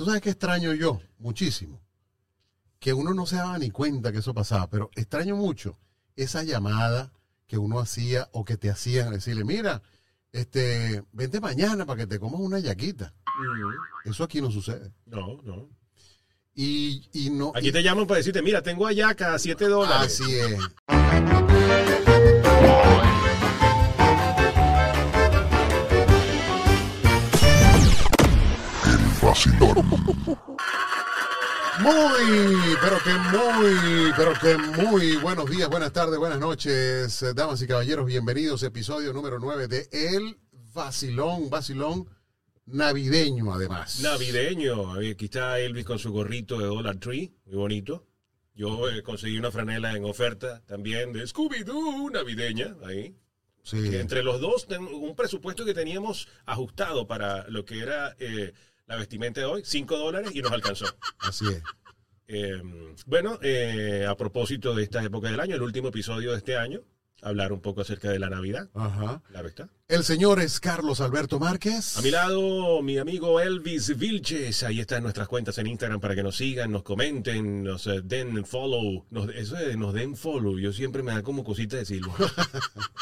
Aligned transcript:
tú 0.00 0.06
sabes 0.06 0.22
que 0.22 0.30
extraño 0.30 0.72
yo 0.72 0.98
muchísimo. 1.18 1.78
Que 2.78 2.94
uno 2.94 3.12
no 3.12 3.26
se 3.26 3.36
daba 3.36 3.58
ni 3.58 3.70
cuenta 3.70 4.10
que 4.12 4.20
eso 4.20 4.32
pasaba, 4.32 4.70
pero 4.70 4.88
extraño 4.96 5.36
mucho 5.36 5.76
esa 6.16 6.42
llamada 6.42 7.12
que 7.46 7.58
uno 7.58 7.80
hacía 7.80 8.26
o 8.32 8.42
que 8.42 8.56
te 8.56 8.70
hacían 8.70 9.10
decirle, 9.12 9.44
mira, 9.44 9.82
este, 10.32 11.04
vente 11.12 11.38
mañana 11.38 11.84
para 11.84 11.98
que 11.98 12.06
te 12.06 12.18
comas 12.18 12.40
una 12.40 12.58
yaquita. 12.60 13.12
Eso 14.06 14.24
aquí 14.24 14.40
no 14.40 14.50
sucede. 14.50 14.90
No, 15.04 15.42
no. 15.42 15.68
Y, 16.54 17.06
y 17.12 17.28
no. 17.28 17.52
Aquí 17.54 17.68
y- 17.68 17.72
te 17.72 17.82
llaman 17.82 18.06
para 18.06 18.18
decirte, 18.18 18.40
mira, 18.40 18.62
tengo 18.62 18.86
ayaca 18.86 19.34
a 19.34 19.38
7 19.38 19.66
dólares. 19.66 20.18
Así 20.18 20.34
es. 20.34 21.99
Muy, 29.40 29.56
pero 32.82 32.98
que 33.02 33.14
muy, 33.32 34.12
pero 34.14 34.34
que 34.34 34.58
muy 34.82 35.16
buenos 35.16 35.48
días, 35.48 35.70
buenas 35.70 35.92
tardes, 35.94 36.18
buenas 36.18 36.38
noches, 36.38 37.22
eh, 37.22 37.32
damas 37.34 37.62
y 37.62 37.66
caballeros, 37.66 38.04
bienvenidos, 38.04 38.62
episodio 38.64 39.14
número 39.14 39.38
9 39.38 39.66
de 39.66 39.88
El 39.92 40.36
Vacilón, 40.74 41.48
Vacilón 41.48 42.06
navideño 42.66 43.54
además. 43.54 44.00
Navideño. 44.02 44.92
Aquí 44.92 45.24
está 45.24 45.58
Elvis 45.58 45.86
con 45.86 45.98
su 45.98 46.12
gorrito 46.12 46.58
de 46.58 46.66
Dollar 46.66 46.98
Tree, 46.98 47.32
muy 47.46 47.56
bonito. 47.56 48.06
Yo 48.54 48.90
eh, 48.90 49.02
conseguí 49.02 49.38
una 49.38 49.50
franela 49.50 49.96
en 49.96 50.04
oferta 50.04 50.62
también 50.66 51.14
de 51.14 51.26
Scooby-Doo 51.26 52.10
navideña, 52.12 52.76
ahí. 52.84 53.16
Sí. 53.62 53.94
Entre 53.94 54.22
los 54.22 54.40
dos, 54.40 54.66
un 54.70 55.14
presupuesto 55.14 55.64
que 55.64 55.74
teníamos 55.74 56.28
ajustado 56.46 57.06
para 57.06 57.46
lo 57.48 57.64
que 57.64 57.80
era 57.80 58.16
eh, 58.18 58.52
la 58.90 58.96
vestimenta 58.96 59.40
de 59.40 59.46
hoy, 59.46 59.62
5 59.64 59.96
dólares 59.96 60.32
y 60.34 60.42
nos 60.42 60.50
alcanzó. 60.50 60.84
Así 61.20 61.46
es. 61.46 61.62
Eh, 62.26 62.60
bueno, 63.06 63.38
eh, 63.40 64.04
a 64.08 64.16
propósito 64.16 64.74
de 64.74 64.82
esta 64.82 65.02
época 65.02 65.30
del 65.30 65.38
año, 65.38 65.54
el 65.54 65.62
último 65.62 65.88
episodio 65.88 66.32
de 66.32 66.38
este 66.38 66.56
año, 66.56 66.80
hablar 67.22 67.52
un 67.52 67.60
poco 67.60 67.82
acerca 67.82 68.10
de 68.10 68.18
la 68.18 68.28
Navidad, 68.28 68.68
Ajá. 68.74 69.22
claro 69.28 69.46
está. 69.46 69.68
El 69.90 70.04
señor 70.04 70.38
es 70.40 70.60
Carlos 70.60 71.00
Alberto 71.00 71.40
Márquez. 71.40 71.96
A 71.96 72.02
mi 72.02 72.12
lado, 72.12 72.80
mi 72.80 72.98
amigo 72.98 73.40
Elvis 73.40 73.98
Vilches. 73.98 74.62
Ahí 74.62 74.78
están 74.78 75.02
nuestras 75.02 75.26
cuentas 75.26 75.58
en 75.58 75.66
Instagram 75.66 75.98
para 75.98 76.14
que 76.14 76.22
nos 76.22 76.36
sigan, 76.36 76.70
nos 76.70 76.84
comenten, 76.84 77.64
nos 77.64 77.88
eh, 77.88 78.00
den 78.04 78.46
follow. 78.46 79.04
Nos, 79.10 79.28
eso 79.34 79.56
de 79.56 79.76
nos 79.76 79.92
den 79.92 80.14
follow, 80.14 80.56
yo 80.60 80.72
siempre 80.72 81.02
me 81.02 81.10
da 81.12 81.22
como 81.24 81.42
cosita 81.42 81.76
decirlo. 81.76 82.14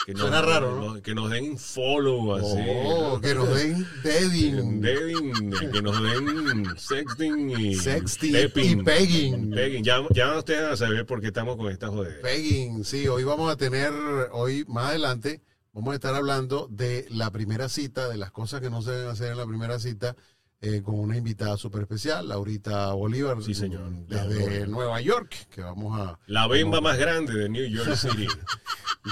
Que 0.07 0.15
nos, 0.15 0.23
Suena 0.23 0.41
raro, 0.41 0.75
¿no? 0.81 0.95
nos- 0.95 1.03
Que 1.03 1.15
nos 1.15 1.31
den 1.31 1.59
follow, 1.59 2.35
así. 2.37 2.57
Oh, 2.87 3.21
que 3.21 3.35
nos 3.35 3.55
den 3.55 3.87
deading, 4.03 4.81
Dating, 4.81 5.51
que 5.71 5.83
nos 5.83 6.03
den 6.03 6.65
sexting 6.79 7.51
y 7.51 7.75
sexting 7.75 8.33
pepping. 8.33 8.81
y 8.81 8.83
pegging. 8.85 9.51
Pegging. 9.51 9.85
Ya, 9.85 9.99
ya 10.15 10.39
ustedes 10.39 10.63
van 10.63 10.73
a 10.73 10.77
saber 10.79 11.05
por 11.05 11.21
qué 11.21 11.27
estamos 11.27 11.57
con 11.59 11.71
esta 11.71 11.89
joder. 11.89 12.23
Pegging, 12.23 12.83
sí, 12.87 13.07
hoy 13.07 13.25
vamos 13.25 13.53
a 13.53 13.57
tener, 13.57 13.93
hoy 14.33 14.65
más 14.67 14.87
adelante, 14.89 15.43
vamos 15.73 15.93
a 15.93 15.95
estar 15.97 16.15
hablando 16.15 16.67
de 16.71 17.07
la 17.11 17.31
primera 17.31 17.69
cita, 17.69 18.09
de 18.09 18.17
las 18.17 18.31
cosas 18.31 18.61
que 18.61 18.71
no 18.71 18.83
se 18.83 18.91
deben 18.93 19.09
hacer 19.11 19.33
en 19.33 19.39
la 19.39 19.47
primera 19.47 19.79
cita, 19.79 20.17
eh, 20.61 20.83
con 20.83 20.99
una 20.99 21.17
invitada 21.17 21.57
súper 21.57 21.83
especial, 21.83 22.29
Laurita 22.29 22.93
Bolívar, 22.93 23.41
Sí, 23.43 23.55
señor. 23.55 23.89
mm, 23.91 24.07
desde. 24.09 24.67
Nueva 24.67 25.01
York, 25.01 25.47
que 25.51 25.61
vamos 25.63 25.99
a... 26.01 26.19
La 26.27 26.49
bemba 26.49 26.81
más 26.81 26.99
grande 26.99 27.33
de 27.35 27.49
New 27.49 27.67
York 27.67 27.95
City. 27.97 28.27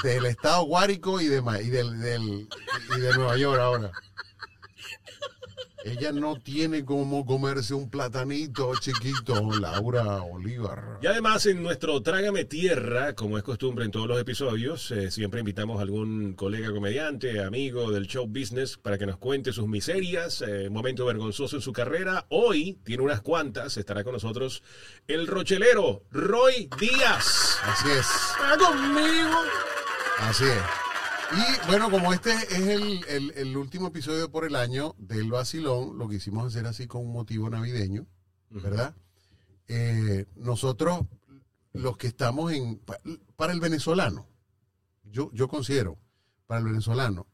Del 0.02 0.26
estado 0.26 0.64
Guárico 0.64 1.20
y 1.20 1.26
de, 1.26 1.42
y 1.62 1.68
del, 1.70 2.00
del- 2.00 2.48
y 2.96 3.00
de 3.00 3.14
Nueva 3.14 3.36
York 3.36 3.60
ahora. 3.60 3.92
Ella 5.84 6.10
no 6.10 6.40
tiene 6.40 6.84
como 6.84 7.24
comerse 7.24 7.74
un 7.74 7.90
platanito 7.90 8.72
chiquito, 8.80 9.50
Laura 9.60 10.18
Bolívar. 10.20 10.98
Y 11.02 11.06
además 11.06 11.46
en 11.46 11.62
nuestro 11.62 12.02
Trágame 12.02 12.44
Tierra, 12.44 13.14
como 13.14 13.36
es 13.38 13.44
costumbre 13.44 13.84
en 13.84 13.90
todos 13.90 14.08
los 14.08 14.20
episodios, 14.20 14.90
eh, 14.90 15.10
siempre 15.10 15.40
invitamos 15.40 15.78
a 15.78 15.82
algún 15.82 16.34
colega 16.34 16.72
comediante, 16.72 17.42
amigo 17.42 17.90
del 17.90 18.06
show 18.06 18.26
business, 18.26 18.76
para 18.76 18.98
que 18.98 19.06
nos 19.06 19.18
cuente 19.18 19.52
sus 19.52 19.68
miserias, 19.68 20.42
eh, 20.42 20.70
momento 20.70 21.04
vergonzoso 21.04 21.56
en 21.56 21.62
su 21.62 21.72
carrera. 21.72 22.26
Hoy 22.30 22.78
tiene 22.82 23.02
unas 23.02 23.20
cuantas, 23.20 23.76
estará 23.76 24.02
con 24.02 24.14
nosotros 24.14 24.62
el 25.06 25.26
rochelero 25.26 26.02
Roy 26.10 26.68
Díaz. 26.80 27.58
Así 27.62 27.88
es. 27.90 28.06
¡Está 28.06 28.56
conmigo! 28.58 29.36
Así 30.18 30.44
es. 30.44 30.85
Y 31.32 31.66
bueno, 31.66 31.90
como 31.90 32.12
este 32.12 32.32
es 32.32 32.52
el, 32.68 33.04
el- 33.08 33.30
el 33.36 33.56
último 33.56 33.88
episodio 33.88 34.30
por 34.30 34.44
el 34.44 34.54
año 34.54 34.94
del 34.98 35.30
vacilón, 35.30 35.98
lo 35.98 36.08
quisimos 36.08 36.46
hacer 36.46 36.66
así 36.66 36.86
con 36.86 37.02
un 37.04 37.12
motivo 37.12 37.50
navideño, 37.50 38.06
¿verdad? 38.50 38.94
Eh, 39.68 40.26
nosotros, 40.36 41.00
los 41.72 41.96
que 41.96 42.06
estamos 42.06 42.52
en, 42.52 42.78
pa- 42.78 43.00
para 43.34 43.52
el 43.52 43.60
venezolano, 43.60 44.26
yo, 45.04 45.30
yo 45.32 45.48
considero, 45.48 45.98
para 46.46 46.60
el 46.60 46.66
venezolano, 46.66 47.26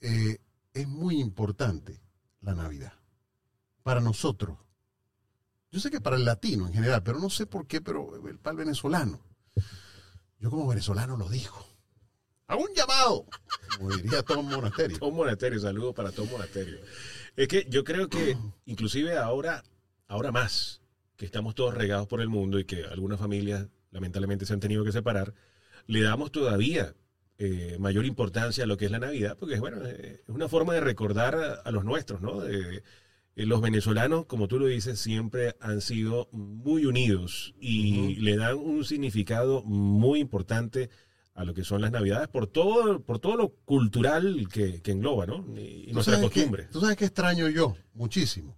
eh, 0.00 0.38
es 0.74 0.88
muy 0.88 1.20
importante 1.20 2.00
la 2.40 2.54
Navidad. 2.54 2.94
Para 3.84 4.00
nosotros. 4.00 4.58
Yo 5.70 5.78
sé 5.80 5.90
que 5.90 6.00
para 6.00 6.16
el 6.16 6.24
latino 6.24 6.66
en 6.66 6.72
general, 6.74 7.02
pero 7.02 7.18
no 7.20 7.30
sé 7.30 7.46
por 7.46 7.66
qué, 7.66 7.80
pero 7.80 8.16
eh, 8.28 8.34
para 8.42 8.52
el 8.52 8.58
venezolano. 8.58 9.20
Yo 10.40 10.50
como 10.50 10.66
venezolano 10.66 11.16
lo 11.16 11.28
digo. 11.28 11.64
A 12.52 12.56
un 12.56 12.68
llamado, 12.74 13.24
como 13.78 13.96
diría 13.96 14.22
Tom 14.22 14.46
Monasterio. 14.46 14.98
Tom 14.98 15.14
Monasterio, 15.14 15.58
saludos 15.58 15.94
para 15.94 16.12
Tom 16.12 16.28
Monasterio. 16.30 16.80
Es 17.34 17.48
que 17.48 17.66
yo 17.70 17.82
creo 17.82 18.10
que 18.10 18.36
inclusive 18.66 19.16
ahora, 19.16 19.64
ahora 20.06 20.32
más, 20.32 20.82
que 21.16 21.24
estamos 21.24 21.54
todos 21.54 21.72
regados 21.72 22.06
por 22.08 22.20
el 22.20 22.28
mundo 22.28 22.58
y 22.58 22.66
que 22.66 22.84
algunas 22.84 23.18
familias 23.18 23.68
lamentablemente 23.90 24.44
se 24.44 24.52
han 24.52 24.60
tenido 24.60 24.84
que 24.84 24.92
separar, 24.92 25.32
le 25.86 26.02
damos 26.02 26.30
todavía 26.30 26.94
eh, 27.38 27.78
mayor 27.80 28.04
importancia 28.04 28.64
a 28.64 28.66
lo 28.66 28.76
que 28.76 28.84
es 28.84 28.90
la 28.90 28.98
Navidad, 28.98 29.38
porque 29.40 29.58
bueno, 29.58 29.78
eh, 29.86 30.20
es 30.22 30.34
una 30.34 30.50
forma 30.50 30.74
de 30.74 30.82
recordar 30.82 31.34
a, 31.34 31.54
a 31.54 31.70
los 31.70 31.86
nuestros, 31.86 32.20
¿no? 32.20 32.46
Eh, 32.46 32.82
eh, 33.34 33.46
los 33.46 33.62
venezolanos, 33.62 34.26
como 34.26 34.46
tú 34.46 34.58
lo 34.58 34.66
dices, 34.66 35.00
siempre 35.00 35.56
han 35.58 35.80
sido 35.80 36.28
muy 36.32 36.84
unidos 36.84 37.54
y 37.58 38.16
le 38.16 38.36
dan 38.36 38.56
un 38.56 38.84
significado 38.84 39.62
muy 39.62 40.20
importante 40.20 40.90
a 41.34 41.44
lo 41.44 41.54
que 41.54 41.64
son 41.64 41.80
las 41.80 41.90
navidades 41.90 42.28
por 42.28 42.46
todo 42.46 43.00
por 43.00 43.18
todo 43.18 43.36
lo 43.36 43.50
cultural 43.64 44.46
que, 44.52 44.82
que 44.82 44.92
engloba, 44.92 45.24
¿no? 45.26 45.44
Y, 45.56 45.60
y 45.60 45.86
¿Tú 45.88 45.94
nuestra 45.94 46.14
sabes 46.16 46.30
qué- 46.30 46.34
costumbre. 46.40 46.64
Tú 46.70 46.80
sabes 46.80 46.96
que 46.96 47.04
extraño 47.06 47.48
yo 47.48 47.74
muchísimo. 47.94 48.56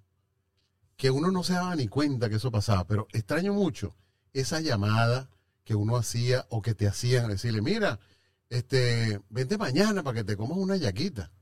Que 0.96 1.10
uno 1.10 1.30
no 1.30 1.42
se 1.42 1.54
daba 1.54 1.74
ni 1.76 1.88
cuenta 1.88 2.28
que 2.28 2.36
eso 2.36 2.50
pasaba, 2.50 2.86
pero 2.86 3.06
extraño 3.12 3.52
mucho 3.52 3.94
esa 4.32 4.60
llamada 4.60 5.28
que 5.64 5.74
uno 5.74 5.96
hacía 5.96 6.46
o 6.50 6.62
que 6.62 6.74
te 6.74 6.86
hacían 6.86 7.28
decirle, 7.28 7.62
mira, 7.62 7.98
este, 8.50 9.20
vente 9.30 9.56
mañana 9.58 10.02
para 10.02 10.18
que 10.18 10.24
te 10.24 10.36
comas 10.36 10.58
una 10.58 10.76
yaquita. 10.76 11.32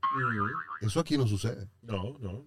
Eso 0.81 0.99
aquí 0.99 1.17
no 1.17 1.27
sucede. 1.27 1.67
No, 1.81 2.17
no. 2.19 2.45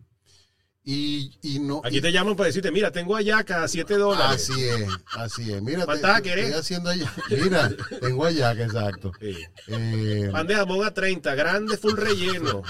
Y, 0.89 1.33
y 1.43 1.59
no. 1.59 1.81
Aquí 1.85 1.99
y- 1.99 2.01
te 2.01 2.13
llaman 2.13 2.37
para 2.37 2.47
decirte, 2.47 2.71
mira, 2.71 2.93
tengo 2.93 3.17
ayaca 3.17 3.65
a 3.65 3.69
7 3.69 3.95
dólares. 3.97 4.49
Así 4.49 4.69
es, 4.69 4.89
así 5.17 5.53
es. 5.53 5.61
Mira, 5.61 5.85
te, 5.85 6.55
haciendo 6.55 6.91
allá. 6.91 7.13
Mira, 7.29 7.73
tengo 8.01 8.25
allá, 8.25 8.55
que 8.55 8.63
exacto. 8.63 9.11
Sí. 9.21 9.37
Eh, 9.67 10.29
Pan 10.31 10.47
de 10.47 10.55
jamón 10.55 10.87
a 10.87 10.95
30, 10.95 11.35
grande, 11.35 11.77
full 11.77 11.97
relleno. 11.97 12.63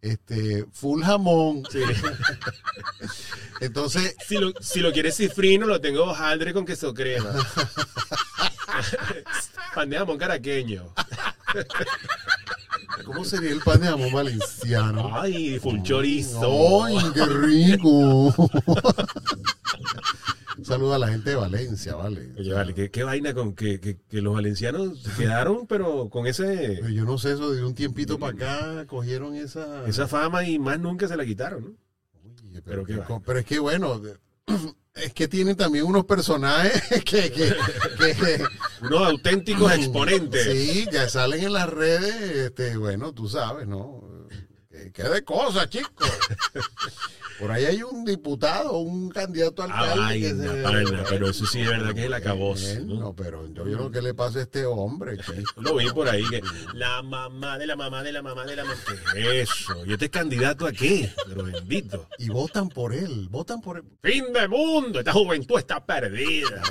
este, 0.00 0.64
full 0.72 1.02
jamón. 1.02 1.64
Sí. 1.70 1.82
Entonces, 3.60 4.16
Si 4.26 4.38
lo, 4.38 4.54
si 4.62 4.80
lo 4.80 4.90
quieres 4.90 5.14
cifrino, 5.18 5.66
lo 5.66 5.82
tengo 5.82 6.04
hojaldre 6.04 6.54
con 6.54 6.64
queso 6.64 6.94
crema. 6.94 7.30
Pan 9.74 9.90
de 9.90 9.98
jamón 9.98 10.16
caraqueño. 10.16 10.94
¿Cómo 13.04 13.24
sería 13.24 13.50
el 13.52 13.60
pan 13.60 13.80
de 13.80 13.86
jamón 13.88 14.12
valenciano? 14.12 15.10
Ay, 15.20 15.58
full 15.58 15.80
chorizo. 15.82 16.84
¡Ay, 16.84 16.96
qué 17.14 17.24
rico! 17.26 18.34
Saluda 20.62 20.96
a 20.96 20.98
la 20.98 21.08
gente 21.08 21.30
de 21.30 21.36
Valencia, 21.36 21.96
¿vale? 21.96 22.30
Oye, 22.38 22.52
vale, 22.52 22.74
¿qué, 22.74 22.90
qué 22.90 23.02
vaina 23.02 23.34
con 23.34 23.54
que, 23.54 23.80
que- 23.80 23.98
que 24.08 24.22
los 24.22 24.34
valencianos 24.34 25.02
quedaron, 25.16 25.66
pero 25.66 26.08
con 26.08 26.26
ese, 26.26 26.78
Pero 26.80 26.88
Yo 26.90 27.04
no 27.04 27.18
sé, 27.18 27.32
eso 27.32 27.50
de 27.50 27.64
un 27.64 27.74
tiempito 27.74 28.18
para 28.18 28.32
acá 28.34 28.86
cogieron 28.86 29.34
esa... 29.34 29.86
esa 29.88 30.06
fama 30.06 30.44
y 30.44 30.58
más 30.58 30.78
nunca 30.78 31.08
se 31.08 31.16
la 31.16 31.24
quitaron, 31.24 31.64
¿no? 31.64 31.70
Oye, 32.48 32.62
pero 32.64 32.84
pero, 32.84 33.06
que- 33.06 33.14
pero 33.26 33.38
es 33.40 33.44
que 33.46 33.58
bueno, 33.58 34.00
es 34.94 35.12
que 35.14 35.28
tienen 35.28 35.56
también 35.56 35.84
unos 35.86 36.04
personajes 36.04 36.82
que... 37.04 37.30
que, 37.30 37.54
que- 37.98 38.44
Unos 38.82 39.08
auténticos 39.08 39.72
exponentes. 39.72 40.44
Sí, 40.44 40.86
que 40.90 41.08
salen 41.08 41.44
en 41.44 41.52
las 41.52 41.68
redes, 41.70 42.46
este, 42.46 42.76
bueno, 42.76 43.12
tú 43.12 43.28
sabes, 43.28 43.66
¿no? 43.68 44.00
Que, 44.84 44.92
¿Qué 44.92 45.02
de 45.08 45.22
cosas, 45.24 45.68
chicos? 45.70 46.08
Por 47.38 47.50
ahí 47.50 47.64
hay 47.64 47.82
un 47.82 48.04
diputado, 48.04 48.78
un 48.78 49.08
candidato 49.10 49.62
a 49.62 49.64
alcalde. 49.64 50.02
Ay, 50.04 50.20
que 50.20 50.28
se- 50.28 51.04
pero 51.08 51.28
eso 51.30 51.44
sí 51.46 51.60
es 51.62 51.68
verdad 51.68 51.92
que 51.92 52.00
es 52.02 52.06
el 52.06 52.14
acabose. 52.14 52.78
Bueno, 52.80 53.00
¿no? 53.00 53.16
pero 53.16 53.48
yo, 53.52 53.86
sé 53.86 53.90
qué 53.92 54.02
le 54.02 54.14
pasa 54.14 54.38
a 54.38 54.42
este 54.42 54.64
hombre. 54.64 55.16
Lo 55.56 55.74
vi 55.74 55.90
por 55.90 56.08
ahí 56.08 56.22
que 56.28 56.40
la 56.74 57.02
mamá 57.02 57.58
de 57.58 57.66
la 57.66 57.74
mamá 57.74 58.02
de 58.04 58.12
la 58.12 58.22
mamá 58.22 58.44
de 58.44 58.56
la 58.56 58.64
mamá. 58.64 58.76
¿Qué 59.12 59.40
es 59.40 59.50
eso? 59.50 59.84
¿Y 59.86 59.92
este 59.92 60.04
es 60.04 60.10
candidato 60.12 60.66
a 60.66 60.72
qué? 60.72 61.10
Pero 61.26 61.42
bendito. 61.44 62.06
Y 62.18 62.28
votan 62.28 62.68
por 62.68 62.94
él, 62.94 63.26
votan 63.28 63.60
por 63.60 63.78
él. 63.78 63.84
Fin 64.02 64.32
de 64.32 64.46
mundo, 64.46 65.00
esta 65.00 65.12
juventud 65.12 65.58
está 65.58 65.84
perdida. 65.84 66.62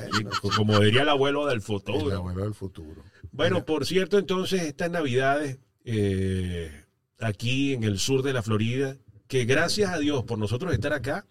Como 0.56 0.80
diría 0.80 1.02
el 1.02 1.10
abuelo 1.10 1.48
del 1.48 1.56
El 1.56 1.62
futuro. 1.62 2.16
abuelo 2.16 2.44
del 2.44 2.54
futuro. 2.54 3.04
Bueno, 3.32 3.66
por 3.66 3.86
cierto, 3.86 4.18
entonces 4.18 4.62
estas 4.62 4.90
navidades 4.90 5.58
eh, 5.84 6.86
aquí 7.22 7.74
en 7.74 7.84
el 7.84 8.00
sur 8.00 8.22
de 8.24 8.34
la 8.34 8.42
Florida, 8.44 8.98
que 9.28 9.46
gracias 9.46 9.92
a 9.92 9.98
Dios 10.00 10.24
por 10.24 10.38
nosotros 10.38 10.74
estar 10.74 10.94
acá, 10.94 11.26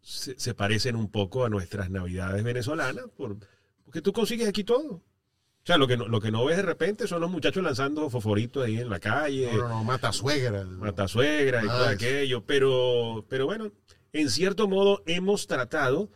se, 0.00 0.38
se 0.38 0.54
parecen 0.54 0.96
un 0.96 1.10
poco 1.10 1.44
a 1.44 1.48
nuestras 1.48 1.90
navidades 1.90 2.42
venezolanas, 2.42 3.04
por- 3.16 3.36
porque 3.84 4.00
tú 4.02 4.12
consigues 4.12 4.48
aquí 4.48 4.64
todo. 4.64 4.92
O 5.62 5.66
sea, 5.66 5.76
lo 5.76 5.86
que, 5.86 5.96
no, 5.98 6.08
lo 6.08 6.20
que 6.22 6.30
no 6.30 6.44
ves 6.46 6.56
de 6.56 6.62
repente 6.62 7.06
son 7.06 7.20
los 7.20 7.30
muchachos 7.30 7.62
lanzando 7.62 8.08
fosforitos 8.08 8.64
ahí 8.64 8.78
en 8.78 8.88
la 8.88 8.98
calle, 8.98 9.50
No, 9.52 9.58
no, 9.58 9.68
no, 9.68 9.84
mata 9.84 10.10
suegra. 10.12 10.64
matasuegra 10.64 11.62
y 11.62 11.68
Ah, 11.68 11.72
todo 11.72 11.84
aquello, 11.86 12.44
pero, 12.46 13.26
pero 13.28 13.44
bueno, 13.44 13.70
en 14.12 14.30
cierto 14.30 14.68
modo 14.68 15.02
hemos 15.06 15.46
tratado 15.46 16.10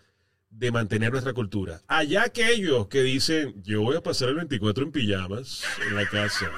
de 0.48 0.70
mantener 0.72 1.10
nuestra 1.12 1.34
cultura. 1.34 1.82
Allá 1.88 2.22
aquellos 2.24 2.86
que 2.88 3.02
dicen, 3.02 3.62
yo 3.64 3.82
voy 3.82 3.96
a 3.96 4.02
pasar 4.02 4.30
el 4.30 4.36
24 4.36 4.84
en 4.84 4.92
pijamas 4.92 5.62
en 5.88 5.94
la 5.94 6.08
casa. 6.08 6.50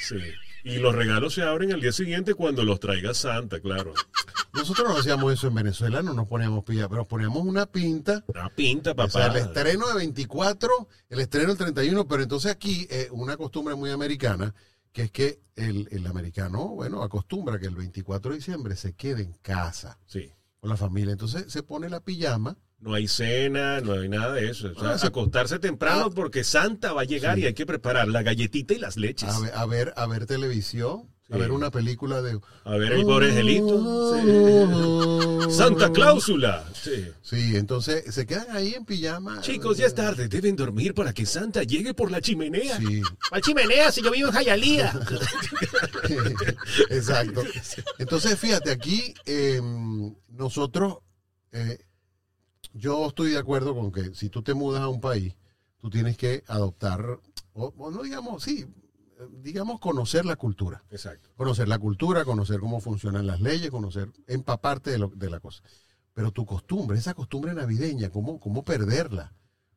Sí. 0.00 0.16
Y 0.64 0.78
los 0.78 0.94
regalos 0.94 1.34
se 1.34 1.42
abren 1.42 1.72
al 1.72 1.80
día 1.80 1.92
siguiente 1.92 2.34
cuando 2.34 2.64
los 2.64 2.80
traiga 2.80 3.12
Santa, 3.14 3.60
claro. 3.60 3.92
Nosotros 4.54 4.88
no 4.88 4.96
hacíamos 4.96 5.32
eso 5.32 5.48
en 5.48 5.54
Venezuela, 5.54 6.00
no 6.02 6.14
nos 6.14 6.26
poníamos 6.26 6.64
pilla, 6.64 6.88
pero 6.88 7.00
nos 7.02 7.06
poníamos 7.08 7.42
una 7.44 7.66
pinta. 7.66 8.24
La 8.32 8.48
pinta, 8.48 8.92
O 8.92 9.08
sea, 9.08 9.26
papá. 9.26 9.38
el 9.38 9.44
estreno 9.44 9.88
de 9.88 9.94
24, 9.94 10.70
el 11.10 11.20
estreno 11.20 11.48
del 11.48 11.58
31, 11.58 12.06
pero 12.08 12.22
entonces 12.22 12.50
aquí 12.52 12.86
eh, 12.90 13.08
una 13.12 13.36
costumbre 13.36 13.74
muy 13.74 13.90
americana, 13.90 14.54
que 14.92 15.02
es 15.02 15.10
que 15.10 15.40
el, 15.56 15.88
el 15.90 16.06
americano, 16.06 16.68
bueno, 16.68 17.02
acostumbra 17.02 17.58
que 17.58 17.66
el 17.66 17.74
24 17.74 18.30
de 18.30 18.36
diciembre 18.38 18.76
se 18.76 18.94
quede 18.94 19.22
en 19.22 19.32
casa 19.42 19.98
Sí. 20.06 20.30
con 20.60 20.70
la 20.70 20.76
familia. 20.76 21.12
Entonces 21.12 21.52
se 21.52 21.62
pone 21.62 21.88
la 21.90 22.00
pijama. 22.00 22.56
No 22.80 22.92
hay 22.94 23.08
cena, 23.08 23.80
no 23.80 23.92
hay 23.94 24.08
nada 24.08 24.34
de 24.34 24.50
eso. 24.50 24.70
O 24.76 24.80
sea, 24.80 24.90
Ah, 24.90 25.06
acostarse 25.06 25.58
temprano 25.58 26.06
Ah. 26.10 26.12
porque 26.14 26.44
Santa 26.44 26.92
va 26.92 27.02
a 27.02 27.04
llegar 27.04 27.36
Sí. 27.36 27.42
y 27.42 27.46
hay 27.46 27.54
que 27.54 27.64
preparar 27.66 28.08
la 28.08 28.22
galletita 28.22 28.74
y 28.74 28.78
las 28.78 28.96
leches. 28.96 29.28
a 29.30 29.40
ver, 29.40 29.52
a 29.54 29.66
ver, 29.66 29.94
a 29.96 30.06
ver 30.06 30.26
televisión, 30.26 31.08
a 31.30 31.38
ver 31.38 31.50
una 31.52 31.70
película 31.70 32.20
de... 32.20 32.38
A 32.64 32.76
ver 32.76 32.92
el 32.92 33.02
pobre 33.04 33.30
angelito. 33.30 34.14
Sí. 34.20 35.50
Santa 35.56 35.90
Cláusula. 35.92 36.64
Sí. 36.74 37.06
Sí, 37.22 37.56
entonces 37.56 38.12
se 38.14 38.26
quedan 38.26 38.50
ahí 38.50 38.74
en 38.74 38.84
pijama. 38.84 39.40
Chicos, 39.40 39.78
ya 39.78 39.86
es 39.86 39.94
tarde. 39.94 40.28
Deben 40.28 40.54
dormir 40.56 40.92
para 40.94 41.12
que 41.14 41.24
Santa 41.26 41.62
llegue 41.62 41.94
por 41.94 42.10
la 42.10 42.20
chimenea. 42.20 42.76
Sí, 42.78 43.00
¿Cuál 43.30 43.40
chimenea 43.40 43.90
si 43.92 44.02
yo 44.02 44.10
vivo 44.10 44.28
en 44.28 44.34
Jayalía? 44.34 44.92
exacto. 46.90 47.42
Entonces, 47.98 48.38
fíjate, 48.38 48.70
aquí 48.70 49.14
eh, 49.26 49.60
nosotros, 50.28 50.98
eh, 51.52 51.78
yo 52.74 53.08
estoy 53.08 53.32
de 53.32 53.38
acuerdo 53.38 53.74
con 53.74 53.92
que 53.92 54.14
si 54.14 54.30
tú 54.30 54.42
te 54.42 54.54
mudas 54.54 54.82
a 54.82 54.88
un 54.88 55.00
país, 55.00 55.36
tú 55.80 55.90
tienes 55.90 56.16
que 56.18 56.44
adoptar, 56.48 57.20
o, 57.54 57.74
o 57.78 57.90
no 57.90 58.02
digamos, 58.02 58.42
sí, 58.42 58.66
digamos 59.42 59.80
conocer 59.80 60.24
la 60.24 60.36
cultura. 60.36 60.84
Exacto. 60.90 61.30
Conocer 61.36 61.68
la 61.68 61.78
cultura, 61.78 62.24
conocer 62.24 62.60
cómo 62.60 62.80
funcionan 62.80 63.26
las 63.26 63.40
leyes, 63.40 63.70
conocer, 63.70 64.10
empaparte 64.26 64.90
de, 64.90 64.98
lo- 64.98 65.08
de 65.14 65.30
la 65.30 65.40
cosa. 65.40 65.62
Pero 66.12 66.30
tu 66.32 66.46
costumbre, 66.46 66.98
esa 66.98 67.14
costumbre 67.14 67.54
navideña, 67.54 68.10
¿cómo, 68.10 68.38
cómo 68.40 68.64
perderla? 68.64 69.34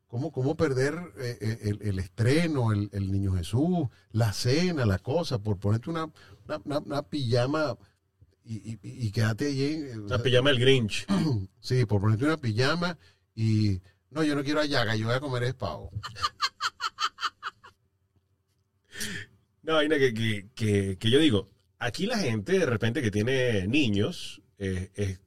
¿Cómo, 0.08 0.32
cómo 0.32 0.56
perder 0.56 0.96
eh, 1.18 1.38
eh, 1.42 1.60
el, 1.64 1.82
el 1.82 2.00
estreno, 2.00 2.72
el, 2.72 2.90
el 2.94 3.12
Niño 3.12 3.34
Jesús, 3.34 3.88
la 4.12 4.32
cena, 4.34 4.86
la 4.86 5.00
cosa, 5.00 5.40
por 5.40 5.58
ponerte 5.58 5.90
una, 5.90 6.06
una, 6.48 6.62
una- 6.66 6.80
una 6.80 7.02
pijama 7.04 7.78
y, 8.48 8.80
y- 8.82 9.08
y 9.08 9.12
quédate 9.12 9.48
allí? 9.48 9.66
eh, 9.74 9.96
sea, 10.08 10.24
pijama 10.24 10.50
del 10.52 10.60
Grinch. 10.60 11.06
sí, 11.60 11.86
por 11.86 12.02
ponerte 12.02 12.26
una 12.26 12.38
pijama 12.38 12.98
y... 13.36 13.82
No, 14.10 14.24
yo 14.24 14.36
no 14.36 14.44
quiero 14.44 14.62
allaga, 14.62 14.96
yo 14.96 15.08
voy 15.08 15.16
a 15.16 15.20
comer 15.20 15.44
es 15.44 15.54
pavo. 15.54 15.92
No, 19.64 19.74
vaina 19.74 19.98
que, 19.98 20.14
que, 20.14 20.48
que, 20.56 20.98
que 20.98 21.10
yo 21.10 21.20
digo, 21.20 21.50
aquí 21.78 22.06
la 22.06 22.18
gente 22.18 22.58
de 22.58 22.66
repente 22.66 23.02
que 23.02 23.12
tiene 23.12 23.68
niños, 23.68 24.42
eh, 24.58 24.92
eh, 24.96 25.18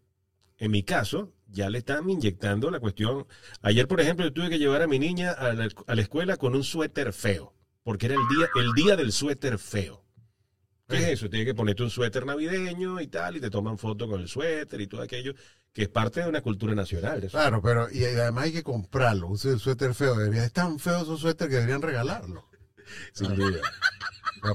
en 0.59 0.71
mi 0.71 0.83
caso, 0.83 1.35
ya 1.49 1.69
le 1.69 1.79
están 1.79 2.09
inyectando 2.09 2.71
la 2.71 2.81
cuestión. 2.81 3.27
Ayer, 3.61 3.87
por 3.87 4.01
ejemplo, 4.01 4.25
yo 4.25 4.33
tuve 4.33 4.49
que 4.49 4.59
llevar 4.59 4.81
a 4.83 4.87
mi 4.87 4.99
niña 4.99 5.33
a 5.33 5.53
la, 5.53 5.69
a 5.87 5.95
la 5.95 6.03
escuela 6.03 6.37
con 6.39 6.55
un 6.55 6.65
suéter 6.65 7.13
feo, 7.13 7.55
porque 7.83 8.07
era 8.07 8.15
el 8.15 8.23
día, 8.35 8.49
el 8.57 8.73
día 8.73 8.97
del 8.97 9.13
suéter 9.13 9.59
feo. 9.59 10.05
¿Qué 10.91 10.97
es 10.99 11.09
eso? 11.09 11.31
Tienes 11.31 11.47
que 11.47 11.55
ponerte 11.55 11.83
un 11.83 11.91
suéter 11.91 12.27
navideño 12.27 13.01
y 13.01 13.07
tal, 13.07 13.37
y 13.37 13.41
te 13.41 13.51
toman 13.51 13.79
foto 13.79 14.09
con 14.09 14.21
el 14.21 14.29
suéter 14.29 14.81
y 14.81 14.87
todo 14.87 15.03
aquello, 15.03 15.35
que 15.73 15.83
es 15.83 15.89
parte 15.89 16.21
de 16.21 16.29
una 16.29 16.43
cultura 16.43 16.75
nacional. 16.75 17.23
eso. 17.25 17.39
Claro, 17.39 17.63
pero 17.63 17.91
y 17.91 18.05
además 18.05 18.45
hay 18.45 18.53
que 18.53 18.63
comprarlo. 18.63 19.29
Un 19.29 19.39
suéter 19.39 19.95
feo. 19.95 20.21
Es 20.21 20.53
tan 20.53 20.79
feo 20.79 21.03
esos 21.03 21.21
suéteres 21.21 21.51
que 21.51 21.57
deberían 21.57 21.83
regalarlo. 21.83 22.49
Sin 23.13 23.35
duda. 23.35 23.61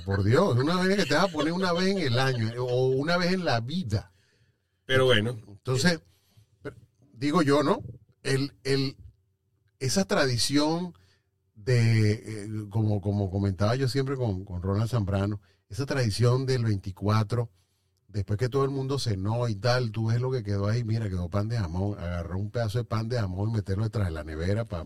Por 0.03 0.23
Dios, 0.23 0.57
una 0.57 0.81
vez 0.81 0.97
que 0.97 1.05
te 1.05 1.13
vas 1.13 1.25
a 1.25 1.27
poner 1.27 1.53
una 1.53 1.71
vez 1.71 1.89
en 1.89 1.99
el 1.99 2.19
año 2.19 2.49
eh, 2.49 2.57
o 2.57 2.87
una 2.87 3.17
vez 3.17 3.33
en 3.33 3.45
la 3.45 3.59
vida. 3.61 4.11
Pero 4.85 5.05
bueno, 5.05 5.37
Entonces, 5.47 6.01
digo 7.13 7.41
yo, 7.43 7.63
¿no? 7.63 7.83
El, 8.23 8.53
el, 8.63 8.97
esa 9.79 10.05
tradición 10.05 10.93
de, 11.53 12.13
eh, 12.13 12.47
como, 12.69 12.99
como 12.99 13.29
comentaba 13.29 13.75
yo 13.75 13.87
siempre 13.87 14.15
con, 14.15 14.43
con 14.43 14.61
Ronald 14.61 14.89
Zambrano, 14.89 15.39
esa 15.75 15.85
tradición 15.85 16.45
del 16.45 16.63
24, 16.65 17.49
después 18.07 18.39
que 18.39 18.47
todo 18.47 18.63
el 18.63 18.69
mundo 18.69 18.97
cenó 18.97 19.47
y 19.49 19.55
tal, 19.55 19.91
tú 19.91 20.07
ves 20.07 20.21
lo 20.21 20.31
que 20.31 20.41
quedó 20.41 20.67
ahí, 20.67 20.85
mira, 20.85 21.09
quedó 21.09 21.27
pan 21.29 21.49
de 21.49 21.57
jamón, 21.57 21.99
agarró 21.99 22.37
un 22.39 22.49
pedazo 22.49 22.77
de 22.77 22.85
pan 22.85 23.09
de 23.09 23.19
jamón 23.19 23.49
y 23.49 23.53
meterlo 23.55 23.83
detrás 23.83 24.05
de 24.07 24.13
la 24.13 24.23
nevera 24.23 24.63
para 24.65 24.85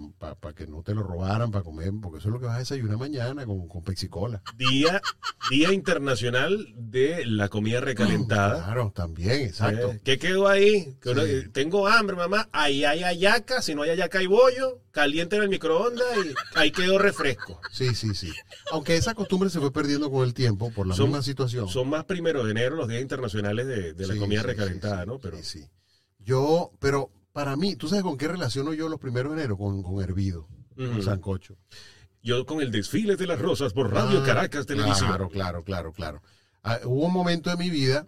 que 0.55 0.65
no 0.65 0.81
te 0.81 0.95
lo 0.95 1.03
robaran, 1.03 1.51
para 1.51 1.63
comer, 1.63 1.91
porque 2.01 2.17
eso 2.17 2.29
es 2.29 2.33
lo 2.33 2.39
que 2.39 2.47
vas 2.47 2.55
a 2.55 2.59
desayunar 2.59 2.97
mañana 2.97 3.45
con, 3.45 3.67
con 3.67 3.83
pexicola. 3.83 4.41
día, 4.57 4.99
día 5.51 5.71
internacional 5.71 6.73
de 6.75 7.23
la 7.27 7.49
comida 7.49 7.81
recalentada. 7.81 8.63
Claro, 8.69 8.91
también, 8.95 9.41
exacto. 9.41 9.91
Eh, 9.91 10.01
¿Qué 10.03 10.17
quedó 10.17 10.47
ahí? 10.47 10.95
Que 11.01 11.09
uno- 11.11 11.21
Sí. 11.23 11.49
Tengo 11.51 11.87
hambre, 11.87 12.15
mamá. 12.15 12.49
Ahí 12.51 12.83
hay 12.83 13.03
ayaca. 13.03 13.61
Si 13.61 13.73
no 13.75 13.81
hay 13.83 13.91
ayaca, 13.91 14.19
hay 14.19 14.27
bollo. 14.27 14.81
Caliente 14.99 15.37
en 15.37 15.43
el 15.43 15.49
microondas 15.49 16.05
y 16.25 16.33
ahí 16.59 16.71
quedó 16.71 16.97
refresco. 16.99 17.61
Sí, 17.71 17.95
sí, 17.95 18.13
sí. 18.13 18.31
Aunque 18.71 18.97
esa 18.97 19.13
costumbre 19.13 19.49
se 19.49 19.59
fue 19.59 19.71
perdiendo 19.71 20.11
con 20.11 20.25
el 20.25 20.33
tiempo 20.33 20.71
por 20.71 20.85
la 20.87 20.93
Son- 20.95 21.05
misma 21.07 21.21
situación. 21.23 21.69
Son 21.69 21.89
más 21.89 22.03
primero 22.03 22.43
de 22.43 22.51
enero 22.51 22.75
los 22.75 22.87
días 22.89 23.01
internacionales 23.01 23.65
de, 23.65 23.93
de 23.93 24.07
la 24.07 24.13
Sí, 24.15 24.19
comida 24.19 24.41
sí, 24.41 24.47
recalentada, 24.47 25.03
sí, 25.03 25.07
¿no? 25.07 25.19
Pero 25.19 25.37
sí, 25.37 25.43
sí. 25.43 25.65
Yo, 26.19 26.71
pero 26.79 27.11
para 27.31 27.55
mí, 27.55 27.75
¿tú 27.77 27.87
sabes 27.87 28.03
con 28.03 28.17
qué 28.17 28.27
relaciono 28.27 28.73
yo 28.73 28.89
los 28.89 28.99
primeros 28.99 29.31
de 29.33 29.39
enero? 29.39 29.57
Con, 29.57 29.81
con 29.83 30.03
hervido, 30.03 30.47
con 30.75 31.01
sancocho. 31.01 31.55
yo 32.21 32.45
con 32.45 32.59
el 32.61 32.71
desfile 32.71 33.15
de 33.15 33.25
las 33.25 33.39
rosas 33.39 33.71
por 33.71 33.93
Radio 33.93 34.21
Ah, 34.21 34.25
Caracas 34.25 34.65
Televisión. 34.65 35.07
Claro, 35.07 35.29
claro, 35.29 35.63
claro, 35.63 35.93
claro. 35.93 36.21
Ah, 36.61 36.79
hubo 36.83 37.05
un 37.05 37.13
momento 37.13 37.49
de 37.49 37.55
mi 37.55 37.69
vida 37.69 38.05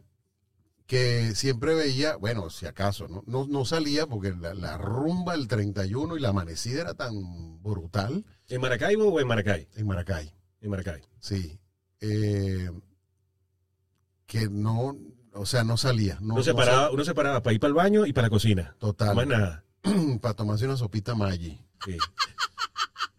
que 0.92 1.36
siempre 1.36 1.74
veía, 1.74 2.18
bueno, 2.18 2.50
si 2.50 2.66
acaso, 2.66 3.08
no, 3.08 3.24
no, 3.26 3.48
no 3.48 3.64
salía 3.64 4.08
porque 4.08 4.36
la, 4.38 4.54
la 4.54 4.78
rumba 4.78 5.36
el 5.36 5.48
31 5.48 6.18
y 6.18 6.20
la 6.20 6.28
amanecida 6.28 6.82
era 6.82 6.96
tan 6.96 7.64
brutal 7.64 8.26
¿En 8.50 8.60
Maracaibo 8.60 9.08
o 9.08 9.18
en 9.22 9.26
Maracay? 9.26 9.70
en 9.74 9.88
Maracay. 9.88 10.36
En 10.60 10.70
Maracay. 10.70 11.02
Sí. 11.22 11.58
Eh, 12.02 12.70
que 14.26 14.50
no, 14.50 14.98
o 15.32 15.46
sea, 15.46 15.64
no 15.64 15.78
salía. 15.78 16.18
No, 16.20 16.34
Uno 16.34 16.44
se 16.44 16.50
no 16.52 16.58
paraba, 16.58 16.92
uno 16.92 17.06
se 17.06 17.16
paraba 17.16 17.42
para 17.42 17.54
ir 17.54 17.62
para 17.62 17.70
el 17.70 17.76
baño 17.76 18.06
y 18.06 18.12
para 18.12 18.28
la 18.28 18.32
cocina. 18.32 18.76
Total. 18.78 19.16
Más 19.16 19.28
nada. 19.28 19.64
para 20.22 20.34
tomarse 20.34 20.66
una 20.66 20.76
sopita 20.76 21.16
Maggi. 21.16 21.58
Sí. 21.86 21.98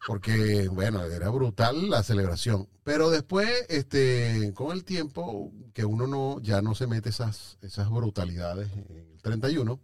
Porque, 0.07 0.69
bueno, 0.69 1.05
era 1.05 1.29
brutal 1.31 1.89
la 1.89 2.03
celebración. 2.03 2.69
Pero 2.83 3.11
después, 3.11 3.49
este, 3.69 4.53
con 4.55 4.73
el 4.73 4.85
tiempo, 4.85 5.53
que 5.73 5.85
uno 5.85 6.07
no, 6.07 6.41
ya 6.41 6.61
no 6.61 6.75
se 6.75 6.87
mete 6.87 7.11
esas, 7.11 7.59
esas 7.63 7.89
brutalidades 7.89 8.71
en 8.73 9.09
el 9.13 9.23
31. 9.23 9.81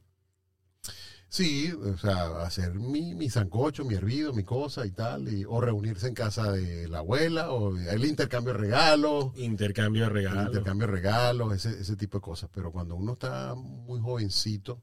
Sí, 1.30 1.70
o 1.72 1.96
sea, 1.98 2.42
hacer 2.42 2.74
mi, 2.74 3.14
mi 3.14 3.28
sancocho, 3.28 3.84
mi 3.84 3.94
hervido, 3.94 4.32
mi 4.32 4.44
cosa 4.44 4.86
y 4.86 4.90
tal, 4.92 5.28
y, 5.28 5.44
o 5.44 5.60
reunirse 5.60 6.08
en 6.08 6.14
casa 6.14 6.50
de 6.50 6.88
la 6.88 6.98
abuela, 6.98 7.50
o 7.50 7.76
el 7.76 8.04
intercambio 8.06 8.54
de 8.54 8.58
regalos, 8.58 9.36
Intercambio 9.36 10.04
de 10.04 10.08
regalos. 10.08 10.46
intercambio 10.46 10.86
de 10.86 10.92
regalos, 10.94 11.54
ese, 11.54 11.80
ese 11.80 11.96
tipo 11.96 12.18
de 12.18 12.22
cosas. 12.22 12.48
Pero 12.52 12.72
cuando 12.72 12.96
uno 12.96 13.12
está 13.12 13.54
muy 13.54 14.00
jovencito, 14.00 14.82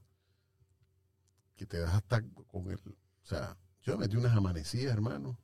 que 1.55 1.65
te 1.65 1.79
das 1.79 1.95
hasta 1.95 2.23
con 2.47 2.69
el, 2.69 2.77
o 2.77 3.25
sea, 3.27 3.57
yo 3.85 3.97
me 3.97 4.05
metí 4.05 4.17
unas 4.17 4.35
amanecidas, 4.35 4.93
hermano, 4.93 5.37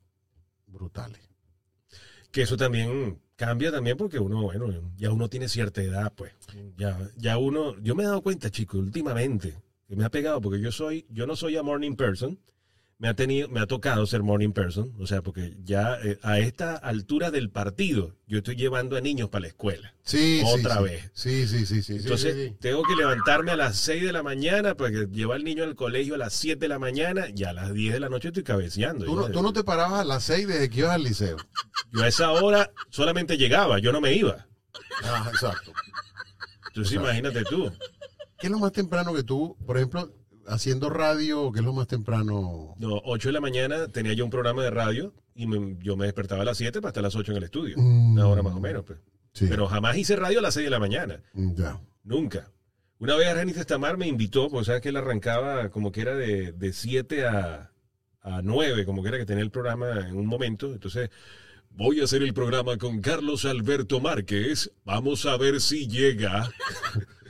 brutales. 0.66 1.20
Que 2.32 2.42
eso 2.42 2.56
también 2.56 3.20
cambia 3.36 3.70
también 3.70 3.96
porque 3.96 4.18
uno, 4.18 4.42
bueno, 4.42 4.92
ya 4.96 5.12
uno 5.12 5.28
tiene 5.28 5.48
cierta 5.48 5.82
edad, 5.82 6.12
pues. 6.14 6.32
Ya, 6.76 6.98
ya 7.16 7.38
uno, 7.38 7.78
yo 7.80 7.94
me 7.94 8.02
he 8.02 8.06
dado 8.06 8.22
cuenta, 8.22 8.50
chicos, 8.50 8.80
últimamente, 8.80 9.62
que 9.86 9.96
me 9.96 10.04
ha 10.04 10.10
pegado 10.10 10.40
porque 10.40 10.60
yo 10.60 10.72
soy, 10.72 11.06
yo 11.08 11.26
no 11.26 11.36
soy 11.36 11.56
a 11.56 11.62
morning 11.62 11.94
person, 11.94 12.38
me 13.02 13.08
ha 13.08 13.14
tenido, 13.14 13.48
me 13.48 13.58
ha 13.58 13.66
tocado 13.66 14.06
ser 14.06 14.22
morning 14.22 14.52
person, 14.52 14.94
o 15.00 15.08
sea, 15.08 15.22
porque 15.22 15.56
ya 15.64 15.98
eh, 16.04 16.20
a 16.22 16.38
esta 16.38 16.76
altura 16.76 17.32
del 17.32 17.50
partido 17.50 18.14
yo 18.28 18.38
estoy 18.38 18.54
llevando 18.54 18.96
a 18.96 19.00
niños 19.00 19.28
para 19.28 19.42
la 19.42 19.48
escuela. 19.48 19.96
Sí, 20.04 20.38
sí, 20.38 20.44
Otra 20.46 20.76
sí. 20.76 20.84
vez. 20.84 21.10
Sí, 21.12 21.48
sí, 21.48 21.66
sí, 21.66 21.82
sí. 21.82 21.96
Entonces, 21.96 22.32
sí, 22.32 22.48
sí. 22.50 22.56
tengo 22.60 22.84
que 22.84 22.94
levantarme 22.94 23.50
a 23.50 23.56
las 23.56 23.76
6 23.78 24.04
de 24.04 24.12
la 24.12 24.22
mañana 24.22 24.76
para 24.76 24.92
que 24.92 25.08
llevar 25.08 25.38
al 25.38 25.42
niño 25.42 25.64
al 25.64 25.74
colegio 25.74 26.14
a 26.14 26.18
las 26.18 26.32
7 26.34 26.60
de 26.60 26.68
la 26.68 26.78
mañana 26.78 27.26
y 27.34 27.42
a 27.42 27.52
las 27.52 27.74
10 27.74 27.94
de 27.94 27.98
la 27.98 28.08
noche 28.08 28.28
estoy 28.28 28.44
cabeceando. 28.44 29.04
Tú 29.04 29.16
no, 29.16 29.28
tú 29.30 29.42
no 29.42 29.52
te 29.52 29.64
parabas 29.64 30.02
a 30.02 30.04
las 30.04 30.22
seis 30.22 30.46
desde 30.46 30.70
que 30.70 30.78
ibas 30.78 30.94
al 30.94 31.02
liceo. 31.02 31.38
Yo 31.92 32.04
a 32.04 32.06
esa 32.06 32.30
hora 32.30 32.70
solamente 32.90 33.36
llegaba, 33.36 33.80
yo 33.80 33.90
no 33.90 34.00
me 34.00 34.14
iba. 34.14 34.46
Ah, 35.02 35.28
exacto. 35.28 35.72
Entonces, 36.68 36.92
Exacto. 36.94 37.00
imagínate 37.00 37.42
tú. 37.50 37.72
¿Qué 38.38 38.46
es 38.46 38.50
lo 38.52 38.60
más 38.60 38.70
temprano 38.70 39.12
que 39.12 39.24
tú, 39.24 39.56
por 39.66 39.76
ejemplo, 39.76 40.14
haciendo 40.46 40.90
radio, 40.90 41.50
qué 41.52 41.60
es 41.60 41.64
lo 41.64 41.72
más 41.72 41.86
temprano? 41.86 42.74
No, 42.78 43.00
8 43.04 43.28
de 43.28 43.32
la 43.32 43.40
mañana 43.40 43.88
tenía 43.88 44.12
yo 44.12 44.24
un 44.24 44.30
programa 44.30 44.62
de 44.62 44.70
radio 44.70 45.14
y 45.34 45.46
me- 45.46 45.76
yo 45.82 45.96
me 45.96 46.04
despertaba 46.06 46.42
a 46.42 46.44
las 46.44 46.58
7 46.58 46.80
para 46.80 46.90
estar 46.90 47.02
a 47.02 47.06
las 47.08 47.14
8 47.16 47.32
en 47.32 47.38
el 47.38 47.44
estudio. 47.44 47.76
Mm. 47.78 48.12
Una 48.12 48.26
hora 48.26 48.42
más 48.42 48.54
o 48.54 48.60
menos. 48.60 48.84
Pues. 48.84 48.98
Sí. 49.32 49.46
Pero 49.48 49.66
jamás 49.66 49.96
hice 49.96 50.16
radio 50.16 50.40
a 50.40 50.42
las 50.42 50.54
6 50.54 50.64
de 50.64 50.70
la 50.70 50.78
mañana. 50.78 51.22
Mm, 51.32 51.54
Ya. 51.56 51.80
Nunca. 52.04 52.50
Una 52.98 53.16
vez 53.16 53.28
Argenis 53.28 53.56
Estamar 53.56 53.96
me 53.96 54.06
invitó, 54.06 54.48
porque 54.48 54.66
sabes 54.66 54.80
que 54.82 54.88
él 54.90 54.96
arrancaba 54.96 55.70
como 55.70 55.90
que 55.92 56.00
era 56.02 56.14
de, 56.14 56.52
de 56.52 56.72
7 56.72 57.26
a, 57.26 57.70
a 58.20 58.42
9, 58.42 58.84
como 58.84 59.02
que 59.02 59.08
era 59.08 59.18
que 59.18 59.26
tenía 59.26 59.42
el 59.42 59.50
programa 59.50 60.06
en 60.08 60.16
un 60.16 60.26
momento. 60.26 60.72
Entonces, 60.72 61.10
voy 61.70 62.00
a 62.00 62.04
hacer 62.04 62.22
el 62.22 62.34
programa 62.34 62.76
con 62.78 63.00
Carlos 63.00 63.44
Alberto 63.44 63.98
Márquez. 64.00 64.70
Vamos 64.84 65.26
a 65.26 65.36
ver 65.36 65.60
si 65.60 65.88
llega. 65.88 66.50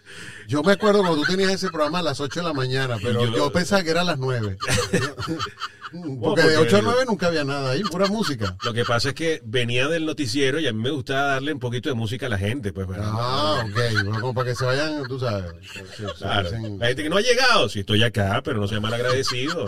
Yo 0.49 0.62
me 0.62 0.73
acuerdo 0.73 1.00
cuando 1.00 1.16
tú 1.23 1.25
tenías 1.31 1.50
ese 1.52 1.69
programa 1.71 2.00
a 2.00 2.02
las 2.02 2.21
8 2.21 2.40
de 2.40 2.47
la 2.47 2.52
mañana, 2.52 2.97
pero 3.02 3.25
yo- 3.25 3.35
yo, 3.37 3.52
pensaba 3.52 3.83
que 3.83 3.90
era 3.90 4.02
a 4.02 4.04
las 4.04 4.19
9. 4.19 4.57
porque, 5.92 6.42
porque- 6.42 6.42
de 6.49 6.56
8 6.56 6.76
a 6.78 6.82
9 6.82 7.04
nunca 7.06 7.26
había 7.28 7.44
nada 7.44 7.72
ahí, 7.72 7.82
pura 7.82 8.06
música. 8.06 8.56
Lo 8.64 8.72
que 8.72 8.84
pasa 8.84 9.11
es 9.11 9.14
que 9.14 9.40
venía 9.44 9.88
del 9.88 10.06
noticiero 10.06 10.58
y 10.58 10.66
a 10.66 10.72
mí 10.72 10.82
me 10.82 10.90
gustaba 10.90 11.22
darle 11.34 11.52
un 11.52 11.58
poquito 11.58 11.88
de 11.88 11.94
música 11.94 12.26
a 12.26 12.28
la 12.28 12.38
gente. 12.38 12.72
Pues, 12.72 12.87
¿verdad? 12.87 13.11
Ah, 13.12 13.64
ok. 13.66 13.72
Bueno, 14.04 14.20
como 14.20 14.34
para 14.34 14.50
que 14.50 14.54
se 14.56 14.64
vayan, 14.64 15.02
tú 15.06 15.18
sabes. 15.18 15.52
se- 15.72 16.06
se 16.06 16.12
Claro. 16.14 16.50
La 16.78 16.87
gente 16.88 17.02
que 17.02 17.08
no 17.11 17.16
ha 17.16 17.20
llegado, 17.20 17.68
si 17.68 17.80
estoy 17.80 18.02
acá, 18.02 18.40
pero 18.44 18.61
no 18.61 18.68
sea 18.68 18.80
mal 18.80 18.92
agradecido. 18.94 19.66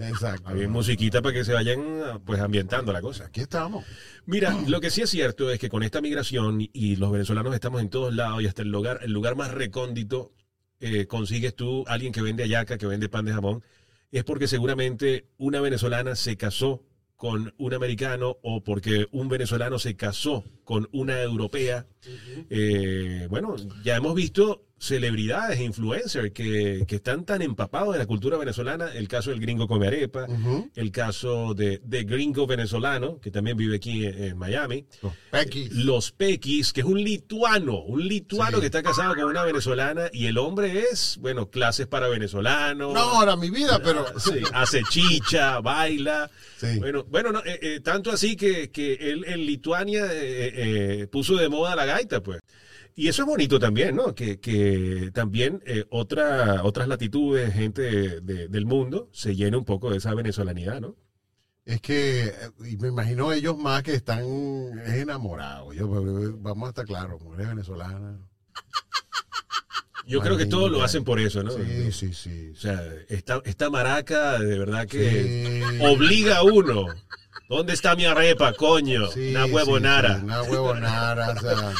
Exacto. 0.00 0.48
Hay 0.48 0.66
musiquita 0.66 1.22
para 1.22 1.34
que 1.34 1.44
se 1.44 1.52
vayan 1.52 2.20
pues 2.24 2.40
ambientando 2.40 2.92
la 2.92 3.00
cosa. 3.00 3.26
Aquí 3.26 3.40
estamos. 3.40 3.84
Mira, 4.24 4.56
lo 4.66 4.80
que 4.80 4.90
sí 4.90 5.02
es 5.02 5.10
cierto 5.10 5.50
es 5.50 5.58
que 5.58 5.68
con 5.68 5.82
esta 5.82 6.00
migración 6.00 6.60
y- 6.60 6.70
y 6.72 6.96
los 6.96 7.12
venezolanos 7.12 7.54
estamos 7.54 7.80
en 7.80 7.90
todos 7.90 8.14
lados 8.14 8.42
y 8.42 8.46
hasta 8.46 8.62
el 8.62 8.68
lugar, 8.70 9.00
el 9.02 9.12
lugar 9.12 9.36
más 9.36 9.50
recóndito 9.52 10.32
eh, 10.78 11.06
consigues 11.06 11.54
tú 11.56 11.84
alguien 11.86 12.12
que 12.12 12.20
vende 12.20 12.42
ayaca, 12.42 12.76
que 12.76 12.86
vende 12.86 13.08
pan 13.08 13.24
de 13.24 13.32
jamón, 13.32 13.62
es 14.10 14.24
porque 14.24 14.48
seguramente 14.48 15.26
una 15.38 15.60
venezolana 15.60 16.16
se 16.16 16.36
casó 16.36 16.82
con 17.16 17.54
un 17.56 17.74
americano 17.74 18.36
o 18.42 18.62
porque 18.62 19.06
un 19.10 19.28
venezolano 19.28 19.78
se 19.78 19.96
casó 19.96 20.44
con 20.64 20.88
una 20.92 21.22
europea. 21.22 21.86
Eh, 22.50 23.26
bueno, 23.30 23.56
ya 23.82 23.96
hemos 23.96 24.14
visto 24.14 24.66
celebridades 24.78 25.58
e 25.58 25.64
influencers 25.64 26.32
que, 26.32 26.84
que 26.86 26.96
están 26.96 27.24
tan 27.24 27.40
empapados 27.42 27.94
de 27.94 27.98
la 27.98 28.06
cultura 28.06 28.36
venezolana. 28.36 28.90
El 28.92 29.08
caso 29.08 29.30
del 29.30 29.40
gringo 29.40 29.66
come 29.66 29.86
arepa, 29.86 30.26
el 30.74 30.90
caso 30.92 31.54
de, 31.54 31.80
de 31.82 32.04
gringo 32.04 32.46
venezolano, 32.46 33.18
que 33.20 33.30
también 33.30 33.56
vive 33.56 33.76
aquí 33.76 34.04
en, 34.04 34.22
en 34.22 34.38
Miami. 34.38 34.84
Los 35.02 35.12
pequis. 35.30 35.72
Los 35.72 36.12
Pequis, 36.12 36.72
que 36.72 36.80
es 36.80 36.86
un 36.86 37.02
lituano, 37.02 37.82
un 37.82 38.06
lituano 38.06 38.56
Sí. 38.56 38.60
que 38.60 38.66
está 38.66 38.82
casado 38.82 39.14
con 39.14 39.24
una 39.24 39.42
venezolana 39.42 40.08
y 40.12 40.26
el 40.26 40.38
hombre 40.38 40.84
es, 40.90 41.16
bueno, 41.20 41.50
clases 41.50 41.86
para 41.86 42.08
venezolanos. 42.08 42.92
No, 42.94 43.00
ahora 43.00 43.34
mi 43.36 43.50
vida, 43.50 43.80
pero. 43.82 44.06
Sí, 44.20 44.40
hace 44.52 44.82
chicha, 44.90 45.60
baila. 45.60 46.30
Sí. 46.58 46.78
Bueno, 46.78 47.04
bueno 47.04 47.32
no, 47.32 47.40
eh, 47.40 47.58
eh, 47.62 47.80
tanto 47.80 48.10
así 48.10 48.36
que, 48.36 48.70
que 48.70 48.94
él 48.94 49.24
en 49.26 49.44
Lituania 49.46 50.06
eh, 50.12 50.52
eh, 51.02 51.06
puso 51.08 51.36
de 51.36 51.48
moda 51.48 51.74
la 51.76 51.86
gaita, 51.86 52.22
pues. 52.22 52.40
Y 52.98 53.08
eso 53.08 53.22
es 53.22 53.28
bonito 53.28 53.58
también, 53.58 53.94
¿no? 53.94 54.14
Que, 54.14 54.40
que 54.40 55.10
también 55.12 55.62
eh, 55.66 55.84
otra, 55.90 56.64
otras 56.64 56.88
latitudes, 56.88 57.52
gente 57.52 57.82
de- 57.82 58.20
de- 58.22 58.48
del 58.48 58.64
mundo, 58.64 59.10
se 59.12 59.36
llene 59.36 59.58
un 59.58 59.66
poco 59.66 59.90
de 59.90 59.98
esa 59.98 60.14
venezolanidad, 60.14 60.80
¿no? 60.80 60.96
Es 61.66 61.80
que, 61.82 62.26
eh, 62.28 62.32
y 62.70 62.76
me 62.78 62.88
imagino 62.88 63.32
ellos 63.32 63.58
más 63.58 63.82
que 63.82 63.92
están 63.94 64.24
enamorados. 64.86 65.74
Pero 65.76 66.38
vamos 66.38 66.66
a 66.66 66.70
estar 66.70 66.86
claros, 66.86 67.20
mujeres 67.22 67.48
venezolanas. 67.48 68.18
Yo 70.06 70.20
creo 70.20 70.36
que 70.36 70.46
todos 70.46 70.70
lo 70.70 70.82
hacen 70.82 71.02
por 71.04 71.18
eso, 71.20 71.42
¿no? 71.42 71.50
Sí, 71.50 71.90
sí, 71.92 72.14
sí. 72.14 72.50
O 72.52 72.56
sea, 72.56 72.80
esta, 73.08 73.42
esta 73.44 73.70
maraca 73.70 74.38
de 74.38 74.58
verdad 74.58 74.86
que 74.86 75.60
Sí. 75.70 75.78
obliga 75.84 76.36
a 76.38 76.42
uno. 76.44 76.86
¿Dónde 77.48 77.72
está 77.74 77.94
mi 77.96 78.04
arepa, 78.04 78.52
coño? 78.54 79.08
Sí, 79.08 79.30
Una 79.30 79.46
huevonara. 79.46 80.18
sí, 80.18 80.24
una 80.24 80.42
huevonara, 80.42 81.30
o 81.30 81.40
sea, 81.40 81.72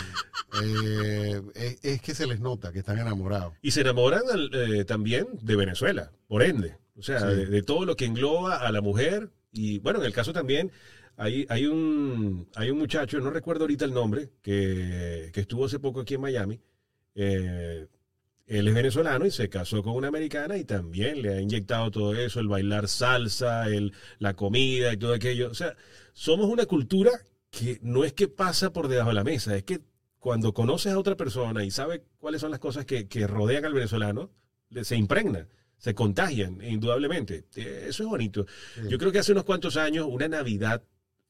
eh, 0.63 1.41
es, 1.55 1.79
es 1.83 2.01
que 2.03 2.15
se 2.15 2.27
les 2.27 2.41
nota 2.41 2.73
que 2.73 2.81
están 2.81 2.99
enamorados. 2.99 3.55
Y 3.63 3.71
se 3.73 3.81
enamoran 3.81 4.23
eh, 4.53 4.85
también 4.85 5.27
de 5.43 5.57
Venezuela, 5.57 6.11
por 6.29 6.43
ende. 6.43 6.77
O 6.99 7.03
sea, 7.03 7.25
de 7.25 7.63
todo 7.63 7.85
lo 7.85 7.97
que 7.97 8.07
engloba 8.07 8.57
a 8.57 8.73
la 8.73 8.81
mujer. 8.81 9.31
Y 9.53 9.79
bueno, 9.81 9.99
en 10.01 10.07
el 10.07 10.13
caso 10.13 10.33
también, 10.33 10.71
hay, 11.17 11.47
hay, 11.49 11.67
un, 11.67 12.49
hay 12.55 12.71
un 12.71 12.79
muchacho, 12.79 13.19
no 13.21 13.31
recuerdo 13.31 13.65
ahorita 13.65 13.85
el 13.85 13.93
nombre, 13.93 14.31
que, 14.43 15.31
que 15.33 15.41
estuvo 15.41 15.67
hace 15.67 15.79
poco 15.79 16.01
aquí 16.01 16.15
en 16.15 16.21
Miami. 16.23 16.61
Eh, 17.15 17.87
él 18.47 18.69
es 18.69 18.75
venezolano 18.75 19.27
y 19.27 19.31
se 19.31 19.49
casó 19.49 19.83
con 19.83 19.95
una 19.95 20.09
americana 20.09 20.57
y 20.57 20.65
también 20.65 21.21
le 21.23 21.35
ha 21.35 21.41
inyectado 21.41 21.91
todo 21.91 22.15
eso, 22.15 22.41
el 22.41 22.49
bailar 22.49 22.89
salsa, 22.89 23.67
el, 23.67 23.93
la 24.19 24.35
comida 24.35 24.93
y 24.93 24.97
todo 24.97 25.15
aquello. 25.15 25.51
O 25.51 25.55
sea, 25.55 25.75
somos 26.13 26.49
una 26.49 26.67
cultura 26.67 27.11
que 27.51 27.79
no 27.83 28.05
es 28.05 28.13
que 28.13 28.29
pasa 28.29 28.73
por 28.73 28.89
debajo 28.89 29.09
de 29.11 29.15
la 29.15 29.25
mesa, 29.25 29.57
es 29.57 29.65
que 29.65 29.81
cuando 30.19 30.53
conoces 30.55 30.93
a 30.93 30.99
otra 30.99 31.17
persona 31.17 31.65
y 31.65 31.71
sabes 31.71 32.03
cuáles 32.19 32.41
son 32.41 32.51
las 32.51 32.61
cosas 32.61 32.85
que, 32.85 33.09
que 33.09 33.27
rodean 33.27 33.65
al 33.65 33.75
venezolano, 33.75 34.31
se 34.83 34.97
impregna, 34.97 35.47
se 35.79 35.95
contagian, 35.95 36.61
indudablemente. 36.63 37.45
Eh, 37.55 37.87
Eso 37.89 38.03
es 38.03 38.09
bonito. 38.09 38.47
Sí. 38.75 38.83
Yo 38.89 38.99
creo 38.99 39.13
que 39.13 39.21
hace 39.21 39.33
unos 39.33 39.45
cuantos 39.45 39.77
años, 39.77 40.07
una 40.09 40.29
Navidad 40.29 40.83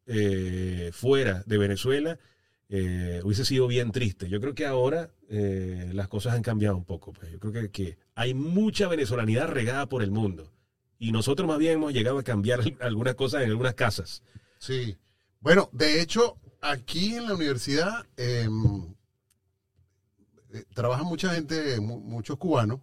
eh, 0.07 0.91
fuera 0.93 1.43
de 1.47 1.59
Venezuela 1.59 2.19
eh, 2.69 3.21
hubiese 3.25 3.45
sido 3.45 3.67
bien 3.67 3.93
triste. 3.93 4.29
Yo 4.29 4.41
creo 4.41 4.55
que 4.55 4.67
ahora 4.67 5.11
eh, 5.29 5.91
las 5.95 6.09
cosas 6.09 6.35
han 6.35 6.43
cambiado 6.43 6.77
un 6.77 6.85
poco. 6.85 7.13
Pues. 7.13 7.31
Yo 7.31 7.39
creo 7.39 7.71
que, 7.71 7.99
hay 8.15 8.35
mucha 8.35 8.89
venezolanidad 8.89 9.49
regada 9.49 9.87
por 9.89 10.03
el 10.03 10.11
mundo. 10.11 10.53
Y 10.99 11.13
nosotros 11.13 11.47
más 11.47 11.59
bien 11.59 11.75
hemos 11.75 11.93
llegado 11.93 12.19
a 12.19 12.23
cambiar 12.23 12.61
algunas 12.81 13.15
cosas 13.15 13.43
en 13.43 13.51
algunas 13.51 13.75
casas. 13.75 14.23
Sí. 14.59 14.97
Bueno, 15.41 15.69
de 15.73 16.01
hecho, 16.01 16.39
aquí 16.61 17.15
en 17.15 17.27
la 17.29 17.35
universidad 17.35 18.07
eh, 18.17 18.49
eh, 20.53 20.65
trabaja 20.75 21.03
mucha 21.05 21.35
gente, 21.35 21.81
mu- 21.81 22.01
muchos 22.01 22.37
cubanos, 22.39 22.81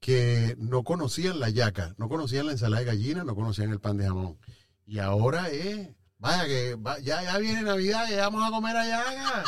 que 0.00 0.54
no 0.58 0.84
conocían 0.84 1.40
la 1.40 1.48
yaca, 1.48 1.94
no 1.96 2.08
conocían 2.08 2.46
la 2.46 2.52
ensalada 2.52 2.80
de 2.80 2.86
gallina, 2.86 3.24
no 3.24 3.34
conocían 3.34 3.70
el 3.70 3.80
pan 3.80 3.96
de 3.96 4.04
jamón. 4.06 4.38
Y 4.86 4.98
ahora 4.98 5.48
es, 5.48 5.88
vaya 6.18 6.46
que 6.46 6.74
va- 6.76 6.98
ya, 7.00 7.22
ya 7.22 7.38
viene 7.38 7.62
Navidad, 7.62 8.08
ya 8.08 8.16
vamos 8.28 8.46
a 8.46 8.50
comer 8.50 8.76
ayaca. 8.76 9.44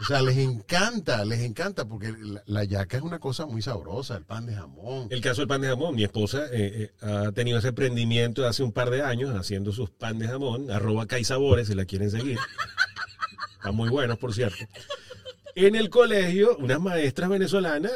O 0.00 0.04
sea, 0.04 0.20
les 0.22 0.36
encanta, 0.38 1.24
les 1.24 1.40
encanta, 1.40 1.84
porque 1.84 2.12
la, 2.18 2.42
la 2.46 2.64
yaca 2.64 2.96
es 2.96 3.02
una 3.02 3.18
cosa 3.20 3.46
muy 3.46 3.62
sabrosa, 3.62 4.16
el 4.16 4.24
pan 4.24 4.46
de 4.46 4.54
jamón. 4.54 5.06
El 5.10 5.20
caso 5.20 5.42
del 5.42 5.48
pan 5.48 5.60
de 5.60 5.68
jamón, 5.68 5.94
mi 5.94 6.02
esposa 6.04 6.46
eh, 6.52 6.90
eh, 7.02 7.06
ha 7.06 7.32
tenido 7.32 7.58
ese 7.58 7.68
emprendimiento 7.68 8.46
hace 8.46 8.62
un 8.62 8.72
par 8.72 8.90
de 8.90 9.02
años 9.02 9.34
haciendo 9.38 9.72
sus 9.72 9.90
pan 9.90 10.18
de 10.18 10.26
jamón, 10.28 10.70
arroba 10.70 11.06
Caisabores, 11.06 11.68
si 11.68 11.74
la 11.74 11.84
quieren 11.84 12.10
seguir. 12.10 12.38
Están 13.54 13.76
muy 13.76 13.90
buenos, 13.90 14.18
por 14.18 14.34
cierto. 14.34 14.56
En 15.54 15.76
el 15.76 15.90
colegio, 15.90 16.56
unas 16.58 16.80
maestras 16.80 17.28
venezolanas, 17.28 17.92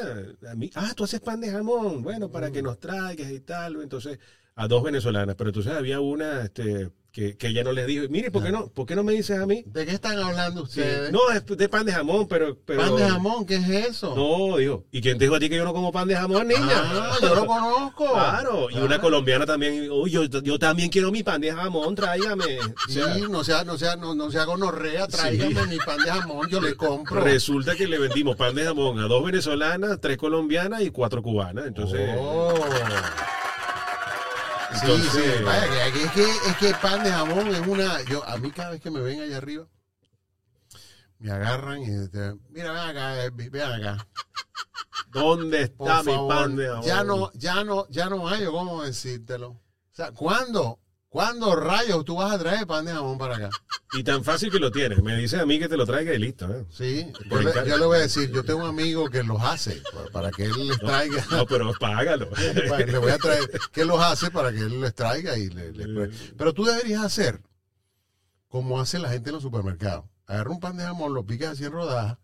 a 0.48 0.54
mí, 0.54 0.70
ah, 0.74 0.92
tú 0.94 1.04
haces 1.04 1.20
pan 1.20 1.40
de 1.40 1.50
jamón, 1.50 2.02
bueno, 2.02 2.30
para 2.30 2.50
que 2.52 2.62
nos 2.62 2.78
traigas 2.78 3.30
y 3.30 3.40
tal. 3.40 3.82
Entonces, 3.82 4.18
a 4.54 4.68
dos 4.68 4.82
venezolanas, 4.84 5.34
pero 5.36 5.50
entonces 5.50 5.72
había 5.72 5.98
una 6.00 6.42
este, 6.42 6.90
que, 7.16 7.34
que 7.38 7.46
ella 7.46 7.64
no 7.64 7.72
les 7.72 7.86
dijo, 7.86 8.04
mire, 8.10 8.30
¿por 8.30 8.42
qué 8.44 8.52
no, 8.52 8.66
¿por 8.68 8.84
qué 8.84 8.94
no 8.94 9.02
me 9.02 9.14
dices 9.14 9.38
a 9.40 9.46
mí? 9.46 9.62
¿De 9.68 9.86
qué 9.86 9.92
están 9.92 10.18
hablando 10.18 10.66
Sí, 10.66 10.80
ustedes? 10.80 11.10
no, 11.12 11.30
es 11.32 11.46
de 11.46 11.66
pan 11.70 11.86
de 11.86 11.92
jamón, 11.92 12.28
pero... 12.28 12.58
pero 12.66 12.78
pan 12.82 12.94
de 12.94 13.08
jamón, 13.08 13.46
¿qué 13.46 13.54
es 13.54 13.68
eso? 13.70 14.14
No, 14.14 14.58
dijo, 14.58 14.84
¿y 14.92 15.00
quién 15.00 15.16
te 15.16 15.24
dijo 15.24 15.34
a 15.36 15.40
ti 15.40 15.48
que 15.48 15.56
yo 15.56 15.64
no 15.64 15.72
como 15.72 15.90
pan 15.90 16.06
de 16.08 16.14
jamón, 16.14 16.46
niña? 16.46 16.60
Ah, 16.74 17.16
yo 17.22 17.34
lo 17.34 17.46
conozco. 17.46 18.12
Claro, 18.12 18.68
y 18.70 18.76
una 18.76 19.00
colombiana 19.00 19.46
también, 19.46 19.90
"Uy, 19.90 20.10
yo, 20.10 20.24
yo 20.26 20.58
también 20.58 20.90
quiero 20.90 21.10
mi 21.10 21.22
pan 21.22 21.40
de 21.40 21.52
jamón, 21.52 21.94
tráigame. 21.94 22.58
O 22.60 22.92
sea, 22.92 23.14
Sí, 23.14 23.22
no 23.30 23.42
sea, 23.42 23.64
no 23.64 23.78
sea, 23.78 23.96
no, 23.96 24.14
no 24.14 24.30
sea 24.30 24.44
gonorrea, 24.44 25.06
tráigame 25.08 25.66
mi 25.68 25.78
pan 25.78 25.96
de 26.04 26.10
jamón, 26.10 26.46
yo 26.50 26.60
le 26.60 26.74
compro. 26.74 27.20
resulta 27.22 27.74
que 27.76 27.86
le 27.86 27.98
vendimos 27.98 28.36
pan 28.36 28.54
de 28.54 28.64
jamón 28.64 28.98
a 28.98 29.04
dos 29.08 29.24
venezolanas, 29.24 30.02
tres 30.02 30.18
colombianas 30.18 30.82
y 30.82 30.90
cuatro 30.90 31.22
cubanas. 31.22 31.66
Entonces, 31.66 32.10
Oh. 32.18 32.52
Entonces- 34.72 35.12
sí, 35.12 35.42
vaya, 35.44 35.86
es 35.86 36.10
que 36.12 36.22
es 36.22 36.56
que 36.58 36.68
el 36.70 36.74
pan 36.76 37.02
de 37.04 37.10
jamón 37.12 37.46
es 37.48 37.66
una, 37.66 38.02
yo 38.02 38.24
a 38.24 38.36
mí 38.38 38.50
cada 38.50 38.70
vez 38.70 38.80
que 38.80 38.90
me 38.90 39.00
ven 39.00 39.20
allá 39.20 39.36
arriba, 39.38 39.66
me 41.18 41.30
agarran 41.30 41.82
y 41.82 41.86
mira, 41.86 42.36
ven 42.50 42.66
acá, 42.66 43.24
eh, 43.24 43.30
ven 43.30 43.62
acá. 43.62 44.06
¿Dónde 45.08 45.68
Por 45.68 45.88
está 45.88 46.02
mi 46.02 46.12
favor, 46.12 46.34
pan 46.34 46.56
de 46.56 46.66
jamón? 46.66 46.82
ya 46.84 47.04
no, 47.04 47.32
ya 47.32 47.64
no, 47.64 47.88
ya 47.88 48.08
no 48.08 48.28
hay 48.28 48.44
cómo 48.46 48.82
decírtelo. 48.82 49.50
O 49.50 49.60
sea, 49.92 50.12
¿cuándo? 50.12 50.78
¿Cuándo 51.16 51.56
rayos 51.56 52.04
tú 52.04 52.16
vas 52.16 52.30
a 52.30 52.38
traer 52.38 52.66
pan 52.66 52.84
de 52.84 52.92
jamón 52.92 53.16
para 53.16 53.36
acá? 53.36 53.48
Y 53.94 54.04
tan 54.04 54.22
fácil 54.22 54.50
que 54.52 54.58
lo 54.58 54.70
tienes. 54.70 55.02
Me 55.02 55.16
dices 55.16 55.40
a 55.40 55.46
mí 55.46 55.58
que 55.58 55.66
te 55.66 55.78
lo 55.78 55.86
traiga 55.86 56.12
y 56.12 56.18
listo. 56.18 56.46
¿eh? 56.54 56.66
Sí, 56.68 57.10
yo 57.30 57.40
le, 57.40 57.48
encargo. 57.48 57.68
yo 57.70 57.78
le 57.78 57.86
voy 57.86 57.96
a 57.96 58.00
decir, 58.02 58.30
yo 58.30 58.44
tengo 58.44 58.60
un 58.60 58.66
amigo 58.68 59.08
que 59.08 59.22
los 59.22 59.40
hace 59.40 59.82
para- 60.12 60.30
que 60.30 60.44
él 60.44 60.68
les 60.68 60.78
traiga. 60.78 61.24
No, 61.30 61.46
pero 61.46 61.72
págalo. 61.80 62.28
Le 62.86 62.98
voy 62.98 63.12
a 63.12 63.16
traer 63.16 63.48
que 63.72 63.86
los 63.86 63.98
hace 63.98 64.30
para 64.30 64.52
que 64.52 64.58
él 64.58 64.78
les 64.78 64.94
traiga 64.94 65.38
y 65.38 65.48
le, 65.48 65.72
le- 65.72 66.10
pero 66.36 66.52
tú 66.52 66.66
deberías 66.66 67.02
hacer 67.02 67.40
como 68.48 68.78
hace 68.78 68.98
la 68.98 69.08
gente 69.08 69.30
en 69.30 69.36
los 69.36 69.42
supermercados 69.42 70.04
agarra 70.26 70.50
un 70.50 70.60
pan 70.60 70.76
de 70.76 70.84
jamón 70.84 71.14
lo 71.14 71.24
picas 71.24 71.52
así 71.52 71.64
en 71.64 71.72
rodajas 71.72 72.18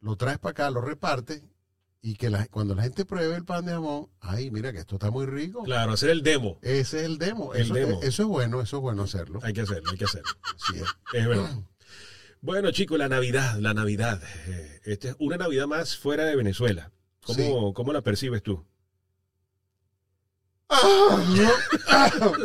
lo 0.00 0.16
traes 0.16 0.38
para 0.38 0.52
acá 0.52 0.70
lo 0.70 0.80
repartes 0.80 1.42
y 2.00 2.14
que 2.14 2.30
la- 2.30 2.46
cuando 2.46 2.74
la 2.74 2.82
gente 2.84 3.04
pruebe 3.04 3.34
el 3.36 3.44
pan 3.44 3.66
de 3.66 3.72
jamón 3.72 4.08
ay 4.20 4.50
mira 4.50 4.72
que 4.72 4.78
esto 4.78 4.94
está 4.96 5.10
muy 5.10 5.26
rico 5.26 5.64
Claro, 5.64 5.92
hacer 5.92 6.10
el 6.10 6.22
demo. 6.22 6.58
ese 6.62 7.00
es 7.00 7.04
el 7.06 7.18
demo 7.18 7.54
El 7.54 7.62
eso, 7.62 7.74
demo. 7.74 8.00
eso 8.02 8.22
es 8.22 8.28
bueno 8.28 8.60
eso 8.60 8.76
es 8.76 8.82
bueno 8.82 9.02
hacerlo 9.02 9.40
Hay 9.42 9.52
que 9.52 9.62
hacerlo, 9.62 9.90
hay 9.90 9.98
que 9.98 10.04
hacerlo. 10.04 10.30
Así 10.54 10.78
es. 10.78 10.84
Es 11.12 11.26
verdad. 11.26 11.50
Bueno, 12.40 12.70
chicos, 12.70 12.96
la 12.98 13.08
Navidad, 13.08 13.58
la 13.58 13.74
Navidad. 13.74 14.22
Eh, 14.46 14.80
Esta 14.84 15.08
es 15.08 15.16
una 15.18 15.36
Navidad 15.38 15.66
más 15.66 15.96
fuera 15.98 16.24
de 16.24 16.36
Venezuela. 16.36 16.92
¿Cómo, 17.24 17.36
Sí. 17.36 17.52
¿cómo 17.74 17.92
la 17.92 18.02
percibes 18.02 18.44
tú? 18.44 18.64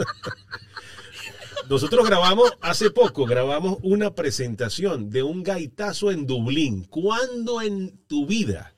Nosotros 1.69 2.05
grabamos, 2.05 2.51
hace 2.61 2.89
poco, 2.91 3.25
grabamos 3.25 3.77
una 3.83 4.13
presentación 4.15 5.09
de 5.09 5.23
un 5.23 5.43
gaitazo 5.43 6.11
en 6.11 6.25
Dublín. 6.27 6.83
¿Cuándo 6.85 7.61
en 7.61 7.97
tu 8.07 8.25
vida? 8.25 8.72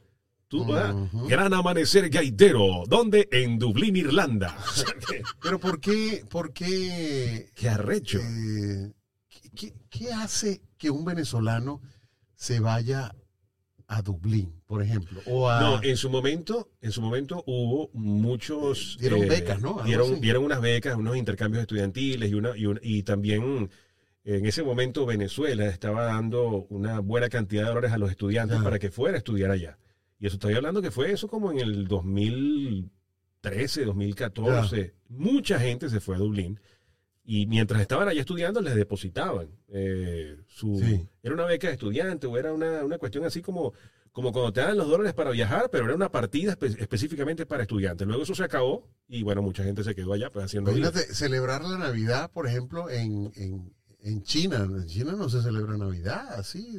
Tú, 0.47 0.61
Ujú. 0.63 1.27
Gran 1.27 1.53
amanecer 1.53 2.09
gaitero. 2.09 2.83
¿Dónde? 2.87 3.27
En 3.31 3.57
Dublín, 3.57 3.95
Irlanda. 3.95 4.55
Pero 5.41 5.59
por 5.59 5.79
qué 5.79 6.23
por 6.29 6.53
qué 6.53 7.49
Qué 7.55 7.69
arrecho. 7.69 8.19
Eh, 8.21 8.93
¿qué, 9.89 10.13
hace 10.13 10.61
que 10.77 10.89
un 10.89 11.03
venezolano 11.05 11.81
se 12.35 12.59
vaya 12.59 13.15
a 13.87 14.01
Dublín, 14.01 14.61
por 14.67 14.81
ejemplo? 14.83 15.21
O 15.25 15.49
a, 15.49 15.59
No, 15.61 15.83
en 15.83 15.97
su 15.97 16.09
momento, 16.09 16.69
en 16.81 16.91
su 16.91 17.01
momento 17.01 17.43
hubo 17.47 17.89
muchos 17.93 18.97
Dieron 18.99 19.23
eh, 19.23 19.27
becas, 19.27 19.61
¿no? 19.61 19.71
Algo 19.71 19.83
Dieron, 19.85 20.11
así. 20.13 20.21
dieron 20.21 20.43
unas 20.43 20.61
becas, 20.61 20.95
unos 20.95 21.17
intercambios 21.17 21.61
estudiantiles 21.61 22.29
y 22.29 22.33
una, 22.35 22.55
y, 22.57 22.65
una- 22.65 22.79
y 22.83 23.03
también 23.03 23.69
en 24.23 24.45
ese 24.45 24.63
momento 24.63 25.05
Venezuela 25.05 25.65
estaba 25.67 26.05
dando 26.05 26.65
una 26.69 26.99
buena 26.99 27.29
cantidad 27.29 27.63
de 27.63 27.69
dólares 27.69 27.91
a 27.91 27.97
los 27.97 28.09
estudiantes 28.11 28.59
para 28.61 28.79
que 28.79 28.89
fuera 28.91 29.15
a 29.15 29.17
estudiar 29.19 29.51
allá. 29.51 29.77
Y 30.19 30.27
eso 30.27 30.35
estoy 30.35 30.53
hablando 30.53 30.81
que 30.81 30.91
fue 30.91 31.11
eso 31.11 31.27
como 31.27 31.51
en 31.51 31.59
el 31.59 31.87
2013, 31.87 33.85
2014. 33.85 34.95
Mucha 35.09 35.59
gente 35.59 35.89
se 35.89 35.99
fue 35.99 36.15
a 36.15 36.19
Dublín. 36.19 36.59
Y 37.27 37.47
mientras 37.47 37.81
estaban 37.81 38.07
allá 38.07 38.19
estudiando, 38.21 38.61
les 38.61 38.75
depositaban 38.75 39.47
eh, 39.69 40.37
su... 40.47 40.77
Sí. 40.79 41.07
Era 41.23 41.33
una 41.33 41.45
beca 41.45 41.67
de 41.67 41.73
estudiante 41.73 42.27
o 42.27 42.37
era 42.37 42.53
una, 42.53 42.83
una 42.83 42.99
cuestión 42.99 43.25
así 43.25 43.41
como, 43.41 43.73
como 44.11 44.31
cuando 44.31 44.53
te 44.53 44.61
dan 44.61 44.77
los 44.77 44.87
dólares 44.87 45.13
para 45.15 45.31
viajar, 45.31 45.69
pero 45.71 45.85
era 45.85 45.95
una 45.95 46.11
partida 46.11 46.55
espe- 46.55 46.79
específicamente 46.79 47.47
para 47.47 47.63
estudiantes. 47.63 48.05
Luego 48.07 48.21
eso 48.23 48.35
se 48.35 48.43
acabó 48.43 48.87
y 49.07 49.23
bueno, 49.23 49.41
mucha 49.41 49.63
gente 49.63 49.83
se 49.83 49.95
quedó 49.95 50.13
allá 50.13 50.29
pues 50.31 50.45
haciendo. 50.45 50.69
Imagínate, 50.69 51.13
celebrar 51.15 51.63
la 51.63 51.79
Navidad, 51.79 52.29
por 52.31 52.45
ejemplo, 52.47 52.91
en, 52.91 53.31
en, 53.35 53.73
en 54.01 54.21
China. 54.21 54.57
En 54.57 54.85
China 54.85 55.13
no 55.17 55.27
se 55.27 55.41
celebra 55.41 55.77
Navidad, 55.77 56.31
así. 56.35 56.77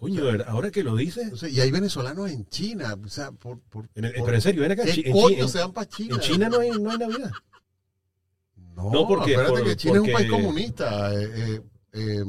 Coño, 0.00 0.22
ahora 0.46 0.70
que 0.70 0.82
lo 0.82 0.96
dices, 0.96 1.30
No 1.30 1.36
sé, 1.36 1.50
y 1.50 1.60
hay 1.60 1.70
venezolanos 1.70 2.30
en 2.30 2.46
China. 2.48 2.96
O 3.04 3.08
sea, 3.08 3.30
por, 3.32 3.60
por, 3.60 3.88
en 3.94 4.06
el- 4.06 4.14
por- 4.14 4.24
pero 4.24 4.34
en 4.36 4.40
serio, 4.42 4.62
ven 4.62 4.72
acá, 4.72 4.82
en, 4.82 4.88
¿qué 4.88 4.94
Chi- 4.94 5.02
en 5.06 5.14
Chi- 5.14 5.20
coño 5.20 5.42
en- 5.42 5.48
se 5.48 5.58
van 5.58 5.72
para 5.72 5.88
China? 5.88 6.14
en 6.14 6.20
China 6.20 6.48
no 6.48 6.58
hay, 6.60 6.70
no 6.70 6.90
hay 6.90 6.98
Navidad. 6.98 7.30
No, 8.74 8.90
No, 8.90 9.06
porque- 9.06 9.32
acuérdate 9.36 9.50
por- 9.60 9.64
que 9.64 9.76
China 9.76 9.94
es 9.94 10.00
un 10.00 10.12
país 10.12 10.30
comunista. 10.30 11.14
eh, 11.14 11.28
eh, 11.34 11.60
eh, 11.92 12.24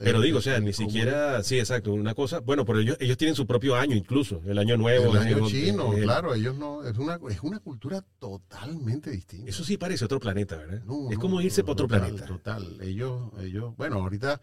Pero 0.00 0.20
eh, 0.20 0.26
digo, 0.26 0.38
o 0.38 0.42
sea, 0.42 0.56
eh, 0.56 0.60
ni 0.60 0.72
siquiera, 0.72 1.42
sí, 1.42 1.58
exacto, 1.58 1.92
una 1.94 2.14
cosa, 2.14 2.40
bueno, 2.40 2.64
pero 2.64 2.80
ellos, 2.80 2.96
ellos 3.00 3.16
tienen 3.16 3.34
su 3.36 3.46
propio 3.46 3.74
año 3.76 3.94
incluso, 3.96 4.42
el 4.44 4.58
año 4.58 4.76
nuevo. 4.76 5.12
El 5.12 5.18
año 5.18 5.38
el- 5.38 5.44
chino, 5.46 5.94
el- 5.94 6.02
claro, 6.02 6.34
ellos 6.34 6.56
no, 6.58 6.84
es 6.84 6.98
una, 6.98 7.18
es 7.30 7.40
una 7.42 7.58
cultura 7.60 8.04
totalmente 8.18 9.10
distinta. 9.10 9.48
Eso 9.48 9.64
sí 9.64 9.76
parece 9.78 10.04
otro 10.04 10.18
planeta, 10.20 10.56
¿verdad? 10.56 10.82
No, 10.84 11.08
es 11.10 11.14
no, 11.16 11.20
como 11.20 11.40
irse 11.40 11.62
no, 11.62 11.66
para 11.66 11.72
otro 11.72 11.86
total, 11.86 12.00
planeta. 12.00 12.26
Total, 12.26 12.80
ellos, 12.82 13.30
ellos, 13.40 13.74
bueno, 13.76 13.96
ahorita, 14.00 14.40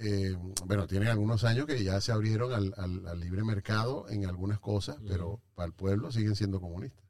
eh, 0.00 0.36
bueno, 0.66 0.86
tienen 0.86 1.08
algunos 1.08 1.44
años 1.44 1.66
que 1.66 1.82
ya 1.82 2.00
se 2.00 2.12
abrieron 2.12 2.52
al, 2.52 2.74
al- 2.76 3.06
al 3.06 3.20
libre 3.20 3.44
mercado 3.44 4.06
en 4.08 4.26
algunas 4.26 4.60
cosas, 4.60 4.96
pero 5.06 5.40
para 5.54 5.66
el 5.66 5.72
pueblo 5.72 6.10
siguen 6.12 6.34
siendo 6.36 6.60
comunistas. 6.60 7.04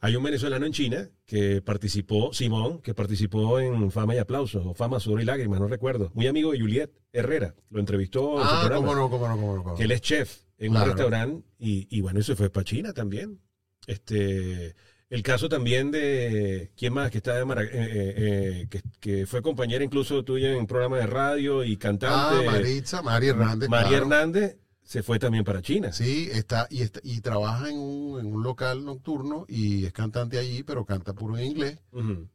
Hay 0.00 0.16
un 0.16 0.22
venezolano 0.24 0.64
en 0.66 0.72
China 0.72 1.08
que 1.26 1.60
participó, 1.62 2.32
Simón, 2.32 2.80
que 2.80 2.94
participó 2.94 3.60
en 3.60 3.90
Fama 3.90 4.14
y 4.14 4.18
Aplausos, 4.18 4.64
o 4.66 4.74
Fama, 4.74 4.98
Sudor 4.98 5.20
y 5.20 5.24
Lágrimas, 5.24 5.60
no 5.60 5.68
recuerdo. 5.68 6.10
Muy 6.14 6.26
amigo 6.26 6.52
de 6.52 6.60
Juliet 6.60 6.90
Herrera, 7.12 7.54
lo 7.68 7.78
entrevistó 7.80 8.40
en 8.40 8.48
su 8.48 8.54
Ah, 8.54 8.70
cómo 8.74 8.94
no, 8.94 9.10
cómo 9.10 9.28
no, 9.28 9.34
cómo 9.36 9.56
no. 9.56 9.62
cómo 9.62 9.70
no. 9.72 9.74
que 9.76 9.84
él 9.84 9.90
es 9.92 10.00
chef 10.00 10.42
en 10.58 10.70
Claro. 10.72 10.86
un 10.92 10.96
restaurante 10.96 11.46
y, 11.58 11.86
y 11.96 12.00
bueno, 12.00 12.20
eso 12.20 12.34
fue 12.36 12.50
para 12.50 12.64
China 12.64 12.92
también. 12.92 13.40
Este, 13.86 14.74
el 15.10 15.22
caso 15.22 15.48
también 15.48 15.90
de, 15.90 16.70
¿quién 16.76 16.94
más? 16.94 17.10
Que 17.10 17.18
está 17.18 17.36
de 17.36 17.44
Mara- 17.44 17.64
eh, 17.64 17.68
eh, 17.72 18.14
eh, 18.16 18.66
que, 18.70 18.80
que 19.00 19.26
fue 19.26 19.42
compañera 19.42 19.84
incluso 19.84 20.24
tuya 20.24 20.52
en 20.56 20.66
programa 20.66 20.98
de 20.98 21.06
radio 21.06 21.62
y 21.64 21.74
Ah, 21.74 21.78
cantante. 21.78 22.46
Maritza, 22.46 23.02
María 23.02 23.30
Hernández. 23.30 23.68
María 23.68 23.88
claro. 23.88 24.04
Hernández 24.04 24.56
se 24.82 25.02
fue 25.02 25.18
también 25.18 25.44
para 25.44 25.62
China. 25.62 25.92
Sí, 25.92 26.28
está 26.32 26.66
y, 26.70 26.82
está 26.82 27.00
y 27.02 27.20
trabaja 27.20 27.68
en 27.70 27.78
un, 27.78 28.20
en 28.20 28.26
un 28.32 28.42
local 28.42 28.84
nocturno 28.84 29.44
y 29.48 29.84
es 29.84 29.92
cantante 29.92 30.38
allí, 30.38 30.62
pero 30.62 30.84
canta 30.84 31.12
puro 31.12 31.36
en 31.36 31.44
inglés. 31.44 31.78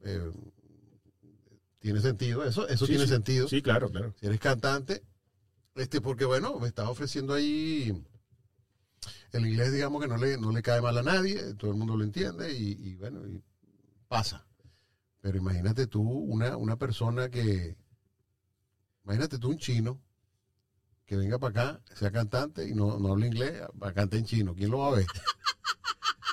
Eh, 0.04 0.32
tiene 1.80 2.00
sentido, 2.02 2.44
eso, 2.46 2.68
eso 2.68 2.86
Sí, 2.86 2.94
tiene 2.94 3.06
sí. 3.08 3.14
sentido. 3.14 3.48
Sí, 3.48 3.62
claro, 3.62 3.90
claro. 3.90 4.14
si 4.20 4.26
eres 4.26 4.40
cantante, 4.40 5.04
este, 5.76 6.02
porque 6.02 6.26
bueno, 6.26 6.60
me 6.60 6.68
estás 6.68 6.88
ofreciendo 6.88 7.34
ahí 7.34 7.94
el 9.38 9.48
inglés, 9.48 9.72
digamos 9.72 10.02
que 10.02 10.08
no 10.08 10.18
le, 10.18 10.38
no 10.38 10.52
le 10.52 10.62
cae 10.62 10.82
mal 10.82 10.98
a 10.98 11.04
nadie, 11.04 11.54
todo 11.56 11.72
el 11.72 11.78
mundo 11.78 11.96
lo 11.98 12.04
entiende 12.04 12.54
y, 12.54 12.78
y 12.80 12.96
bueno, 12.96 13.28
y 13.28 13.42
pasa. 14.08 14.46
Pero 15.22 15.38
imagínate 15.38 15.88
tú, 15.88 16.02
una, 16.02 16.56
una 16.58 16.78
persona 16.78 17.30
que, 17.30 17.76
imagínate 19.04 19.40
tú 19.40 19.50
un 19.50 19.58
chino 19.58 20.02
que 21.06 21.16
venga 21.16 21.38
para 21.40 21.72
acá, 21.72 21.82
sea 21.96 22.12
cantante 22.12 22.68
y 22.68 22.74
no, 22.74 22.98
no 23.00 23.12
habla 23.14 23.28
inglés, 23.28 23.62
va 23.82 23.90
a 23.90 23.94
cantar 23.94 24.20
en 24.20 24.26
chino. 24.26 24.56
¿Quién 24.56 24.72
lo 24.72 24.80
va 24.80 24.88
a 24.90 24.96
ver? 24.98 25.06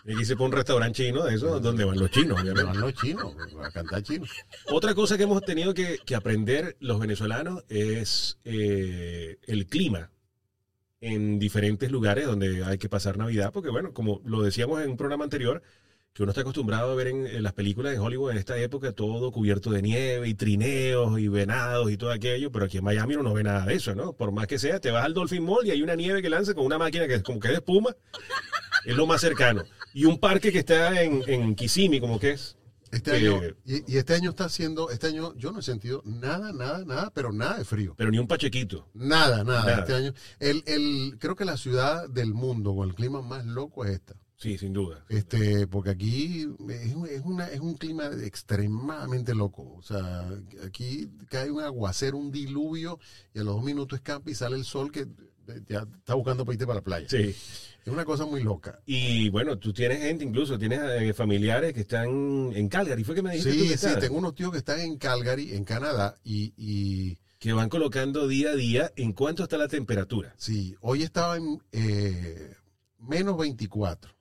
Y 0.04 0.24
se 0.24 0.34
pone 0.34 0.46
un 0.46 0.56
restaurante 0.56 1.04
chino 1.04 1.22
de 1.22 1.36
eso, 1.36 1.60
donde 1.60 1.84
van 1.84 1.96
los 1.98 2.10
chinos, 2.10 2.30
No 2.36 2.42
obviamente. 2.42 2.64
van 2.64 2.80
los 2.80 2.94
chinos, 2.94 3.36
a 3.62 3.70
cantar 3.70 4.02
chino. 4.02 4.24
Otra 4.70 4.94
cosa 4.94 5.16
que 5.16 5.22
hemos 5.22 5.42
tenido 5.42 5.74
que, 5.74 5.98
que 6.04 6.16
aprender 6.16 6.76
los 6.80 6.98
venezolanos 6.98 7.62
es 7.68 8.38
eh, 8.44 9.38
el 9.46 9.66
clima 9.66 10.10
en 11.02 11.40
diferentes 11.40 11.90
lugares 11.90 12.26
donde 12.26 12.64
hay 12.64 12.78
que 12.78 12.88
pasar 12.88 13.18
Navidad, 13.18 13.50
porque 13.52 13.70
bueno, 13.70 13.92
como 13.92 14.22
lo 14.24 14.40
decíamos 14.42 14.80
en 14.82 14.90
un 14.90 14.96
programa 14.96 15.24
anterior, 15.24 15.60
que 16.12 16.22
uno 16.22 16.30
está 16.30 16.42
acostumbrado 16.42 16.92
a 16.92 16.94
ver 16.94 17.08
en, 17.08 17.26
en 17.26 17.42
las 17.42 17.54
películas 17.54 17.92
de 17.92 17.98
Hollywood 17.98 18.30
en 18.30 18.38
esta 18.38 18.56
época 18.56 18.92
todo 18.92 19.32
cubierto 19.32 19.70
de 19.70 19.82
nieve 19.82 20.28
y 20.28 20.34
trineos 20.34 21.18
y 21.18 21.26
venados 21.26 21.90
y 21.90 21.96
todo 21.96 22.12
aquello, 22.12 22.52
pero 22.52 22.66
aquí 22.66 22.78
en 22.78 22.84
Miami 22.84 23.14
uno 23.14 23.24
no 23.24 23.34
ve 23.34 23.42
nada 23.42 23.66
de 23.66 23.74
eso, 23.74 23.96
¿no? 23.96 24.12
Por 24.12 24.30
más 24.30 24.46
que 24.46 24.60
sea, 24.60 24.78
te 24.78 24.92
vas 24.92 25.04
al 25.04 25.14
Dolphin 25.14 25.42
Mall 25.42 25.66
y 25.66 25.72
hay 25.72 25.82
una 25.82 25.96
nieve 25.96 26.22
que 26.22 26.30
lanza 26.30 26.54
con 26.54 26.64
una 26.64 26.78
máquina 26.78 27.08
que 27.08 27.14
es 27.14 27.22
como 27.22 27.40
que 27.40 27.48
de 27.48 27.54
espuma, 27.54 27.96
es 28.84 28.96
lo 28.96 29.06
más 29.06 29.20
cercano. 29.20 29.64
Y 29.92 30.04
un 30.04 30.18
parque 30.18 30.52
que 30.52 30.60
está 30.60 31.02
en, 31.02 31.24
en 31.26 31.54
Kissimmee, 31.56 32.00
como 32.00 32.20
que 32.20 32.30
es. 32.30 32.56
Este 32.92 33.10
Eh, 33.16 33.16
año, 33.28 33.40
y, 33.64 33.92
y 33.94 33.96
este 33.96 34.14
año 34.14 34.30
está 34.30 34.44
haciendo, 34.44 34.90
este 34.90 35.08
año 35.08 35.34
yo 35.36 35.50
no 35.50 35.58
he 35.58 35.62
sentido 35.62 36.02
nada, 36.04 36.52
nada, 36.52 36.84
nada, 36.84 37.10
pero 37.12 37.32
nada 37.32 37.58
de 37.58 37.64
frío. 37.64 37.94
Pero 37.96 38.10
ni 38.12 38.18
un 38.18 38.28
pachequito. 38.28 38.88
Nada, 38.94 39.42
nada, 39.42 39.64
Nada. 39.64 39.78
Este 39.80 39.94
año. 39.94 40.12
El, 40.38 40.62
el, 40.66 41.16
creo 41.18 41.34
que 41.34 41.44
la 41.44 41.56
ciudad 41.56 42.08
del 42.08 42.34
mundo 42.34 42.74
con 42.76 42.88
el 42.88 42.94
clima 42.94 43.20
más 43.22 43.44
loco 43.46 43.84
es 43.84 43.92
esta. 43.92 44.14
Sí, 44.36 44.58
sin 44.58 44.72
duda. 44.72 45.04
Este, 45.08 45.66
porque 45.68 45.90
aquí 45.90 46.40
es, 46.68 46.94
un- 46.94 47.06
es 47.06 47.22
una, 47.24 47.46
es 47.46 47.60
un 47.60 47.74
clima 47.76 48.06
extremadamente 48.06 49.34
loco. 49.34 49.74
O 49.76 49.82
sea, 49.82 50.28
aquí 50.66 51.08
cae 51.28 51.50
un 51.50 51.60
aguacero, 51.62 52.18
un 52.18 52.30
diluvio, 52.32 52.98
y 53.34 53.38
a 53.38 53.44
los 53.44 53.54
dos 53.54 53.64
minutos 53.64 53.98
escapa 53.98 54.30
y 54.30 54.34
sale 54.34 54.56
el 54.56 54.64
sol 54.64 54.90
que 54.90 55.06
ya 55.68 55.86
está 55.98 56.14
buscando 56.14 56.44
para 56.44 56.54
irte 56.54 56.66
para 56.66 56.78
la 56.80 56.84
playa. 56.84 57.06
Sí. 57.08 57.34
Es 57.84 57.92
una 57.92 58.04
cosa 58.04 58.24
muy 58.26 58.42
loca. 58.44 58.80
Y 58.86 59.28
bueno, 59.30 59.58
tú 59.58 59.72
tienes 59.72 59.98
gente, 60.00 60.24
incluso 60.24 60.56
tienes 60.56 60.80
eh, 60.82 61.12
familiares 61.14 61.72
que 61.72 61.80
están 61.80 62.52
en 62.54 62.68
Calgary. 62.68 63.02
¿Fue 63.02 63.14
que 63.14 63.22
me 63.22 63.32
dijiste 63.32 63.52
tú 63.52 63.64
Sí, 63.64 63.68
que 63.70 63.76
sí, 63.78 63.88
tengo 63.98 64.18
unos 64.18 64.34
tíos 64.36 64.52
que 64.52 64.58
están 64.58 64.78
en 64.78 64.98
Calgary, 64.98 65.52
en 65.54 65.64
Canadá, 65.64 66.14
y, 66.22 66.54
y 66.56 67.18
Que 67.40 67.52
van 67.52 67.68
colocando 67.68 68.28
día 68.28 68.50
a 68.50 68.54
día 68.54 68.92
en 68.94 69.12
cuánto 69.12 69.42
está 69.42 69.56
la 69.56 69.66
temperatura. 69.66 70.32
sí, 70.36 70.76
hoy 70.80 71.02
estaba 71.02 71.36
en 71.36 71.60
eh, 71.72 72.54
menos 73.00 73.36
24. 73.36 74.14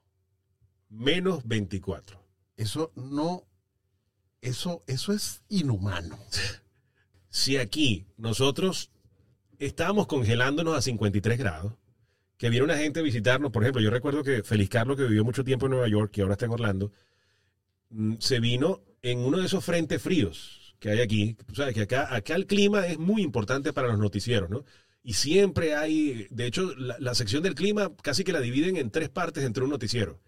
Menos 0.90 1.46
24. 1.48 2.20
Eso 2.58 2.92
no, 2.96 3.46
eso, 4.42 4.84
eso 4.88 5.14
es 5.14 5.44
inhumano. 5.50 6.18
Si 7.30 7.58
aquí 7.58 8.08
nosotros 8.18 8.90
estábamos 9.67 10.08
congelándonos 10.08 10.76
a 10.76 10.82
53 10.82 11.38
grados, 11.38 11.74
que 12.38 12.50
viene 12.50 12.65
una 12.65 12.78
gente 12.78 13.00
a 13.00 13.04
visitarnos. 13.04 13.52
Por 13.52 13.63
ejemplo, 13.63 13.82
yo 13.82 13.91
recuerdo 13.91 14.24
que 14.24 14.43
Feliz 14.43 14.69
Carlos, 14.69 14.97
que 14.97 15.04
vivió 15.04 15.24
mucho 15.24 15.43
tiempo 15.43 15.67
en 15.67 15.74
Nueva 15.74 15.88
York 15.88 16.17
y 16.17 16.21
ahora 16.21 16.34
está 16.34 16.45
en 16.45 16.52
Orlando, 16.52 16.91
mm, 17.89 18.15
se 18.19 18.39
vino 18.39 18.82
en 19.02 19.19
uno 19.19 19.38
de 19.38 19.45
esos 19.45 19.63
frentes 19.63 20.02
fríos 20.02 20.76
que 20.80 20.89
hay 20.89 21.00
aquí. 21.02 21.38
Sabes 21.54 21.76
que 21.76 21.82
acá, 21.82 22.13
acá 22.13 22.36
el 22.36 22.47
clima 22.47 22.88
es 22.88 22.97
muy 22.97 23.21
importante 23.21 23.71
para 23.74 23.88
los 23.88 24.00
noticieros, 24.00 24.50
¿no? 24.50 24.65
Y 25.04 25.13
siempre 25.13 25.76
hay, 25.76 26.28
de 26.32 26.45
hecho, 26.45 26.74
la, 26.76 27.15
sección 27.15 27.43
del 27.43 27.56
clima 27.56 27.91
casi 28.04 28.24
que 28.24 28.34
la 28.34 28.39
dividen 28.39 28.78
en 28.78 28.91
tres 28.91 29.10
partes 29.10 29.43
entre 29.43 29.63
un 29.63 29.69
noticiero. 29.69 30.19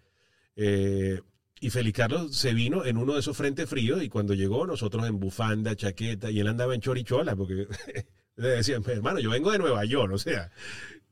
Eh, 0.56 1.20
y 1.60 1.70
Félix 1.70 1.96
Carlos 1.96 2.36
se 2.36 2.54
vino 2.54 2.84
en 2.84 2.96
uno 2.96 3.14
de 3.14 3.20
esos 3.20 3.36
frentes 3.36 3.68
fríos 3.68 4.02
y 4.02 4.08
cuando 4.08 4.34
llegó 4.34 4.66
nosotros 4.66 5.06
en 5.08 5.18
bufanda, 5.18 5.76
chaqueta 5.76 6.30
y 6.30 6.40
él 6.40 6.48
andaba 6.48 6.74
en 6.74 6.80
chorichola 6.80 7.36
porque 7.36 7.66
le 8.36 8.48
decían, 8.48 8.82
hermano, 8.86 9.20
yo 9.20 9.30
vengo 9.30 9.50
de 9.52 9.58
Nueva 9.58 9.84
York, 9.84 10.12
o 10.12 10.18
sea, 10.18 10.50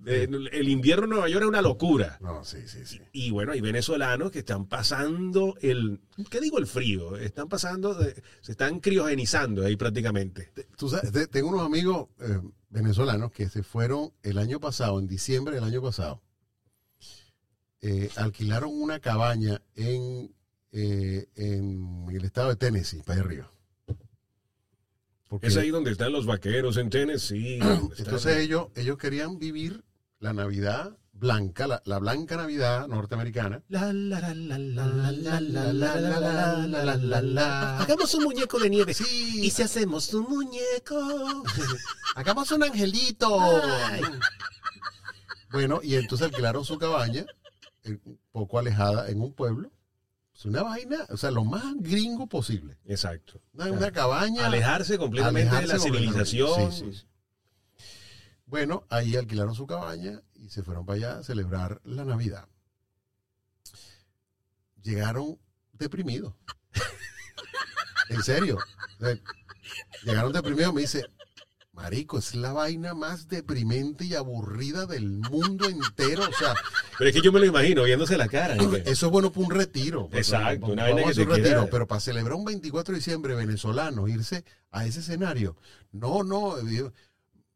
eh, 0.05 0.29
el 0.53 0.69
invierno 0.69 1.05
en 1.05 1.11
Nueva 1.11 1.29
York 1.29 1.43
es 1.45 1.49
una 1.49 1.63
locura. 1.63 2.19
No, 2.21 2.45
sí, 2.45 2.59
sí, 2.67 2.85
sí. 2.85 3.01
Y 3.13 3.31
bueno, 3.31 3.53
hay 3.53 3.61
venezolanos 3.61 4.33
que 4.33 4.41
están 4.41 4.67
pasando 4.67 5.55
el, 5.61 6.01
¿qué 6.31 6.41
digo 6.41 6.59
el 6.59 6.67
frío? 6.67 7.17
Están 7.17 7.49
pasando, 7.49 7.95
de- 7.95 8.21
se 8.41 8.53
están 8.53 8.81
criogenizando 8.81 9.65
ahí 9.65 9.77
prácticamente. 9.77 10.51
Tú 10.77 10.89
sabes, 10.89 11.13
te- 11.13 11.29
tengo 11.29 11.51
unos 11.51 11.65
amigos 11.65 12.09
eh, 12.21 12.41
venezolanos 12.71 13.31
que 13.31 13.49
se 13.49 13.63
fueron 13.63 14.13
el 14.25 14.39
año 14.39 14.59
pasado, 14.59 14.99
en 14.99 15.07
diciembre 15.07 15.55
del 15.55 15.65
año 15.65 15.81
pasado. 15.81 16.21
Eh, 17.81 18.11
alquilaron 18.17 18.71
una 18.73 19.01
cabaña 19.01 19.61
en, 19.75 20.33
eh, 20.73 21.27
en 21.35 22.07
el 22.13 22.25
estado 22.25 22.49
de 22.51 22.57
Tennessee, 22.57 23.03
para 23.05 23.21
arriba. 23.21 23.53
Porque... 25.33 25.47
Es 25.47 25.57
ahí 25.57 25.71
donde 25.71 25.93
están 25.93 26.13
los 26.13 26.27
vaqueros 26.27 26.77
en 26.77 26.91
Tennessee. 26.91 27.59
Entonces 27.97 28.37
ellos, 28.37 28.67
ellos 28.75 28.99
querían 28.99 29.39
vivir 29.39 29.83
la 30.19 30.35
Navidad 30.35 30.95
blanca, 31.15 31.81
la, 31.87 31.99
blanca 31.99 32.37
Navidad 32.37 32.87
norteamericana. 32.87 33.63
Hagamos 37.81 38.15
un 38.15 38.25
muñeco 38.25 38.59
de 38.59 38.69
nieve. 38.69 38.93
Sí. 38.93 39.47
Y 39.47 39.49
si 39.49 39.63
hacemos 39.63 40.13
un 40.13 40.25
muñeco. 40.29 41.45
Hagamos 42.15 42.53
un 42.53 42.65
angelito. 42.65 43.63
Bueno, 45.51 45.81
y 45.83 45.95
entonces 45.95 46.27
alquilaron 46.27 46.63
su 46.63 46.77
cabaña, 46.77 47.25
poco 48.33 48.59
alejada, 48.59 49.09
en 49.09 49.23
un 49.23 49.33
pueblo 49.33 49.71
es 50.35 50.47
una 50.47 50.63
vaina, 50.63 51.07
o 51.11 51.17
sea, 51.17 51.31
lo 51.31 51.45
más 51.45 51.63
gringo 51.77 52.27
posible. 52.27 52.79
Exacto. 52.85 53.41
Una, 53.53 53.67
una 53.67 53.93
cabaña. 53.93 54.47
Alejarse 54.47 54.99
completamente 54.99 55.55
de 55.55 55.67
la 55.67 55.79
civilización. 55.79 56.73
Sí, 56.73 56.85
sí, 56.85 56.99
sí. 57.01 57.07
Bueno, 58.47 58.85
ahí 58.91 59.17
alquilaron 59.17 59.55
su 59.55 59.67
cabaña 59.67 60.21
y 60.35 60.51
se 60.51 60.63
fueron 60.63 60.85
para 60.85 60.97
allá 60.97 61.19
a 61.19 61.23
celebrar 61.23 61.81
la 61.85 62.05
Navidad. 62.05 62.49
Llegaron 64.83 65.39
deprimidos. 65.73 66.35
en 68.11 68.23
serio. 68.23 68.59
O 68.99 69.05
sea, 69.05 69.19
llegaron 70.03 70.33
deprimidos. 70.33 70.75
Me 70.75 70.83
dice, 70.83 71.07
Marico, 71.77 72.19
es 72.19 72.35
la 72.35 72.53
vaina 72.53 72.93
más 72.93 73.29
deprimente 73.29 74.05
y 74.05 74.15
aburrida 74.15 74.85
del 74.85 75.07
mundo 75.09 75.67
entero. 75.71 76.23
O 76.29 76.33
sea, 76.39 76.55
Pero 76.99 77.09
es 77.09 77.17
que 77.17 77.23
yo 77.23 77.33
me 77.33 77.41
lo 77.41 77.47
imagino 77.47 77.83
viéndose 77.85 78.19
la 78.19 78.29
cara. 78.29 78.55
¿no? 78.57 78.77
eso 78.77 79.07
es 79.07 79.13
bueno 79.13 79.33
para 79.33 79.47
un 79.47 79.51
retiro. 79.53 80.03
porque 80.03 80.19
Exacto, 80.19 80.67
una 80.67 80.83
vaina 80.83 81.03
que 81.05 81.15
te 81.15 81.23
un 81.23 81.29
retiro, 81.31 81.69
pero 81.71 81.87
para 81.87 82.01
celebrar 82.01 82.35
un 82.35 82.45
24 82.45 82.93
de 82.93 82.99
diciembre 82.99 83.35
venezolano, 83.35 84.07
irse 84.07 84.45
a 84.71 84.85
ese 84.85 85.01
escenario. 85.01 85.57
No, 85.93 86.23
no, 86.23 86.59
eh, 86.59 86.93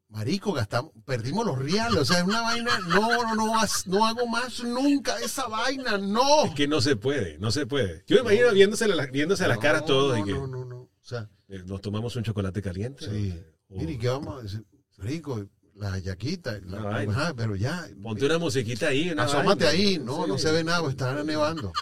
marico, 0.09 0.55
gastamos, 0.55 0.92
perdimos 1.05 1.44
los 1.44 1.59
reales. 1.59 1.98
O 2.00 2.05
sea, 2.07 2.20
es 2.20 2.24
una 2.24 2.40
vaina, 2.40 2.79
no, 2.88 3.22
no, 3.22 3.35
no, 3.35 3.52
no 3.87 4.07
hago 4.07 4.26
más 4.29 4.64
nunca 4.64 5.18
esa 5.18 5.46
vaina, 5.46 5.98
no. 5.98 6.46
Es 6.46 6.55
que 6.55 6.66
no 6.66 6.81
se 6.81 6.96
puede, 6.96 7.37
no 7.37 7.50
se 7.50 7.66
puede. 7.66 8.02
Yo 8.07 8.16
me 8.16 8.33
imagino 8.33 8.52
viéndose, 8.55 8.88
la- 8.88 9.07
viéndose 9.07 9.44
a 9.44 9.48
las 9.48 9.59
caras 9.59 9.85
todos 9.85 10.16
no, 10.16 10.24
y 10.24 10.24
que 10.24 10.33
No, 10.33 10.46
no, 10.46 10.64
no. 10.64 10.76
O 10.79 11.09
sea, 11.09 11.29
eh, 11.48 11.62
nos 11.66 11.83
tomamos 11.83 12.16
un 12.16 12.22
chocolate 12.24 12.62
caliente. 12.62 13.05
sí. 13.05 13.38
Mire, 13.68 13.98
¿qué 13.98 14.09
vamos 14.09 14.38
a 14.38 14.42
decir? 14.42 14.64
Marico, 14.98 15.44
la 15.74 15.98
yaquita, 15.98 16.59
la- 16.64 16.98
ajá, 17.00 17.35
pero 17.37 17.57
ya. 17.57 17.87
Ponte 18.02 18.24
una 18.26 18.38
musiquita 18.38 18.88
ahí. 18.88 19.11
una 19.11 19.24
Asómate 19.24 19.64
vaina. 19.64 19.85
ahí, 19.85 19.98
no, 19.98 20.24
Sí. 20.24 20.29
no 20.31 20.38
se 20.38 20.52
ve 20.52 20.64
nada, 20.64 20.81
pues, 20.81 20.92
está 20.92 21.22
nevando. 21.22 21.72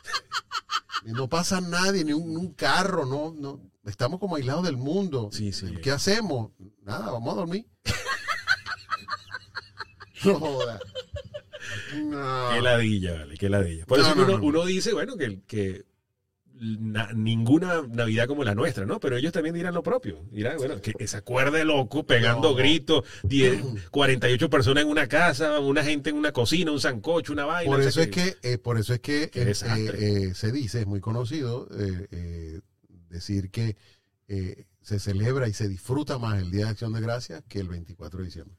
Y 1.04 1.12
no 1.12 1.28
pasa 1.28 1.60
nadie, 1.60 2.04
ni 2.04 2.12
un, 2.12 2.52
carro, 2.54 3.04
no, 3.04 3.34
no. 3.38 3.60
Estamos 3.84 4.18
como 4.18 4.36
aislados 4.36 4.64
del 4.64 4.78
mundo. 4.78 5.28
Sí, 5.32 5.52
sí. 5.52 5.74
¿Qué 5.82 5.90
hacemos? 5.90 6.52
Nada, 6.82 7.10
vamos 7.10 7.34
a 7.34 7.36
dormir. 7.36 7.66
no 10.24 10.40
joda. 10.40 10.80
No. 11.96 12.48
Qué 12.54 12.62
ladilla, 12.62 13.12
vale, 13.18 13.36
qué 13.36 13.48
ladilla. 13.48 13.84
Por 13.86 13.98
No, 13.98 14.06
eso 14.06 14.14
no, 14.14 14.22
uno, 14.24 14.38
no. 14.38 14.44
uno 14.44 14.64
dice, 14.64 14.92
bueno, 14.94 15.16
que, 15.16 15.42
que 15.46 15.84
na- 16.64 17.10
ninguna 17.14 17.82
Navidad 17.88 18.26
como 18.26 18.44
la 18.44 18.54
nuestra, 18.54 18.86
¿no? 18.86 18.98
Pero 19.00 19.16
ellos 19.16 19.32
también 19.32 19.54
dirán 19.54 19.74
lo 19.74 19.82
propio. 19.82 20.22
Dirán, 20.30 20.56
bueno, 20.56 20.80
que 20.80 20.92
esa 20.98 21.22
cuerda 21.22 21.58
de 21.58 21.64
loco, 21.64 22.04
pegando 22.06 22.50
No. 22.50 22.54
gritos, 22.54 23.04
10, 23.22 23.62
48 23.90 24.48
personas 24.50 24.84
en 24.84 24.90
una 24.90 25.06
casa, 25.06 25.58
una 25.60 25.84
gente 25.84 26.10
en 26.10 26.16
una 26.16 26.32
cocina, 26.32 26.70
un 26.72 26.80
sancocho, 26.80 27.32
una 27.32 27.44
vaina. 27.44 27.70
Por 27.70 27.80
eso 27.82 28.00
es 28.00 28.08
que, 28.08 28.36
eh, 28.42 28.58
por 28.58 28.78
eso 28.78 28.94
es 28.94 29.00
que 29.00 29.30
eh, 29.34 29.52
eh, 29.62 30.32
se 30.34 30.52
dice, 30.52 30.80
es 30.80 30.86
muy 30.86 31.00
conocido 31.00 31.68
decir 33.08 33.50
que 33.50 33.76
se 34.80 34.98
celebra 34.98 35.48
y 35.48 35.52
se 35.52 35.68
disfruta 35.68 36.18
más 36.18 36.40
el 36.42 36.50
Día 36.50 36.64
de 36.66 36.70
Acción 36.72 36.92
de 36.92 37.00
Gracias 37.00 37.42
que 37.48 37.58
el 37.60 37.68
24 37.68 38.18
de 38.20 38.24
diciembre. 38.26 38.56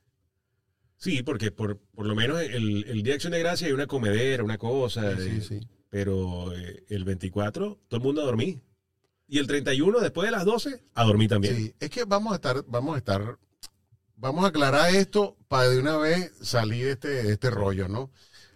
Sí, 0.98 1.24
porque 1.24 1.52
por, 1.52 1.78
por 1.94 2.06
lo 2.08 2.16
menos 2.16 2.42
el, 2.42 2.86
el 2.88 3.04
Día 3.04 3.12
de 3.12 3.14
Acción 3.14 3.34
de 3.34 3.40
Gracia 3.40 3.68
hay 3.68 3.74
una 3.74 3.86
comedera, 3.86 4.44
una 4.44 4.58
cosa. 4.58 5.16
Sí, 5.18 5.42
sí, 5.42 5.60
sí. 5.60 5.68
Pero 5.96 6.54
eh, 6.54 6.84
el 6.90 7.06
24, 7.06 7.80
todo 7.88 7.98
el 7.98 8.04
mundo 8.04 8.22
a 8.22 8.26
dormir. 8.26 8.62
Y 9.30 9.40
el 9.40 9.48
31, 9.48 10.02
después 10.02 10.28
de 10.28 10.32
las 10.32 10.44
12, 10.44 10.84
a 10.94 11.04
dormir 11.06 11.30
también. 11.30 11.56
Sí, 11.56 11.74
es 11.80 11.90
que 11.90 12.04
vamos 12.04 12.34
a 12.34 12.36
estar, 12.36 12.66
vamos 12.68 12.96
a 12.96 12.98
estar, 12.98 13.40
vamos 14.18 14.44
a 14.44 14.50
aclarar 14.50 14.94
esto 14.94 15.38
para 15.48 15.70
de 15.70 15.80
una 15.80 15.96
vez 15.96 16.34
salir 16.42 16.84
de 16.88 16.92
este, 16.92 17.08
de 17.24 17.32
este 17.32 17.50
rollo, 17.50 17.88
¿no? 17.88 18.12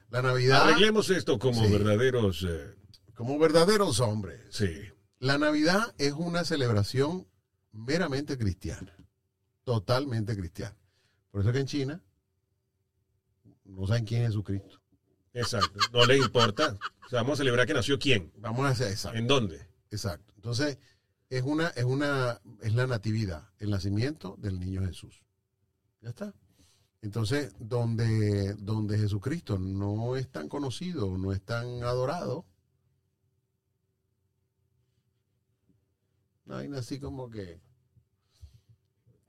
La 0.10 0.22
Navidad, 0.22 0.64
Arreglemos 0.68 1.10
esto 1.12 1.40
como 1.40 1.64
Sí. 1.64 1.72
verdaderos. 1.72 2.46
eh, 2.46 2.76
como 3.14 3.40
verdaderos 3.40 4.02
hombres, 4.02 4.42
sí. 4.50 4.74
la 5.20 5.38
Navidad 5.38 5.96
es 5.98 6.12
una 6.12 6.44
celebración 6.44 7.26
meramente 7.72 8.38
cristiana, 8.38 8.94
totalmente 9.64 10.36
cristiana. 10.36 10.76
Por 11.32 11.40
eso 11.40 11.54
que 11.54 11.60
en 11.60 11.68
China 11.68 12.04
no 13.64 13.88
saben 13.88 14.04
quién 14.04 14.24
es 14.24 14.28
Jesucristo. 14.32 14.79
Exacto. 15.40 15.80
No 15.94 16.06
les 16.06 16.22
importa. 16.22 16.78
O 17.06 17.10
sea, 17.10 17.22
vamos 17.22 17.34
a 17.34 17.38
celebrar 17.38 17.66
que 17.66 17.74
nació 17.74 17.98
quién. 17.98 18.32
Vamos 18.38 18.66
a 18.66 18.70
hacer 18.70 18.92
exacto. 18.92 19.18
¿En 19.18 19.28
dónde? 19.28 19.68
Exacto. 19.90 20.34
Entonces, 20.36 20.78
es 21.30 21.44
una, 21.44 21.68
es 21.70 21.84
una, 21.84 22.42
es 22.62 22.74
la 22.74 22.88
natividad, 22.88 23.50
el 23.60 23.70
nacimiento 23.70 24.36
del 24.40 24.60
niño 24.60 24.86
Jesús. 24.86 25.24
Ya 26.02 26.10
está. 26.10 26.34
Entonces, 27.02 27.54
donde, 27.60 28.56
donde 28.56 28.98
Jesucristo 28.98 29.58
no 29.58 30.18
es 30.18 30.30
tan 30.30 30.50
conocido, 30.50 31.18
no 31.18 31.32
es 31.32 31.42
tan 31.42 31.84
adorado, 31.84 32.46
no 36.46 36.58
hay 36.58 36.70
así 36.74 37.00
como 37.00 37.30
que. 37.30 37.62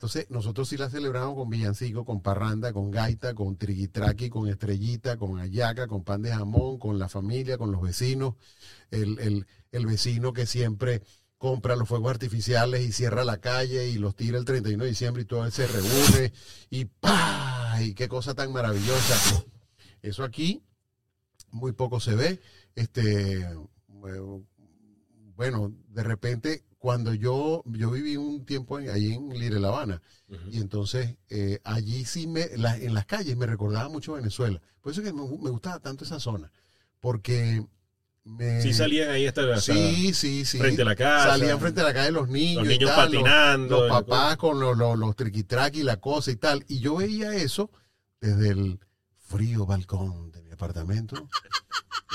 Entonces, 0.01 0.31
nosotros 0.31 0.67
sí 0.67 0.79
la 0.79 0.89
celebramos 0.89 1.35
con 1.35 1.51
villancico, 1.51 2.07
con 2.07 2.23
parranda, 2.23 2.73
con 2.73 2.91
gaita, 2.91 3.35
con 3.35 3.59
triquitraqui, 3.59 4.31
con 4.31 4.49
estrellita, 4.49 5.19
con 5.19 5.39
ayaca, 5.39 5.89
con 5.89 6.05
pan 6.05 6.23
de 6.23 6.31
jamón, 6.33 6.79
con 6.79 6.99
la 6.99 7.11
familia, 7.11 7.59
con 7.59 7.71
los 7.71 7.83
vecinos. 7.83 8.37
El, 8.91 9.19
el, 9.19 9.47
el 9.73 9.85
vecino 9.85 10.33
que 10.33 10.47
siempre 10.47 11.03
compra 11.37 11.77
los 11.77 11.87
fuegos 11.87 12.13
artificiales 12.13 12.81
y 12.81 12.93
cierra 12.93 13.25
la 13.25 13.43
calle 13.43 13.91
y 13.91 13.99
los 13.99 14.17
tira 14.17 14.39
el 14.39 14.47
31 14.47 14.85
de 14.85 14.89
diciembre 14.89 15.23
y 15.25 15.27
todo 15.27 15.51
se 15.51 15.67
reúne 15.67 16.33
y 16.71 16.87
¡pa! 16.87 17.77
Y 17.83 17.93
qué 17.93 18.09
cosa 18.09 18.33
tan 18.33 18.55
maravillosa. 18.55 19.45
Eso 20.01 20.25
aquí 20.25 20.63
muy 21.51 21.73
poco 21.73 22.01
se 22.01 22.15
ve. 22.15 22.41
Este, 22.75 23.43
eh, 23.43 23.55
bueno, 25.37 25.75
de 25.89 26.03
repente, 26.03 26.65
cuando 26.81 27.15
yo, 27.15 27.63
yo 27.67 27.91
viví 27.93 28.17
un 28.17 28.45
tiempo 28.45 28.81
en- 28.81 28.91
ahí 28.91 29.13
en 29.13 29.29
Lire, 29.39 29.61
La 29.61 29.69
Habana, 29.69 30.03
y 30.51 30.59
entonces 30.61 31.15
eh, 31.29 31.61
allí 31.63 32.05
sí 32.05 32.27
me, 32.27 32.49
la- 32.57 32.77
en 32.77 32.93
las 32.95 33.07
calles 33.07 33.37
me 33.37 33.47
recordaba 33.47 33.89
mucho 33.89 34.15
Venezuela. 34.15 34.61
Por 34.81 34.91
eso 34.91 35.01
es 35.03 35.07
que 35.07 35.13
me, 35.13 35.23
me 35.23 35.51
gustaba 35.51 35.79
tanto 35.79 36.05
esa 36.05 36.19
zona, 36.19 36.51
porque 36.99 37.65
me... 38.25 38.61
Sí 38.63 38.73
salían 38.73 39.11
ahí 39.11 39.27
hasta, 39.27 39.43
hasta 39.43 39.61
Sí, 39.73 40.13
sí, 40.15 40.45
sí. 40.45 40.59
frente 40.59 40.83
a 40.83 40.85
la 40.87 40.97
casa. 40.97 41.31
Salían 41.31 41.61
frente 41.61 41.81
a 41.81 41.85
la 41.85 41.95
calle 41.95 42.11
los 42.13 42.29
niños. 42.29 42.65
Los 42.65 42.75
y 42.75 42.79
niños 42.79 42.91
los- 42.91 43.05
patinando. 43.07 43.81
Los, 43.87 43.89
papás 43.91 44.37
con 44.37 44.59
los, 44.61 44.77
los, 44.77 44.99
los 44.99 45.15
triquitraqui 45.17 45.81
y 45.81 45.83
la 45.85 46.01
cosa 46.01 46.31
y 46.31 46.37
tal. 46.37 46.65
Y 46.69 46.81
yo 46.81 46.97
veía 46.97 47.35
eso 47.35 47.71
desde 48.21 48.49
el 48.51 48.81
frío 49.31 49.65
balcón 49.65 50.31
de 50.33 50.43
mi 50.43 50.51
apartamento. 50.51 51.29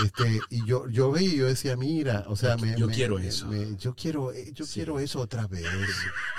Este, 0.04 0.41
y 0.49 0.65
yo, 0.65 0.89
yo 0.89 1.10
veía 1.10 1.30
y 1.34 1.38
yo 1.38 1.45
decía, 1.45 1.78
mira, 1.78 2.25
o 2.28 2.36
sea, 2.36 2.58
Yo- 2.58 2.65
me, 2.65 2.75
yo 2.78 2.88
me- 2.88 2.93
quiero 2.93 3.15
me- 3.17 3.28
eso. 3.30 3.49
yo 3.78 3.95
quiero, 3.95 4.34
eh, 4.34 4.51
yo 4.54 4.65
Sí. 4.65 4.73
quiero 4.73 4.99
eso 4.99 5.21
otra 5.21 5.47
vez. 5.47 5.63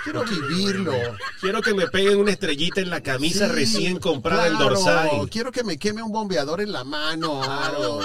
Quiero 0.03 0.23
vivirlo. 0.23 0.93
Quiero 1.41 1.61
que 1.63 1.73
me 1.73 1.87
peguen 1.87 2.19
una 2.19 2.29
estrellita 2.31 2.81
en 2.81 2.91
la 2.91 3.01
camisa 3.01 3.47
Sí, 3.47 3.51
recién 3.55 3.97
comprada 3.99 4.45
en 4.45 4.57
claro, 4.57 4.75
dorsal. 4.75 5.09
Quiero 5.31 5.51
que 5.51 5.63
me 5.63 5.79
queme 5.79 6.03
un 6.03 6.11
bombeador 6.11 6.61
en 6.61 6.71
la 6.71 6.83
mano. 6.83 7.41
Claro. 7.41 8.01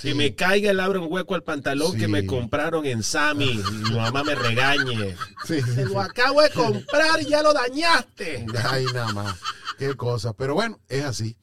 Sí. 0.00 0.10
Que 0.10 0.14
me 0.14 0.36
caiga 0.36 0.70
el 0.70 0.78
abro 0.78 1.02
un 1.04 1.12
hueco 1.12 1.34
al 1.34 1.42
pantalón 1.42 1.96
que 1.98 2.06
me 2.06 2.24
compraron 2.24 2.86
en 2.86 3.02
Sammy 3.02 3.50
y 3.50 3.72
mi 3.72 3.90
mamá 3.96 4.22
me 4.22 4.36
regañe. 4.36 5.16
Sí. 5.44 5.56
lo 5.92 6.00
acabo 6.00 6.42
de 6.42 6.50
comprar 6.50 7.20
y 7.20 7.26
ya 7.26 7.42
lo 7.42 7.52
dañaste. 7.52 8.46
Ay, 8.70 8.84
nada 8.94 9.12
más. 9.12 9.36
Qué 9.78 9.96
cosa. 9.96 10.32
Pero 10.32 10.54
bueno, 10.54 10.78
es 10.88 11.04
así. 11.04 11.36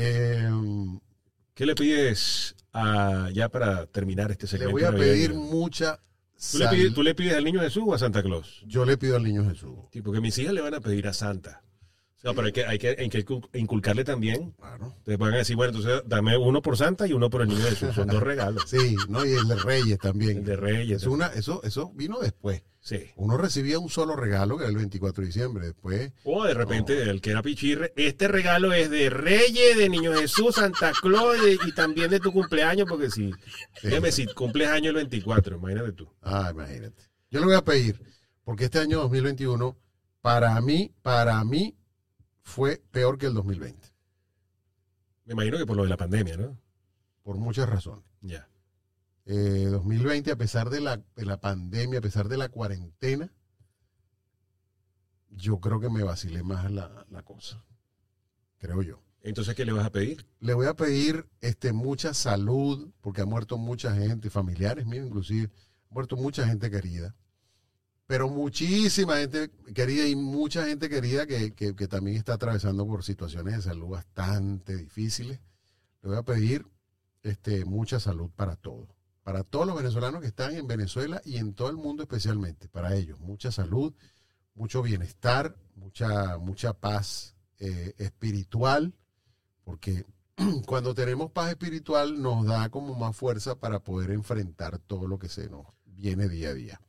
Eh, 0.00 0.48
¿Qué 1.54 1.66
le 1.66 1.74
pides 1.74 2.54
a- 2.72 3.30
ya 3.32 3.48
para 3.48 3.86
terminar 3.86 4.30
este 4.30 4.44
le 4.46 4.50
segmento? 4.50 4.72
voy 4.72 4.84
a 4.84 4.92
navideño? 4.92 5.12
pedir 5.12 5.34
mucha 5.34 5.98
¿Tú 6.52 6.58
le, 6.58 6.68
pides, 6.68 6.94
tú 6.94 7.02
le 7.02 7.14
pides 7.16 7.34
al 7.34 7.42
niño 7.42 7.60
Jesús 7.60 7.82
o 7.84 7.94
a 7.94 7.98
Santa 7.98 8.22
Claus? 8.22 8.62
Yo 8.64 8.84
le 8.84 8.96
pido 8.96 9.16
al 9.16 9.24
niño 9.24 9.44
Jesús. 9.50 9.74
Sí, 9.92 10.00
porque 10.02 10.20
mis 10.20 10.38
hijas 10.38 10.54
le 10.54 10.60
van 10.60 10.72
a 10.74 10.80
pedir 10.80 11.08
a 11.08 11.12
Santa. 11.12 11.64
Sea, 12.20 12.34
pero 12.34 12.46
hay 12.46 12.52
que, 12.52 12.64
hay 12.66 12.78
que, 12.78 12.88
hay 12.98 13.08
que 13.08 13.24
inculcarle 13.54 14.02
también. 14.02 14.50
Claro. 14.58 14.96
Te 15.04 15.16
van 15.16 15.34
a 15.34 15.38
decir, 15.38 15.54
bueno, 15.54 15.76
entonces 15.76 16.02
dame 16.04 16.36
uno 16.36 16.60
por 16.60 16.76
Santa 16.76 17.06
y 17.06 17.12
uno 17.12 17.30
por 17.30 17.42
el 17.42 17.48
niño 17.48 17.62
Jesús. 17.62 17.94
Son 17.94 18.08
dos 18.08 18.22
regalos. 18.22 18.64
Sí, 18.66 18.96
¿no? 19.08 19.24
Y 19.24 19.34
el 19.34 19.46
de 19.46 19.54
Reyes 19.54 19.98
también. 19.98 20.38
El 20.38 20.44
de 20.44 20.56
Reyes. 20.56 21.02
Es 21.02 21.06
una, 21.06 21.28
eso, 21.28 21.62
eso 21.62 21.92
vino 21.94 22.18
después. 22.18 22.62
Sí. 22.80 23.10
Uno 23.16 23.36
recibía 23.36 23.78
un 23.78 23.88
solo 23.88 24.16
regalo, 24.16 24.56
que 24.56 24.64
era 24.64 24.70
el 24.70 24.76
24 24.76 25.20
de 25.22 25.26
diciembre. 25.26 25.66
Después, 25.66 26.12
O 26.24 26.44
de 26.44 26.54
repente, 26.54 27.02
el 27.02 27.20
que 27.20 27.30
era 27.30 27.42
pichirre, 27.42 27.92
este 27.96 28.26
regalo 28.26 28.72
es 28.72 28.90
de 28.90 29.10
Reyes, 29.10 29.76
de 29.76 29.88
Niño 29.88 30.12
Jesús, 30.14 30.56
Santa 30.56 30.92
Claus 31.00 31.36
y, 31.46 31.68
y 31.68 31.72
también 31.72 32.10
de 32.10 32.18
tu 32.18 32.32
cumpleaños, 32.32 32.88
porque 32.88 33.10
si, 33.10 33.30
déjame 33.82 34.10
si 34.10 34.26
cumples 34.26 34.68
año 34.68 34.90
el 34.90 34.96
24, 34.96 35.56
imagínate 35.56 35.92
tú. 35.92 36.08
ah, 36.22 36.48
imagínate. 36.52 37.02
Yo 37.30 37.40
le 37.40 37.46
voy 37.46 37.54
a 37.56 37.64
pedir, 37.64 38.00
porque 38.42 38.64
este 38.64 38.78
año 38.78 39.00
2021, 39.00 39.76
para 40.22 40.58
mí, 40.62 40.92
para 41.02 41.44
mí, 41.44 41.76
fue 42.48 42.82
peor 42.90 43.18
que 43.18 43.26
el 43.26 43.34
2020. 43.34 43.88
Me 45.26 45.34
imagino 45.34 45.58
que 45.58 45.66
por 45.66 45.76
lo 45.76 45.82
de 45.82 45.90
la 45.90 45.98
pandemia, 45.98 46.38
¿no? 46.38 46.58
Por 47.22 47.36
muchas 47.36 47.68
razones. 47.68 48.04
Ya. 48.22 48.48
Eh, 49.26 49.66
2020, 49.70 50.32
a 50.32 50.36
pesar 50.36 50.70
de 50.70 50.80
la, 50.80 50.96
de 50.96 51.26
la 51.26 51.38
pandemia, 51.38 51.98
a 51.98 52.02
pesar 52.02 52.26
de 52.28 52.38
la 52.38 52.48
cuarentena, 52.48 53.30
yo 55.28 55.60
creo 55.60 55.78
que 55.78 55.90
me 55.90 56.02
vacilé 56.02 56.42
más 56.42 56.70
la, 56.72 57.04
la 57.10 57.22
cosa. 57.22 57.62
Creo 58.56 58.80
yo. 58.80 59.02
Entonces, 59.20 59.54
¿qué 59.54 59.66
le 59.66 59.72
vas 59.72 59.84
a 59.84 59.92
pedir? 59.92 60.26
Le 60.40 60.54
voy 60.54 60.66
a 60.66 60.74
pedir 60.74 61.28
este, 61.42 61.74
mucha 61.74 62.14
salud, 62.14 62.90
porque 63.02 63.20
ha 63.20 63.26
muerto 63.26 63.58
mucha 63.58 63.94
gente, 63.94 64.30
familiares 64.30 64.86
míos 64.86 65.06
inclusive, 65.06 65.50
ha 65.90 65.94
muerto 65.94 66.16
mucha 66.16 66.46
gente 66.46 66.70
querida. 66.70 67.14
Pero 68.08 68.30
muchísima 68.30 69.18
gente 69.18 69.50
querida 69.74 70.08
y 70.08 70.16
mucha 70.16 70.64
gente 70.66 70.88
querida 70.88 71.26
que, 71.26 71.52
que- 71.52 71.74
también 71.88 72.16
está 72.16 72.32
atravesando 72.32 72.86
por 72.86 73.04
situaciones 73.04 73.56
de 73.56 73.62
salud 73.62 73.88
bastante 73.88 74.76
difíciles. 74.78 75.40
Le 76.02 76.08
voy 76.08 76.16
a 76.16 76.22
pedir 76.22 76.66
este, 77.22 77.66
mucha 77.66 78.00
salud 78.00 78.30
para 78.34 78.56
todos. 78.56 78.88
Para 79.22 79.44
todos 79.44 79.66
los 79.66 79.76
venezolanos 79.76 80.22
que 80.22 80.26
están 80.28 80.54
en 80.56 80.66
Venezuela 80.66 81.20
y 81.22 81.36
en 81.36 81.52
todo 81.52 81.68
el 81.68 81.76
mundo 81.76 82.02
especialmente. 82.02 82.66
Para 82.70 82.96
ellos, 82.96 83.20
mucha 83.20 83.52
salud, 83.52 83.92
mucho 84.54 84.80
bienestar, 84.80 85.54
mucha, 85.76 86.38
mucha 86.38 86.72
paz 86.72 87.36
eh, 87.58 87.92
espiritual, 87.98 88.94
porque 89.64 90.06
cuando 90.66 90.94
tenemos 90.94 91.30
paz 91.30 91.50
espiritual 91.50 92.22
nos 92.22 92.46
da 92.46 92.70
como 92.70 92.94
más 92.94 93.14
fuerza 93.14 93.56
para 93.56 93.80
poder 93.80 94.12
enfrentar 94.12 94.78
todo 94.78 95.06
lo 95.06 95.18
que 95.18 95.28
se 95.28 95.50
nos 95.50 95.66
viene 95.84 96.26
día 96.26 96.48
a 96.48 96.54
día. 96.54 96.80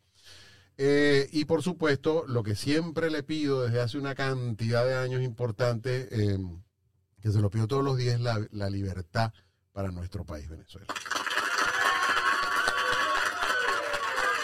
Eh, 0.81 1.27
y 1.33 1.43
por 1.43 1.61
supuesto, 1.61 2.23
lo 2.25 2.41
que 2.41 2.55
siempre 2.55 3.11
le 3.11 3.21
pido 3.21 3.63
desde 3.63 3.81
hace 3.81 3.97
una 3.97 4.15
cantidad 4.15 4.85
de 4.85 4.95
años 4.95 5.21
importante, 5.21 6.07
eh, 6.09 6.37
que 7.21 7.31
se 7.31 7.41
lo 7.41 7.49
pido 7.49 7.67
todos 7.67 7.83
los 7.83 7.97
días, 7.97 8.15
es 8.15 8.21
la, 8.21 8.39
la 8.51 8.69
libertad 8.69 9.33
para 9.73 9.91
nuestro 9.91 10.23
país, 10.23 10.47
Venezuela. 10.47 10.87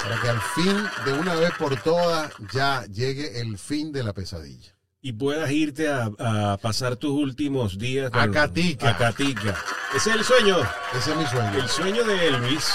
Para 0.03 0.21
que 0.21 0.27
al 0.27 0.41
fin, 0.41 0.75
de 1.05 1.13
una 1.13 1.35
vez 1.35 1.51
por 1.57 1.81
todas, 1.81 2.33
ya 2.51 2.83
llegue 2.87 3.39
el 3.39 3.57
fin 3.57 3.93
de 3.93 4.03
la 4.03 4.11
pesadilla. 4.11 4.75
Y 4.99 5.13
puedas 5.13 5.49
irte 5.51 5.87
a, 5.87 6.09
a 6.19 6.57
pasar 6.57 6.97
tus 6.97 7.11
últimos 7.11 7.77
días 7.77 8.11
A 8.13 8.29
Catica. 8.29 8.89
A 8.89 8.97
Catica. 8.97 9.55
Ese 9.95 10.09
es 10.09 10.15
el 10.17 10.23
sueño. 10.25 10.57
Ese 10.93 11.11
es 11.11 11.17
mi 11.17 11.25
sueño. 11.27 11.59
El 11.59 11.69
sueño 11.69 12.03
de 12.03 12.27
Elvis. 12.27 12.73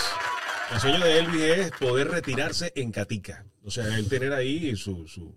El 0.72 0.80
sueño 0.80 1.04
de 1.04 1.18
Elvis 1.18 1.42
es 1.42 1.70
poder 1.72 2.08
retirarse 2.08 2.72
en 2.74 2.90
Catica. 2.90 3.44
O 3.62 3.70
sea, 3.70 3.98
él 3.98 4.08
tener 4.08 4.32
ahí 4.32 4.74
su, 4.76 5.06
su 5.06 5.34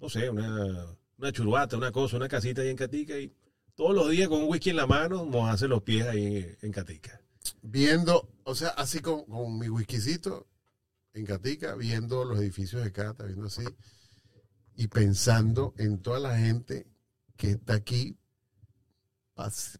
no 0.00 0.08
sé, 0.08 0.28
una, 0.28 0.86
una 1.16 1.32
churbata, 1.32 1.76
una 1.76 1.92
cosa, 1.92 2.16
una 2.16 2.28
casita 2.28 2.62
ahí 2.62 2.68
en 2.68 2.76
Catica 2.76 3.18
y 3.18 3.32
todos 3.74 3.94
los 3.94 4.10
días 4.10 4.28
con 4.28 4.42
un 4.42 4.50
whisky 4.50 4.70
en 4.70 4.76
la 4.76 4.86
mano 4.86 5.24
mojarse 5.24 5.68
los 5.68 5.82
pies 5.82 6.06
ahí 6.06 6.56
en 6.60 6.72
Catica. 6.72 7.20
viendo, 7.62 8.28
o 8.44 8.54
sea, 8.54 8.70
así 8.70 9.00
con, 9.00 9.24
con 9.24 9.58
mi 9.58 9.68
whiskycito 9.68 10.48
en 11.14 11.24
Catica, 11.24 11.74
viendo 11.76 12.24
los 12.24 12.40
edificios 12.40 12.82
de 12.82 12.92
Cata, 12.92 13.24
viendo 13.24 13.46
así, 13.46 13.64
y 14.74 14.88
pensando 14.88 15.74
en 15.78 16.02
toda 16.02 16.18
la 16.18 16.36
gente 16.36 16.86
que 17.36 17.52
está 17.52 17.74
aquí 17.74 18.18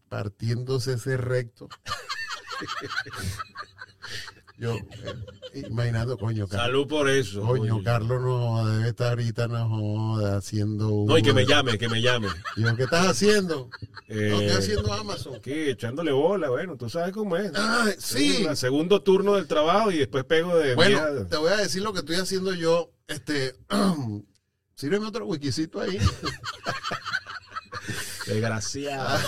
partiéndose 0.09 0.93
ese 0.93 1.17
recto. 1.17 1.69
Yo, 4.57 4.75
eh, 4.75 5.63
imaginando, 5.67 6.17
coño, 6.17 6.47
Carlos. 6.47 6.65
Salud 6.67 6.87
por 6.87 7.09
eso. 7.09 7.41
Coño. 7.41 7.81
Carlos 7.83 8.21
no 8.21 8.65
debe 8.67 8.89
estar 8.89 9.09
ahorita 9.09 9.47
no 9.47 9.67
joda, 9.67 10.37
haciendo 10.37 11.05
No, 11.07 11.17
y 11.17 11.23
que 11.23 11.33
me 11.33 11.45
llame, 11.45 11.77
que 11.77 11.89
me 11.89 12.01
llame. 12.01 12.27
Y 12.55 12.61
yo, 12.63 12.75
¿qué 12.75 12.83
estás 12.83 13.07
haciendo? 13.07 13.69
Eh, 14.07 14.29
No, 14.29 14.41
estoy 14.41 14.57
haciendo 14.57 14.93
Amazon. 14.93 15.41
¿Qué? 15.41 15.71
Echándole 15.71 16.11
bola, 16.11 16.49
bueno, 16.49 16.77
tú 16.77 16.89
sabes 16.89 17.13
cómo 17.13 17.35
es. 17.35 17.51
Ah, 17.55 17.87
sí. 17.97 18.45
El 18.47 18.55
segundo 18.55 19.01
turno 19.01 19.35
del 19.35 19.47
trabajo 19.47 19.91
y 19.91 19.97
después 19.97 20.23
pego 20.25 20.55
de 20.55 20.75
Bueno, 20.75 21.25
te 21.25 21.37
voy 21.37 21.51
a 21.51 21.57
decir 21.57 21.81
lo 21.81 21.91
que 21.91 21.99
estoy 21.99 22.17
haciendo 22.17 22.53
yo. 22.53 22.91
Este, 23.07 23.55
sírveme 24.75 25.07
otro 25.07 25.25
wikisito 25.25 25.81
ahí. 25.81 25.97
Desgraciado. 28.27 29.09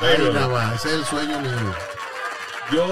Ay, 0.00 0.16
Bueno. 0.16 0.32
nada 0.32 0.48
más, 0.48 0.84
ese 0.84 0.88
es 0.88 0.94
el 1.00 1.04
sueño 1.04 1.40
mío. 1.40 1.74
Yo 2.72 2.86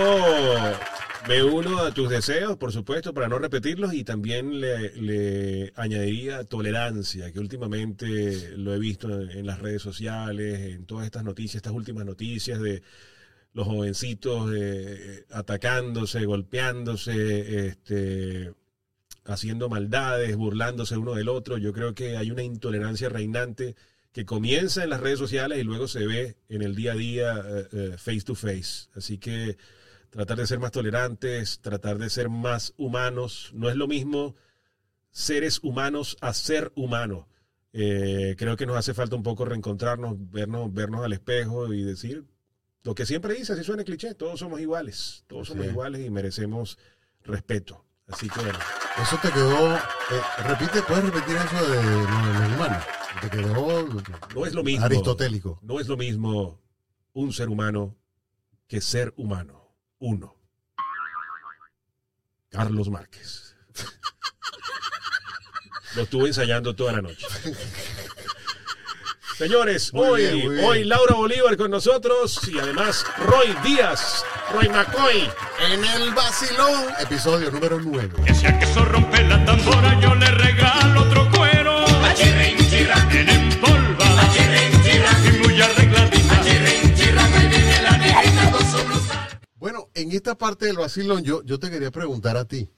me 1.28 1.42
uno 1.42 1.80
a 1.80 1.92
tus 1.92 2.08
deseos, 2.08 2.56
por 2.56 2.72
supuesto, 2.72 3.12
para 3.12 3.28
no 3.28 3.38
repetirlos 3.38 3.92
y 3.92 4.04
también 4.04 4.60
le, 4.60 4.92
le 4.96 5.72
añadiría 5.76 6.44
tolerancia, 6.44 7.30
que 7.32 7.40
últimamente 7.40 8.56
lo 8.56 8.74
he 8.74 8.78
visto 8.78 9.20
en, 9.20 9.30
en 9.30 9.46
las 9.46 9.58
redes 9.58 9.82
sociales, 9.82 10.74
en 10.74 10.86
todas 10.86 11.04
estas 11.04 11.24
noticias, 11.24 11.56
estas 11.56 11.72
últimas 11.72 12.06
noticias 12.06 12.60
de 12.60 12.82
los 13.56 13.66
jovencitos 13.66 14.50
eh, 14.54 15.24
atacándose, 15.30 16.26
golpeándose, 16.26 17.68
este, 17.68 18.52
haciendo 19.24 19.68
maldades, 19.68 20.36
burlándose 20.36 20.96
uno 20.98 21.14
del 21.14 21.30
otro. 21.30 21.56
Yo 21.58 21.72
creo 21.72 21.94
que 21.94 22.18
hay 22.18 22.30
una 22.30 22.42
intolerancia 22.42 23.08
reinante 23.08 23.74
que 24.16 24.24
comienza 24.24 24.82
en 24.82 24.88
las 24.88 25.02
redes 25.02 25.18
sociales 25.18 25.58
y 25.58 25.62
luego 25.62 25.88
se 25.88 26.06
ve 26.06 26.38
en 26.48 26.62
el 26.62 26.74
día 26.74 26.92
a 26.92 26.94
día 26.94 27.44
eh, 27.46 27.68
eh, 27.70 27.94
face 27.98 28.22
to 28.22 28.34
face. 28.34 28.88
Así 28.94 29.18
que 29.18 29.58
tratar 30.08 30.38
de 30.38 30.46
ser 30.46 30.58
más 30.58 30.70
tolerantes, 30.70 31.60
tratar 31.60 31.98
de 31.98 32.08
ser 32.08 32.30
más 32.30 32.72
humanos, 32.78 33.50
no 33.52 33.68
es 33.68 33.76
lo 33.76 33.86
mismo 33.86 34.34
seres 35.10 35.60
humanos 35.62 36.16
a 36.22 36.32
ser 36.32 36.72
humano. 36.76 37.28
Eh, 37.74 38.36
creo 38.38 38.56
que 38.56 38.64
nos 38.64 38.78
hace 38.78 38.94
falta 38.94 39.16
un 39.16 39.22
poco 39.22 39.44
reencontrarnos, 39.44 40.14
vernos, 40.30 40.72
vernos 40.72 41.04
al 41.04 41.12
espejo 41.12 41.74
y 41.74 41.82
decir 41.82 42.24
lo 42.84 42.94
que 42.94 43.04
siempre 43.04 43.34
dice, 43.34 43.52
así 43.52 43.64
suena 43.64 43.84
cliché, 43.84 44.14
todos 44.14 44.40
somos 44.40 44.62
iguales, 44.62 45.24
todos 45.26 45.48
somos 45.48 45.66
iguales 45.66 46.06
y 46.06 46.08
merecemos 46.08 46.78
respeto. 47.22 47.84
Así 48.06 48.30
que 48.30 48.40
bueno, 48.40 48.58
Eso 49.02 49.18
te 49.20 49.28
quedó. 49.30 49.76
eh, 49.76 49.80
repite, 50.46 50.80
puedes 50.84 51.04
repetir 51.04 51.36
eso 51.36 51.70
de 51.70 51.82
los 51.82 52.56
humanos. 52.56 52.84
Te 53.20 53.30
quedó 53.30 53.88
no 54.34 54.46
es 54.46 54.54
lo 54.54 54.62
mismo. 54.62 54.84
aristotélico. 54.84 55.58
No 55.62 55.80
es 55.80 55.88
lo 55.88 55.96
mismo 55.96 56.60
un 57.12 57.32
ser 57.32 57.48
humano 57.48 57.96
que 58.68 58.80
ser 58.80 59.12
humano. 59.16 59.74
Uno. 59.98 60.34
Carlos 62.50 62.88
Márquez. 62.90 63.56
Lo 65.94 66.02
estuve 66.02 66.28
ensayando 66.28 66.74
toda 66.76 66.92
la 66.92 67.02
noche. 67.02 67.26
Señores, 69.38 69.92
Muy 69.92 70.08
hoy, 70.08 70.22
bien, 70.22 70.46
muy 70.46 70.54
bien. 70.54 70.64
hoy 70.66 70.84
Laura 70.84 71.14
Bolívar 71.14 71.56
con 71.58 71.70
nosotros 71.70 72.40
y 72.48 72.58
además 72.58 73.04
Roy 73.18 73.54
Díaz, 73.62 74.24
Roy 74.52 74.68
McCoy. 74.70 75.30
En 75.70 75.84
el 75.84 76.14
vacilón, 76.14 76.84
episodio 77.00 77.50
número 77.50 77.78
9. 77.78 78.14
Que 78.24 78.34
si 78.34 78.46
a 78.46 78.58
queso 78.58 78.82
rompe 78.86 79.22
la 79.24 79.44
tambora, 79.44 80.00
yo 80.00 80.14
le 80.14 80.30
Arregladita. 89.96 90.16
esta 90.16 90.38
parte 90.38 90.66
del 90.66 90.76
vacilón, 90.76 91.22
yo, 91.24 91.42
yo 91.44 91.58
te 91.58 91.70
quería 91.70 91.90
preguntar 91.90 92.36
a 92.36 92.44
ti. 92.46 92.70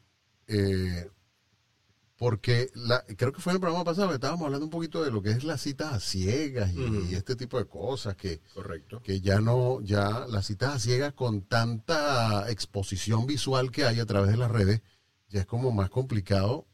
eh, 0.46 1.08
porque 2.16 2.68
la, 2.74 3.04
creo 3.16 3.32
que 3.32 3.40
fue 3.40 3.52
en 3.52 3.58
el 3.58 3.60
programa 3.60 3.84
pasado 3.84 4.08
que 4.08 4.14
estábamos 4.14 4.44
hablando 4.46 4.64
un 4.66 4.70
poquito 4.70 5.04
de 5.04 5.12
lo 5.12 5.22
que 5.22 5.30
es 5.30 5.44
las 5.44 5.60
citas 5.60 5.92
a 5.92 6.00
ciegas 6.00 6.72
y 6.74 7.14
este 7.14 7.36
tipo 7.36 7.58
de 7.58 7.66
cosas 7.66 8.16
que, 8.16 8.40
Correcto. 8.54 9.00
que 9.02 9.20
ya 9.20 9.40
no, 9.40 9.80
ya 9.82 10.26
las 10.26 10.46
citas 10.46 10.74
a 10.74 10.78
ciegas 10.80 11.12
con 11.12 11.42
tanta 11.42 12.50
exposición 12.50 13.24
visual 13.26 13.70
que 13.70 13.84
hay 13.84 14.00
a 14.00 14.06
través 14.06 14.32
de 14.32 14.36
las 14.36 14.50
redes, 14.50 14.82
ya 15.28 15.38
es 15.42 15.46
como 15.46 15.70
más 15.70 15.90
complicado, 15.90 16.66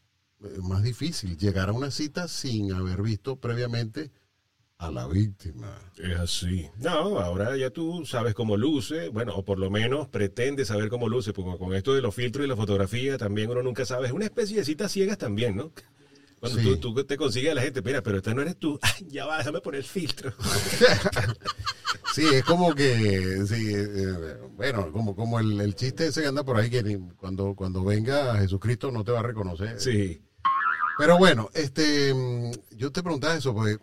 eh, 0.43 0.57
más 0.63 0.81
difícil 0.81 1.37
llegar 1.37 1.69
a 1.69 1.73
una 1.73 1.91
cita 1.91 2.27
sin 2.27 2.73
haber 2.73 3.03
visto 3.03 3.35
previamente 3.35 4.09
a 4.77 4.91
la 4.91 5.07
víctima. 5.07 5.77
Es 5.97 6.15
así. 6.17 6.67
No, 6.77 7.19
ahora 7.19 7.55
ya 7.57 7.69
tú 7.69 8.05
sabes 8.05 8.33
cómo 8.33 8.57
luce, 8.57 9.09
bueno, 9.09 9.33
o 9.35 9.45
por 9.45 9.57
lo 9.57 9.69
menos 9.69 10.07
pretendes 10.09 10.67
saber 10.67 10.89
cómo 10.89 11.07
luce, 11.09 11.31
porque 11.33 11.57
con 11.57 11.73
esto 11.73 11.93
de 11.93 12.01
los 12.01 12.13
filtros 12.13 12.45
y 12.45 12.49
la 12.49 12.55
fotografía 12.55 13.17
también 13.17 13.49
uno 13.49 13.63
nunca 13.63 13.85
sabe. 13.85 14.07
Es 14.07 14.13
una 14.13 14.25
especie 14.25 14.57
de 14.57 14.65
citas 14.65 14.91
ciegas 14.91 15.17
también, 15.17 15.55
¿no? 15.55 15.71
Cuando 16.39 16.59
Sí. 16.59 16.65
tú, 16.79 16.93
tú 16.93 17.03
te 17.05 17.15
consigues 17.15 17.51
a 17.51 17.55
la 17.55 17.61
gente, 17.61 17.81
mira, 17.81 18.03
pero 18.03 18.17
esta 18.17 18.33
no 18.33 18.41
eres 18.41 18.57
tú. 18.57 18.77
Ay, 18.81 19.07
ya 19.09 19.25
va, 19.25 19.37
déjame 19.37 19.61
poner 19.61 19.79
el 19.79 19.85
filtro. 19.87 20.33
Sí, 22.13 22.23
es 22.31 22.45
como 22.45 22.73
que, 22.73 23.43
sí, 23.45 23.73
eh, 23.75 24.37
bueno, 24.55 24.89
como, 24.93 25.13
como 25.17 25.37
el, 25.37 25.59
el 25.59 25.75
chiste 25.75 26.07
ese 26.07 26.21
que 26.21 26.27
anda 26.27 26.45
por 26.45 26.55
ahí, 26.57 26.69
que 26.69 26.97
cuando, 27.17 27.53
cuando 27.55 27.83
venga 27.83 28.37
Jesucristo 28.37 28.89
no 28.89 29.03
te 29.03 29.11
va 29.11 29.19
a 29.19 29.23
reconocer. 29.23 29.77
Sí. 29.81 30.21
Pero 30.97 31.17
bueno, 31.17 31.49
este, 31.53 32.13
mm, 32.13 32.51
yo 32.77 32.89
te 32.93 33.03
preguntaba 33.03 33.35
eso, 33.35 33.53
porque 33.53 33.77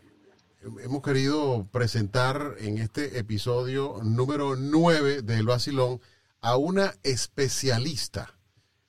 hemos 0.83 1.03
querido 1.03 1.67
presentar 1.73 2.57
en 2.59 2.79
este 2.79 3.19
episodio 3.19 3.99
número 4.03 4.57
9 4.57 5.23
del 5.23 5.47
Vacilón 5.47 6.01
a 6.41 6.57
una 6.57 6.95
especialista 7.03 8.35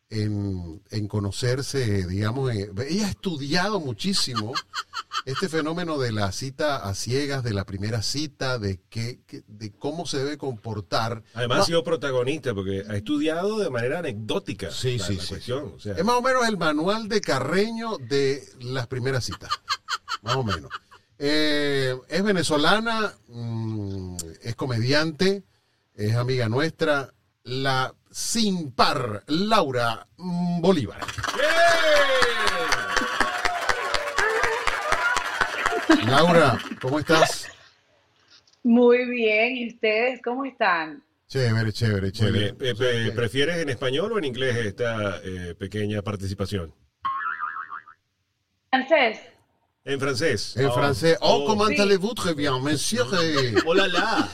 en, 0.10 0.84
en 0.92 1.08
conocerse, 1.08 2.06
digamos, 2.08 2.54
eh, 2.54 2.72
ella 2.88 3.08
ha 3.08 3.10
estudiado 3.10 3.80
muchísimo 3.80 4.54
este 5.26 5.50
fenómeno 5.50 5.98
de 5.98 6.12
la 6.12 6.32
cita 6.32 6.88
a 6.88 6.94
ciegas, 6.94 7.44
de 7.44 7.54
la 7.54 7.66
primera 7.66 8.04
cita, 8.04 8.60
de 8.60 8.80
qué, 8.90 9.22
de 9.48 9.72
cómo 9.72 10.06
se 10.06 10.18
debe 10.18 10.38
comportar. 10.38 11.24
Además 11.34 11.62
ha 11.62 11.66
sido 11.66 11.84
protagonista 11.84 12.54
porque 12.54 12.84
ha 12.88 12.96
estudiado 12.96 13.58
de 13.58 13.72
manera 13.72 14.00
anecdótica 14.00 14.70
Sí, 14.70 15.00
la, 15.00 15.06
sí, 15.08 15.16
la 15.16 15.22
sí. 15.24 15.28
cuestión. 15.30 15.74
O 15.76 15.80
sea, 15.80 15.94
Es 15.94 16.06
más 16.06 16.16
o 16.16 16.22
menos 16.22 16.48
el 16.48 16.58
manual 16.58 17.08
de 17.08 17.20
Carreño 17.20 17.98
de 17.98 18.44
las 18.60 18.86
primeras 18.86 19.26
citas. 19.26 19.50
más 20.22 20.36
o 20.36 20.44
menos. 20.44 20.70
Eh, 21.26 21.96
es 22.10 22.22
venezolana, 22.22 23.14
mm, 23.30 24.18
es 24.42 24.56
comediante, 24.56 25.44
es 25.96 26.16
amiga 26.16 26.50
nuestra, 26.50 27.14
la 27.44 27.96
sin 28.12 28.74
par 28.74 29.24
Laura 29.28 30.06
mm, 30.18 30.60
Bolívar. 30.60 31.00
Laura, 36.08 36.60
¿cómo 36.82 37.00
estás? 37.00 37.50
Muy 38.62 39.06
bien, 39.10 39.56
¿y 39.56 39.68
ustedes 39.70 40.22
cómo 40.22 40.44
están? 40.44 41.06
Chévere, 41.28 41.72
chévere, 41.72 42.12
chévere. 42.12 42.48
Eh, 42.48 42.56
eh, 42.60 43.12
¿Prefieres 43.16 43.60
en 43.60 43.70
español 43.70 44.12
o 44.12 44.18
en 44.18 44.26
inglés 44.26 44.58
esta 44.58 45.22
eh, 45.24 45.56
pequeña 45.58 46.02
participación? 46.02 46.76
Francés, 48.70 49.33
En 49.86 50.00
francés. 50.00 50.56
En 50.56 50.67
Oh. 50.67 50.74
francés. 50.74 51.17
Oh, 51.22 51.46
comment 51.46 51.67
Sí. 51.67 51.82
allez-vous? 51.82 52.13
Très 52.13 52.34
bien, 52.34 52.58
monsieur. 52.62 53.04
eh. 53.22 53.54
Hola, 53.67 53.88
la. 53.88 54.30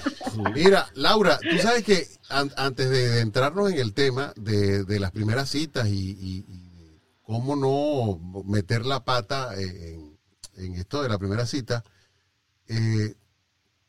Mira, 0.53 0.87
Laura, 0.93 1.39
tú 1.39 1.57
sabes 1.59 1.83
que 1.83 2.07
an- 2.29 2.53
antes 2.55 2.89
de, 2.89 3.09
de 3.09 3.19
entrarnos 3.21 3.71
en 3.71 3.79
el 3.79 3.93
tema 3.93 4.31
de, 4.35 4.83
de 4.83 4.99
las 4.99 5.11
primeras 5.11 5.49
citas 5.49 5.87
y, 5.87 6.11
y- 6.11 6.45
y 6.47 6.69
de 6.69 6.99
cómo 7.23 7.55
no 7.55 8.43
meter 8.45 8.85
la 8.85 9.03
pata 9.03 9.59
en, 9.59 10.17
en 10.55 10.73
esto 10.75 11.01
de 11.01 11.09
la 11.09 11.17
primera 11.17 11.47
cita, 11.47 11.83
eh, 12.67 13.15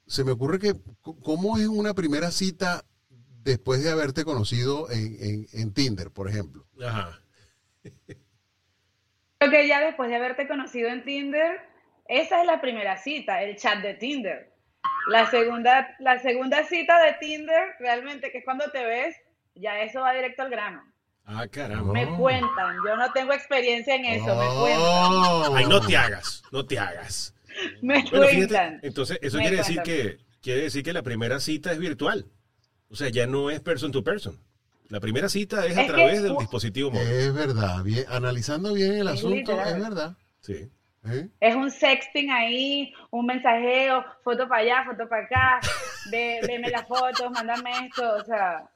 se 0.07 0.25
me 0.25 0.33
ocurre 0.33 0.59
que 0.59 0.75
cómo 1.03 1.59
es 1.59 1.67
una 1.69 1.93
primera 1.93 2.31
cita 2.31 2.85
después 3.45 3.83
de 3.83 3.91
haberte 3.91 4.25
conocido 4.25 4.91
en, 4.91 5.17
en- 5.21 5.49
en 5.53 5.73
Tinder, 5.75 6.11
por 6.11 6.27
ejemplo. 6.29 6.67
Ajá. 6.83 7.21
Creo 9.41 9.51
que 9.51 9.69
ya 9.69 9.81
después 9.81 10.11
de 10.11 10.17
haberte 10.17 10.47
conocido 10.47 10.89
en 10.91 11.03
Tinder, 11.05 11.61
esa 12.09 12.41
es 12.43 12.47
la 12.47 12.61
primera 12.61 12.97
cita, 12.99 13.43
el 13.43 13.57
chat 13.57 13.79
de 13.81 13.95
Tinder. 13.95 14.53
La 15.09 15.31
segunda, 15.31 15.97
la 15.99 16.19
segunda 16.19 16.65
cita 16.65 17.03
de 17.03 17.15
Tinder, 17.15 17.75
realmente, 17.79 18.31
que 18.31 18.39
es 18.39 18.45
cuando 18.45 18.71
te 18.71 18.85
ves, 18.85 19.17
ya 19.55 19.81
eso 19.81 20.01
va 20.01 20.13
directo 20.13 20.43
al 20.43 20.51
grano. 20.51 20.83
Ah, 21.25 21.47
caramba. 21.51 21.93
Me 21.93 22.05
Oh. 22.07 22.17
cuentan, 22.19 22.77
yo 22.87 22.97
no 22.97 23.13
tengo 23.13 23.33
experiencia 23.33 23.95
en 23.95 24.05
eso, 24.05 24.27
me 24.27 24.47
cuentan. 24.61 24.83
Oh. 24.83 25.55
Ay, 25.57 25.65
no 25.67 25.81
te 25.81 25.97
hagas, 25.97 26.43
no 26.53 26.67
te 26.67 26.79
hagas. 26.79 27.35
Me 27.83 28.03
Bueno, 28.03 28.27
fíjate, 28.27 28.37
cuentan. 28.49 28.81
entonces 28.83 29.19
eso 29.23 29.37
Me 29.39 29.43
quiere 29.45 29.57
decir 29.59 29.83
que 29.83 30.19
quiere 30.41 30.63
decir 30.63 30.83
que 30.85 30.93
la 30.93 31.03
primera 31.03 31.41
cita 31.41 31.73
es 31.73 31.79
virtual. 31.79 32.27
O 32.91 32.95
sea, 32.95 33.09
ya 33.09 33.27
no 33.27 33.51
es 33.51 33.61
person 33.61 33.91
to 33.93 34.03
person. 34.05 34.39
La 34.91 35.01
primera 35.01 35.29
cita 35.29 35.65
es 35.67 35.77
a 35.79 35.83
que- 35.83 35.89
través 35.89 36.23
del 36.23 36.37
dispositivo 36.37 36.91
móvil. 36.91 37.09
Es 37.09 37.33
verdad, 37.35 37.83
bien, 37.83 38.05
analizando 38.09 38.75
bien 38.75 38.93
el 38.95 39.07
Es 39.09 39.15
asunto, 39.15 39.37
literal. 39.37 39.69
es 39.69 39.81
verdad. 39.81 40.17
Sí. 40.41 40.71
¿eh? 41.07 41.29
Es 41.41 41.55
un 41.57 41.71
sexting 41.71 42.31
ahí, 42.31 42.93
un 43.11 43.25
mensajeo, 43.27 44.05
foto 44.23 44.47
para 44.49 44.63
allá, 44.63 44.85
foto 44.85 45.09
para 45.09 45.25
acá, 45.25 45.61
ve, 46.13 46.41
veme 46.47 46.71
las 46.71 46.87
fotos, 46.87 47.31
mándame 47.31 47.71
esto, 47.87 48.03
o 48.21 48.25
sea. 48.25 48.69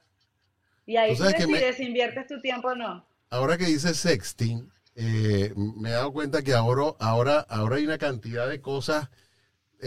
Y 0.87 0.97
ahí 0.97 1.15
Tú 1.15 1.23
me- 1.23 1.29
decides 1.31 1.77
si 1.77 1.83
inviertes 1.83 2.27
tu 2.27 2.39
tiempo 2.41 2.69
o 2.69 2.75
no. 2.75 3.05
ahora 3.29 3.57
que 3.57 3.65
dice 3.65 3.93
sexting, 3.93 4.71
eh, 4.95 5.53
me 5.55 5.89
he 5.89 5.91
dado 5.91 6.13
cuenta 6.13 6.41
que 6.41 6.53
ahora, 6.53 6.93
ahora, 6.99 7.39
ahora 7.49 7.75
hay 7.75 7.85
una 7.85 7.97
cantidad 7.97 8.47
de 8.47 8.61
cosas 8.61 9.09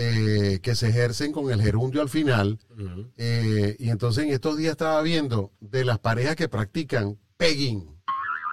eh, 0.00 0.60
que 0.62 0.76
se 0.76 0.88
ejercen 0.90 1.32
con 1.32 1.50
el 1.50 1.60
gerundio 1.60 2.00
al 2.02 2.08
final. 2.08 2.58
Eh, 3.16 3.74
y 3.80 3.90
entonces 3.90 4.24
en 4.24 4.30
estos 4.32 4.56
días 4.56 4.70
estaba 4.72 5.02
viendo 5.02 5.50
de 5.58 5.84
las 5.84 5.98
parejas 5.98 6.36
que 6.36 6.48
practican 6.48 7.18
pegging. 7.36 7.84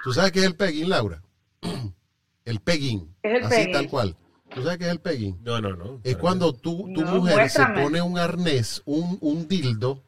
¿Tú 0.04 0.12
sabes 0.12 0.32
qué 0.32 0.40
es 0.40 0.46
el 0.46 0.56
pegging, 0.56 0.90
Laura? 0.90 1.22
El 2.46 2.60
pegging. 2.60 3.16
¿Qué 3.24 3.32
es 3.34 3.40
el 3.40 3.44
así 3.46 3.56
pegging? 3.56 3.74
tal 3.74 3.90
cual. 3.90 4.16
¿Tú 4.54 4.62
sabes 4.64 4.78
qué 4.78 4.86
es 4.86 4.92
el 4.92 5.00
pegging? 5.00 5.40
No, 5.44 5.60
no, 5.60 5.76
no. 5.76 6.00
Es 6.04 6.16
cuando 6.18 6.54
tú, 6.54 6.92
tu 6.94 7.02
No, 7.02 7.16
mujer 7.16 7.36
muéstrame. 7.38 7.76
se 7.76 7.84
pone 7.84 8.02
un 8.04 8.18
arnés, 8.20 8.82
un, 8.86 9.18
un 9.22 9.48
dildo, 9.48 10.04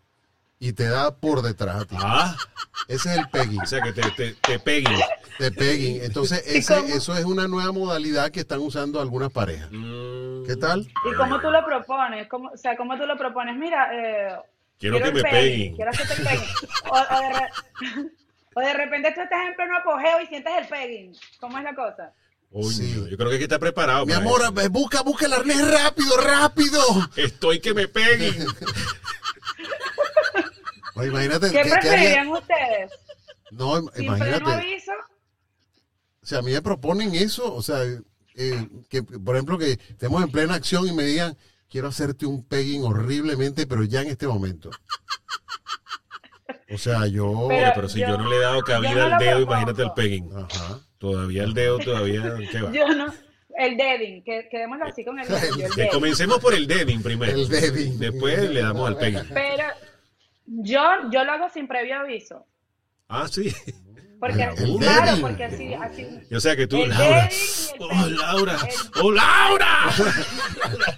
y 0.60 0.74
te 0.74 0.86
da 0.88 1.16
por 1.18 1.42
detrás 1.42 1.82
a 1.82 1.86
ti. 1.86 1.96
Ah, 2.00 2.36
Ese 2.88 3.12
es 3.12 3.18
el 3.18 3.30
pegging. 3.30 3.62
o 3.62 3.66
sea 3.66 3.82
que 3.82 3.92
te, 3.94 4.02
te, 4.12 4.34
te 4.34 4.60
peguen. 4.60 4.94
De 5.40 5.52
pegging. 5.52 6.02
Entonces, 6.04 6.44
¿Y 6.48 6.58
ese, 6.58 6.78
eso 6.96 7.16
es 7.16 7.26
una 7.26 7.48
nueva 7.48 7.72
modalidad 7.72 8.32
que 8.32 8.40
están 8.42 8.60
usando 8.60 9.00
algunas 9.02 9.32
parejas. 9.32 9.70
Mm. 9.72 10.46
¿Qué 10.46 10.56
tal? 10.56 10.82
¿Y 10.82 11.14
cómo 11.16 11.40
tú 11.42 11.50
lo 11.52 11.66
propones? 11.66 12.28
¿Cómo, 12.28 12.50
o 12.52 12.58
sea, 12.58 12.76
¿cómo 12.78 12.98
tú 12.98 13.06
lo 13.06 13.18
propones? 13.18 13.56
Mira, 13.58 13.90
eh, 13.94 14.36
Quiero 14.80 14.98
que 15.00 15.12
me 15.12 15.22
pegging, 15.22 15.32
peguen. 15.32 15.76
Quiero 15.76 15.92
hacerte 15.92 16.14
el 16.14 16.24
pegging. 16.28 16.50
O, 16.90 16.96
o 16.96 17.22
de 17.22 17.30
re- 17.34 17.52
o 18.56 18.60
de 18.62 18.74
repente 18.74 19.12
tú 19.14 19.22
estás 19.22 19.48
en 19.48 19.56
pleno 19.56 19.78
apogeo 19.78 20.22
y 20.22 20.28
sientes 20.28 20.54
el 20.62 20.68
pegging. 20.68 21.16
¿Cómo 21.40 21.58
es 21.58 21.64
la 21.64 21.76
cosa? 21.76 22.14
Uy, 22.50 22.74
Sí. 22.74 22.94
no, 22.98 23.08
Yo 23.08 23.18
creo 23.18 23.30
que 23.30 23.34
hay 23.36 23.40
que 23.40 23.44
estar 23.46 23.60
preparado. 23.60 24.06
Mi 24.06 24.14
amor, 24.14 24.42
eso. 24.42 24.70
busca, 24.70 25.02
busca 25.02 25.26
el 25.26 25.34
arnés 25.34 25.70
rápido, 25.70 26.16
rápido. 26.18 26.80
Estoy 27.18 27.60
que 27.60 27.74
me 27.74 27.88
peguen. 27.90 28.48
Oye, 30.96 31.10
imagínate. 31.10 31.52
¿Qué 31.52 31.62
¿qué- 31.62 31.70
preferirían 31.70 32.28
ustedes? 32.30 32.92
No, 33.52 33.76
¿Sin 33.78 33.90
pleno 33.92 34.16
imagínate. 34.16 34.52
aviso? 34.52 34.92
O 36.28 36.30
sea, 36.30 36.40
a 36.40 36.42
mí 36.42 36.52
me 36.52 36.62
proponen 36.62 37.16
eso. 37.16 37.56
O 37.56 37.62
sea, 37.62 37.84
eh, 38.36 38.68
que 38.90 39.02
por 39.02 39.38
ejemplo, 39.38 39.58
que 39.58 39.72
estemos 39.72 40.22
en 40.22 40.30
plena 40.30 40.56
acción 40.56 40.86
y 40.86 40.92
me 40.92 41.04
digan, 41.04 41.38
quiero 41.70 41.88
hacerte 41.88 42.26
un 42.26 42.44
pegging 42.44 42.84
horriblemente, 42.84 43.66
pero 43.66 43.86
ya 43.86 44.02
en 44.02 44.10
este 44.10 44.28
momento. 44.28 44.70
O 46.70 46.78
sea, 46.78 47.08
yo. 47.08 47.46
Pero- 47.48 47.62
Oye, 47.64 47.72
pero 47.76 47.88
si 47.88 48.02
yo, 48.02 48.08
yo- 48.10 48.18
no 48.18 48.30
le 48.30 48.36
he 48.36 48.40
dado 48.42 48.62
cabida 48.62 48.94
no 48.94 49.16
al 49.16 49.20
dedo, 49.20 49.36
propongo. 49.38 49.42
imagínate 49.54 49.84
el 49.84 49.92
pegging. 49.94 50.30
Ajá. 50.36 50.80
Todavía 50.98 51.44
el 51.46 51.54
dedo, 51.54 51.80
todavía. 51.80 52.36
¿Qué 52.52 52.62
va? 52.62 52.72
Yo 52.74 52.88
no. 52.94 53.14
El 53.58 53.78
deading, 53.78 54.22
que, 54.24 54.50
quedémoslo 54.52 54.86
así 54.86 55.06
con 55.06 55.18
el 55.20 55.28
el 55.34 55.72
Que 55.76 55.88
comencemos 55.88 56.40
por 56.40 56.54
el 56.54 56.68
deading 56.68 57.02
primero. 57.02 57.32
El 57.38 57.48
deading. 57.48 58.00
Después 58.00 58.50
le 58.52 58.62
damos 58.62 58.86
al 58.86 58.98
pegging. 58.98 59.30
Pero 59.34 59.64
yo, 60.46 60.82
yo 61.10 61.24
lo 61.24 61.32
hago 61.32 61.50
sin 61.54 61.70
previo 61.70 61.96
aviso. 62.02 62.46
Ah, 63.08 63.30
sí. 63.32 63.56
Porque, 64.20 64.44
El 64.44 64.78
claro, 64.80 65.18
porque 65.22 65.44
así, 65.44 65.74
así. 65.76 66.08
Y 66.30 66.36
O 66.36 66.40
sea 66.40 66.56
que 66.56 66.66
tú, 66.66 66.78
El 66.84 66.90
Laura. 66.90 67.30
y 67.32 67.36
el 67.76 67.82
Oh. 67.82 68.10
Laura. 68.10 68.58
El- 68.68 69.02
Oh, 69.04 69.12
Laura. 69.12 69.68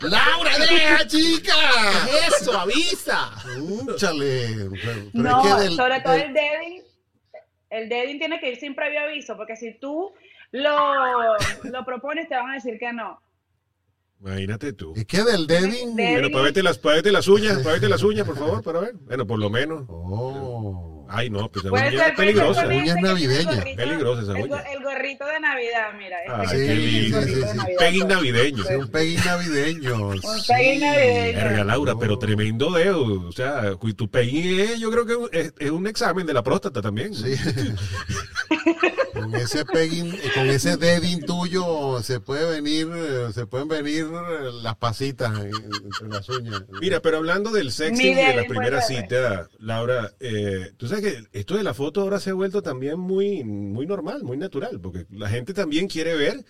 ¡Laura, 0.02 0.52
deja, 0.60 1.08
chica! 1.08 1.54
Eso, 2.28 2.58
avisa. 2.58 3.30
Úchale. 3.60 4.48
Pero, 4.56 4.72
pero 4.82 5.02
No, 5.14 5.42
es 5.42 5.54
que 5.56 5.62
del- 5.64 5.76
sobre 5.76 6.00
todo 6.02 6.14
el 6.14 6.34
deading, 6.34 6.82
el 7.70 7.90
deading 7.90 8.20
tiene 8.20 8.40
que 8.40 8.52
ir 8.52 8.58
sin 8.60 8.74
previo 8.76 9.02
aviso, 9.02 9.36
porque 9.36 9.56
si 9.58 9.74
tú 9.80 10.14
lo, 10.52 11.36
lo 11.64 11.86
propones, 11.86 12.28
te 12.30 12.36
van 12.36 12.52
a 12.52 12.54
decir 12.54 12.78
que 12.80 12.94
no. 12.94 13.22
Imagínate 14.22 14.74
tú. 14.74 14.94
Es 14.96 15.06
que 15.06 15.24
del 15.24 15.46
deading. 15.48 15.96
Deading. 15.96 16.22
Bueno, 16.22 16.30
pávete 16.38 16.64
las, 16.64 16.78
pávete 16.78 17.12
las 17.12 17.28
uñas, 17.28 17.60
pávete 17.60 17.88
las 17.90 18.04
uñas, 18.04 18.26
por 18.26 18.38
favor, 18.38 18.64
para 18.64 18.80
ver. 18.80 18.94
Bueno, 18.96 19.26
por 19.28 19.40
lo 19.40 19.50
menos. 19.50 19.84
Oh. 19.90 20.96
Ay, 21.12 21.30
no, 21.30 21.50
pues 21.52 21.64
ser 22.00 22.10
es 22.10 22.16
peligrosa. 22.16 22.68
Uña 22.68 22.84
es 22.94 22.96
navideña. 23.02 23.52
gorrito- 23.52 23.76
Peligrosa 23.76 24.22
esa 24.22 24.32
el, 24.34 24.38
el 24.78 24.84
gorrito 24.84 25.26
de 25.26 25.40
Navidad, 25.40 25.94
mira. 25.98 26.18
este 26.44 26.68
gorrito 26.68 27.22
Sí, 27.24 27.34
sí, 27.34 27.42
sí. 27.42 27.58
Pegging 27.80 28.08
navideño. 28.08 28.64
Es 28.64 28.78
un 28.78 28.88
peguín 28.90 29.20
navideño. 29.26 30.08
Un 30.08 30.22
sí. 30.22 30.28
pegging 30.48 30.80
navideño. 30.82 31.38
Verga, 31.38 31.64
Laura, 31.64 31.96
pero 32.00 32.20
tremendo 32.20 32.72
dedo. 32.72 33.28
O 33.28 33.32
sea, 33.32 33.74
tu 33.94 34.10
peguín 34.10 34.60
es, 34.60 34.80
yo 34.80 34.92
creo 34.92 35.06
que 35.06 35.40
es, 35.40 35.54
es 35.58 35.72
un 35.72 35.88
examen 35.88 36.26
de 36.26 36.34
la 36.34 36.44
próstata 36.44 36.82
también. 36.82 37.14
Sí. 37.16 37.36
con 39.32 39.36
ese 39.42 39.66
peguín, 39.66 40.14
eh, 40.14 40.32
con 40.34 40.50
ese 40.50 40.78
dedín 40.78 41.22
tuyo 41.26 42.02
se 42.02 42.20
puede 42.20 42.50
venir, 42.62 42.88
eh, 42.94 43.28
se 43.34 43.46
pueden 43.46 43.68
venir 43.68 44.06
eh, 44.06 44.50
las 44.64 44.76
pasitas 44.78 45.38
en- 45.40 45.54
entre 45.54 46.08
las 46.08 46.28
uñas. 46.30 46.64
Mira, 46.82 47.02
pero 47.02 47.18
hablando 47.18 47.52
del 47.52 47.72
sexting 47.72 48.16
Mi 48.16 48.22
y 48.22 48.26
de 48.26 48.36
la 48.36 48.44
primera 48.48 48.82
cita, 48.82 49.50
Laura, 49.60 50.12
eh, 50.20 50.72
tú 50.78 50.88
sabes 50.88 51.04
que 51.04 51.40
esto 51.40 51.56
de 51.58 51.64
la 51.64 51.74
foto 51.74 52.02
ahora 52.02 52.20
se 52.20 52.30
ha 52.32 52.34
vuelto 52.34 52.62
también 52.62 53.00
muy, 53.00 53.44
muy 53.44 53.86
normal, 53.86 54.24
muy 54.24 54.38
natural, 54.38 54.80
porque 54.82 55.06
la 55.12 55.30
gente 55.30 55.54
también 55.54 55.88
quiere 55.88 56.16
ver, 56.16 56.44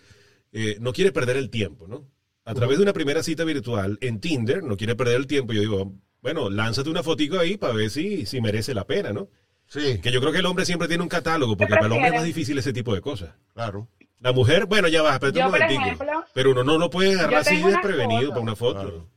eh, 0.52 0.78
no 0.80 0.94
quiere 0.94 1.12
perder 1.12 1.38
el 1.38 1.50
tiempo, 1.50 1.88
¿no? 1.88 2.08
A 2.46 2.54
través 2.56 2.78
de 2.78 2.84
una 2.84 2.94
primera 2.94 3.22
cita 3.22 3.44
virtual 3.44 3.98
en 4.02 4.20
Tinder, 4.20 4.64
no 4.64 4.76
quiere 4.78 4.96
perder 4.96 5.18
el 5.18 5.28
tiempo. 5.28 5.54
Yo 5.54 5.62
digo, 5.62 5.94
bueno, 6.22 6.50
lánzate 6.50 6.90
una 6.90 7.04
fotico 7.04 7.38
ahí 7.38 7.58
para 7.58 7.74
ver 7.74 7.92
si, 7.92 8.26
si 8.26 8.42
merece 8.42 8.74
la 8.74 8.88
pena, 8.88 9.14
¿no? 9.14 9.30
Sí, 9.70 10.02
Que 10.02 10.12
yo 10.12 10.20
creo 10.20 10.34
que 10.34 10.40
el 10.40 10.46
hombre 10.46 10.66
siempre 10.66 10.88
tiene 10.88 11.04
un 11.04 11.10
catálogo, 11.10 11.56
porque 11.56 11.74
para 11.76 11.86
el 11.86 11.92
hombre 11.92 12.08
es 12.10 12.14
más 12.16 12.24
difícil 12.24 12.58
ese 12.58 12.74
tipo 12.74 12.94
de 12.94 13.02
cosas. 13.02 13.34
claro. 13.54 13.88
La 14.22 14.34
mujer, 14.34 14.66
bueno, 14.66 14.90
ya 14.90 15.02
va, 15.02 15.14
espérate 15.14 15.40
Yo, 15.40 15.50
por 15.50 15.62
ejemplo, 15.62 16.26
pero 16.34 16.52
uno 16.52 16.62
no 16.66 16.78
lo 16.78 16.90
puede 16.90 17.14
agarrar 17.14 17.40
así 17.40 17.64
desprevenido 17.64 18.20
foto. 18.24 18.30
para 18.32 18.42
una 18.42 18.56
foto. 18.58 18.82
Claro. 18.82 19.08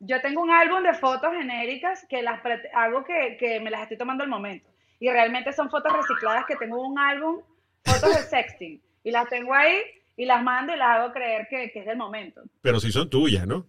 Yo 0.00 0.20
tengo 0.20 0.42
un 0.42 0.50
álbum 0.50 0.82
de 0.82 0.92
fotos 0.94 1.30
genéricas 1.32 2.04
que 2.10 2.20
las 2.20 2.40
pre- 2.40 2.68
hago 2.74 3.04
que, 3.04 3.36
que 3.38 3.60
me 3.60 3.70
las 3.70 3.82
estoy 3.82 3.96
tomando 3.96 4.24
al 4.24 4.28
momento. 4.30 4.68
Y 4.98 5.08
realmente 5.08 5.52
son 5.52 5.70
fotos 5.70 5.92
recicladas 5.92 6.44
que 6.46 6.56
tengo 6.56 6.84
un 6.84 6.98
álbum, 6.98 7.42
fotos 7.84 8.16
de 8.16 8.22
sexting. 8.22 8.82
Y 9.04 9.10
las 9.12 9.28
tengo 9.28 9.54
ahí 9.54 9.76
y 10.16 10.24
las 10.24 10.42
mando 10.42 10.74
y 10.74 10.78
las 10.78 10.98
hago 10.98 11.12
creer 11.12 11.46
que, 11.48 11.70
que 11.70 11.78
es 11.80 11.86
del 11.86 11.96
momento. 11.96 12.42
Pero 12.60 12.80
si 12.80 12.90
son 12.90 13.08
tuyas, 13.08 13.46
¿no? 13.46 13.66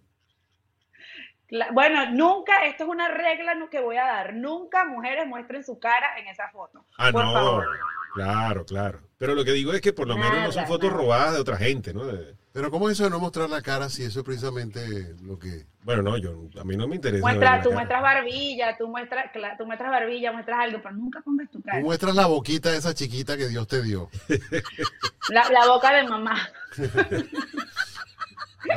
La- 1.54 1.70
bueno, 1.70 2.10
nunca, 2.10 2.66
esto 2.66 2.82
es 2.82 2.90
una 2.90 3.06
regla 3.06 3.54
que 3.70 3.80
voy 3.80 3.96
a 3.96 4.04
dar. 4.04 4.34
Nunca 4.34 4.84
mujeres 4.84 5.24
muestren 5.28 5.62
su 5.62 5.78
cara 5.78 6.18
en 6.18 6.26
esa 6.26 6.48
foto. 6.50 6.84
Ah, 6.98 7.10
por 7.12 7.24
no. 7.24 7.32
favor. 7.32 7.68
Claro, 8.14 8.64
claro. 8.64 9.00
Pero 9.18 9.36
lo 9.36 9.44
que 9.44 9.52
digo 9.52 9.72
es 9.72 9.80
que 9.80 9.92
por 9.92 10.08
lo 10.08 10.16
menos 10.16 10.42
no 10.42 10.50
son 10.52 10.66
fotos 10.66 10.90
nada. 10.90 11.00
robadas 11.00 11.34
de 11.34 11.40
otra 11.40 11.56
gente, 11.56 11.94
¿no? 11.94 12.06
De- 12.06 12.34
Pero 12.54 12.70
¿cómo 12.70 12.88
es 12.88 12.92
eso 12.94 13.02
de 13.02 13.10
no 13.10 13.18
mostrar 13.18 13.50
la 13.50 13.60
cara 13.62 13.88
si 13.88 14.04
eso 14.04 14.20
es 14.20 14.24
precisamente 14.24 15.16
lo 15.22 15.36
que... 15.36 15.66
bueno, 15.82 16.02
no, 16.02 16.16
yo 16.16 16.48
a 16.56 16.62
mí 16.62 16.76
no 16.76 16.86
me 16.86 16.94
interesa. 16.94 17.20
Muestra, 17.20 17.58
tú 17.60 17.70
cara. 17.70 17.74
muestras 17.74 18.02
barbilla, 18.02 18.76
tú 18.78 18.86
muestras, 18.86 19.24
tú 19.58 19.66
muestras 19.66 19.90
barbilla, 19.90 20.30
muestras 20.32 20.60
algo, 20.60 20.78
pero 20.80 20.94
nunca 20.94 21.20
pongas 21.20 21.50
tu 21.50 21.58
Tú 21.58 21.64
cara. 21.64 21.80
muestras 21.80 22.14
la 22.14 22.26
boquita 22.26 22.70
de 22.70 22.78
esa 22.78 22.94
chiquita 22.94 23.36
que 23.36 23.48
Dios 23.48 23.66
te 23.66 23.82
dio. 23.82 24.08
La, 25.30 25.50
la 25.50 25.66
boca 25.66 25.92
de 25.94 26.04
mamá. 26.04 26.48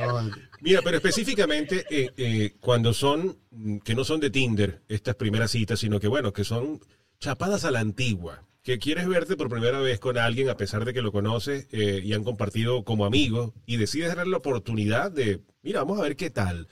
No, 0.01 0.29
Mira, 0.59 0.81
pero 0.83 0.97
específicamente 0.97 1.85
eh, 1.89 2.11
eh, 2.17 2.55
cuando 2.59 2.93
son, 2.93 3.37
que 3.85 3.95
no 3.95 4.03
son 4.03 4.19
de 4.19 4.29
Tinder, 4.29 4.81
estas 4.89 5.15
primeras 5.15 5.51
citas, 5.51 5.79
sino 5.79 5.97
que 5.99 6.09
bueno, 6.09 6.33
que 6.33 6.43
son 6.43 6.81
chapadas 7.19 7.63
a 7.63 7.71
la 7.71 7.79
antigua, 7.79 8.43
que 8.67 8.79
quieres 8.79 9.07
verte 9.07 9.37
por 9.37 9.47
primera 9.47 9.79
vez 9.79 9.97
con 9.97 10.17
alguien 10.17 10.49
a 10.49 10.57
pesar 10.57 10.83
de 10.83 10.93
que 10.93 11.01
lo 11.01 11.13
conoces 11.13 11.69
eh, 11.71 12.01
y 12.03 12.11
han 12.11 12.25
compartido 12.25 12.83
como 12.83 13.05
amigos 13.05 13.53
y 13.65 13.77
decides 13.77 14.13
darle 14.13 14.31
la 14.31 14.39
oportunidad 14.39 15.09
de, 15.09 15.39
mira, 15.61 15.79
vamos 15.79 15.99
a 15.99 16.03
ver 16.03 16.17
qué 16.17 16.29
tal. 16.29 16.67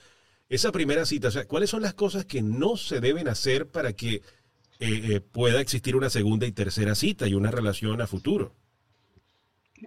Esa 0.50 0.72
primera 0.72 1.06
cita, 1.06 1.28
o 1.28 1.30
sea, 1.30 1.46
¿cuáles 1.46 1.70
son 1.70 1.80
las 1.80 1.94
cosas 1.94 2.26
que 2.26 2.42
no 2.42 2.76
se 2.76 3.00
deben 3.00 3.28
hacer 3.28 3.70
para 3.70 3.94
que 3.94 4.16
eh, 4.16 4.20
eh, 4.78 5.20
pueda 5.22 5.58
existir 5.58 5.96
una 5.96 6.10
segunda 6.10 6.44
y 6.44 6.52
tercera 6.52 6.94
cita 6.94 7.28
y 7.28 7.32
una 7.32 7.50
relación 7.50 7.98
a 8.02 8.06
futuro? 8.06 8.54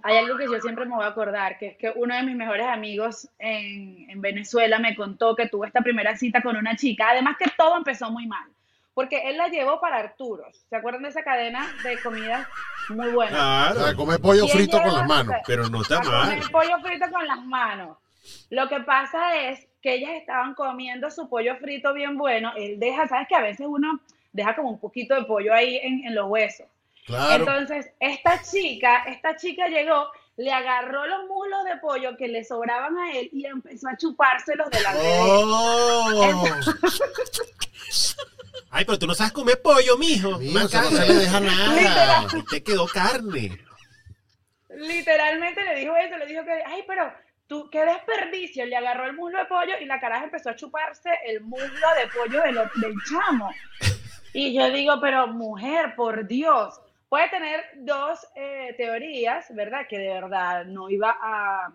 Hay 0.01 0.17
algo 0.17 0.35
que 0.35 0.45
yo 0.45 0.59
siempre 0.61 0.85
me 0.85 0.95
voy 0.95 1.05
a 1.05 1.09
acordar, 1.09 1.59
que 1.59 1.67
es 1.67 1.77
que 1.77 1.93
uno 1.95 2.15
de 2.15 2.23
mis 2.23 2.35
mejores 2.35 2.65
amigos 2.65 3.29
en, 3.37 4.09
en 4.09 4.19
Venezuela 4.19 4.79
me 4.79 4.95
contó 4.95 5.35
que 5.35 5.47
tuvo 5.47 5.65
esta 5.65 5.81
primera 5.81 6.17
cita 6.17 6.41
con 6.41 6.57
una 6.57 6.75
chica, 6.75 7.11
además 7.11 7.35
que 7.37 7.51
todo 7.55 7.77
empezó 7.77 8.09
muy 8.09 8.25
mal, 8.25 8.49
porque 8.93 9.29
él 9.29 9.37
la 9.37 9.47
llevó 9.47 9.79
para 9.79 9.97
Arturos. 9.97 10.65
¿Se 10.69 10.75
acuerdan 10.75 11.03
de 11.03 11.09
esa 11.09 11.23
cadena 11.23 11.67
de 11.83 12.01
comidas 12.01 12.47
muy 12.89 13.09
buena? 13.11 13.31
Claro, 13.31 13.83
sea, 13.85 13.95
comer 13.95 14.19
pollo 14.19 14.43
¿Quién 14.45 14.57
frito 14.57 14.81
con 14.81 14.93
las 14.93 15.07
manos. 15.07 15.35
pero 15.45 15.69
no 15.69 15.81
está 15.81 15.97
a 15.99 16.03
mal. 16.03 16.29
comer 16.29 16.51
pollo 16.51 16.79
frito 16.81 17.05
con 17.11 17.27
las 17.27 17.45
manos. 17.45 17.97
Lo 18.49 18.67
que 18.67 18.79
pasa 18.81 19.35
es 19.37 19.65
que 19.81 19.95
ellas 19.95 20.11
estaban 20.11 20.53
comiendo 20.53 21.09
su 21.09 21.29
pollo 21.29 21.55
frito 21.57 21.93
bien 21.93 22.17
bueno. 22.17 22.51
Él 22.57 22.79
deja, 22.79 23.07
sabes 23.07 23.27
que 23.27 23.35
a 23.35 23.41
veces 23.41 23.65
uno 23.69 23.99
deja 24.33 24.55
como 24.55 24.69
un 24.69 24.79
poquito 24.79 25.15
de 25.15 25.23
pollo 25.23 25.53
ahí 25.53 25.77
en, 25.81 26.05
en 26.05 26.15
los 26.15 26.27
huesos. 26.29 26.67
Claro. 27.05 27.43
Entonces, 27.43 27.89
esta 27.99 28.41
chica, 28.43 29.03
esta 29.07 29.35
chica 29.35 29.67
llegó, 29.67 30.11
le 30.37 30.51
agarró 30.51 31.07
los 31.07 31.27
muslos 31.27 31.63
de 31.65 31.77
pollo 31.77 32.15
que 32.17 32.27
le 32.27 32.43
sobraban 32.43 32.97
a 32.97 33.11
él 33.13 33.29
y 33.31 33.45
empezó 33.45 33.89
a 33.89 33.97
chupárselos 33.97 34.69
delante 34.69 35.01
de 35.01 35.15
él. 35.15 35.25
¡Oh! 35.25 36.35
Ay, 38.69 38.85
pero 38.85 38.99
tú 38.99 39.07
no 39.07 39.13
sabes 39.13 39.33
comer 39.33 39.61
pollo, 39.61 39.97
mijo. 39.97 40.37
Mijo, 40.39 40.59
eso 40.59 40.81
no 40.81 40.89
se 40.89 41.07
le 41.07 41.13
deja 41.13 41.39
nada. 41.39 41.73
Literal. 41.75 42.45
Te 42.49 42.63
quedó 42.63 42.87
carne. 42.87 43.59
Literalmente 44.69 45.63
le 45.63 45.75
dijo 45.79 45.95
eso, 45.95 46.17
le 46.17 46.25
dijo 46.25 46.43
que, 46.43 46.63
ay, 46.65 46.83
pero 46.87 47.11
tú, 47.47 47.69
qué 47.71 47.83
desperdicio. 47.85 48.65
Le 48.65 48.75
agarró 48.75 49.05
el 49.05 49.15
muslo 49.15 49.39
de 49.39 49.45
pollo 49.45 49.73
y 49.81 49.85
la 49.85 49.99
caraja 49.99 50.25
empezó 50.25 50.51
a 50.51 50.55
chuparse 50.55 51.09
el 51.25 51.41
muslo 51.41 51.67
de 51.67 52.07
pollo 52.15 52.41
del, 52.43 52.55
del 52.55 52.93
chamo. 53.09 53.51
Y 54.33 54.53
yo 54.53 54.69
digo, 54.71 54.99
pero 55.01 55.27
mujer, 55.27 55.95
por 55.95 56.27
Dios, 56.27 56.79
puede 57.09 57.27
tener 57.29 57.65
dos 57.77 58.25
eh, 58.35 58.73
teorías, 58.77 59.47
¿verdad? 59.55 59.87
Que 59.89 59.97
de 59.97 60.13
verdad 60.13 60.65
no 60.65 60.89
iba 60.89 61.17
a, 61.19 61.73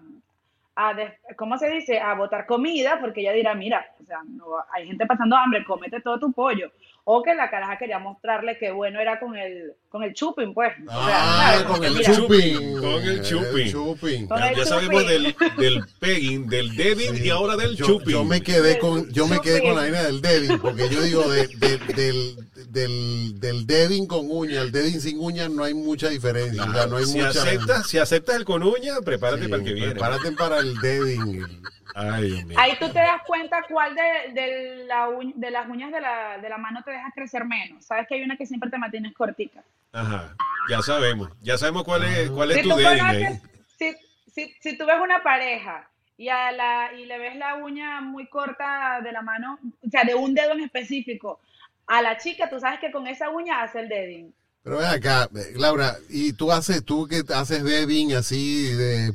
a 0.77 0.95
¿cómo 1.37 1.57
se 1.59 1.69
dice? 1.69 2.01
A 2.01 2.15
botar 2.15 2.47
comida, 2.47 2.99
porque 3.01 3.21
ella 3.21 3.33
dirá, 3.33 3.55
mira, 3.55 3.87
o 4.01 4.05
sea, 4.05 4.19
no, 4.27 4.47
hay 4.73 4.87
gente 4.87 5.07
pasando 5.07 5.37
hambre, 5.37 5.65
cómete 5.65 6.01
todo 6.01 6.19
tu 6.19 6.33
pollo. 6.33 6.71
O 7.07 7.23
que 7.23 7.35
la 7.35 7.51
caraja 7.51 7.77
quería 7.77 7.99
mostrarle 7.99 8.57
que 8.57 8.71
bueno 8.71 8.99
era 8.99 9.21
con 9.21 9.37
el, 9.37 9.75
con 9.91 10.03
el 10.03 10.15
chuping, 10.15 10.55
pues. 10.55 10.73
O 10.89 10.91
sea, 11.07 11.59
Ah, 11.59 11.65
con 11.67 11.85
el 11.85 11.93
mira, 11.97 12.15
chuping. 12.15 12.81
Con 12.81 13.03
el. 13.03 14.27
Con 14.27 14.39
Ya, 14.39 14.49
el 14.51 14.57
ya 14.57 14.65
sabemos 14.65 15.07
del, 15.07 15.37
del 15.59 15.85
pegging, 16.01 16.47
del 16.49 16.75
debbing 16.75 17.15
Sí. 17.17 17.27
y 17.27 17.31
ahora 17.31 17.57
del 17.57 17.77
yo, 17.77 17.85
chuping. 17.87 18.09
yo 18.11 18.25
me 18.25 18.41
quedé 18.43 18.79
con 18.79 19.11
yo 19.13 19.27
me 19.27 19.39
quedé 19.43 19.61
con 19.63 19.75
la 19.75 19.83
vaina 19.83 20.03
del 20.03 20.23
debbing 20.23 20.59
porque 20.61 20.89
yo 20.89 21.03
digo 21.03 21.29
de- 21.31 21.47
de- 21.49 21.79
del 21.95 22.37
del 22.71 23.39
del 23.41 23.67
debbing 23.67 24.07
con 24.07 24.27
uña 24.31 24.63
el 24.63 24.73
debbing 24.73 25.01
sin 25.01 25.21
uña 25.21 25.49
no 25.49 25.63
hay 25.65 25.75
mucha 25.75 26.09
diferencia 26.09 26.65
o 26.65 26.73
sea, 26.73 26.87
no 26.87 26.97
hay 26.97 27.05
si, 27.05 27.19
mucha 27.19 27.29
aceptas, 27.29 27.87
si 27.89 27.99
aceptas 27.99 28.37
el 28.37 28.45
con 28.45 28.63
uña, 28.63 28.95
prepárate 29.05 29.45
Sí, 29.45 29.49
para 29.49 29.63
el 29.63 29.69
que 29.69 29.75
viene. 29.75 29.91
prepárate 29.93 30.33
para 30.33 30.59
el 30.59 30.75
debbing 30.81 31.45
el- 31.45 31.61
Ay. 31.97 32.45
Ahí 32.57 32.73
tú 32.81 32.89
te 32.89 32.99
das 32.99 33.23
cuenta 33.25 33.59
cuál 33.69 33.95
de, 33.95 34.33
de, 34.41 34.85
la 34.87 35.07
de 35.37 35.51
las 35.53 35.69
uñas 35.69 35.93
de 35.93 36.01
la, 36.01 36.39
de 36.43 36.49
la 36.49 36.59
mano 36.59 36.81
te 36.85 36.91
deja 36.95 37.11
crecer 37.15 37.45
menos. 37.45 37.85
Sabes 37.85 38.07
que 38.09 38.15
hay 38.17 38.23
una 38.23 38.37
que 38.37 38.47
siempre 38.47 38.71
te 38.71 38.79
mantienes 38.79 39.13
cortita. 39.15 39.63
Ajá. 39.93 40.35
Ya 40.71 40.81
sabemos. 40.83 41.31
Ya 41.43 41.59
sabemos 41.59 41.85
cuál 41.85 42.05
es, 42.05 42.31
cuál 42.31 42.51
es 42.51 42.57
Si 42.59 42.63
tu 42.63 42.71
conoces, 42.71 43.41
si, 43.79 43.95
si, 44.33 44.55
si 44.61 44.79
tú 44.79 44.87
ves 44.87 44.97
una 45.03 45.23
pareja 45.23 45.89
y, 46.17 46.29
a 46.29 46.51
la, 46.53 46.93
y 46.95 47.07
le 47.07 47.19
ves 47.19 47.37
la 47.37 47.57
uña 47.57 48.01
muy 48.01 48.27
corta 48.29 49.01
de 49.03 49.13
la 49.13 49.23
mano, 49.23 49.59
o 49.87 49.91
sea, 49.91 50.05
de 50.05 50.15
un 50.15 50.35
dedo 50.35 50.53
en 50.53 50.61
específico, 50.61 51.41
a 51.87 52.01
la 52.03 52.17
chica, 52.17 52.49
tú 52.49 52.59
sabes 52.59 52.81
que 52.81 52.91
con 52.91 53.07
esa 53.07 53.29
uña 53.31 53.63
hace 53.63 53.81
el 53.81 53.89
dedding. 53.89 54.33
pero 54.63 54.79
ven 54.79 54.87
acá 54.87 55.29
eh, 55.37 55.53
Laura 55.57 55.97
y 56.09 56.33
tú 56.33 56.51
haces 56.51 56.83
tú 56.85 57.07
que 57.07 57.23
haces 57.35 57.63
debbing 57.63 58.15
así 58.15 58.73
de 58.73 59.11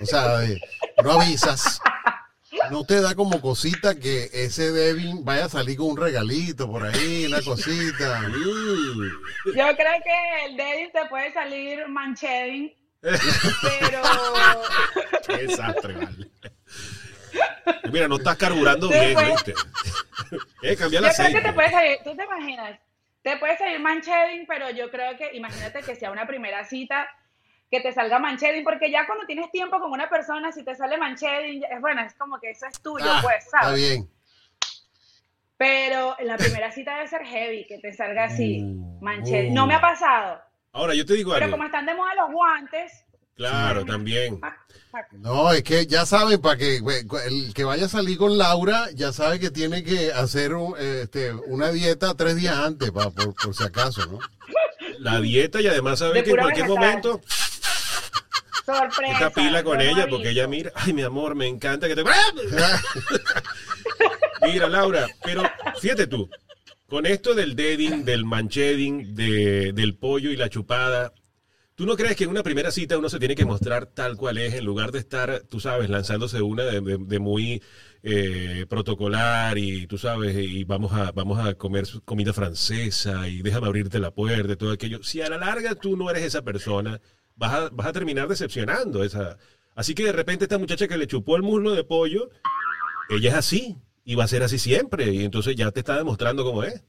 o 0.00 0.06
sea 0.06 0.38
de- 0.38 0.58
no 1.04 1.12
avisas 1.20 1.80
no 2.70 2.84
te 2.84 3.00
da 3.00 3.14
como 3.14 3.40
cosita 3.40 3.94
que 3.94 4.30
ese 4.32 4.72
debbing 4.72 5.24
vaya 5.24 5.46
a 5.46 5.48
salir 5.48 5.76
con 5.76 5.86
un 5.88 5.96
regalito 5.96 6.70
por 6.70 6.84
ahí 6.84 7.26
una 7.26 7.42
cosita 7.42 8.22
Uh, 8.28 9.50
Yo 9.50 9.76
creo 9.76 9.92
que 10.02 10.46
el 10.46 10.56
dedding 10.56 10.92
te 10.92 11.04
puede 11.08 11.32
salir 11.32 11.86
mancheding, 11.88 12.72
pero... 13.00 14.02
qué 15.26 15.46
desastre, 15.46 15.94
vale. 15.94 16.30
Mira, 17.92 18.08
no 18.08 18.16
estás 18.16 18.36
carburando 18.36 18.88
Sí, 18.88 18.98
bien, 18.98 19.14
pues. 19.14 19.28
¿viste? 19.28 19.54
eh, 20.62 20.76
cambia 20.76 21.00
Yo 21.00 21.08
creo 21.14 21.32
que 21.32 21.40
te 21.40 21.52
puede 21.52 21.70
salir, 21.70 21.98
tú 22.04 22.16
te 22.16 22.24
imaginas, 22.24 22.78
te 23.22 23.36
puede 23.38 23.58
salir 23.58 23.80
mancheding, 23.80 24.46
pero 24.46 24.70
yo 24.70 24.90
creo 24.90 25.16
que, 25.16 25.30
imagínate 25.34 25.82
que 25.82 25.96
sea 25.96 26.10
una 26.10 26.26
primera 26.26 26.64
cita 26.64 27.08
que 27.70 27.80
te 27.80 27.92
salga 27.92 28.18
mancheding, 28.18 28.62
porque 28.64 28.90
ya 28.90 29.06
cuando 29.06 29.26
tienes 29.26 29.50
tiempo 29.50 29.80
con 29.80 29.90
una 29.90 30.08
persona, 30.08 30.52
si 30.52 30.62
te 30.64 30.74
sale 30.76 30.96
mancheding, 30.98 31.64
es 31.64 31.80
bueno, 31.80 32.02
es 32.02 32.14
como 32.14 32.38
que 32.38 32.50
eso 32.50 32.66
es 32.66 32.80
tuyo, 32.80 33.04
Ah, 33.08 33.20
pues, 33.22 33.44
está 33.44 33.62
¿sabes? 33.62 33.80
bien 33.80 34.08
Pero 35.56 36.16
en 36.18 36.26
la 36.26 36.36
primera 36.36 36.70
cita 36.72 36.94
debe 36.96 37.08
ser 37.08 37.24
heavy, 37.24 37.66
que 37.66 37.78
te 37.78 37.92
salga 37.92 38.24
así, 38.24 38.62
Uh, 38.62 39.00
mancheding. 39.00 39.52
uh. 39.52 39.54
No 39.54 39.66
me 39.66 39.74
ha 39.74 39.80
pasado, 39.80 40.40
Ahora, 40.72 40.94
yo 40.94 41.06
te 41.06 41.14
digo 41.14 41.32
pero 41.32 41.44
algo. 41.44 41.56
como 41.56 41.66
están 41.66 41.86
de 41.86 41.94
moda 41.94 42.14
los 42.16 42.32
guantes, 42.32 42.92
Claro, 43.36 43.84
también. 43.84 44.40
No, 45.10 45.50
es 45.50 45.64
que 45.64 45.86
ya 45.86 46.06
saben, 46.06 46.40
para 46.40 46.56
que 46.56 46.76
el 46.76 47.52
que 47.52 47.64
vaya 47.64 47.86
a 47.86 47.88
salir 47.88 48.16
con 48.16 48.38
Laura, 48.38 48.86
ya 48.94 49.12
sabe 49.12 49.40
que 49.40 49.50
tiene 49.50 49.82
que 49.82 50.12
hacer 50.12 50.54
un, 50.54 50.76
este, 50.78 51.32
una 51.32 51.70
dieta 51.72 52.14
tres 52.16 52.36
días 52.36 52.56
antes, 52.56 52.92
pa- 52.92 53.10
por, 53.10 53.34
por 53.34 53.52
si 53.52 53.64
acaso, 53.64 54.06
¿no? 54.06 54.20
La 55.00 55.20
dieta 55.20 55.60
y 55.60 55.66
además 55.66 55.98
sabe 55.98 56.14
De 56.14 56.22
que 56.24 56.30
en 56.30 56.36
cualquier 56.36 56.66
vegetal. 56.68 56.84
momento 56.86 57.20
Sorpresa. 58.64 59.12
esta 59.12 59.30
pila 59.30 59.62
con 59.62 59.80
ella 59.80 60.06
porque 60.08 60.30
ella 60.30 60.46
mira, 60.46 60.72
ay 60.74 60.92
mi 60.92 61.02
amor, 61.02 61.34
me 61.34 61.46
encanta 61.46 61.88
que 61.88 61.94
te... 61.96 62.04
Mira, 64.46 64.68
Laura, 64.68 65.06
pero 65.24 65.42
fíjate 65.80 66.06
tú, 66.06 66.28
con 66.86 67.06
esto 67.06 67.34
del 67.34 67.56
deading, 67.56 68.04
del 68.04 68.24
mancheding, 68.24 69.14
de, 69.14 69.72
del 69.72 69.96
pollo 69.96 70.30
y 70.30 70.36
la 70.36 70.50
chupada, 70.50 71.12
¿tú 71.74 71.86
no 71.86 71.96
crees 71.96 72.14
que 72.16 72.24
en 72.24 72.30
una 72.30 72.42
primera 72.42 72.70
cita 72.70 72.98
uno 72.98 73.08
se 73.08 73.18
tiene 73.18 73.34
que 73.34 73.46
mostrar 73.46 73.86
tal 73.86 74.16
cual 74.16 74.38
es 74.38 74.54
en 74.54 74.64
lugar 74.64 74.92
de 74.92 74.98
estar, 74.98 75.40
tú 75.48 75.60
sabes, 75.60 75.88
lanzándose 75.88 76.42
una 76.42 76.64
de, 76.64 76.80
de- 76.80 76.98
de 76.98 77.18
muy 77.18 77.62
eh, 78.02 78.66
protocolar 78.68 79.56
y 79.56 79.86
tú 79.86 79.96
sabes, 79.96 80.36
y 80.36 80.64
vamos 80.64 80.92
a, 80.92 81.10
vamos 81.12 81.44
a 81.44 81.54
comer 81.54 81.86
comida 82.04 82.34
francesa 82.34 83.26
y 83.28 83.40
déjame 83.40 83.66
abrirte 83.66 83.98
la 83.98 84.10
puerta 84.10 84.52
y 84.52 84.56
todo 84.56 84.72
aquello? 84.72 85.02
Si 85.02 85.22
a 85.22 85.30
la 85.30 85.38
larga 85.38 85.74
tú 85.74 85.96
no 85.96 86.10
eres 86.10 86.22
esa 86.24 86.42
persona, 86.42 87.00
vas 87.36 87.52
a, 87.52 87.68
vas 87.70 87.86
a 87.86 87.92
terminar 87.92 88.28
decepcionando 88.28 89.04
esa... 89.04 89.38
Así 89.74 89.94
que 89.94 90.04
de 90.04 90.12
repente 90.12 90.44
esta 90.44 90.58
muchacha 90.58 90.86
que 90.86 90.96
le 90.96 91.06
chupó 91.06 91.36
el 91.36 91.42
muslo 91.42 91.72
de 91.72 91.82
pollo, 91.82 92.30
ella 93.08 93.30
es 93.30 93.36
así 93.36 93.76
y 94.04 94.14
va 94.14 94.24
a 94.24 94.28
ser 94.28 94.42
así 94.42 94.58
siempre 94.58 95.06
y 95.06 95.24
entonces 95.24 95.56
ya 95.56 95.70
te 95.72 95.80
está 95.80 95.96
demostrando 95.96 96.44
cómo 96.44 96.62
es. 96.62 96.84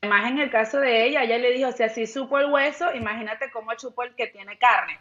Además, 0.00 0.30
en 0.30 0.38
el 0.38 0.50
caso 0.50 0.78
de 0.78 1.06
ella, 1.06 1.24
ella 1.24 1.38
le 1.38 1.52
dijo, 1.52 1.72
si 1.72 1.82
así 1.82 2.06
supo 2.06 2.38
el 2.38 2.52
hueso, 2.52 2.86
imagínate 2.94 3.50
cómo 3.52 3.74
chupó 3.74 4.04
el 4.04 4.14
que 4.14 4.28
tiene 4.28 4.56
carne. 4.56 4.96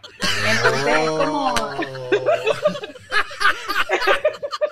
Entonces 0.49 0.87
es 0.87 1.09
como... 1.09 1.53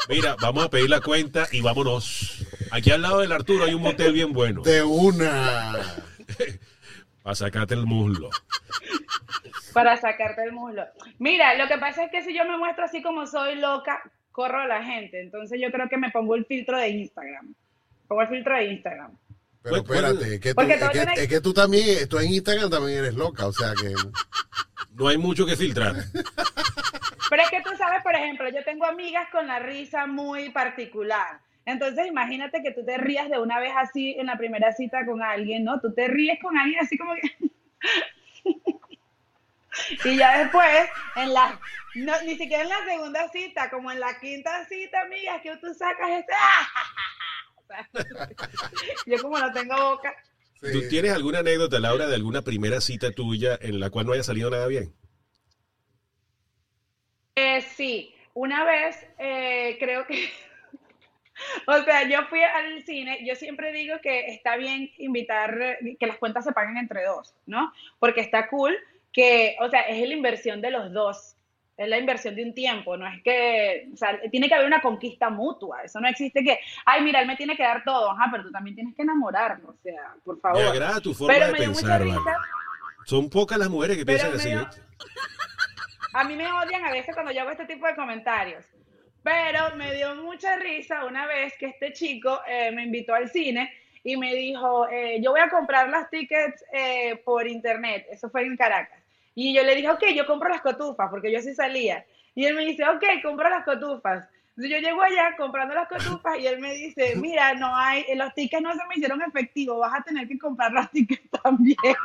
Mira, 0.09 0.35
vamos 0.41 0.65
a 0.65 0.69
pedir 0.69 0.89
la 0.89 1.01
cuenta 1.01 1.47
y 1.51 1.61
vámonos. 1.61 2.43
Aquí 2.71 2.89
al 2.89 3.03
lado 3.03 3.19
del 3.19 3.31
Arturo 3.31 3.65
hay 3.65 3.75
un 3.75 3.83
motel 3.83 4.13
bien 4.13 4.33
bueno. 4.33 4.63
De 4.63 4.81
una. 4.81 5.73
Para 7.25 7.33
sacarte 7.33 7.73
el 7.73 7.87
muslo. 7.87 8.29
para 9.73 9.97
sacarte 9.97 10.43
el 10.43 10.51
muslo. 10.51 10.83
Mira, 11.17 11.55
lo 11.55 11.67
que 11.67 11.79
pasa 11.79 12.03
es 12.03 12.11
que 12.11 12.21
si 12.21 12.37
yo 12.37 12.45
me 12.45 12.55
muestro 12.55 12.85
así 12.85 13.01
como 13.01 13.25
soy 13.25 13.55
loca, 13.55 13.99
corro 14.31 14.59
a 14.59 14.67
la 14.67 14.83
gente. 14.83 15.21
Entonces 15.21 15.59
yo 15.59 15.71
creo 15.71 15.89
que 15.89 15.97
me 15.97 16.11
pongo 16.11 16.35
el 16.35 16.45
filtro 16.45 16.77
de 16.77 16.89
Instagram. 16.89 17.55
Pongo 18.07 18.21
el 18.21 18.27
filtro 18.27 18.55
de 18.55 18.65
Instagram. 18.65 19.17
Pero 19.63 19.83
Pues, 19.83 19.99
espérate, 19.99 20.35
es 20.35 20.39
que, 20.39 20.53
tú, 20.53 20.61
es, 20.61 20.89
que, 20.91 21.23
es 21.23 21.27
que 21.27 21.41
tú 21.41 21.51
también, 21.51 22.07
tú 22.07 22.19
en 22.19 22.31
Instagram 22.31 22.69
también 22.69 22.99
eres 22.99 23.15
loca, 23.15 23.47
o 23.47 23.51
sea 23.51 23.73
que... 23.73 23.95
No 24.93 25.07
hay 25.07 25.17
mucho 25.17 25.47
que 25.47 25.55
filtrar. 25.55 25.95
Pero 27.31 27.41
es 27.41 27.49
que 27.49 27.61
tú 27.63 27.71
sabes, 27.75 28.03
por 28.03 28.13
ejemplo, 28.13 28.47
yo 28.49 28.63
tengo 28.63 28.85
amigas 28.85 29.27
con 29.31 29.47
la 29.47 29.57
risa 29.57 30.05
muy 30.05 30.51
particular. 30.51 31.39
Entonces 31.65 32.05
imagínate 32.07 32.61
que 32.61 32.71
tú 32.71 32.85
te 32.85 32.97
rías 32.97 33.29
de 33.29 33.39
una 33.39 33.59
vez 33.59 33.73
así 33.75 34.15
en 34.17 34.27
la 34.27 34.37
primera 34.37 34.71
cita 34.71 35.05
con 35.05 35.21
alguien, 35.21 35.63
¿no? 35.63 35.79
Tú 35.81 35.93
te 35.93 36.07
ríes 36.07 36.39
con 36.41 36.57
alguien 36.57 36.79
así 36.81 36.97
como 36.97 37.13
que... 37.15 37.21
y 40.09 40.17
ya 40.17 40.37
después, 40.39 40.89
en 41.15 41.33
la... 41.33 41.59
No, 41.95 42.13
ni 42.23 42.35
siquiera 42.35 42.63
en 42.63 42.69
la 42.69 42.85
segunda 42.85 43.29
cita, 43.29 43.69
como 43.69 43.91
en 43.91 43.99
la 43.99 44.19
quinta 44.19 44.65
cita, 44.65 45.01
amigas, 45.01 45.41
que 45.41 45.57
tú 45.57 45.73
sacas 45.73 46.09
este... 46.11 46.33
Sea, 47.67 47.89
yo 49.07 49.21
como 49.23 49.39
no 49.39 49.51
tengo 49.51 49.75
boca, 49.75 50.13
sí. 50.61 50.71
¿Tú 50.71 50.87
tienes 50.87 51.13
alguna 51.13 51.39
anécdota, 51.39 51.79
Laura, 51.79 52.05
de 52.05 52.13
alguna 52.13 52.43
primera 52.43 52.79
cita 52.79 53.11
tuya 53.11 53.57
en 53.59 53.79
la 53.79 53.89
cual 53.89 54.05
no 54.05 54.13
haya 54.13 54.21
salido 54.23 54.51
nada 54.51 54.67
bien? 54.67 54.93
Eh, 57.35 57.61
sí, 57.61 58.13
una 58.33 58.63
vez 58.65 58.95
eh, 59.17 59.77
creo 59.79 60.05
que, 60.05 60.29
o 61.67 61.83
sea, 61.83 62.07
yo 62.07 62.23
fui 62.27 62.41
al 62.41 62.83
cine, 62.85 63.19
yo 63.25 63.35
siempre 63.35 63.71
digo 63.71 63.95
que 64.01 64.27
está 64.27 64.55
bien 64.55 64.91
invitar, 64.97 65.77
que 65.99 66.07
las 66.07 66.17
cuentas 66.17 66.43
se 66.45 66.51
paguen 66.53 66.77
entre 66.77 67.03
dos, 67.05 67.35
¿no? 67.45 67.71
Porque 67.99 68.21
está 68.21 68.47
cool 68.47 68.75
que, 69.11 69.55
o 69.59 69.69
sea, 69.69 69.81
es 69.81 70.07
la 70.07 70.13
inversión 70.13 70.61
de 70.61 70.71
los 70.71 70.91
dos, 70.91 71.35
es 71.77 71.87
la 71.89 71.97
inversión 71.97 72.35
de 72.35 72.43
un 72.43 72.53
tiempo, 72.53 72.95
no 72.97 73.05
es 73.07 73.21
que, 73.21 73.89
o 73.93 73.97
sea, 73.97 74.19
tiene 74.31 74.47
que 74.47 74.55
haber 74.55 74.67
una 74.67 74.81
conquista 74.81 75.29
mutua, 75.29 75.83
eso 75.83 75.99
no 75.99 76.07
existe 76.07 76.43
que, 76.43 76.59
ay, 76.85 77.01
mira, 77.03 77.19
él 77.21 77.27
me 77.27 77.35
tiene 77.35 77.55
que 77.57 77.63
dar 77.63 77.83
todo, 77.83 78.11
ajá, 78.11 78.29
pero 78.31 78.43
tú 78.43 78.51
también 78.51 78.75
tienes 78.75 78.95
que 78.95 79.01
enamorarlo, 79.01 79.69
o 79.69 79.77
sea, 79.83 80.13
por 80.23 80.35
Me 80.35 80.41
favor. 80.41 80.63
agrada 80.63 81.01
tu 81.01 81.13
forma 81.13 81.33
Pero 81.33 81.47
de 81.47 81.51
me 81.51 81.59
dio 81.59 81.67
mucha 81.69 81.79
pensar, 81.81 82.01
risa. 82.01 82.19
Vale. 82.23 82.37
Son 83.05 83.29
pocas 83.29 83.57
las 83.57 83.69
mujeres 83.69 83.97
que 83.97 84.05
Pero 84.05 84.17
piensan 84.19 84.39
así. 84.39 84.49
me 84.49 84.55
dio-. 84.55 84.69
A 86.13 86.23
mí 86.23 86.35
me 86.37 86.49
odian 86.49 86.85
a 86.85 86.91
veces 86.91 87.13
cuando 87.13 87.33
yo 87.33 87.41
hago 87.41 87.51
este 87.51 87.65
tipo 87.65 87.85
de 87.85 87.93
comentarios. 87.93 88.65
Pero 89.25 89.75
me 89.75 89.91
dio 89.95 90.13
mucha 90.17 90.55
risa 90.57 91.03
una 91.03 91.25
vez 91.25 91.53
que 91.57 91.65
este 91.65 91.91
chico 91.93 92.41
eh, 92.47 92.71
me 92.71 92.83
invitó 92.83 93.15
al 93.15 93.27
cine 93.31 93.73
y 94.03 94.17
me 94.17 94.35
dijo, 94.35 94.87
eh, 94.87 95.19
yo 95.19 95.31
voy 95.31 95.39
a 95.39 95.49
comprar 95.49 95.89
las 95.89 96.11
tickets 96.11 96.63
eh, 96.71 97.19
por 97.25 97.47
internet. 97.47 98.05
Eso 98.11 98.29
fue 98.29 98.45
en 98.45 98.55
Caracas. 98.55 98.99
Y 99.33 99.51
yo 99.51 99.63
le 99.63 99.73
dije, 99.73 99.89
ok, 99.89 100.03
yo 100.15 100.27
compro 100.27 100.47
las 100.47 100.61
cotufas, 100.61 101.09
porque 101.09 101.31
yo 101.31 101.41
sí 101.41 101.55
salía. 101.55 102.05
Y 102.35 102.45
él 102.45 102.53
me 102.53 102.65
dice, 102.65 102.87
ok, 102.87 103.03
compro 103.23 103.49
las 103.49 103.65
cotufas. 103.65 104.29
Entonces 104.49 104.69
yo 104.69 104.77
llego 104.77 105.01
allá 105.01 105.35
comprando 105.35 105.73
las 105.73 105.89
cotufas 105.89 106.37
y 106.37 106.45
él 106.45 106.59
me 106.59 106.75
dice, 106.75 107.15
mira, 107.15 107.55
no 107.55 107.75
hay, 107.75 108.05
eh, 108.07 108.15
los 108.15 108.31
tickets 108.35 108.61
no 108.61 108.73
se 108.73 108.85
me 108.87 108.93
hicieron 108.95 109.23
efectivos, 109.23 109.79
vas 109.79 110.01
a 110.01 110.03
tener 110.03 110.27
que 110.27 110.37
comprar 110.37 110.71
los 110.71 110.91
tickets 110.91 111.27
también. 111.41 111.77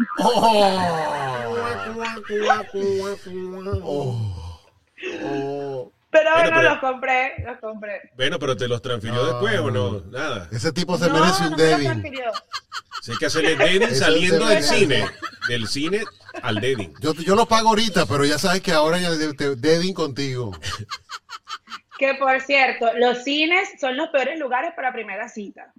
Oh. 3.83 4.61
Oh. 5.23 5.93
Pero 6.11 6.31
Bueno, 6.33 6.41
bueno, 6.51 6.57
pero- 6.57 6.71
los 6.71 6.79
compré, 6.81 7.35
los 7.47 7.59
compré. 7.61 8.01
Bueno, 8.17 8.39
pero 8.39 8.57
te 8.57 8.67
los 8.67 8.83
transfirió 8.83 9.23
No. 9.23 9.27
después 9.29 9.59
o 9.61 9.71
no? 9.71 10.01
Nada. 10.11 10.49
Ese 10.51 10.73
tipo 10.73 10.99
se 10.99 11.07
no, 11.09 11.15
merece 11.21 11.45
un 11.45 11.51
no 11.51 11.57
Devin. 11.57 12.03
Si 13.03 13.13
hay 13.13 13.19
que 13.19 13.27
hacerle 13.27 13.53
Eso 13.85 13.95
saliendo 14.05 14.47
se 14.49 14.55
del 14.55 14.65
cine. 14.65 15.07
Del 15.49 15.69
cine 15.69 16.03
al 16.43 16.57
dating. 16.57 16.93
Yo, 17.01 17.15
yo 17.15 17.35
lo 17.37 17.47
pago 17.47 17.69
ahorita, 17.71 18.07
pero 18.07 18.25
ya 18.25 18.39
sabes 18.39 18.61
que 18.61 18.73
ahora 18.73 18.99
ya 18.99 19.11
de- 19.13 19.33
de- 19.33 19.57
Devin 19.57 19.95
contigo. 19.95 20.51
Que 21.99 22.15
por 22.15 22.41
cierto, 22.41 22.93
los 22.97 23.23
cines 23.25 23.69
son 23.81 23.97
los 23.97 24.09
peores 24.09 24.39
lugares 24.39 24.73
para 24.75 24.93
primera 24.93 25.29
cita. 25.29 25.73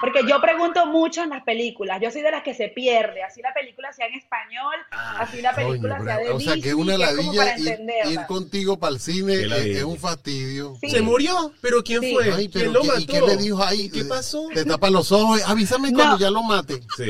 Porque 0.00 0.20
yo 0.28 0.40
pregunto 0.40 0.86
mucho 0.86 1.22
en 1.24 1.30
las 1.30 1.42
películas. 1.42 1.98
Yo 2.00 2.10
soy 2.12 2.22
de 2.22 2.30
las 2.30 2.42
que 2.44 2.54
se 2.54 2.68
pierde. 2.68 3.22
Así 3.24 3.42
la 3.42 3.52
película 3.52 3.92
sea 3.92 4.06
en 4.06 4.14
español, 4.14 4.74
así 5.18 5.42
la 5.42 5.54
película 5.54 5.96
Coño, 5.96 6.04
sea 6.08 6.18
de 6.18 6.30
o 6.30 6.38
sea, 6.40 6.54
que 6.62 6.72
una 6.74 6.92
es 6.94 6.98
ladilla 7.00 7.58
ir, 7.58 8.26
contigo 8.28 8.78
para 8.78 8.94
el 8.94 9.00
cine 9.00 9.34
es, 9.72 9.82
un 9.82 9.98
fastidio. 9.98 10.76
Sí. 10.80 10.90
¿Se 10.90 11.00
murió? 11.02 11.52
¿Pero 11.60 11.82
quién 11.82 12.00
Sí. 12.00 12.14
fue? 12.14 12.32
Ay, 12.32 12.48
¿Quién 12.48 12.72
lo 12.72 12.82
¿qué- 12.82 12.86
mató? 12.86 13.00
¿y 13.00 13.06
qué 13.06 13.20
le 13.22 13.36
dijo 13.36 13.62
ahí? 13.64 13.90
¿Qué 13.90 14.04
pasó? 14.04 14.46
Te 14.54 14.64
tapan 14.64 14.92
los 14.92 15.10
ojos. 15.10 15.42
Avísame 15.48 15.92
cuando 15.92 16.12
No. 16.14 16.18
ya 16.20 16.30
lo 16.30 16.42
mate. 16.44 16.80
Sí. 16.96 17.08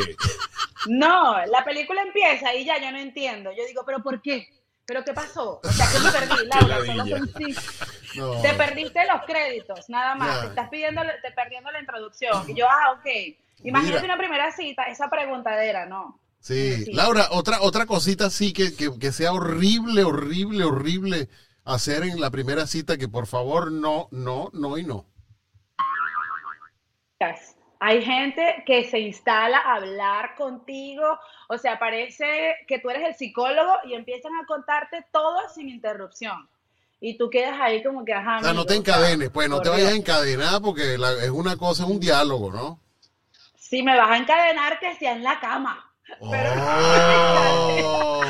No, 0.86 1.44
la 1.46 1.64
película 1.64 2.00
empieza 2.02 2.54
y 2.54 2.64
ya 2.64 2.80
yo 2.80 2.90
no 2.92 2.98
entiendo. 2.98 3.50
Yo 3.56 3.64
digo, 3.66 3.82
¿pero 3.84 4.02
por 4.02 4.22
qué? 4.22 4.48
¿Pero 4.88 5.04
qué 5.04 5.12
pasó? 5.12 5.60
O 5.62 5.70
sea, 5.70 5.86
¿qué 5.92 6.00
me 6.00 6.10
perdí, 6.10 6.46
Laura? 6.60 6.86
Solo 6.86 7.06
son. 7.06 7.30
No. 8.16 8.40
Te 8.40 8.54
perdiste 8.54 9.06
los 9.06 9.22
créditos, 9.26 9.90
nada 9.90 10.14
más. 10.14 10.40
Te 10.40 10.46
estás 10.46 10.70
pidiendo, 10.70 11.02
te 11.22 11.30
perdiendo 11.32 11.70
la 11.70 11.80
introducción. 11.80 12.48
Y 12.48 12.54
yo, 12.54 12.66
ah, 12.66 12.92
ok. 12.92 13.06
Imagínate 13.64 14.00
Mira. 14.00 14.14
una 14.14 14.18
primera 14.18 14.50
cita, 14.50 14.84
esa 14.84 15.10
preguntadera, 15.10 15.84
¿no? 15.84 16.18
Sí. 16.40 16.86
Sí. 16.86 16.92
Laura, 16.94 17.28
otra, 17.32 17.60
otra 17.60 17.84
cosita 17.84 18.30
sí 18.30 18.54
que, 18.54 18.74
que, 18.74 18.98
que 18.98 19.12
sea 19.12 19.32
horrible, 19.34 20.04
horrible, 20.04 20.64
horrible 20.64 21.28
hacer 21.66 22.04
en 22.04 22.18
la 22.18 22.30
primera 22.30 22.66
cita, 22.66 22.96
que 22.96 23.08
por 23.08 23.26
favor 23.26 23.70
no, 23.70 24.08
no, 24.10 24.48
no 24.54 24.78
y 24.78 24.84
no. 24.84 25.04
Hay 27.80 28.02
gente 28.04 28.62
que 28.66 28.84
se 28.84 28.98
instala 28.98 29.58
a 29.58 29.74
hablar 29.76 30.34
contigo, 30.34 31.04
o 31.48 31.58
sea, 31.58 31.78
parece 31.78 32.56
que 32.66 32.80
tú 32.80 32.90
eres 32.90 33.06
el 33.08 33.14
psicólogo 33.14 33.72
y 33.84 33.94
empiezan 33.94 34.32
a 34.34 34.46
contarte 34.46 35.04
todo 35.12 35.48
sin 35.54 35.68
interrupción. 35.68 36.48
Y 37.00 37.16
tú 37.16 37.30
quedas 37.30 37.58
ahí 37.60 37.80
como 37.82 38.04
que, 38.04 38.12
ajá. 38.12 38.38
O 38.38 38.42
sea, 38.42 38.52
no 38.52 38.66
te 38.66 38.74
encadenes, 38.74 39.30
pues 39.30 39.48
no 39.48 39.60
te 39.60 39.68
vayas 39.68 39.92
a 39.92 39.96
encadenar 39.96 40.60
porque 40.60 40.98
la- 40.98 41.12
es 41.22 41.30
una 41.30 41.56
cosa, 41.56 41.84
es 41.84 41.88
un 41.88 42.00
diálogo, 42.00 42.50
¿no? 42.50 42.80
Si 43.56 43.82
me 43.84 43.96
vas 43.96 44.10
a 44.10 44.16
encadenar, 44.16 44.80
que 44.80 44.96
sea 44.96 45.12
en 45.12 45.22
la 45.22 45.38
cama. 45.38 45.87
Pero- 46.08 46.28
Oh. 46.30 48.22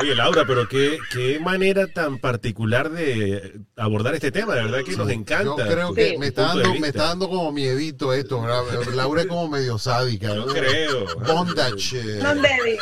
Oye, 0.00 0.14
Laura, 0.14 0.46
pero 0.46 0.66
qué, 0.66 0.98
qué 1.12 1.38
manera 1.38 1.86
tan 1.86 2.18
particular 2.18 2.90
de 2.90 3.60
abordar 3.76 4.14
este 4.14 4.32
tema. 4.32 4.54
De 4.54 4.62
verdad 4.64 4.78
que 4.84 4.96
nos 4.96 5.10
encanta. 5.10 5.44
Yo 5.44 5.70
creo 5.72 5.92
que 5.94 6.10
Sí. 6.10 6.18
me 6.18 6.28
está, 6.28 6.42
dando, 6.54 6.74
me 6.76 6.88
está 6.88 7.02
dando 7.08 7.28
como 7.28 7.52
miedito 7.52 8.14
esto. 8.14 8.40
¿verdad? 8.40 8.62
Laura 8.94 9.20
es 9.22 9.26
como 9.26 9.48
medio 9.48 9.76
sádica. 9.76 10.28
¿no? 10.34 10.46
creo. 10.46 11.04
Bondage. 11.26 11.98
Eh, 12.00 12.78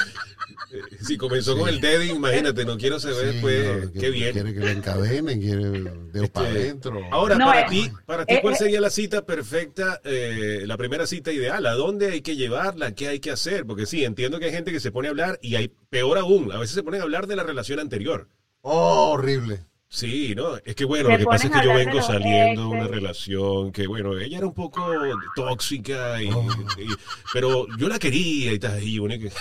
Si 1.07 1.17
comenzó 1.17 1.57
con 1.57 1.69
el 1.69 1.81
dedo, 1.81 2.03
imagínate, 2.03 2.65
no 2.65 2.77
quiero 2.77 2.99
saber 3.01 3.33
Sí, 3.33 3.37
no, 3.39 3.93
que- 3.93 3.99
qué 4.01 4.11
viene. 4.11 4.33
Quiere 4.33 4.55
que 4.55 4.61
lo 4.61 4.69
encadenen, 4.69 5.41
quiere 5.41 5.63
dedos 5.63 6.15
Este, 6.15 6.29
para 6.29 6.49
adentro. 6.49 7.01
Ahora, 7.11 7.37
No, 7.37 7.47
para 7.47 7.61
eh, 7.63 7.67
ti, 7.71 7.91
para 8.07 8.27
ti, 8.27 8.35
eh, 8.35 8.39
¿cuál 8.43 8.55
eh, 8.55 8.59
sería 8.59 8.81
la 8.81 8.91
cita 8.91 9.25
perfecta, 9.25 10.01
eh, 10.05 10.63
la 10.67 10.77
primera 10.77 11.07
cita 11.07 11.33
ideal? 11.33 11.65
¿A 11.67 11.73
dónde 11.73 12.11
hay 12.11 12.21
que 12.21 12.37
llevarla? 12.37 12.95
¿Qué 12.95 13.09
hay 13.09 13.21
que 13.21 13.31
hacer? 13.31 13.65
Porque 13.67 13.87
sí, 13.87 14.05
entiendo 14.05 14.39
que 14.39 14.47
hay 14.47 14.53
gente 14.53 14.73
que 14.73 14.81
se 14.81 14.93
pone 14.93 15.09
a 15.09 15.11
hablar 15.11 15.39
y 15.43 15.55
hay, 15.57 15.71
peor 15.91 16.19
aún, 16.19 16.53
a 16.53 16.59
veces 16.59 16.75
se 16.75 16.83
ponen 16.83 17.01
a 17.01 17.05
hablar 17.05 17.27
de 17.27 17.37
la 17.37 17.43
relación 17.45 17.81
anterior. 17.81 18.29
Oh, 18.63 19.11
horrible. 19.13 19.61
Sí, 19.91 20.35
¿no? 20.37 20.57
Es 20.67 20.75
que 20.75 20.85
bueno, 20.85 21.07
Se 21.07 21.13
lo 21.13 21.19
que 21.21 21.25
pasa 21.25 21.47
es 21.47 21.53
que 21.55 21.65
yo 21.65 21.71
de 21.71 21.85
vengo 21.87 22.03
saliendo 22.03 22.61
de 22.61 22.67
una 22.69 22.89
relación 22.89 23.73
que, 23.73 23.87
bueno, 23.87 24.19
ella 24.19 24.37
era 24.37 24.47
un 24.47 24.53
poco 24.53 24.85
tóxica, 25.35 26.23
y, 26.23 26.29
Oh. 26.31 26.47
y- 26.79 26.87
pero 27.33 27.67
yo 27.79 27.89
la 27.89 27.99
quería 27.99 28.53
y 28.53 28.59
tal. 28.59 28.83
Y 28.83 28.99
uno 28.99 29.15
que- 29.19 29.33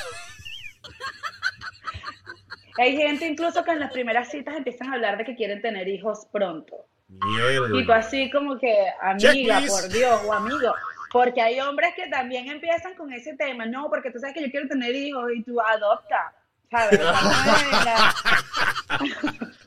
Hay 2.77 2.97
gente 2.97 3.25
incluso 3.25 3.63
que 3.63 3.71
en 3.71 3.79
las 3.79 3.91
primeras 3.91 4.29
citas 4.29 4.55
empiezan 4.55 4.89
a 4.89 4.95
hablar 4.95 5.17
de 5.17 5.25
que 5.25 5.35
quieren 5.35 5.61
tener 5.61 5.87
hijos 5.87 6.27
pronto. 6.31 6.85
mierda. 7.07 7.79
Y 7.79 7.85
tú 7.85 7.91
así 7.91 8.29
como 8.31 8.57
que, 8.57 8.73
amiga, 9.01 9.59
please. 9.59 9.67
por 9.67 9.89
Dios, 9.89 10.21
o 10.25 10.33
amigo. 10.33 10.73
Porque 11.11 11.41
hay 11.41 11.59
hombres 11.59 11.93
que 11.95 12.07
también 12.07 12.49
empiezan 12.49 12.95
con 12.95 13.11
ese 13.13 13.35
tema. 13.35 13.65
No, 13.65 13.89
porque 13.89 14.11
tú 14.11 14.19
sabes 14.19 14.35
que 14.35 14.43
yo 14.43 14.51
quiero 14.51 14.67
tener 14.67 14.95
hijos 14.95 15.31
y 15.35 15.43
tú 15.43 15.59
adopta. 15.61 16.33
¿Sabes? 16.69 16.99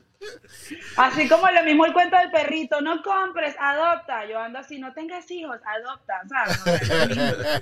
Así 0.97 1.27
como 1.27 1.49
lo 1.49 1.63
mismo 1.63 1.85
el 1.85 1.93
cuento 1.93 2.17
del 2.17 2.31
perrito, 2.31 2.81
no 2.81 3.01
compres, 3.01 3.55
adopta. 3.59 4.25
Yo 4.25 4.39
ando 4.39 4.59
así, 4.59 4.79
no 4.79 4.93
tengas 4.93 5.29
hijos, 5.31 5.57
adopta, 5.65 6.21
¿sabes? 6.29 6.61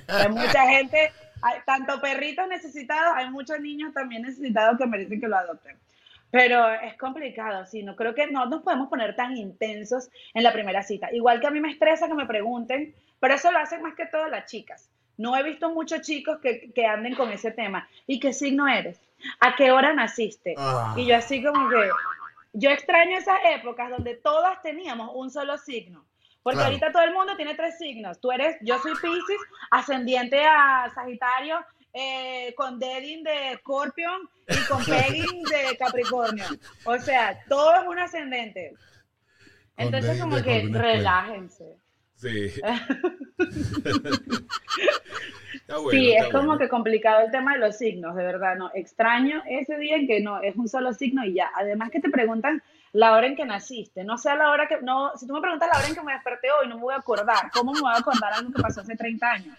Hay 0.08 0.28
mucha 0.28 0.68
gente, 0.68 1.12
hay 1.42 1.60
tanto 1.66 2.00
perritos 2.00 2.48
necesitados, 2.48 3.14
hay 3.16 3.30
muchos 3.30 3.60
niños 3.60 3.92
también 3.92 4.22
necesitados 4.22 4.78
que 4.78 4.86
merecen 4.86 5.20
que 5.20 5.28
lo 5.28 5.36
adopten. 5.36 5.76
Pero 6.30 6.70
es 6.70 6.96
complicado, 6.96 7.66
sí, 7.66 7.82
no 7.82 7.96
creo 7.96 8.14
que 8.14 8.28
no 8.28 8.46
nos 8.46 8.62
podemos 8.62 8.88
poner 8.88 9.16
tan 9.16 9.36
intensos 9.36 10.10
en 10.32 10.44
la 10.44 10.52
primera 10.52 10.82
cita. 10.82 11.12
Igual 11.12 11.40
que 11.40 11.48
a 11.48 11.50
mí 11.50 11.60
me 11.60 11.72
estresa 11.72 12.06
que 12.06 12.14
me 12.14 12.26
pregunten, 12.26 12.94
pero 13.18 13.34
eso 13.34 13.50
lo 13.50 13.58
hacen 13.58 13.82
más 13.82 13.94
que 13.94 14.06
todas 14.06 14.30
las 14.30 14.48
chicas. 14.48 14.88
No 15.16 15.36
he 15.36 15.42
visto 15.42 15.70
muchos 15.70 16.02
chicos 16.02 16.38
que, 16.40 16.72
que 16.72 16.86
anden 16.86 17.14
con 17.14 17.30
ese 17.30 17.50
tema. 17.50 17.88
¿Y 18.06 18.20
qué 18.20 18.32
signo 18.32 18.68
eres? 18.68 19.00
¿A 19.40 19.54
qué 19.56 19.70
hora 19.70 19.92
naciste? 19.92 20.54
Ah. 20.56 20.94
Y 20.96 21.06
yo 21.06 21.16
así 21.16 21.42
como 21.42 21.68
que, 21.68 21.90
yo 22.52 22.70
extraño 22.70 23.18
esas 23.18 23.38
épocas 23.54 23.90
donde 23.90 24.14
todas 24.14 24.62
teníamos 24.62 25.10
un 25.14 25.30
solo 25.30 25.58
signo. 25.58 26.04
Porque 26.42 26.56
Claro. 26.56 26.68
ahorita 26.70 26.92
todo 26.92 27.02
el 27.04 27.12
mundo 27.12 27.36
tiene 27.36 27.54
tres 27.54 27.76
signos. 27.78 28.20
Tú 28.20 28.32
eres, 28.32 28.56
yo 28.62 28.78
soy 28.78 28.92
Pisces, 28.92 29.40
ascendiente 29.70 30.42
a 30.44 30.90
Sagitario, 30.94 31.58
eh, 31.92 32.54
con 32.56 32.78
Dedin 32.78 33.22
de 33.24 33.56
Scorpion 33.58 34.28
y 34.48 34.66
con 34.68 34.78
Pegging 34.86 35.42
de 35.44 35.76
Capricornio. 35.76 36.44
O 36.84 36.98
sea, 36.98 37.38
todo 37.48 37.74
es 37.82 37.86
un 37.86 37.98
ascendente. 37.98 38.72
Con 39.76 39.86
Entonces, 39.86 40.20
como 40.20 40.42
que 40.42 40.68
relájense. 40.70 41.76
Sí. 42.16 42.52
Bueno, 45.68 45.90
sí, 45.90 46.12
es 46.12 46.24
como 46.30 46.46
bueno. 46.46 46.58
que 46.58 46.68
complicado 46.68 47.24
el 47.24 47.30
tema 47.30 47.52
de 47.52 47.60
los 47.60 47.78
signos, 47.78 48.16
de 48.16 48.24
verdad, 48.24 48.56
no. 48.56 48.70
Extraño 48.74 49.40
ese 49.48 49.76
día 49.78 49.96
en 49.96 50.06
que 50.08 50.20
no, 50.20 50.42
es 50.42 50.56
un 50.56 50.68
solo 50.68 50.92
signo 50.92 51.24
y 51.24 51.34
ya. 51.34 51.50
Además 51.54 51.90
que 51.90 52.00
te 52.00 52.10
preguntan 52.10 52.60
la 52.92 53.12
hora 53.12 53.26
en 53.26 53.36
que 53.36 53.44
naciste, 53.44 54.04
no 54.04 54.18
sé 54.18 54.30
a 54.30 54.36
la 54.36 54.50
hora 54.50 54.66
que, 54.66 54.80
no, 54.82 55.16
si 55.16 55.26
tú 55.26 55.34
me 55.34 55.40
preguntas 55.40 55.68
la 55.72 55.78
hora 55.78 55.88
en 55.88 55.94
que 55.94 56.02
me 56.02 56.12
desperté 56.12 56.48
hoy, 56.50 56.68
no 56.68 56.76
me 56.76 56.82
voy 56.82 56.94
a 56.94 56.98
acordar. 56.98 57.50
¿Cómo 57.52 57.72
me 57.72 57.80
voy 57.80 57.92
a 57.92 57.98
acordar 57.98 58.32
algo 58.32 58.52
que 58.52 58.62
pasó 58.62 58.80
hace 58.80 58.96
30 58.96 59.30
años? 59.30 59.58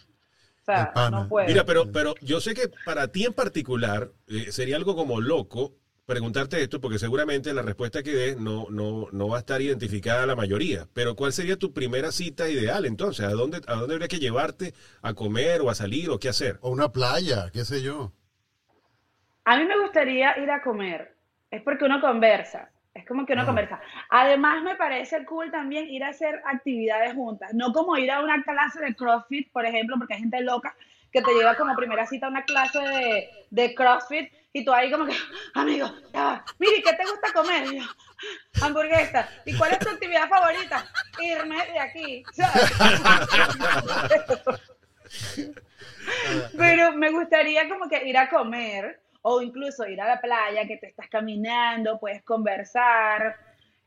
O 0.62 0.66
sea, 0.66 0.94
no 1.10 1.28
puedo. 1.28 1.48
Mira, 1.48 1.66
pero, 1.66 1.92
pero 1.92 2.14
yo 2.22 2.40
sé 2.40 2.54
que 2.54 2.70
para 2.86 3.08
ti 3.08 3.26
en 3.26 3.34
particular 3.34 4.10
eh, 4.28 4.52
sería 4.52 4.76
algo 4.76 4.96
como 4.96 5.20
loco 5.20 5.74
preguntarte 6.06 6.62
esto, 6.62 6.82
porque 6.82 7.00
seguramente 7.00 7.54
la 7.54 7.62
respuesta 7.62 8.04
que 8.04 8.12
des 8.12 8.38
no, 8.38 8.68
no, 8.70 9.08
no 9.12 9.30
va 9.30 9.38
a 9.38 9.40
estar 9.40 9.62
identificada 9.62 10.24
a 10.24 10.26
la 10.26 10.36
mayoría. 10.36 10.88
Pero 10.94 11.16
¿cuál 11.16 11.32
sería 11.32 11.56
tu 11.56 11.74
primera 11.74 12.12
cita 12.12 12.50
ideal 12.50 12.86
entonces? 12.86 13.26
¿A 13.26 13.32
dónde, 13.32 13.62
a 13.66 13.76
dónde 13.76 13.94
habría 13.94 14.10
que 14.10 14.20
llevarte 14.20 14.74
a 15.02 15.14
comer 15.14 15.62
o 15.62 15.70
a 15.70 15.76
salir 15.76 16.10
o 16.10 16.20
qué 16.20 16.28
hacer? 16.28 16.60
O 16.62 16.70
una 16.70 16.90
playa, 16.90 17.50
qué 17.54 17.64
sé 17.64 17.82
yo. 17.82 18.12
A 19.46 19.58
mí 19.58 19.64
me 19.66 19.80
gustaría 19.80 20.38
ir 20.38 20.52
a 20.52 20.62
comer. 20.62 21.16
Es 21.50 21.62
porque 21.64 21.86
uno 21.86 22.02
conversa. 22.02 22.70
Es 22.94 23.06
como 23.06 23.26
que 23.26 23.34
uno 23.34 23.44
Ah. 23.44 23.46
conversa. 23.46 23.80
Además, 24.10 24.62
me 24.64 24.76
parece 24.76 25.24
cool 25.26 25.50
también 25.52 25.90
ir 25.90 26.04
a 26.04 26.10
hacer 26.10 26.42
actividades 26.46 27.14
juntas. 27.14 27.54
No 27.54 27.72
como 27.72 27.98
ir 27.98 28.12
a 28.12 28.22
una 28.22 28.44
clase 28.44 28.82
de 28.82 28.96
CrossFit, 28.96 29.50
por 29.52 29.66
ejemplo, 29.66 29.96
porque 29.98 30.16
hay 30.16 30.20
gente 30.22 30.42
loca 30.42 30.76
que 31.12 31.22
te 31.22 31.34
lleva 31.34 31.56
como 31.56 31.76
primera 31.76 32.06
cita 32.06 32.28
a 32.28 32.30
una 32.30 32.44
clase 32.44 32.80
de, 32.80 33.30
de 33.50 33.76
CrossFit 33.76 34.32
y 34.54 34.64
tú 34.66 34.74
ahí 34.74 34.92
como 34.92 35.06
que, 35.06 35.14
amigo, 35.56 35.90
ya 36.14 36.44
¿qué 36.60 36.94
te 36.94 37.04
gusta 37.04 37.34
comer? 37.34 37.66
Y 37.74 37.80
yo, 37.80 37.86
hamburguesa. 38.62 39.28
¿Y 39.46 39.58
cuál 39.58 39.72
es 39.74 39.80
tu 39.80 39.90
actividad 39.90 40.28
favorita? 40.30 40.86
Irme 41.22 41.66
de 41.68 41.80
aquí. 41.80 42.24
¿sabes? 42.34 42.72
Pero 46.58 46.94
me 46.94 47.12
gustaría 47.12 47.68
como 47.70 47.88
que 47.90 48.08
ir 48.08 48.18
a 48.18 48.30
comer 48.30 49.00
o 49.22 49.42
incluso 49.42 49.88
ir 49.88 50.02
a 50.02 50.08
la 50.08 50.22
playa, 50.22 50.68
que 50.68 50.78
te 50.78 50.88
estás 50.88 51.08
caminando, 51.10 52.00
puedes 52.00 52.24
conversar, 52.24 53.36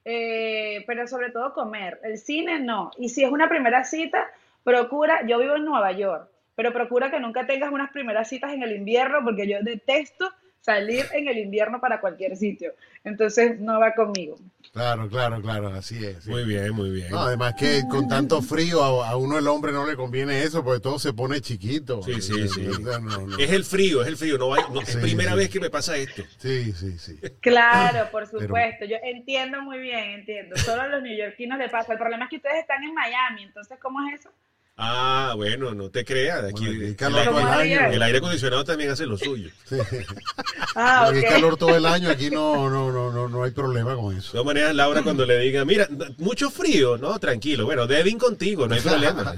eh, 0.04 0.84
pero 0.86 1.06
sobre 1.06 1.30
todo 1.30 1.52
comer. 1.52 2.00
El 2.02 2.18
cine 2.18 2.60
no. 2.60 2.90
Y 2.98 3.08
si 3.08 3.24
es 3.24 3.30
una 3.30 3.48
primera 3.48 3.84
cita, 3.84 4.26
procura, 4.62 5.26
yo 5.26 5.38
vivo 5.38 5.56
en 5.56 5.64
Nueva 5.64 5.92
York, 5.92 6.28
pero 6.54 6.72
procura 6.72 7.10
que 7.10 7.20
nunca 7.20 7.46
tengas 7.46 7.72
unas 7.72 7.90
primeras 7.90 8.28
citas 8.28 8.52
en 8.52 8.62
el 8.62 8.72
invierno 8.72 9.18
porque 9.24 9.48
yo 9.48 9.58
detesto 9.62 10.30
salir 10.60 11.04
en 11.12 11.28
el 11.28 11.38
invierno 11.38 11.80
para 11.80 12.00
cualquier 12.00 12.36
sitio. 12.36 12.72
Entonces 13.04 13.60
no 13.60 13.78
va 13.78 13.94
conmigo. 13.94 14.36
Claro, 14.74 15.08
claro, 15.08 15.40
claro, 15.40 15.68
así 15.68 16.04
es. 16.04 16.24
sí. 16.24 16.30
Muy 16.30 16.44
bien, 16.44 16.72
muy 16.72 16.90
bien. 16.90 17.08
No, 17.12 17.20
además 17.20 17.54
que 17.56 17.82
con 17.88 18.08
tanto 18.08 18.42
frío 18.42 18.82
a, 18.82 19.08
a 19.10 19.16
uno 19.16 19.38
el 19.38 19.46
hombre 19.46 19.70
no 19.70 19.86
le 19.86 19.94
conviene 19.94 20.42
eso 20.42 20.64
porque 20.64 20.80
todo 20.80 20.98
se 20.98 21.12
pone 21.12 21.40
chiquito. 21.40 22.02
Sí, 22.02 22.20
sí, 22.20 22.48
sí. 22.48 22.66
O 22.66 22.74
sea, 22.74 22.98
no, 22.98 23.24
no. 23.24 23.38
Es 23.38 23.52
el 23.52 23.64
frío, 23.64 24.02
es 24.02 24.08
el 24.08 24.16
frío. 24.16 24.36
No, 24.36 24.52
hay, 24.52 24.62
no- 24.72 24.80
es 24.80 24.88
Sí, 24.88 24.98
primera 24.98 25.30
sí. 25.30 25.36
vez 25.36 25.48
que 25.48 25.60
me 25.60 25.70
pasa 25.70 25.96
esto. 25.96 26.22
Sí, 26.38 26.72
sí, 26.72 26.98
sí. 26.98 27.20
Claro, 27.40 28.08
por 28.12 28.28
Pero- 28.28 28.40
supuesto. 28.42 28.84
Yo 28.84 28.96
entiendo 29.04 29.62
muy 29.62 29.78
bien, 29.78 30.10
entiendo. 30.18 30.56
Solo 30.56 30.82
a 30.82 30.88
los 30.88 31.02
neoyorquinos 31.04 31.56
le 31.56 31.68
pasa. 31.68 31.92
El 31.92 31.98
problema 32.00 32.24
es 32.24 32.30
que 32.30 32.36
ustedes 32.38 32.58
están 32.58 32.82
en 32.82 32.94
Miami, 32.94 33.44
entonces 33.44 33.78
¿cómo 33.80 34.00
es 34.08 34.18
eso? 34.18 34.30
Ah, 34.76 35.34
bueno, 35.36 35.72
no 35.72 35.88
te 35.88 36.04
creas. 36.04 36.42
Aquí, 36.44 36.66
Bueno, 36.66 36.84
el, 36.84 36.96
calor 36.96 37.18
aire- 37.20 37.30
todo 37.30 37.38
el 37.40 37.44
¿Cómo 37.46 37.54
año. 37.60 37.80
el 37.92 38.02
aire 38.02 38.18
acondicionado 38.18 38.64
también 38.64 38.90
hace 38.90 39.06
lo 39.06 39.16
suyo. 39.16 39.50
Sí. 39.68 39.76
Ah, 40.76 41.06
Aquí 41.06 41.18
hay 41.18 41.24
ok. 41.24 41.30
calor 41.30 41.56
todo 41.56 41.76
el 41.76 41.86
año, 41.86 42.10
aquí 42.10 42.30
no, 42.30 42.68
no, 42.68 42.90
no, 42.90 43.12
no, 43.12 43.28
no 43.28 43.44
hay 43.44 43.52
problema 43.52 43.94
con 43.94 44.12
De 44.12 44.18
eso. 44.18 44.32
todas 44.32 44.44
maneras, 44.46 44.74
Laura, 44.74 45.02
cuando 45.04 45.24
le 45.24 45.38
diga, 45.38 45.64
mira, 45.64 45.86
mucho 46.18 46.50
frío, 46.50 46.98
no, 46.98 47.16
tranquilo. 47.20 47.64
Bueno, 47.64 47.86
Devin 47.86 48.18
contigo, 48.18 48.66
no 48.66 48.74
hay 48.74 48.80
problema. 48.80 49.36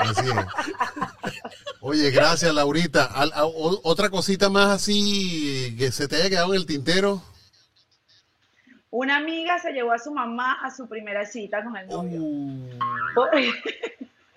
Así 0.00 0.24
es. 0.28 1.32
Oye, 1.80 2.10
gracias, 2.10 2.52
Laurita. 2.52 3.04
Al- 3.04 3.32
a- 3.34 3.44
o- 3.46 3.80
otra 3.84 4.10
cosita 4.10 4.48
más 4.50 4.70
así 4.70 5.76
que 5.78 5.92
se 5.92 6.08
te 6.08 6.16
haya 6.16 6.28
quedado 6.28 6.52
en 6.54 6.60
el 6.60 6.66
tintero. 6.66 7.22
Una 8.90 9.18
amiga 9.18 9.60
se 9.60 9.70
llevó 9.72 9.92
a 9.92 9.98
su 10.00 10.10
mamá 10.12 10.54
a 10.64 10.74
su 10.74 10.88
primera 10.88 11.24
cita 11.24 11.62
con 11.62 11.76
el 11.76 11.86
novio. 11.86 12.20
Uh. 12.20 12.68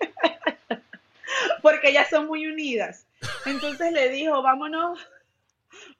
Por- 0.00 0.82
Porque 1.62 1.90
ellas 1.90 2.08
son 2.10 2.26
muy 2.26 2.46
unidas. 2.46 3.06
Entonces 3.46 3.92
le 3.92 4.08
dijo, 4.08 4.42
vámonos, 4.42 4.98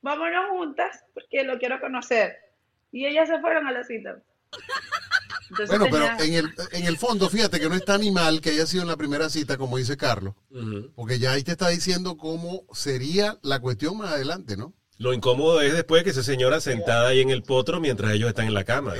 vámonos 0.02 0.50
juntas, 0.50 1.04
porque 1.14 1.44
lo 1.44 1.58
quiero 1.58 1.80
conocer. 1.80 2.36
Y 2.92 3.06
ellas 3.06 3.28
se 3.28 3.38
fueron 3.40 3.66
a 3.66 3.72
la 3.72 3.84
cita. 3.84 4.16
Entonces 5.50 5.68
Bueno, 5.78 5.86
pero 5.90 6.06
en 6.24 6.34
el, 6.34 6.50
en 6.72 6.86
el 6.86 6.96
fondo, 6.96 7.28
fíjate 7.28 7.60
que 7.60 7.68
no 7.68 7.74
está 7.74 7.98
ni 7.98 8.10
mal 8.10 8.40
que 8.40 8.50
haya 8.50 8.66
sido 8.66 8.82
en 8.82 8.88
la 8.88 8.96
primera 8.96 9.28
cita, 9.28 9.56
como 9.58 9.76
dice 9.78 9.96
Carlos, 9.96 10.34
porque 10.94 11.18
ya 11.18 11.32
ahí 11.32 11.42
te 11.42 11.52
está 11.52 11.68
diciendo 11.68 12.16
cómo 12.16 12.64
sería 12.72 13.38
la 13.42 13.60
cuestión 13.60 13.96
más 13.98 14.12
adelante, 14.12 14.56
¿no? 14.56 14.72
Lo 15.00 15.14
incómodo 15.14 15.62
es 15.62 15.72
después 15.72 16.04
que 16.04 16.10
esa 16.10 16.22
señora 16.22 16.60
sentada 16.60 17.08
ahí 17.08 17.22
en 17.22 17.30
el 17.30 17.42
potro 17.42 17.80
mientras 17.80 18.12
ellos 18.12 18.28
están 18.28 18.46
en 18.48 18.52
la 18.52 18.64
cama. 18.64 18.92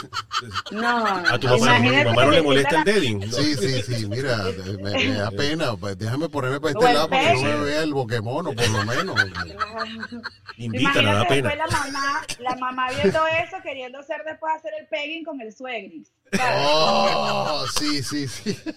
no, 0.72 1.06
A 1.06 1.38
tu 1.38 1.46
mamá, 1.46 1.76
a 1.76 1.78
tu 1.78 1.84
imagínate 1.84 2.04
mamá 2.06 2.24
no 2.24 2.30
le 2.32 2.36
le 2.38 2.42
molesta 2.42 2.78
el 2.78 2.84
deading. 2.84 3.20
¿no? 3.20 3.26
Sí, 3.36 3.54
sí, 3.54 3.82
sí, 3.82 4.06
mira, 4.08 4.36
me, 4.82 4.90
me 4.90 5.12
da 5.14 5.30
pena. 5.30 5.76
pues, 5.76 5.96
Déjame 5.96 6.28
ponerme 6.28 6.58
para 6.58 6.72
este 6.72 6.92
lado 6.92 7.08
para 7.08 7.22
que 7.22 7.34
no 7.34 7.42
me 7.42 7.64
vea 7.66 7.82
el 7.84 7.94
boquemono, 7.94 8.52
por 8.52 8.68
lo 8.68 8.84
menos. 8.84 9.14
Invítala, 10.56 11.12
da 11.14 11.20
Imagínate 11.22 11.28
pena. 11.28 11.48
después 11.50 11.70
la 11.70 11.78
mamá, 11.78 12.22
la 12.40 12.56
mamá 12.56 12.88
viendo 12.90 13.20
eso, 13.28 13.56
queriendo 13.62 14.02
ser 14.02 14.24
después 14.26 14.52
hacer 14.56 14.72
el 14.80 14.88
pegging 14.88 15.24
con 15.24 15.40
el 15.40 15.54
suegrix. 15.54 16.10
¿sabes? 16.32 16.66
Oh, 16.66 17.64
sí, 17.78 18.02
sí, 18.02 18.26
sí. 18.26 18.58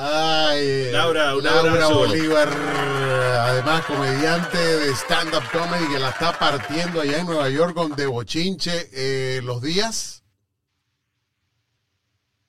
Ay, 0.00 0.90
Laura, 0.92 1.36
un 1.36 1.42
Laura 1.42 1.70
abrazo. 1.72 1.98
Bolívar, 1.98 2.48
además 2.48 3.84
comediante 3.86 4.56
de 4.58 4.90
stand-up 4.94 5.42
comedy 5.52 5.88
que 5.92 5.98
la 5.98 6.10
está 6.10 6.32
partiendo 6.38 7.00
allá 7.00 7.18
en 7.18 7.26
Nueva 7.26 7.48
York 7.48 7.74
con 7.74 7.94
De 7.96 8.06
Bochinche. 8.06 8.88
Eh, 8.92 9.40
los 9.42 9.60
días, 9.60 10.22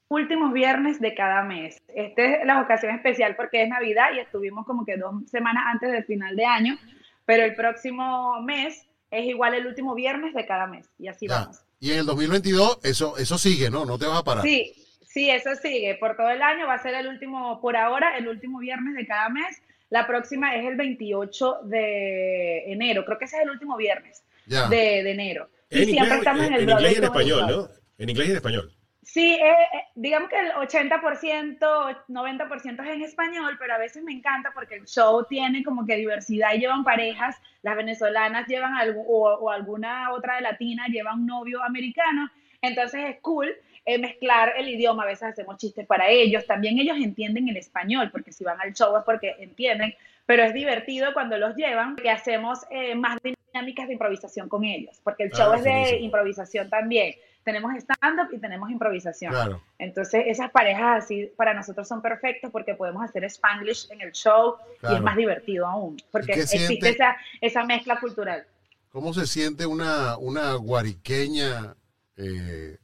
últimos 0.09 0.53
viernes 0.53 0.99
de 0.99 1.13
cada 1.15 1.43
mes. 1.43 1.77
Esta 1.87 2.23
es 2.23 2.45
la 2.45 2.61
ocasión 2.61 2.93
especial 2.95 3.35
porque 3.35 3.63
es 3.63 3.69
Navidad 3.69 4.07
y 4.15 4.19
estuvimos 4.19 4.65
como 4.65 4.85
que 4.85 4.97
dos 4.97 5.13
semanas 5.29 5.63
antes 5.67 5.91
del 5.91 6.03
final 6.05 6.35
de 6.35 6.45
año, 6.45 6.77
pero 7.25 7.43
el 7.43 7.55
próximo 7.55 8.41
mes 8.41 8.85
es 9.11 9.25
igual 9.25 9.53
el 9.55 9.65
último 9.67 9.95
viernes 9.95 10.33
de 10.35 10.45
cada 10.45 10.67
mes 10.67 10.87
y 10.99 11.07
así 11.07 11.27
Ya. 11.27 11.39
vamos. 11.41 11.61
Y 11.79 11.91
en 11.93 11.99
el 11.99 12.05
2022 12.05 12.79
eso, 12.83 13.17
eso 13.17 13.37
sigue, 13.37 13.69
¿no? 13.69 13.85
No 13.85 13.97
te 13.97 14.05
vas 14.05 14.19
a 14.19 14.23
parar. 14.23 14.43
Sí, 14.43 14.73
sí, 15.09 15.29
eso 15.29 15.55
sigue. 15.55 15.95
Por 15.95 16.15
todo 16.15 16.29
el 16.29 16.41
año 16.41 16.67
va 16.67 16.75
a 16.75 16.81
ser 16.81 16.93
el 16.95 17.07
último, 17.07 17.59
por 17.61 17.75
ahora, 17.75 18.17
el 18.17 18.27
último 18.27 18.59
viernes 18.59 18.95
de 18.95 19.05
cada 19.05 19.29
mes. 19.29 19.61
La 19.89 20.07
próxima 20.07 20.55
es 20.55 20.65
el 20.65 20.75
28 20.75 21.61
de 21.63 22.71
enero. 22.71 23.03
Creo 23.05 23.17
que 23.17 23.25
ese 23.25 23.37
es 23.37 23.43
el 23.43 23.49
último 23.49 23.75
viernes 23.75 24.23
de, 24.45 25.03
de 25.03 25.11
enero. 25.11 25.49
Y 25.69 25.79
En 25.79 25.85
siempre 25.85 26.05
inglés, 26.05 26.19
estamos 26.19 26.45
en 26.45 26.53
en 26.53 26.59
el 26.61 26.69
inglés 26.69 26.93
y 26.93 26.97
en 26.97 27.03
español. 27.03 27.47
¿no? 27.47 27.67
En 27.97 28.09
inglés 28.09 28.27
y 28.27 28.31
en 28.31 28.37
español. 28.37 28.73
Sí, 29.11 29.33
eh, 29.33 29.51
eh, 29.73 29.83
digamos 29.95 30.29
que 30.29 30.39
el 30.39 30.51
80%, 30.51 31.59
90% 32.07 32.83
es 32.83 32.89
en 32.89 33.01
español, 33.01 33.55
pero 33.57 33.73
a 33.73 33.79
veces 33.79 34.03
me 34.03 34.11
encanta 34.11 34.51
porque 34.53 34.75
el 34.75 34.85
show 34.85 35.25
tiene 35.27 35.63
como 35.63 35.83
que 35.83 35.95
diversidad 35.95 36.53
y 36.53 36.59
llevan 36.59 36.83
parejas, 36.83 37.35
las 37.63 37.75
venezolanas 37.75 38.47
llevan 38.47 38.75
algo, 38.75 39.01
o, 39.01 39.33
o 39.33 39.49
alguna 39.49 40.13
otra 40.13 40.35
de 40.35 40.41
latina 40.41 40.85
lleva 40.89 41.15
un 41.15 41.25
novio 41.25 41.63
americano, 41.63 42.29
entonces 42.61 43.01
es 43.09 43.19
cool 43.21 43.51
mezclar 43.97 44.53
el 44.57 44.67
idioma, 44.69 45.03
a 45.03 45.07
veces 45.07 45.23
hacemos 45.29 45.57
chistes 45.57 45.87
para 45.87 46.09
ellos, 46.09 46.45
también 46.45 46.77
ellos 46.77 46.97
entienden 46.97 47.47
el 47.49 47.57
español, 47.57 48.09
porque 48.11 48.31
si 48.31 48.43
van 48.43 48.59
al 48.61 48.73
show 48.73 48.95
es 48.97 49.03
porque 49.03 49.35
entienden, 49.39 49.95
pero 50.25 50.43
es 50.43 50.53
divertido 50.53 51.13
cuando 51.13 51.37
los 51.37 51.55
llevan, 51.55 51.95
que 51.95 52.09
hacemos 52.11 52.59
eh, 52.69 52.93
más 52.95 53.17
dinámicas 53.23 53.87
de 53.87 53.93
improvisación 53.93 54.47
con 54.47 54.63
ellos, 54.63 54.99
porque 55.03 55.23
el 55.23 55.31
Ah, 55.33 55.37
show 55.37 55.53
es 55.53 55.63
de 55.63 55.69
buenísimo. 55.71 55.99
improvisación 56.05 56.69
también. 56.69 57.15
Tenemos 57.43 57.71
stand-up 57.77 58.27
y 58.31 58.37
tenemos 58.37 58.69
improvisación. 58.69 59.31
Claro. 59.31 59.63
Entonces, 59.79 60.23
esas 60.27 60.51
parejas 60.51 61.03
así 61.05 61.31
para 61.35 61.53
nosotros 61.55 61.87
son 61.87 62.01
perfectos 62.01 62.51
porque 62.51 62.75
podemos 62.75 63.01
hacer 63.03 63.23
Spanglish 63.23 63.89
en 63.91 64.01
el 64.01 64.11
show 64.11 64.57
y 64.75 64.79
Claro. 64.81 64.95
es 64.97 65.01
más 65.01 65.15
divertido 65.15 65.65
aún, 65.65 65.97
porque 66.11 66.33
¿Y 66.35 66.41
existe 66.41 66.67
siente? 66.67 66.89
esa, 66.89 67.17
esa 67.41 67.63
mezcla 67.63 67.99
cultural. 67.99 68.45
¿Cómo 68.91 69.13
se 69.13 69.25
siente 69.25 69.65
una, 69.65 70.17
una 70.17 70.53
guariqueña 70.55 71.75
eh, 72.17 72.77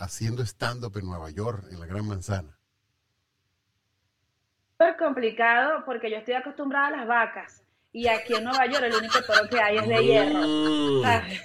haciendo 0.00 0.42
stand-up 0.44 0.96
en 0.96 1.06
Nueva 1.06 1.30
York, 1.30 1.64
en 1.70 1.78
la 1.80 1.86
Gran 1.86 2.06
Manzana? 2.06 2.56
Súper 4.72 4.96
complicado 4.96 5.84
porque 5.84 6.10
yo 6.10 6.16
estoy 6.16 6.34
acostumbrada 6.34 6.88
a 6.88 6.90
las 6.90 7.06
vacas 7.06 7.62
y 7.92 8.08
aquí 8.08 8.34
en 8.34 8.44
Nueva 8.44 8.66
York 8.66 8.82
el 8.84 8.94
único 8.94 9.22
toro 9.22 9.48
que 9.48 9.60
hay 9.60 9.76
es 9.78 9.86
de 9.88 10.04
hierro. 10.04 10.40
Mm. 10.40 11.02
¿sabes? 11.02 11.40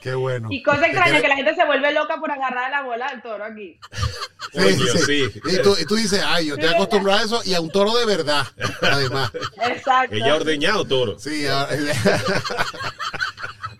Qué 0.00 0.14
bueno. 0.14 0.48
Y 0.50 0.62
cosa 0.64 0.86
extraña 0.86 1.20
que 1.20 1.28
la 1.28 1.36
gente 1.36 1.54
se 1.54 1.64
vuelve 1.64 1.92
loca 1.92 2.16
por 2.18 2.28
agarrar 2.28 2.72
la 2.72 2.82
bola 2.82 3.08
del 3.10 3.22
toro 3.22 3.44
aquí. 3.44 3.78
Coño, 4.52 4.86
sí. 5.06 5.30
Y 5.44 5.62
tú, 5.62 5.76
y 5.80 5.84
tú 5.86 5.94
dices, 5.94 6.20
ay, 6.26 6.46
yo 6.48 6.54
estoy 6.54 6.70
Sí, 6.70 6.74
acostumbrado 6.74 7.20
a 7.20 7.22
eso 7.22 7.40
y 7.44 7.54
a 7.54 7.60
un 7.60 7.70
toro 7.70 7.96
de 7.96 8.04
verdad, 8.04 8.44
además. 8.82 9.30
Exacto. 9.64 10.16
Ella 10.16 10.32
ha 10.32 10.36
ordeñado 10.36 10.84
toro. 10.84 11.16
Sí, 11.18 11.46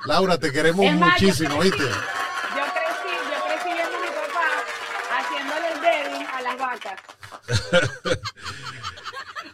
Laura, 0.06 0.38
te 0.38 0.50
queremos 0.52 0.84
Es 0.86 0.94
muchísimo, 0.94 1.58
¿viste? 1.60 1.82
Yo 1.82 1.88
crecí, 1.88 3.10
yo 3.30 3.44
crecí 3.44 3.72
viendo 3.74 3.96
a 3.96 4.00
mi 4.00 4.06
papá 4.06 4.46
haciéndole 5.18 5.72
el 5.72 5.80
debbing 5.80 6.26
a 6.26 6.40
las 6.42 6.56
vacas. 6.84 8.12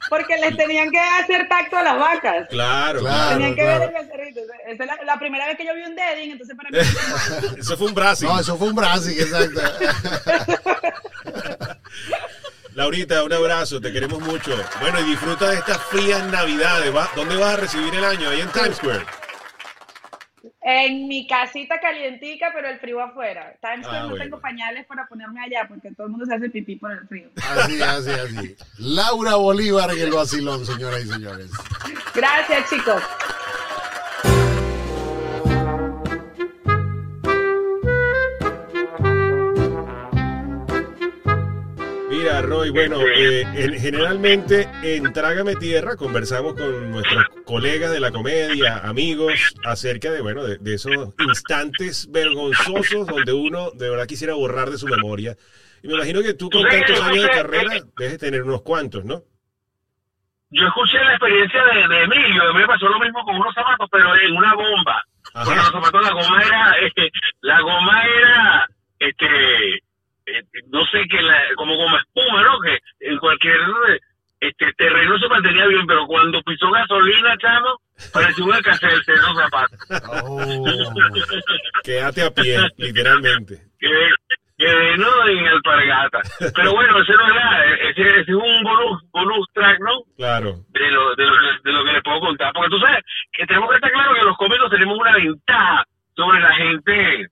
Porque 0.09 0.37
les 0.39 0.57
tenían 0.57 0.91
que 0.91 0.99
hacer 0.99 1.47
tacto 1.49 1.76
a 1.76 1.83
las 1.83 1.99
vacas. 1.99 2.49
Claro, 2.49 3.01
Claro. 3.01 3.31
Tenían 3.37 3.55
que 3.55 3.61
claro. 3.62 3.81
ver 3.81 3.95
el 3.95 4.07
becerrito. 4.07 4.41
Esa 4.66 4.85
es 4.85 4.89
la, 4.89 4.99
la 5.05 5.18
primera 5.18 5.47
vez 5.47 5.57
que 5.59 5.66
yo 5.66 5.74
vi 5.74 5.83
un 5.83 5.95
dedding, 5.95 6.31
entonces 6.33 6.57
para 6.57 6.70
mí... 6.70 6.79
Eso 7.59 7.76
fue 7.76 7.89
un 7.89 7.95
brazo. 7.95 8.24
No, 8.26 8.41
eso 8.41 8.57
fue 8.57 8.68
un 8.68 8.74
Brasil, 8.74 9.20
exacto. 9.20 9.61
Laurita, 12.74 13.24
un 13.24 13.33
abrazo, 13.33 13.81
te 13.81 13.93
queremos 13.93 14.20
mucho. 14.20 14.57
Bueno, 14.81 15.01
y 15.01 15.05
disfruta 15.05 15.51
de 15.51 15.57
estas 15.57 15.79
frías 15.79 16.22
navidades. 16.31 16.95
¿va? 16.95 17.11
¿Dónde 17.16 17.37
vas 17.37 17.55
a 17.55 17.57
recibir 17.57 17.93
el 17.95 18.05
año? 18.05 18.31
Ahí 18.31 18.41
en 18.41 18.49
Times 18.51 18.76
Square. 18.76 19.05
En 20.61 21.07
mi 21.07 21.27
casita 21.27 21.79
calientica, 21.81 22.51
pero 22.53 22.69
el 22.69 22.81
frío 22.81 23.01
afuera. 23.01 23.55
Times 23.63 23.87
Ah, 23.89 24.01
no 24.01 24.09
bueno. 24.11 24.25
tengo 24.25 24.41
pañales 24.41 24.85
para 24.87 25.07
ponerme 25.07 25.41
allá 25.41 25.67
porque 25.69 25.93
todo 25.95 26.07
el 26.07 26.11
mundo 26.11 26.27
se 26.27 26.35
hace 26.35 26.51
pipí 26.51 26.75
por 26.77 26.91
el 26.91 27.07
frío. 27.07 27.31
Así, 27.37 27.81
así, 27.81 28.11
así. 28.11 28.57
Laura 28.79 29.37
Bolívar 29.37 29.91
en 29.93 30.01
el 30.01 30.11
vacilón, 30.11 30.67
señoras 30.67 31.05
y 31.05 31.09
señores. 31.09 31.51
Gracias, 32.15 32.69
chicos. 32.71 33.03
Mira, 42.11 42.41
Roy, 42.41 42.71
bueno, 42.71 43.01
eh, 43.03 43.43
en- 43.55 43.79
generalmente 43.79 44.67
en 44.83 45.13
Trágame 45.13 45.57
Tierra 45.57 45.95
conversamos 45.97 46.55
con 46.55 46.91
nuestros 46.91 47.27
colegas 47.45 47.91
de 47.91 48.01
la 48.01 48.11
comedia, 48.11 48.79
amigos, 48.79 49.55
acerca 49.65 50.11
de, 50.11 50.23
bueno, 50.23 50.43
de, 50.45 50.57
de 50.57 50.75
esos 50.75 51.15
instantes 51.19 52.11
vergonzosos 52.11 53.07
donde 53.07 53.33
uno 53.35 53.71
de 53.73 53.91
verdad 53.91 54.07
quisiera 54.07 54.33
borrar 54.35 54.71
de 54.71 54.79
su 54.79 54.87
memoria. 54.87 55.37
Y 55.83 55.89
me 55.89 55.95
imagino 55.95 56.23
que 56.23 56.33
tú 56.35 56.49
con 56.49 56.67
tantos 56.67 57.01
años 57.03 57.25
de 57.25 57.31
carrera 57.31 57.73
debes 57.99 58.19
tener 58.19 58.43
unos 58.43 58.63
cuantos, 58.63 59.05
¿no? 59.05 59.23
Yo 60.51 60.67
escuché 60.67 60.97
la 61.05 61.11
experiencia 61.13 61.61
de, 61.63 61.89
de 61.95 62.03
Emilio, 62.05 62.43
a 62.43 62.53
mí 62.55 62.61
me 62.61 62.67
pasó 62.67 62.89
lo 62.89 62.99
mismo 63.01 63.23
con 63.23 63.37
unos 63.37 63.55
zapatos, 63.55 63.87
pero 63.93 64.17
en 64.17 64.35
una 64.35 64.55
bomba. 64.55 65.03
Porque 65.35 65.51
los 65.57 65.59
Ajá. 65.59 65.73
zapatos, 65.73 66.03
la 66.03 66.11
goma 66.13 66.43
era, 66.43 66.73
este, 66.87 67.11
la 67.43 67.61
goma 67.61 68.03
era, 68.03 68.67
este, 68.99 69.83
eh, 70.37 70.43
no 70.70 70.85
sé, 70.87 71.03
que 71.11 71.20
la, 71.22 71.43
como 71.57 71.76
goma 71.76 71.99
espuma, 71.99 72.43
¿no? 72.43 72.61
Que 72.61 72.79
en 73.01 73.18
cualquier 73.18 73.59
este 74.41 74.72
terreno 74.74 75.18
se 75.18 75.29
mantenía 75.29 75.66
bien, 75.66 75.87
pero 75.87 76.07
cuando 76.07 76.41
pisó 76.43 76.70
gasolina, 76.70 77.37
chamo, 77.39 77.81
parecía 78.12 78.45
una 78.45 78.61
caseta 78.61 79.12
de 79.12 79.18
los 79.18 79.37
zapatos. 79.37 79.79
Oh, 80.22 80.41
Quédate 81.83 82.22
a 82.22 82.31
pie, 82.31 82.59
literalmente. 82.76 83.57
que, 83.81 83.89
que 84.57 84.97
no 84.97 85.29
en 85.29 85.47
alpargata. 85.49 86.20
Pero 86.55 86.72
bueno, 86.72 87.01
ese 87.03 87.12
no 87.14 87.26
era, 87.33 87.64
ese, 87.91 88.03
ese 88.03 88.20
es 88.20 88.29
un 88.29 88.62
bonus, 88.62 89.03
bonus 89.11 89.47
track, 89.55 89.79
¿no? 89.81 90.03
Claro. 90.16 90.55
de 90.68 90.91
lo, 90.91 91.14
de, 91.16 91.24
lo, 91.24 91.35
de 91.64 91.72
lo 91.72 91.85
que 91.85 91.93
les 91.93 92.03
puedo 92.03 92.20
contar. 92.20 92.53
Porque 92.53 92.70
tú 92.70 92.79
sabes 92.79 93.03
que 93.33 93.47
tenemos 93.47 93.70
que 93.70 93.76
estar 93.76 93.91
claro 93.91 94.14
que 94.14 94.22
los 94.24 94.37
cómicos 94.37 94.70
tenemos 94.70 94.99
una 94.99 95.16
ventaja 95.16 95.85
sobre 96.14 96.41
la 96.41 96.55
gente 96.55 97.29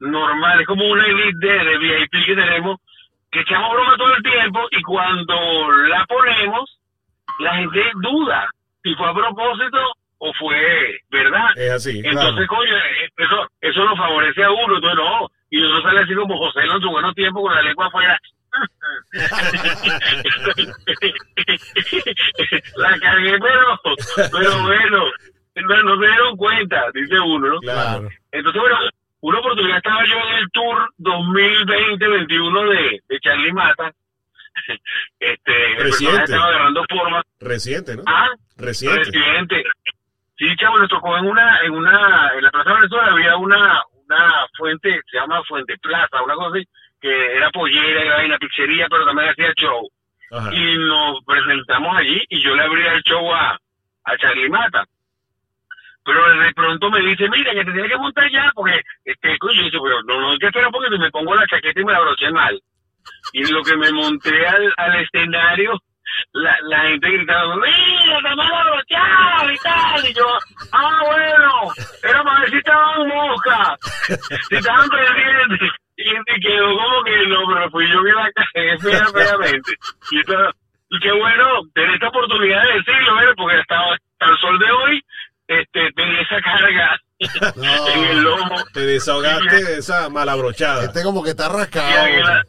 normal. 0.00 0.60
Es 0.60 0.66
como 0.66 0.86
una 0.86 1.06
elite 1.06 1.46
de, 1.46 1.64
de 1.64 1.78
VIP 1.78 2.26
que 2.26 2.34
tenemos, 2.34 2.78
que 3.30 3.40
echamos 3.40 3.72
broma 3.72 3.96
todo 3.96 4.14
el 4.14 4.22
tiempo 4.22 4.60
y 4.70 4.82
cuando 4.82 5.72
la 5.88 6.04
ponemos, 6.06 6.78
la 7.40 7.56
gente 7.56 7.82
duda 7.96 8.50
si 8.82 8.94
fue 8.94 9.08
a 9.08 9.14
propósito 9.14 9.78
o 10.18 10.32
fue 10.34 11.00
verdad. 11.10 11.48
Es 11.56 11.70
así. 11.70 12.02
Entonces, 12.04 12.46
coño, 12.48 12.76
eh, 12.76 13.08
eso, 13.16 13.48
eso 13.60 13.84
nos 13.84 13.98
favorece 13.98 14.44
a 14.44 14.50
uno, 14.50 14.76
entonces 14.76 14.96
no. 14.96 15.28
Y 15.50 15.62
uno 15.62 15.80
sale 15.82 16.00
así 16.00 16.14
como 16.14 16.36
José 16.36 16.60
en 16.60 16.80
su 16.80 16.90
buenos 16.90 17.14
tiempos 17.14 17.42
con 17.42 17.54
la 17.54 17.62
lengua 17.62 17.86
afuera. 17.86 18.18
la 22.76 22.98
cargué, 22.98 23.38
pero, 23.38 23.80
pero 24.32 24.62
bueno, 24.62 25.04
no, 25.54 25.82
no 25.82 26.00
se 26.00 26.06
dieron 26.06 26.36
cuenta, 26.36 26.90
dice 26.92 27.20
uno, 27.20 27.48
¿no? 27.48 27.60
Claro. 27.60 28.08
Entonces, 28.32 28.60
bueno, 28.60 28.76
una 29.20 29.38
oportunidad 29.40 29.78
estaba 29.78 30.04
yo 30.04 30.16
en 30.16 30.34
el 30.38 30.50
tour 30.50 30.88
2020-21 30.98 32.70
de, 32.70 33.00
de 33.08 33.20
Charlie 33.20 33.52
Mata. 33.52 33.92
Este, 35.20 35.52
Reciente. 35.78 36.24
estaba 36.24 36.46
agarrando 36.46 36.84
forma. 36.88 37.22
Reciente, 37.40 37.96
¿no? 37.96 38.02
Ah, 38.06 38.28
Reciente. 38.56 39.02
Presidente. 39.02 39.64
Sí, 40.36 40.46
chavo, 40.56 40.78
nos 40.78 40.88
tocó 40.88 41.16
en 41.16 41.26
una, 41.26 41.60
en 41.62 41.72
una, 41.72 42.32
en 42.36 42.42
la 42.42 42.50
Plaza 42.50 42.72
Venezuela 42.74 43.12
había 43.12 43.36
una, 43.36 43.82
una 44.04 44.46
fuente, 44.56 45.00
se 45.10 45.16
llama 45.16 45.42
Fuente 45.44 45.76
Plaza, 45.78 46.22
una 46.24 46.34
cosa 46.34 46.56
así, 46.56 46.66
que 47.00 47.36
era 47.36 47.50
pollera, 47.50 48.02
era 48.02 48.24
una 48.26 48.38
pizzería, 48.38 48.86
pero 48.88 49.04
también 49.06 49.28
hacía 49.30 49.52
show. 49.56 49.88
Ajá. 50.30 50.54
Y 50.54 50.78
nos 50.78 51.24
presentamos 51.24 51.96
allí 51.96 52.24
y 52.28 52.40
yo 52.42 52.54
le 52.54 52.62
abría 52.62 52.92
el 52.94 53.02
show 53.02 53.32
a, 53.32 53.58
a 54.04 54.16
Charlie 54.18 54.48
Mata. 54.50 54.84
Pero 56.08 56.40
de 56.40 56.52
pronto 56.54 56.90
me 56.90 57.00
dice, 57.02 57.28
mira, 57.28 57.52
que 57.52 57.66
te 57.66 57.72
tienes 57.72 57.92
que 57.92 57.98
montar 57.98 58.30
ya, 58.32 58.50
porque, 58.54 58.80
este, 59.04 59.36
coño, 59.36 59.68
yo 59.70 59.82
pero 59.82 60.02
no, 60.04 60.18
no, 60.18 60.30
hay 60.30 60.38
que 60.38 60.46
esperar 60.46 60.70
porque 60.72 60.88
me 60.96 61.10
pongo 61.10 61.34
la 61.34 61.46
chaqueta 61.46 61.78
y 61.78 61.84
me 61.84 61.92
la 61.92 62.00
broché 62.00 62.30
mal. 62.30 62.58
Y 63.34 63.44
lo 63.52 63.62
que 63.62 63.76
me 63.76 63.92
monté 63.92 64.46
al, 64.46 64.72
al 64.78 65.02
escenario, 65.02 65.78
la, 66.32 66.56
la 66.62 66.80
gente 66.84 67.10
gritando, 67.10 67.56
mira, 67.56 68.34
mal 68.36 68.54
abrochado 68.54 69.52
y 69.52 69.58
tal. 69.58 70.08
Y 70.08 70.14
yo, 70.14 70.24
ah, 70.72 71.02
bueno, 71.04 71.72
era 72.02 72.24
para 72.24 72.40
ver 72.40 72.50
si 72.52 72.56
estaban 72.56 73.08
moscas, 73.08 73.78
si 74.48 74.56
estaban 74.56 74.88
pendientes. 74.88 75.70
Y, 75.98 76.10
y 76.10 76.40
quedó 76.40 76.74
como 76.74 77.04
que 77.04 77.26
no, 77.26 77.42
pero 77.52 77.70
fui 77.70 77.86
yo 77.92 78.02
que 78.02 78.12
la 78.12 78.30
cagué 78.32 78.78
fea, 78.78 79.04
feamente. 79.12 79.72
Y, 80.10 80.20
y 80.20 81.00
qué 81.00 81.12
bueno 81.12 81.60
tener 81.74 81.90
esta 81.96 82.08
oportunidad 82.08 82.62
de 82.62 82.78
decirlo, 82.78 83.14
¿verdad? 83.14 83.34
porque 83.36 83.56
hasta, 83.56 83.76
hasta 83.92 84.26
el 84.26 84.38
sol 84.38 84.58
de 84.58 84.70
hoy 84.70 85.02
este, 85.48 85.90
tenía 85.96 86.20
esa 86.22 86.40
carga 86.40 86.96
No. 87.56 87.88
en 87.94 88.04
el 88.04 88.22
lomo. 88.22 88.56
Te 88.72 88.80
desahogaste 88.86 89.64
de 89.64 89.78
esa 89.78 90.08
malabrochada. 90.08 90.84
este 90.84 91.02
como 91.02 91.22
que 91.24 91.30
está 91.30 91.46
Y 91.48 91.52
rascado. 91.56 92.42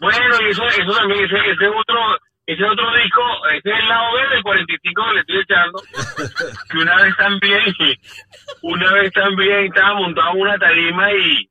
Bueno, 0.00 0.36
y 0.44 0.50
eso, 0.50 0.64
eso 0.66 0.92
también, 0.98 1.24
ese, 1.24 1.36
ese 1.36 1.68
otro, 1.68 1.98
ese 2.46 2.64
otro 2.64 2.94
disco, 2.96 3.22
ese 3.52 3.70
es 3.70 3.78
el 3.78 3.88
lado 3.88 4.12
B 4.14 4.28
del 4.34 4.42
45 4.42 5.02
que 5.06 5.12
le 5.14 5.20
estoy 5.20 5.38
echando, 5.38 5.82
que 6.70 6.78
una 6.78 6.96
vez 6.96 7.16
también, 7.16 7.62
una 8.62 8.92
vez 8.92 9.12
también 9.12 9.66
estaba 9.66 9.94
montado 9.94 10.30
en 10.32 10.40
una 10.40 10.58
tarima 10.58 11.12
y, 11.12 11.48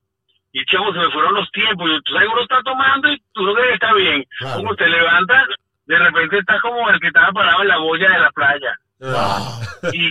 y 0.51 0.65
chavo, 0.65 0.91
se 0.91 0.99
me 0.99 1.11
fueron 1.11 1.35
los 1.35 1.49
tiempos. 1.51 1.89
Yo, 1.89 2.01
tú 2.01 2.13
sabes, 2.13 2.27
uno 2.33 2.41
está 2.41 2.61
tomando 2.63 3.07
y 3.13 3.23
tú 3.33 3.43
no 3.43 3.53
crees 3.53 3.69
que 3.69 3.73
está 3.75 3.93
bien. 3.93 4.25
Claro. 4.39 4.55
Como 4.57 4.75
te 4.75 4.89
levantas, 4.89 5.47
de 5.85 5.99
repente 5.99 6.39
estás 6.39 6.59
como 6.61 6.89
el 6.89 6.99
que 6.99 7.07
estaba 7.07 7.31
parado 7.31 7.61
en 7.61 7.67
la 7.69 7.77
boya 7.77 8.09
de 8.09 8.19
la 8.19 8.31
playa. 8.31 8.77
Ah, 9.03 9.59
Y, 9.93 10.09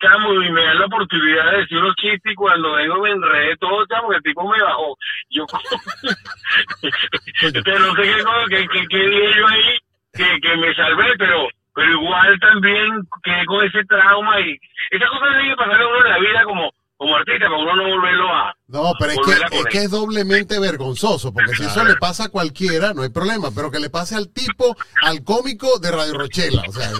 chamo, 0.00 0.42
y 0.42 0.50
me 0.50 0.64
dan 0.64 0.78
la 0.78 0.86
oportunidad 0.86 1.50
de 1.50 1.58
decir 1.58 1.78
unos 1.78 1.94
chistes 1.96 2.32
y 2.32 2.34
cuando 2.34 2.72
vengo 2.72 3.02
me 3.02 3.10
enredé 3.10 3.56
todo, 3.56 3.86
chamo, 3.86 4.08
que 4.10 4.16
el 4.16 4.22
tipo 4.22 4.48
me 4.48 4.62
bajó. 4.62 4.96
Yo, 5.30 5.44
pero 7.64 7.78
no 7.78 7.94
sé 7.94 8.02
qué, 8.50 8.68
qué, 8.68 8.86
qué, 8.88 8.98
dije 8.98 9.34
yo 9.36 9.48
ahí, 9.48 9.78
que, 10.12 10.40
que 10.40 10.56
me 10.56 10.74
salvé, 10.74 11.14
pero 11.18 11.48
pero 11.78 11.92
igual 11.92 12.40
también 12.40 13.06
quedé 13.22 13.46
con 13.46 13.64
ese 13.64 13.84
trauma 13.84 14.40
y 14.40 14.58
esas 14.90 15.08
cosas 15.10 15.28
tienen 15.28 15.50
que 15.50 15.56
pasar 15.56 15.86
uno 15.86 16.04
en 16.04 16.10
la 16.10 16.18
vida 16.18 16.42
como, 16.42 16.72
como 16.98 17.16
artista 17.16 17.46
para 17.46 17.56
uno 17.62 17.76
no 17.76 17.84
volverlo 17.84 18.28
a... 18.28 18.54
No, 18.66 18.92
pero 18.98 19.12
es 19.12 19.18
que, 19.24 19.32
es 19.32 19.40
poner. 19.50 19.64
que 19.70 19.78
es 19.78 19.90
doblemente 19.90 20.58
vergonzoso, 20.58 21.32
porque 21.32 21.54
si 21.54 21.62
eso 21.64 21.84
le 21.84 21.94
pasa 21.96 22.24
a 22.24 22.28
cualquiera, 22.28 22.92
no 22.92 23.02
hay 23.02 23.08
problema, 23.08 23.48
pero 23.54 23.70
que 23.70 23.78
le 23.78 23.88
pase 23.88 24.16
al 24.16 24.28
tipo, 24.32 24.76
al 25.02 25.22
cómico 25.24 25.78
de 25.78 25.90
Radio 25.92 26.14
Rochela, 26.18 26.62
o 26.68 26.72
sea, 26.72 26.90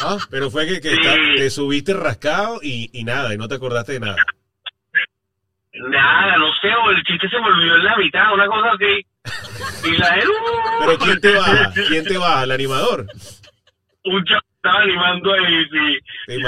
¿ah? 0.00 0.18
pero 0.30 0.50
fue 0.50 0.66
que, 0.66 0.80
que 0.80 0.90
Sí. 0.90 0.96
está- 1.00 1.16
te 1.36 1.50
subiste 1.50 1.94
rascado 1.94 2.60
y, 2.62 2.90
y 2.92 3.02
nada, 3.04 3.32
y 3.34 3.38
no 3.38 3.48
te 3.48 3.54
acordaste 3.56 3.92
de 3.94 4.00
nada. 4.00 4.16
Nada, 5.72 6.36
no 6.38 6.46
sé, 6.60 6.68
o 6.68 6.90
el 6.90 7.02
chiste 7.02 7.28
se 7.28 7.40
me 7.40 7.46
olvidó 7.46 7.76
en 7.76 7.84
la 7.84 7.96
mitad, 7.96 8.32
una 8.32 8.46
cosa 8.46 8.68
así. 8.74 9.88
Y 9.88 9.96
la 9.96 10.06
gente... 10.14 10.28
Pero 10.80 10.98
¿quién 10.98 11.20
te 11.20 11.34
baja? 11.34 11.72
¿Quién 11.88 12.04
te 12.04 12.18
baja? 12.18 12.44
¿El 12.44 12.50
animador? 12.52 13.06
Un 14.04 14.24
chavo 14.24 14.40
estaba 14.64 14.80
animando 14.80 15.32
ahí, 15.32 15.64
sí. 15.70 15.98
Te. 16.26 16.38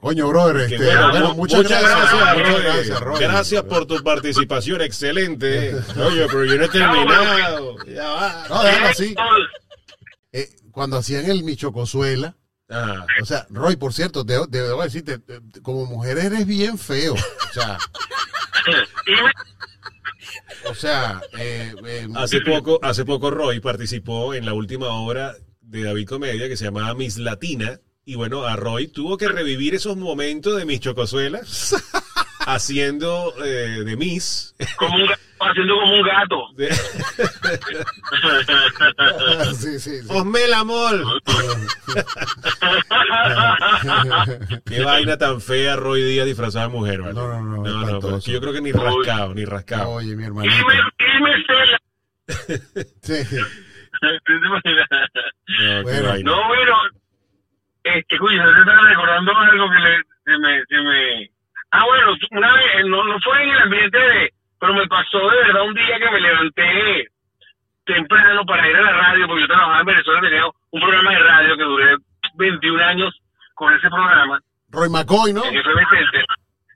Coño, 0.00 0.28
brother, 0.28 0.56
este, 0.72 0.84
bueno, 0.84 1.10
bueno, 1.10 1.28
mu- 1.30 1.34
muchas, 1.36 1.62
gracias, 1.68 2.36
gracias, 2.36 3.00
gracias, 3.20 3.62
por 3.64 3.86
tu 3.86 4.02
participación, 4.02 4.80
excelente. 4.80 5.74
Oye, 5.96 6.26
pero 6.26 6.44
yo 6.44 6.56
no 6.56 6.64
he 6.64 6.68
terminado. 6.68 7.76
Ya 7.86 8.08
va. 8.08 8.46
No, 8.48 8.62
déjalo 8.62 8.86
así. 8.86 9.14
Eh, 10.32 10.48
cuando 10.70 10.96
hacían 10.96 11.30
el 11.30 11.44
Michocozuela, 11.44 12.34
Ah, 12.74 13.04
o 13.20 13.26
sea, 13.26 13.46
Roy, 13.50 13.76
por 13.76 13.92
cierto, 13.92 14.24
debo, 14.24 14.46
debo 14.46 14.82
decirte, 14.82 15.18
como 15.60 15.84
mujer 15.84 16.16
eres 16.16 16.46
bien 16.46 16.78
feo, 16.78 17.12
o 17.12 17.52
sea, 17.52 17.76
o 20.70 20.74
sea, 20.74 21.20
eh, 21.38 21.74
eh, 21.84 22.08
hace 22.16 22.40
poco, 22.40 22.78
hace 22.82 23.04
poco 23.04 23.30
Roy 23.30 23.60
participó 23.60 24.32
en 24.32 24.46
la 24.46 24.54
última 24.54 24.86
obra 24.88 25.34
de 25.72 25.82
David 25.82 26.06
Comedia 26.06 26.46
que 26.48 26.56
se 26.56 26.66
llamaba 26.66 26.94
Miss 26.94 27.16
Latina. 27.16 27.80
Y 28.04 28.16
bueno, 28.16 28.44
a 28.44 28.56
Roy 28.56 28.88
tuvo 28.88 29.16
que 29.16 29.28
revivir 29.28 29.74
esos 29.74 29.96
momentos 29.96 30.54
de 30.56 30.66
Miss 30.66 30.80
Chocosuela 30.80 31.40
haciendo 32.46 33.32
eh, 33.42 33.82
de 33.84 33.96
Miss. 33.96 34.54
como 34.76 34.96
un 34.96 35.06
gato, 35.06 35.22
haciendo 35.40 35.74
como 35.76 35.94
un 35.94 36.02
gato. 36.02 36.42
De, 36.56 36.74
sí, 39.54 39.78
sí, 39.78 40.02
sí. 40.02 40.08
Osme 40.08 40.44
el 40.44 40.52
amor. 40.52 41.22
Qué 44.66 44.84
vaina 44.84 45.16
tan 45.16 45.40
fea 45.40 45.76
Roy 45.76 46.02
Díaz 46.02 46.26
disfrazada 46.26 46.66
de 46.66 46.72
mujer, 46.72 47.00
¿vale? 47.00 47.14
No, 47.14 47.28
no, 47.28 47.40
no, 47.40 47.62
no, 47.62 47.86
no, 47.86 48.00
pero 48.00 48.18
yo 48.18 48.40
creo 48.40 48.52
que 48.52 48.60
ni 48.60 48.72
rascado, 48.72 49.32
ni 49.34 49.46
rascado. 49.46 49.88
Oye, 49.90 50.16
mi 50.16 50.24
cela. 50.26 51.78
Sí. 53.02 53.14
No, 54.02 55.82
Bueno. 55.82 56.14
No, 56.24 56.48
bueno, 56.48 56.76
este, 57.84 58.18
cuyo, 58.18 58.36
yo 58.42 58.58
estaba 58.58 58.88
recordando 58.88 59.36
algo 59.36 59.70
que 59.70 59.78
le, 59.78 60.02
se 60.24 60.38
me, 60.38 60.64
se 60.64 60.82
me... 60.82 61.30
Ah, 61.70 61.84
bueno, 61.86 62.14
una 62.30 62.54
vez, 62.54 62.86
no, 62.86 63.04
no 63.04 63.20
fue 63.20 63.42
en 63.42 63.50
el 63.50 63.58
ambiente 63.60 63.98
de... 63.98 64.32
Pero 64.60 64.74
me 64.74 64.86
pasó 64.86 65.18
de 65.30 65.36
verdad 65.38 65.62
un 65.62 65.74
día 65.74 65.98
que 65.98 66.10
me 66.10 66.20
levanté 66.20 67.08
temprano 67.84 68.44
para 68.46 68.68
ir 68.68 68.76
a 68.76 68.82
la 68.82 68.92
radio, 68.92 69.26
porque 69.26 69.42
yo 69.42 69.48
trabajaba 69.48 69.80
en 69.80 69.86
Venezuela, 69.86 70.20
tenía 70.20 70.46
un 70.46 70.80
programa 70.80 71.10
de 71.10 71.18
radio 71.18 71.56
que 71.56 71.64
duré 71.64 71.96
21 72.34 72.84
años 72.84 73.20
con 73.54 73.72
ese 73.74 73.88
programa, 73.90 74.40
Roy 74.70 74.88
McCoy, 74.88 75.32
¿no? 75.32 75.44
en 75.44 75.56
FM 75.56 75.86
Center, 75.90 76.24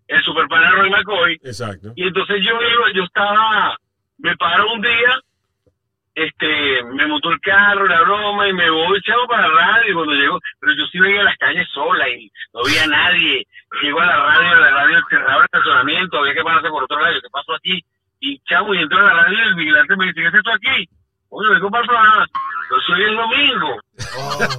el 0.08 0.22
superpana 0.22 0.70
Roy 0.72 0.90
McCoy, 0.90 1.34
Exacto. 1.44 1.92
y 1.96 2.06
entonces 2.06 2.36
yo 2.42 2.52
iba, 2.60 2.92
yo 2.94 3.04
estaba, 3.04 3.76
me 4.18 4.36
paro 4.36 4.72
un 4.72 4.82
día, 4.82 5.20
este, 6.16 6.82
me 6.94 7.06
montó 7.06 7.30
el 7.30 7.38
carro, 7.40 7.86
la 7.86 8.00
broma, 8.00 8.48
y 8.48 8.52
me 8.54 8.70
voy 8.70 8.98
echado 8.98 9.26
para 9.28 9.46
la 9.46 9.54
radio, 9.54 9.90
y 9.90 9.94
cuando 9.94 10.14
llego, 10.14 10.40
pero 10.58 10.72
yo 10.72 10.86
sí 10.86 10.98
veía 10.98 11.22
las 11.22 11.36
calles 11.36 11.68
sola 11.74 12.08
y 12.08 12.32
no 12.54 12.60
había 12.64 12.86
nadie. 12.86 13.46
Llego 13.82 14.00
a 14.00 14.06
la 14.06 14.16
radio, 14.16 14.60
la 14.60 14.70
radio 14.70 14.98
cerraba 15.10 15.40
el 15.40 15.44
estacionamiento, 15.44 16.18
había 16.18 16.32
que 16.32 16.42
pararse 16.42 16.70
por 16.70 16.84
otro 16.84 16.98
lado, 16.98 17.20
¿qué 17.20 17.28
pasó 17.30 17.54
aquí? 17.54 17.84
Y 18.20 18.38
chavo, 18.48 18.74
y 18.74 18.78
entro 18.78 18.98
a 18.98 19.02
la 19.02 19.12
radio 19.12 19.38
y 19.38 19.42
el 19.42 19.54
vigilante 19.56 19.96
me 19.96 20.06
dice, 20.06 20.22
¿qué 20.22 20.28
es 20.28 20.34
esto 20.34 20.52
aquí? 20.52 20.88
Oye, 21.28 21.52
el 21.52 21.60
programa. 21.60 22.26
Yo 22.70 22.80
soy 22.86 23.02
el 23.02 23.16
domingo. 23.16 23.76
Oh. 24.16 24.38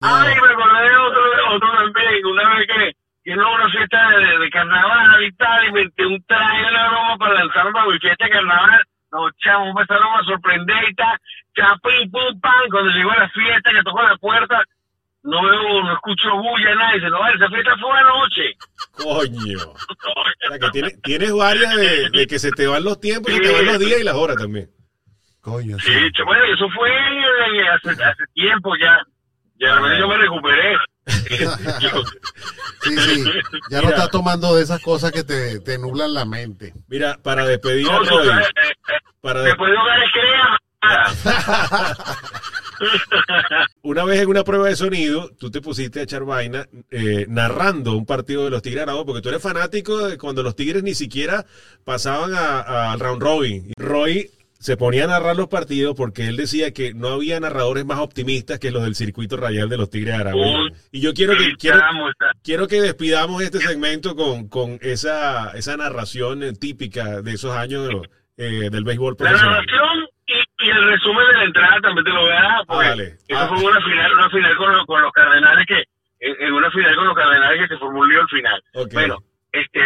Ay, 0.00 0.34
me 0.40 0.48
acordé 0.48 0.88
de 0.88 0.96
otro, 0.96 1.20
otro 1.50 1.72
también, 1.72 2.26
una 2.26 2.54
vez 2.56 2.66
que, 2.66 2.96
que 3.30 3.36
no 3.36 3.54
una 3.54 3.68
fiesta 3.70 4.10
de, 4.10 4.38
de 4.38 4.50
carnaval 4.50 5.22
y 5.24 5.32
tal, 5.32 5.68
y 5.68 5.72
metí 5.72 6.02
un 6.02 6.22
traje 6.24 6.66
en 6.66 6.72
la 6.74 6.88
broma 6.88 7.16
para 7.18 7.34
lanzarme 7.34 7.70
para 7.72 7.86
mi 7.86 7.98
fiesta 7.98 8.24
de 8.24 8.30
carnaval. 8.30 8.82
No, 9.12 9.28
chamo, 9.38 9.64
me 9.66 9.70
empezaron 9.82 10.08
a 10.20 10.24
sorprender 10.24 10.88
y 10.88 10.94
tal, 10.94 11.16
chapín, 11.54 12.10
pum, 12.10 12.40
pam, 12.40 12.68
cuando 12.70 12.90
llegó 12.90 13.10
a 13.12 13.18
la 13.18 13.28
fiesta, 13.30 13.70
que 13.72 13.82
tocó 13.82 14.02
la 14.02 14.16
puerta, 14.16 14.62
no 15.24 15.42
veo, 15.42 15.82
no 15.82 15.92
escucho 15.94 16.36
bulla, 16.36 16.74
nada, 16.76 16.92
dice, 16.94 17.10
no, 17.10 17.18
vale, 17.20 17.36
esa 17.36 17.48
fiesta 17.48 17.76
fue 17.78 17.98
anoche. 17.98 18.54
Coño. 18.92 19.58
O 20.46 20.48
sea, 20.48 20.58
que 20.58 20.70
tiene- 20.70 20.96
tienes 21.02 21.32
varias 21.32 21.76
de, 21.76 22.10
de 22.10 22.26
que 22.26 22.38
se 22.38 22.50
te 22.52 22.66
van 22.66 22.82
los 22.82 22.98
tiempos 23.00 23.30
y 23.32 23.36
se 23.36 23.40
te 23.42 23.52
van 23.52 23.66
los 23.66 23.78
días 23.78 24.00
y 24.00 24.04
las 24.04 24.14
horas 24.14 24.36
también. 24.36 24.68
Coño, 25.40 25.78
sí. 25.78 25.92
Sí, 25.92 26.22
bueno, 26.24 26.44
eso 26.52 26.68
fue 26.70 26.88
eh, 26.90 27.68
hace, 27.68 27.90
hace 28.02 28.24
tiempo 28.34 28.74
ya. 28.76 28.98
Ya 29.56 29.76
Ah, 29.76 29.98
yo 29.98 30.08
me 30.08 30.16
recuperé. 30.16 30.76
Sí, 32.82 32.96
sí. 32.96 33.24
Ya 33.70 33.82
no 33.82 33.90
estás 33.90 34.10
tomando 34.10 34.54
de 34.56 34.62
esas 34.62 34.80
cosas 34.80 35.12
que 35.12 35.22
te, 35.22 35.60
te 35.60 35.78
nublan 35.78 36.14
la 36.14 36.24
mente. 36.24 36.72
Mira, 36.88 37.18
para 37.22 37.44
despedir 37.44 37.86
a 37.90 37.92
No, 37.98 38.04
Roy, 38.04 38.28
para 39.20 39.42
de- 39.42 39.52
una 43.82 44.04
vez 44.04 44.20
en 44.20 44.28
una 44.28 44.44
prueba 44.44 44.68
de 44.68 44.76
sonido, 44.76 45.30
tú 45.38 45.50
te 45.50 45.60
pusiste 45.60 46.00
a 46.00 46.04
echar 46.04 46.24
vaina 46.24 46.66
eh, 46.90 47.26
narrando 47.28 47.92
un 47.96 48.06
partido 48.06 48.44
de 48.44 48.50
los 48.50 48.62
Tigres 48.62 48.82
Aragua, 48.84 49.04
porque 49.04 49.20
tú 49.20 49.28
eres 49.28 49.42
fanático 49.42 50.08
de 50.08 50.16
cuando 50.16 50.42
los 50.42 50.56
Tigres 50.56 50.82
ni 50.82 50.94
siquiera 50.94 51.44
pasaban 51.84 52.32
al 52.34 52.98
round 52.98 53.22
robin. 53.22 53.72
Roy 53.76 54.30
se 54.60 54.76
ponía 54.76 55.04
a 55.04 55.06
narrar 55.08 55.36
los 55.36 55.48
partidos 55.48 55.94
porque 55.96 56.26
él 56.28 56.36
decía 56.36 56.72
que 56.72 56.92
no 56.92 57.08
había 57.08 57.40
narradores 57.40 57.86
más 57.86 57.98
optimistas 57.98 58.58
que 58.58 58.70
los 58.70 58.82
del 58.82 58.94
circuito 58.94 59.38
radial 59.38 59.70
de 59.70 59.78
los 59.78 59.88
Tigres. 59.88 60.16
Uy, 60.34 60.70
Y 60.92 61.00
yo 61.00 61.14
quiero 61.14 61.32
que 61.36 61.54
quiero, 61.58 61.80
quiero 62.44 62.68
que 62.68 62.82
despidamos 62.82 63.42
este 63.42 63.58
segmento 63.58 64.14
con, 64.14 64.48
con 64.50 64.78
esa, 64.82 65.52
esa 65.52 65.76
narración 65.78 66.42
eh, 66.42 66.52
típica 66.52 67.22
de 67.22 67.32
esos 67.32 67.56
años 67.56 67.88
eh, 68.36 68.68
del 68.70 68.84
béisbol 68.84 69.14
La 69.18 69.30
profesional. 69.30 69.50
narración 69.66 70.08
y, 70.26 70.66
y 70.66 70.70
el 70.70 70.84
resumen 70.90 71.26
de 71.26 71.38
la 71.38 71.44
entrada 71.44 71.80
también 71.80 72.04
te 72.04 72.10
lo 72.10 72.20
voy 72.20 72.30
a 72.32 72.34
dar, 72.42 72.66
porque 72.66 72.84
Ah, 72.86 72.88
dale. 72.90 73.04
eso 73.28 73.38
Ah. 73.40 73.48
fue 73.48 73.64
una 73.64 73.80
final, 73.82 74.12
una 74.12 74.30
final 74.30 74.56
con, 74.58 74.72
los- 74.76 74.84
con 74.86 75.02
los 75.02 75.12
Cardenales 75.12 75.66
que, 75.66 75.84
en, 76.20 76.36
en 76.46 76.52
una 76.52 76.70
final 76.70 76.94
con 76.96 77.06
los 77.06 77.16
Cardenales 77.16 77.60
que 77.66 77.76
se 77.78 77.80
lío 77.82 78.20
al 78.20 78.28
final. 78.28 78.62
Bueno, 78.92 79.16
este, 79.52 79.80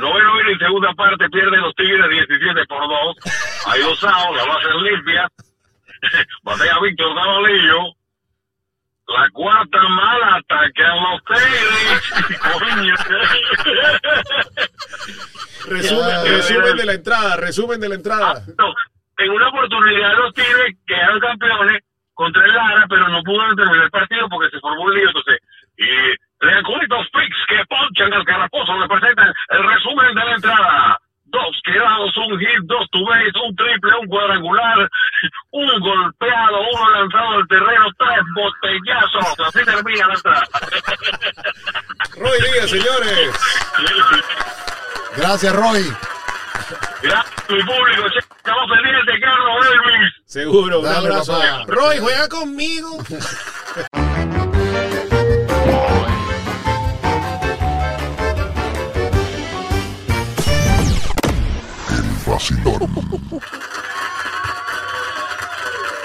noveno 0.00 0.40
en 0.40 0.58
segunda 0.58 0.92
parte 0.94 1.28
pierden 1.28 1.60
los 1.60 1.74
Tigres 1.74 2.08
17 2.10 2.66
por 2.66 2.88
2. 2.88 3.16
Hay 3.66 3.80
dos 3.82 4.02
outs, 4.04 4.36
la 4.36 4.44
va 4.44 4.54
a 4.54 4.62
ser 4.62 4.74
limpia. 4.76 5.28
Batea 6.42 6.80
Víctor 6.80 7.14
Davalillo. 7.14 7.94
La 9.08 9.28
cuarta 9.32 9.78
mala 9.88 10.36
atacan 10.36 10.96
los 11.02 11.24
Tigres. 11.24 12.40
Coño. 12.40 12.94
Resumen, 15.66 16.24
resumen 16.26 16.76
de 16.76 16.84
la 16.84 16.92
entrada, 16.94 17.36
resumen 17.36 17.80
de 17.80 17.88
la 17.88 17.94
entrada. 17.96 18.42
No, 18.56 18.74
en 19.18 19.30
una 19.30 19.48
oportunidad 19.48 20.16
los 20.16 20.34
Tigres 20.34 20.76
quedaron 20.86 21.20
campeones 21.20 21.82
contra 22.14 22.44
el 22.44 22.54
Lara, 22.54 22.86
pero 22.88 23.08
no 23.08 23.22
pudieron 23.22 23.56
terminar 23.56 23.84
el 23.84 23.90
partido 23.90 24.28
porque 24.28 24.50
se 24.50 24.60
formó 24.60 24.84
un 24.84 24.94
lío. 24.94 25.08
Entonces, 25.08 25.38
y 25.76 25.86
recurritos 26.40 27.06
picks 27.12 27.38
que 27.48 27.64
ponchan 27.68 28.12
al 28.12 28.24
caraposo 28.24 28.76
le 28.78 28.88
presentan 28.88 29.32
el 29.50 29.64
resumen 29.64 30.14
de 30.14 30.24
la 30.24 30.34
entrada. 30.34 30.98
Dos 31.32 31.60
quedados, 31.64 32.16
un 32.16 32.38
hit, 32.40 32.58
dos 32.64 32.86
base, 33.06 33.38
un 33.46 33.54
triple, 33.54 33.92
un 34.00 34.06
cuadrangular, 34.08 34.90
un 35.52 35.80
golpeado, 35.80 36.58
uno 36.74 36.90
lanzado 36.90 37.28
al 37.36 37.46
terreno, 37.46 37.86
tres 37.96 38.24
botellazos. 38.34 39.38
Así 39.46 39.64
termina 39.64 40.08
la 40.08 40.14
entrada. 40.14 40.42
Roy 42.16 42.38
Díaz, 42.40 42.70
señores. 42.70 43.30
Gracias, 45.16 45.54
Roy. 45.54 45.82
mi 47.48 47.62
público. 47.62 48.06
Estamos 48.18 48.70
pendientes 48.70 49.06
de 49.06 49.20
Carlos 49.20 49.66
Elvis. 49.66 50.12
Seguro, 50.24 50.78
un 50.80 50.84
Dale, 50.84 51.06
abrazo. 51.06 51.32
papá. 51.38 51.64
Roy, 51.68 51.98
juega 52.00 52.28
conmigo. 52.28 52.98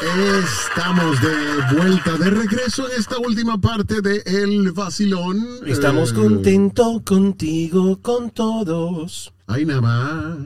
Estamos 0.03 1.19
de 1.21 1.75
vuelta, 1.75 2.11
de 2.17 2.29
regreso 2.29 2.89
en 2.91 2.99
esta 2.99 3.17
última 3.17 3.57
parte 3.59 4.01
de 4.01 4.21
El 4.25 4.71
Vacilón. 4.71 5.47
Estamos 5.65 6.11
Eh, 6.11 6.15
contentos 6.15 7.01
contigo, 7.05 7.99
con 8.01 8.29
todos. 8.31 9.33
Ahí 9.47 9.65
nada 9.65 9.81
más. 9.81 10.37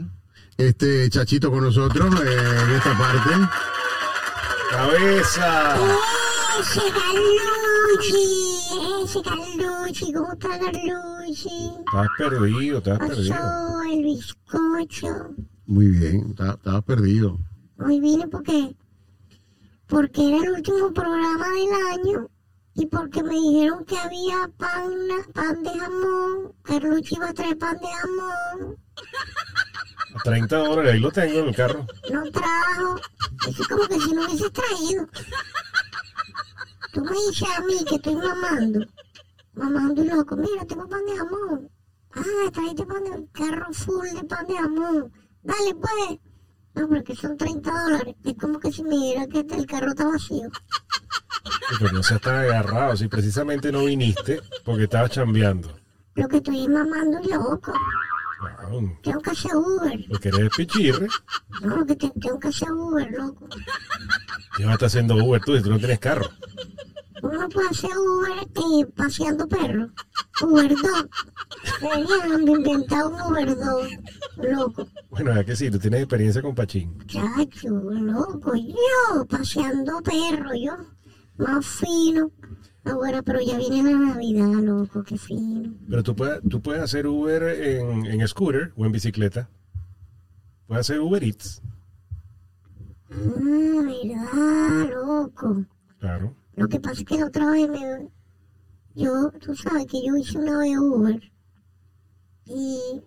Este 0.57 1.09
chachito 1.09 1.49
con 1.51 1.63
nosotros 1.63 2.13
eh, 2.23 2.37
en 2.65 2.71
esta 2.71 2.97
parte. 2.97 3.29
Cabeza. 4.71 5.75
Ese 6.59 6.81
Carlucci, 6.91 8.59
ese 9.03 9.21
Carlucci, 9.23 10.13
¿cómo 10.13 10.33
está 10.33 10.49
Carlucci? 10.59 11.71
Estás 11.79 12.07
perdido, 12.17 12.77
estás 12.77 12.99
perdido. 12.99 13.81
El 13.91 14.03
bizcocho. 14.03 15.31
Muy 15.69 15.85
bien, 15.85 16.33
ta- 16.33 16.53
estabas 16.53 16.83
perdido. 16.83 17.37
Hoy 17.77 17.99
vine 17.99 18.27
porque, 18.27 18.75
porque 19.85 20.27
era 20.35 20.43
el 20.43 20.49
último 20.53 20.91
programa 20.91 21.45
del 21.49 21.99
año 21.99 22.27
y 22.73 22.87
porque 22.87 23.21
me 23.21 23.35
dijeron 23.35 23.85
que 23.85 23.95
había 23.99 24.49
pan, 24.57 24.89
pan 25.31 25.61
de 25.61 25.69
jamón. 25.69 26.53
Carlucci 26.63 27.15
iba 27.17 27.29
a 27.29 27.33
traer 27.35 27.55
pan 27.59 27.77
de 27.77 27.85
jamón. 27.87 28.77
A 30.15 30.23
30 30.23 30.57
dólares, 30.57 30.93
ahí 30.93 30.99
lo 31.01 31.11
tengo 31.11 31.37
en 31.39 31.47
el 31.49 31.55
carro. 31.55 31.85
No 32.11 32.23
trajo. 32.31 32.95
Es 33.47 33.67
como 33.67 33.87
que 33.87 33.99
si 33.99 34.11
no 34.11 34.25
hubiese 34.25 34.49
traído. 34.49 35.07
Tú 36.93 37.01
me 37.05 37.11
dices 37.11 37.47
a 37.55 37.61
mí 37.61 37.75
que 37.87 37.95
estoy 37.97 38.15
mamando. 38.15 38.79
Mamando 39.53 40.03
y 40.03 40.07
loco. 40.09 40.35
Mira, 40.35 40.65
tengo 40.65 40.89
pan 40.89 41.05
de 41.05 41.15
jamón. 41.15 41.69
Ah, 42.15 42.51
traíste 42.51 42.87
pan 42.87 43.03
de 43.03 43.27
carro 43.33 43.71
full 43.71 44.07
de 44.19 44.23
pan 44.23 44.47
de 44.47 44.55
jamón. 44.55 45.11
Dale, 45.43 45.75
pues. 45.75 46.19
No, 46.75 46.87
porque 46.87 47.15
son 47.15 47.35
30 47.37 47.71
dólares. 47.83 48.15
Es 48.23 48.35
como 48.39 48.59
que 48.59 48.71
si 48.71 48.83
me 48.83 48.95
dijera 48.95 49.27
que 49.27 49.39
el 49.39 49.65
carro 49.65 49.89
está 49.89 50.07
vacío. 50.07 50.49
Pero 51.79 51.91
no 51.91 52.03
seas 52.03 52.21
tan 52.21 52.35
agarrado. 52.35 52.95
Si 52.95 53.07
precisamente 53.07 53.71
no 53.71 53.85
viniste 53.85 54.41
porque 54.63 54.83
estabas 54.83 55.11
chambeando. 55.11 55.77
Lo 56.15 56.27
que 56.27 56.37
estoy 56.37 56.63
es 56.63 56.69
mamando 56.69 57.19
y 57.23 57.29
loco. 57.31 57.73
Wow, 58.69 58.97
Tengo 59.03 59.21
que 59.21 59.31
hacer 59.31 59.51
Uber. 59.55 59.99
Lo 60.07 60.19
que 60.19 60.29
eres 60.29 60.49
pichirre. 60.55 61.07
No, 61.61 61.77
lo 61.77 61.85
que 61.85 61.95
te- 61.95 62.11
tengo 62.21 62.39
que 62.39 62.47
hacer 62.47 62.71
Uber, 62.71 63.09
loco. 63.11 63.47
Ya 64.57 64.65
vas 64.65 64.69
a 64.69 64.73
estar 64.73 64.87
haciendo 64.87 65.15
Uber 65.15 65.41
tú 65.43 65.55
y 65.55 65.61
tú 65.61 65.69
no 65.69 65.77
tienes 65.77 65.99
carro. 65.99 66.29
Uno 67.21 67.49
puede 67.49 67.69
hacer 67.69 67.91
Uber 67.97 68.47
eh, 68.55 68.85
paseando 68.95 69.47
perros. 69.47 69.91
Uber 70.41 70.69
Dog. 70.69 71.09
Deberían 71.81 72.47
inventar 72.47 73.05
un 73.07 73.21
Uber 73.21 73.55
Dog. 73.55 73.87
Loco. 74.37 74.87
Bueno, 75.09 75.31
es 75.39 75.45
que 75.45 75.55
sí, 75.55 75.69
tú 75.69 75.79
tienes 75.79 76.01
experiencia 76.01 76.41
con 76.41 76.55
Pachín. 76.55 76.97
Chacho, 77.07 77.69
loco. 77.69 78.53
Yo 78.55 79.25
paseando 79.25 80.01
perros, 80.01 80.53
yo. 80.61 80.73
Más 81.37 81.65
fino. 81.65 82.31
Ahora, 82.85 83.21
pero 83.21 83.39
ya 83.41 83.57
viene 83.57 83.91
la 83.91 83.99
Navidad, 83.99 84.47
loco. 84.47 85.03
Qué 85.03 85.17
fino. 85.17 85.73
Pero 85.89 86.03
tú 86.03 86.15
puedes, 86.15 86.41
tú 86.49 86.61
puedes 86.61 86.81
hacer 86.81 87.07
Uber 87.07 87.43
en, 87.43 88.05
en 88.05 88.27
scooter 88.27 88.73
o 88.75 88.85
en 88.85 88.91
bicicleta. 88.91 89.49
Puedes 90.67 90.81
hacer 90.81 90.99
Uber 90.99 91.23
Eats. 91.23 91.61
Ah, 93.11 93.83
verdad, 93.85 94.89
loco. 94.93 95.65
Claro. 95.99 96.35
Lo 96.59 96.67
que 96.67 96.81
pasa 96.81 96.99
es 96.99 97.05
que 97.05 97.17
la 97.17 97.27
otra 97.27 97.49
vez 97.51 97.69
me... 97.69 98.09
Yo, 98.93 99.31
tú 99.39 99.55
sabes 99.55 99.85
que 99.85 100.05
yo 100.05 100.17
hice 100.17 100.37
una 100.37 100.57
vez 100.57 100.77
Uber. 100.77 101.31
Y 102.45 103.01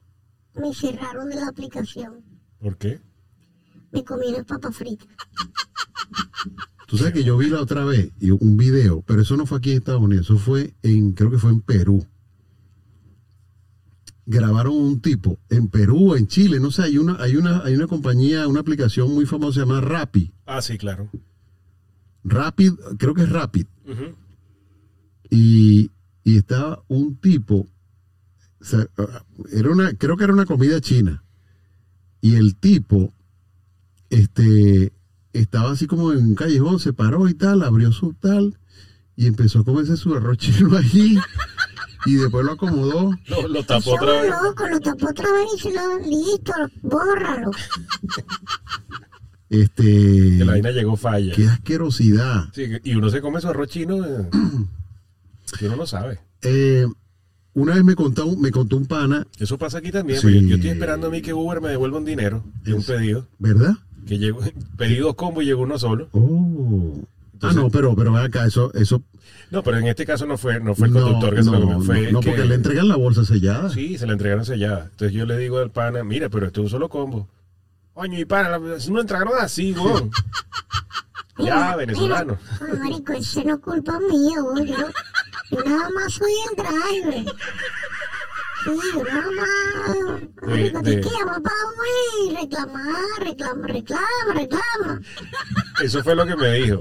me 0.54 0.72
cerraron 0.72 1.28
de 1.28 1.36
la 1.36 1.48
aplicación. 1.48 2.24
¿Por 2.58 2.78
qué? 2.78 2.98
Me 3.90 4.02
comí 4.04 4.32
las 4.32 4.46
papas 4.46 4.74
fritas. 4.74 5.08
Tú 6.88 6.96
sabes 6.96 7.12
que 7.12 7.24
yo 7.24 7.36
vi 7.38 7.48
la 7.48 7.60
otra 7.60 7.84
vez 7.84 8.10
y 8.20 8.30
un 8.30 8.56
video, 8.56 9.02
pero 9.02 9.22
eso 9.22 9.36
no 9.36 9.46
fue 9.46 9.58
aquí 9.58 9.70
en 9.70 9.78
Estados 9.78 10.02
Unidos, 10.02 10.26
eso 10.26 10.38
fue 10.38 10.74
en, 10.82 11.12
creo 11.12 11.30
que 11.30 11.38
fue 11.38 11.50
en 11.50 11.62
Perú. 11.62 12.06
Grabaron 14.26 14.74
un 14.74 15.00
tipo 15.00 15.38
en 15.48 15.68
Perú, 15.68 16.14
en 16.14 16.26
Chile, 16.26 16.60
no 16.60 16.70
sé, 16.70 16.82
hay 16.82 16.98
una, 16.98 17.16
hay 17.22 17.36
una, 17.36 17.62
hay 17.64 17.74
una 17.74 17.86
compañía, 17.86 18.46
una 18.46 18.60
aplicación 18.60 19.10
muy 19.14 19.24
famosa 19.24 19.54
se 19.54 19.60
llama 19.60 19.80
Rappi. 19.80 20.34
Ah, 20.44 20.60
sí, 20.60 20.76
claro. 20.76 21.08
Rapid, 22.24 22.72
creo 22.98 23.14
que 23.14 23.22
es 23.22 23.28
Rapid. 23.28 23.66
Ujú. 23.86 24.16
Y, 25.30 25.90
y 26.24 26.36
estaba 26.36 26.82
un 26.88 27.16
tipo, 27.16 27.68
o 28.60 28.64
sea, 28.64 28.86
era 29.50 29.70
una, 29.70 29.92
creo 29.94 30.16
que 30.16 30.24
era 30.24 30.32
una 30.32 30.46
comida 30.46 30.80
china. 30.80 31.24
Y 32.20 32.36
el 32.36 32.54
tipo, 32.56 33.12
este, 34.10 34.92
estaba 35.32 35.72
así 35.72 35.86
como 35.86 36.12
en 36.12 36.18
un 36.18 36.34
callejón, 36.34 36.78
se 36.78 36.92
paró 36.92 37.28
y 37.28 37.34
tal, 37.34 37.62
abrió 37.62 37.90
su 37.92 38.14
tal, 38.14 38.58
y 39.16 39.26
empezó 39.26 39.60
a 39.60 39.64
comerse 39.64 39.96
su 39.96 40.14
arroz 40.14 40.38
chino 40.38 40.76
allí, 40.76 41.18
y 42.06 42.14
después 42.14 42.44
lo 42.44 42.52
acomodó. 42.52 43.10
Lo, 43.26 43.48
lo 43.48 43.64
tapó 43.64 43.94
otra 43.94 44.22
vez. 44.22 44.30
loco, 44.30 44.68
lo 44.68 44.80
tapó 44.80 45.08
otra 45.08 45.32
vez 45.32 45.46
y 45.56 45.58
se 45.60 45.72
lo... 45.72 45.98
Listo, 45.98 46.52
bórralo. 46.82 47.50
Este, 49.52 49.82
Que 49.82 50.44
la 50.46 50.52
vaina 50.52 50.70
llegó 50.70 50.96
falla. 50.96 51.34
qué 51.34 51.46
asquerosidad. 51.46 52.46
Sí, 52.54 52.64
y 52.84 52.94
uno 52.94 53.10
se 53.10 53.20
come 53.20 53.40
su 53.40 53.48
arroz 53.48 53.68
chino 53.68 54.02
eh, 54.04 54.26
y 55.60 55.64
uno 55.66 55.76
no 55.76 55.86
sabe. 55.86 56.20
Eh, 56.42 56.86
una 57.54 57.74
vez 57.74 57.84
me 57.84 57.94
contó, 57.94 58.24
un- 58.26 58.40
me 58.40 58.50
contó 58.50 58.78
un 58.78 58.86
pana, 58.86 59.26
Eso 59.38 59.58
pasa 59.58 59.78
aquí 59.78 59.90
también. 59.92 60.20
Sí. 60.20 60.32
Yo, 60.32 60.40
yo 60.48 60.54
estoy 60.56 60.70
esperando 60.70 61.08
a 61.08 61.10
mí 61.10 61.20
que 61.20 61.34
Uber 61.34 61.60
me 61.60 61.68
devuelva 61.68 61.98
un 61.98 62.04
dinero 62.06 62.42
de 62.64 62.72
un 62.72 62.82
pedido. 62.82 63.28
¿verdad? 63.38 63.74
Que 64.06 64.18
llegó, 64.18 64.40
pedí 64.78 64.96
dos 64.96 65.14
combos 65.16 65.44
y 65.44 65.46
llegó 65.48 65.62
uno 65.62 65.78
solo. 65.78 66.08
Oh. 66.12 66.94
Entonces- 67.34 67.58
ah, 67.58 67.62
no, 67.62 67.68
pero, 67.70 67.94
pero 67.94 68.10
ven 68.12 68.24
acá, 68.24 68.46
eso, 68.46 68.72
eso 68.72 69.02
No, 69.50 69.62
pero 69.62 69.76
en 69.76 69.86
este 69.86 70.06
caso 70.06 70.24
no 70.24 70.38
fue, 70.38 70.60
no 70.60 70.74
fue 70.74 70.86
el 70.88 70.94
no, 70.94 71.02
conductor 71.02 71.34
que 71.34 71.42
se 71.42 71.50
lo 71.50 71.58
no, 71.58 71.66
comió. 71.66 71.82
Fue 71.82 72.02
no, 72.06 72.12
no, 72.12 72.20
que- 72.20 72.30
porque 72.30 72.44
le 72.46 72.54
entregan 72.54 72.88
la 72.88 72.96
bolsa 72.96 73.24
sellada. 73.26 73.68
Sí, 73.68 73.98
se 73.98 74.06
la 74.06 74.12
entregaron 74.14 74.46
sellada. 74.46 74.88
Entonces 74.90 75.12
yo 75.12 75.26
le 75.26 75.36
digo 75.36 75.58
al 75.58 75.70
pana, 75.70 76.02
mira, 76.04 76.30
pero 76.30 76.46
esto 76.46 76.60
es 76.60 76.64
un 76.64 76.70
solo 76.70 76.88
combo. 76.88 77.28
Coño, 77.94 78.18
y 78.18 78.24
la- 78.24 78.80
si 78.80 78.90
no 78.90 79.00
entregaron 79.00 79.34
así, 79.38 79.72
weón. 79.72 80.10
ya, 81.38 81.76
venezolano. 81.76 82.38
Ay, 82.60 82.78
marico, 82.78 83.12
ese 83.12 83.44
no 83.44 83.54
es 83.54 83.60
culpa 83.60 83.98
mía, 84.00 84.40
güey. 84.40 84.66
Yo, 85.50 85.62
nada 85.64 85.90
más 85.90 86.12
soy 86.14 86.32
el 86.50 86.56
driver. 86.64 87.34
Sí, 88.64 88.98
nada 89.06 89.30
más... 89.32 90.22
Marico, 90.42 90.80
de- 90.82 90.96
te 90.98 91.08
llama 91.10 91.40
para 91.42 91.56
güey, 91.76 92.36
reclamar, 92.40 92.94
reclama, 93.20 93.66
reclama, 93.66 94.34
reclama. 94.34 95.00
Eso 95.82 96.02
fue 96.02 96.14
lo 96.14 96.24
que 96.26 96.36
me 96.36 96.52
dijo. 96.54 96.80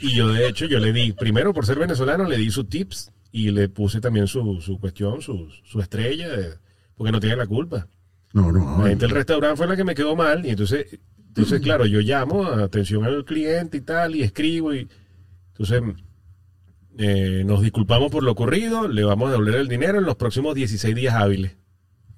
Y 0.00 0.14
yo, 0.14 0.28
de 0.28 0.48
hecho, 0.48 0.64
yo 0.66 0.78
le 0.78 0.92
di, 0.92 1.12
primero 1.12 1.52
por 1.52 1.66
ser 1.66 1.78
venezolano, 1.78 2.24
le 2.24 2.36
di 2.36 2.50
sus 2.50 2.68
tips 2.68 3.10
y 3.32 3.50
le 3.50 3.68
puse 3.68 4.00
también 4.00 4.28
su, 4.28 4.60
su 4.60 4.78
cuestión, 4.78 5.20
su, 5.20 5.50
su 5.64 5.80
estrella, 5.80 6.28
eh, 6.34 6.54
porque 6.96 7.10
no 7.12 7.20
tiene 7.20 7.36
la 7.36 7.46
culpa. 7.46 7.86
No, 8.32 8.52
no. 8.52 8.82
La 8.82 8.88
gente 8.90 9.06
del 9.06 9.14
restaurante 9.14 9.56
fue 9.56 9.66
la 9.66 9.76
que 9.76 9.84
me 9.84 9.94
quedó 9.94 10.14
mal 10.16 10.44
y 10.44 10.50
entonces, 10.50 10.98
entonces 11.28 11.60
claro, 11.60 11.86
yo 11.86 12.00
llamo, 12.00 12.44
atención 12.46 13.04
al 13.04 13.24
cliente 13.24 13.78
y 13.78 13.80
tal, 13.80 14.14
y 14.16 14.22
escribo 14.22 14.74
y 14.74 14.88
entonces 15.52 15.82
eh, 16.98 17.42
nos 17.46 17.62
disculpamos 17.62 18.10
por 18.10 18.22
lo 18.22 18.32
ocurrido, 18.32 18.88
le 18.88 19.04
vamos 19.04 19.28
a 19.28 19.32
devolver 19.32 19.54
el 19.56 19.68
dinero 19.68 19.98
en 19.98 20.04
los 20.04 20.16
próximos 20.16 20.54
16 20.54 20.94
días 20.94 21.14
hábiles. 21.14 21.56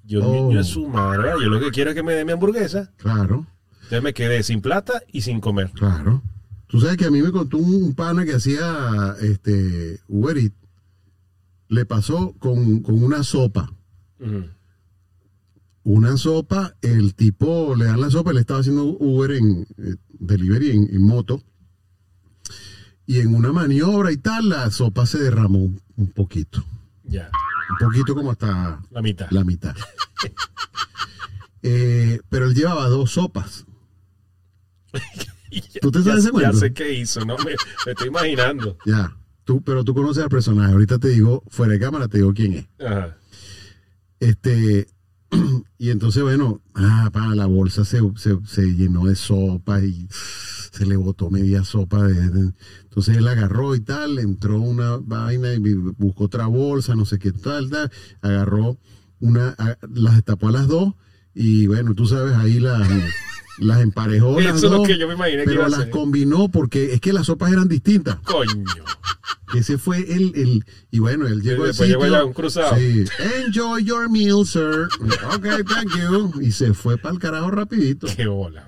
Yo, 0.03 0.23
Oh. 0.27 0.33
niño, 0.33 0.59
es 0.59 0.67
su 0.67 0.87
madre, 0.87 1.31
yo 1.41 1.47
lo 1.49 1.59
que 1.59 1.69
quiero 1.71 1.91
es 1.91 1.95
que 1.95 2.03
me 2.03 2.13
dé 2.13 2.25
mi 2.25 2.31
hamburguesa. 2.31 2.91
Claro, 2.97 3.45
Entonces 3.75 4.03
me 4.03 4.13
quedé 4.13 4.41
sin 4.43 4.61
plata 4.61 5.01
y 5.11 5.21
sin 5.21 5.39
comer. 5.39 5.71
claro. 5.71 6.21
Tú 6.67 6.79
sabes 6.79 6.95
que 6.95 7.03
a 7.05 7.11
mí 7.11 7.21
me 7.21 7.31
contó 7.33 7.57
un, 7.57 7.93
pana 7.95 8.23
que 8.23 8.33
hacía 8.33 9.13
este 9.21 9.99
Uber 10.07 10.37
Eats. 10.37 10.55
Le 11.67 11.85
pasó 11.85 12.33
con, 12.39 12.79
con 12.81 13.03
una 13.03 13.23
sopa. 13.23 13.73
Una 15.83 16.15
sopa, 16.17 16.75
el 16.81 17.15
tipo 17.15 17.73
le 17.75 17.85
dan 17.85 17.99
la 18.01 18.09
sopa, 18.11 18.31
él 18.31 18.37
estaba 18.37 18.59
haciendo 18.59 18.85
Uber 18.85 19.31
en 19.31 19.65
eh, 19.77 19.95
delivery 20.19 20.71
en, 20.71 20.89
en 20.93 21.01
moto. 21.03 21.41
Y 23.07 23.19
en 23.19 23.33
una 23.33 23.51
maniobra 23.51 24.11
y 24.11 24.17
tal, 24.17 24.49
la 24.49 24.69
sopa 24.71 25.05
se 25.05 25.17
derramó 25.17 25.57
un, 25.59 25.81
un 25.97 26.11
poquito. 26.11 26.63
Ya, 27.03 27.29
Un 27.71 27.87
poquito 27.87 28.13
como 28.15 28.31
hasta 28.31 28.81
la 28.91 29.01
mitad. 29.01 29.27
la 29.31 29.43
mitad. 29.43 29.75
Eh, 31.63 32.19
pero 32.29 32.45
él 32.45 32.55
llevaba 32.55 32.87
dos 32.87 33.11
sopas. 33.11 33.65
¿Tú 35.81 35.91
te 35.91 36.01
sabes 36.03 36.05
ya, 36.05 36.19
ese 36.19 36.25
ya 36.27 36.31
cuento? 36.31 36.57
sé 36.57 36.73
qué 36.73 36.93
hizo, 36.93 37.25
¿no? 37.25 37.37
Me, 37.39 37.55
me 37.85 37.91
estoy 37.91 38.07
imaginando. 38.07 38.77
Ya, 38.85 39.15
tú, 39.43 39.61
pero 39.61 39.83
tú 39.83 39.93
conoces 39.93 40.23
al 40.23 40.29
personaje. 40.29 40.71
Ahorita 40.71 40.97
te 40.99 41.09
digo, 41.09 41.43
fuera 41.49 41.73
de 41.73 41.79
cámara, 41.79 42.07
te 42.07 42.17
digo 42.19 42.33
quién 42.33 42.53
es. 42.53 42.67
Ajá. 42.85 43.17
Este, 44.19 44.87
y 45.77 45.89
entonces, 45.89 46.23
bueno, 46.23 46.61
ah, 46.75 47.09
pa, 47.11 47.35
la 47.35 47.45
bolsa 47.45 47.85
se, 47.85 47.99
se, 48.15 48.37
se 48.45 48.61
llenó 48.75 49.05
de 49.05 49.15
sopa 49.15 49.81
y 49.81 50.07
se 50.11 50.85
le 50.85 50.95
botó 50.95 51.29
media 51.29 51.63
sopa. 51.63 52.03
De, 52.03 52.53
entonces 52.83 53.17
él 53.17 53.27
agarró 53.27 53.75
y 53.75 53.81
tal, 53.81 54.19
entró 54.19 54.59
una 54.59 54.97
vaina 54.97 55.53
y 55.53 55.73
buscó 55.73 56.25
otra 56.25 56.47
bolsa, 56.47 56.95
no 56.95 57.05
sé 57.05 57.19
qué 57.19 57.31
tal, 57.31 57.69
tal. 57.69 57.91
Agarró 58.21 58.77
una, 59.19 59.55
las 59.93 60.15
destapó 60.15 60.49
a 60.49 60.51
las 60.51 60.67
dos 60.67 60.93
y 61.33 61.67
bueno, 61.67 61.93
tú 61.93 62.05
sabes, 62.05 62.35
ahí 62.35 62.59
las, 62.59 62.87
las 63.59 63.81
emparejó 63.81 64.39
las 64.41 64.57
Eso 64.57 64.67
es 64.67 64.71
lo 64.73 64.83
que 64.83 64.97
yo 64.97 65.07
me 65.07 65.13
imaginé 65.15 65.43
que 65.45 65.53
iba 65.53 65.53
pero 65.53 65.65
a 65.65 65.69
las 65.69 65.79
hacer. 65.81 65.91
combinó 65.91 66.49
porque 66.49 66.93
es 66.93 67.01
que 67.01 67.13
las 67.13 67.25
sopas 67.27 67.51
eran 67.51 67.67
distintas. 67.67 68.17
Coño. 68.21 68.63
Ese 69.53 69.77
fue 69.77 69.97
el, 69.99 70.31
el 70.35 70.65
y 70.91 70.99
bueno, 70.99 71.27
él 71.27 71.41
llegó 71.41 71.63
al 71.63 71.69
después 71.69 71.89
llegó 71.89 72.03
sitio. 72.03 72.15
allá 72.15 72.25
un 72.25 72.33
cruzado. 72.33 72.77
Sí. 72.77 73.03
Enjoy 73.45 73.83
your 73.83 74.09
meal, 74.09 74.45
sir. 74.45 74.87
Ok, 75.35 75.45
thank 75.67 75.89
you. 75.99 76.41
Y 76.41 76.51
se 76.53 76.73
fue 76.73 76.97
para 76.97 77.13
el 77.15 77.19
carajo 77.19 77.51
rapidito. 77.51 78.07
Qué 78.15 78.27
bola. 78.27 78.65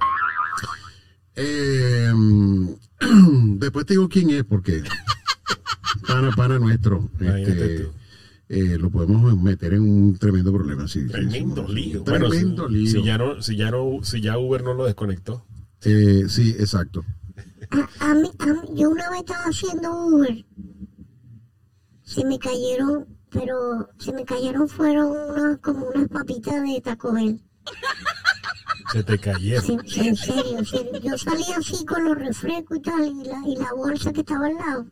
Eh, 1.36 2.12
después 3.00 3.86
te 3.86 3.94
digo 3.94 4.10
quién 4.10 4.30
es, 4.32 4.44
porque 4.44 4.84
pana, 6.08 6.32
pana 6.36 6.60
nuestro. 6.60 7.10
Este. 7.20 7.90
Eh, 8.54 8.78
lo 8.78 8.90
podemos 8.90 9.36
meter 9.42 9.74
en 9.74 9.82
un 9.82 10.18
tremendo 10.18 10.52
problema. 10.54 10.88
Sí, 10.88 11.08
Tremendo 11.08 11.68
lío. 11.68 12.04
Si, 12.06 12.70
lío. 12.74 12.88
si 12.92 13.04
ya 13.04 13.18
no, 13.18 13.42
si 13.42 13.56
ya 13.58 13.72
no, 13.72 14.00
si 14.04 14.22
ya 14.22 14.38
Uber 14.38 14.64
no 14.64 14.74
lo 14.74 14.86
desconectó. 14.86 15.46
Eh, 15.84 16.24
sí, 16.28 16.52
exacto. 16.60 17.04
A, 17.72 18.12
a 18.12 18.14
mí, 18.14 18.30
a 18.40 18.46
mí- 18.48 18.70
yo 18.76 18.90
una 18.90 19.10
vez 19.10 19.22
estaba 19.22 19.46
haciendo 19.46 20.06
Uber. 20.08 20.46
Se 22.04 22.24
me 22.26 22.38
cayeron, 22.38 23.06
pero 23.32 23.90
se 23.98 24.14
me 24.14 24.24
cayeron 24.26 24.68
fueron 24.70 25.12
unas, 25.12 25.58
como 25.60 25.88
unas 25.88 26.08
papitas 26.10 26.62
de 26.62 26.82
Taco 26.82 27.14
Bell. 27.14 27.42
Se 28.92 29.04
te 29.04 29.18
cayeron. 29.18 29.64
Sí, 29.66 29.78
sí, 29.88 30.08
en 30.08 30.16
serio, 30.16 30.58
en 30.60 30.66
serio. 30.66 30.92
Yo 31.02 31.18
salí 31.18 31.44
así 31.58 31.84
con 31.86 32.04
los 32.06 32.16
refrescos 32.18 32.78
y 32.78 32.82
tal, 32.82 33.06
y 33.08 33.24
la, 33.24 33.42
y 33.48 33.56
la 33.56 33.74
bolsa 33.74 34.14
que 34.14 34.20
estaba 34.22 34.46
al 34.48 34.56
lado. 34.56 34.86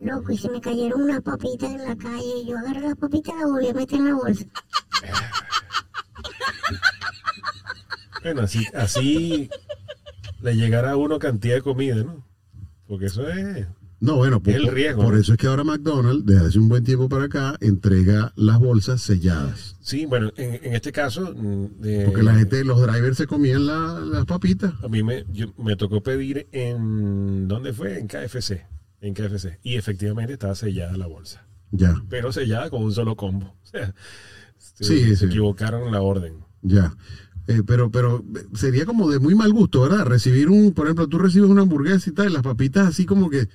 Loco, 0.00 0.32
y 0.32 0.38
se 0.38 0.50
me 0.50 0.60
cayeron 0.60 1.02
unas 1.02 1.22
papitas 1.22 1.70
en 1.70 1.84
la 1.84 1.96
calle. 1.96 2.40
Y 2.42 2.48
yo 2.50 2.58
agarré 2.58 2.80
las 2.82 2.96
papitas 2.96 3.34
y 3.34 3.38
las 3.40 3.48
volví 3.50 3.68
a 3.68 3.74
meter 3.74 3.98
en 3.98 4.04
la 4.06 4.14
bolsa. 4.14 4.44
Bueno, 8.22 8.40
así, 8.40 8.64
así 8.74 9.50
le 10.40 10.56
llegará 10.56 10.92
a 10.92 10.96
uno 10.96 11.18
cantidad 11.18 11.56
de 11.56 11.60
comida, 11.62 11.96
¿no? 11.96 12.24
Porque 12.88 13.06
eso 13.06 13.28
es. 13.28 13.66
No, 14.00 14.16
bueno, 14.16 14.42
por, 14.42 14.54
el 14.54 14.66
riesgo, 14.68 15.02
por 15.02 15.12
¿no? 15.14 15.20
eso 15.20 15.32
es 15.32 15.38
que 15.38 15.46
ahora 15.46 15.62
McDonald's, 15.62 16.24
desde 16.24 16.46
hace 16.46 16.58
un 16.58 16.68
buen 16.70 16.84
tiempo 16.84 17.08
para 17.08 17.24
acá, 17.24 17.56
entrega 17.60 18.32
las 18.36 18.58
bolsas 18.58 19.02
selladas. 19.02 19.76
Sí, 19.80 20.06
bueno, 20.06 20.30
en, 20.36 20.54
en 20.62 20.74
este 20.74 20.90
caso. 20.90 21.34
mm, 21.36 21.66
eh, 21.84 22.02
Porque 22.06 22.22
la 22.22 22.34
gente, 22.34 22.64
los 22.64 22.80
drivers 22.80 23.16
se 23.18 23.26
comían 23.26 23.66
la- 23.66 24.00
las 24.00 24.24
papitas. 24.24 24.72
A 24.82 24.88
mí 24.88 25.02
me, 25.02 25.24
yo- 25.30 25.52
me 25.58 25.76
tocó 25.76 26.02
pedir 26.02 26.48
en. 26.52 27.46
¿Dónde 27.46 27.72
fue? 27.74 27.98
En 27.98 28.06
KFC. 28.08 28.66
En 29.04 29.12
KFC. 29.14 29.58
Y 29.62 29.74
efectivamente 29.76 30.32
estaba 30.32 30.54
sellada 30.54 30.96
la 30.96 31.06
bolsa. 31.06 31.44
Ya, 31.72 31.94
Pero 32.08 32.32
sellada 32.32 32.70
con 32.70 32.82
un 32.84 32.92
solo 32.92 33.16
combo. 33.16 33.54
O 33.64 33.66
sea, 33.66 33.94
se, 34.56 34.84
Sí, 34.84 35.16
se 35.16 35.26
equivocaron 35.26 35.86
en 35.86 35.92
la 35.92 36.00
orden. 36.00 36.38
ya. 36.62 36.94
Eh, 37.46 37.60
pero, 37.66 37.90
pero 37.90 38.24
sería 38.54 38.86
como 38.86 39.10
de 39.10 39.18
muy 39.18 39.34
mal 39.34 39.52
gusto, 39.52 39.82
¿verdad? 39.82 40.06
Recibir 40.06 40.48
un, 40.48 40.72
por 40.72 40.86
ejemplo, 40.86 41.06
tú 41.08 41.18
recibes 41.18 41.50
una 41.50 41.60
hamburguesa 41.62 42.08
y 42.08 42.14
tal, 42.14 42.30
y 42.30 42.32
las 42.32 42.42
papitas 42.42 42.88
así 42.88 43.04
como 43.04 43.28
que. 43.28 43.48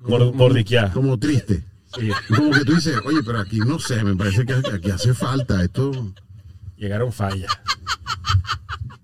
Mor- 0.00 0.34
mordiqueada. 0.34 0.92
Como 0.92 1.16
triste. 1.18 1.62
Sí, 1.96 2.10
Como 2.34 2.50
que 2.50 2.64
tú 2.64 2.74
dices, 2.74 2.96
oye, 3.06 3.20
pero 3.24 3.38
aquí 3.38 3.60
no 3.60 3.78
sé, 3.78 4.02
me 4.02 4.16
parece 4.16 4.44
que 4.44 4.54
aquí 4.54 4.90
hace 4.90 5.14
falta 5.14 5.62
esto. 5.62 6.12
llegaron 6.76 7.12
fallas. 7.12 7.50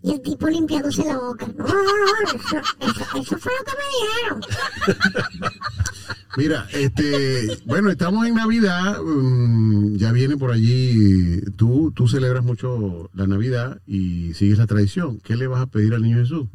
Y 0.02 0.12
el 0.12 0.20
tipo 0.20 0.48
limpiándose 0.48 1.04
la 1.04 1.18
boca. 1.18 1.46
No, 1.56 1.64
no, 1.64 1.74
no, 1.74 2.34
eso, 2.34 2.58
eso, 2.80 3.18
eso 3.20 3.38
fue 3.38 3.52
lo 3.58 3.64
que 3.64 3.72
me 3.78 3.86
dijeron. 4.00 5.52
Mira, 6.36 6.66
este, 6.72 7.58
bueno, 7.66 7.90
estamos 7.90 8.26
en 8.26 8.34
Navidad, 8.34 9.00
mm, 9.02 9.96
ya 9.96 10.12
viene 10.12 10.38
por 10.38 10.50
allí, 10.50 11.40
tú, 11.56 11.92
tú 11.94 12.08
celebras 12.08 12.42
mucho 12.42 13.10
la 13.12 13.26
Navidad 13.26 13.80
y 13.86 14.32
sigues 14.32 14.58
la 14.58 14.66
tradición. 14.66 15.20
¿Qué 15.20 15.36
le 15.36 15.46
vas 15.46 15.60
a 15.60 15.66
pedir 15.66 15.92
al 15.92 16.02
niño 16.02 16.18
Jesús? 16.18 16.48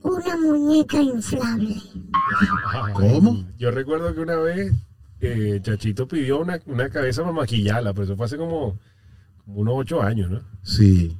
Una 0.00 0.36
muñeca 0.36 1.02
inflable. 1.02 1.76
¿Cómo? 2.94 3.44
Yo 3.58 3.72
recuerdo 3.72 4.14
que 4.14 4.20
una 4.20 4.36
vez 4.36 4.72
eh, 5.20 5.58
Chachito 5.60 6.06
pidió 6.06 6.38
una, 6.38 6.60
una 6.66 6.88
cabeza 6.88 7.22
para 7.22 7.34
maquillarla, 7.34 7.92
pero 7.92 8.04
eso 8.04 8.16
fue 8.16 8.26
hace 8.26 8.36
como, 8.36 8.78
como 9.44 9.60
unos 9.62 9.74
ocho 9.78 10.00
años, 10.00 10.30
¿no? 10.30 10.40
Sí. 10.62 11.18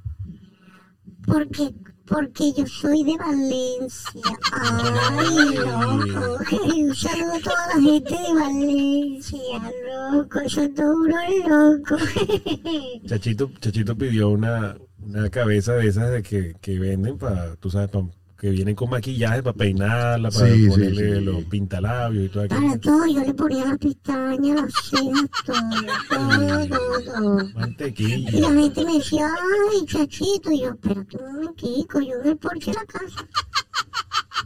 Porque, 1.27 1.75
porque 2.07 2.53
yo 2.57 2.67
soy 2.67 3.03
de 3.05 3.17
Valencia. 3.17 4.21
Ay, 4.53 5.55
loco. 5.57 6.39
Un 6.77 6.95
saludo 6.95 7.33
a 7.35 7.41
toda 7.41 7.67
la 7.75 7.81
gente 7.83 8.15
de 8.15 8.35
Valencia, 8.35 9.73
loco. 10.13 10.41
Eso 10.41 10.69
duro, 10.69 11.17
loco. 11.49 11.97
Chachito, 13.07 13.51
Chachito 13.61 13.97
pidió 13.97 14.29
una, 14.31 14.77
una 15.05 15.29
cabeza 15.31 15.73
de 15.75 15.89
esas 15.89 16.11
de 16.13 16.23
que, 16.23 16.55
que 16.61 16.79
venden 16.79 17.19
para, 17.19 17.57
tú 17.57 17.71
sabes, 17.71 17.91
pa- 17.91 18.09
que 18.39 18.51
vienen 18.51 18.75
con 18.75 18.91
maquillaje 18.91 19.43
para 19.43 19.57
peinarla, 19.57 20.31
para 20.31 20.47
Sí, 20.47 20.65
sí, 20.65 20.69
ponerle 20.69 21.15
sí. 21.19 21.25
los 21.25 21.45
pintalabios 21.45 22.25
y 22.25 22.29
todo 22.29 22.49
Para 22.49 22.61
aquello. 22.61 22.81
todo, 22.81 23.07
yo 23.07 23.21
le 23.25 23.35
ponía 23.35 23.65
las 23.65 23.79
pestañas, 23.79 24.61
las 24.63 24.73
cejas, 24.91 25.31
todo, 25.47 26.69
todo, 26.69 27.01
todo. 27.15 27.41
Y 27.49 27.55
Mantequilla. 27.55 28.41
la 28.41 28.61
gente 28.61 28.85
me 28.85 28.93
decía, 28.95 29.29
ay, 29.73 29.87
chachito. 29.87 30.51
Y 30.53 30.61
yo, 30.61 30.69
espérate 30.71 31.17
un 31.17 31.33
momentico, 31.35 32.01
yo 32.01 32.15
en 32.23 32.29
el 32.29 32.37
porche 32.37 32.71
de 32.73 32.77
la 32.77 32.85
casa. 32.85 33.27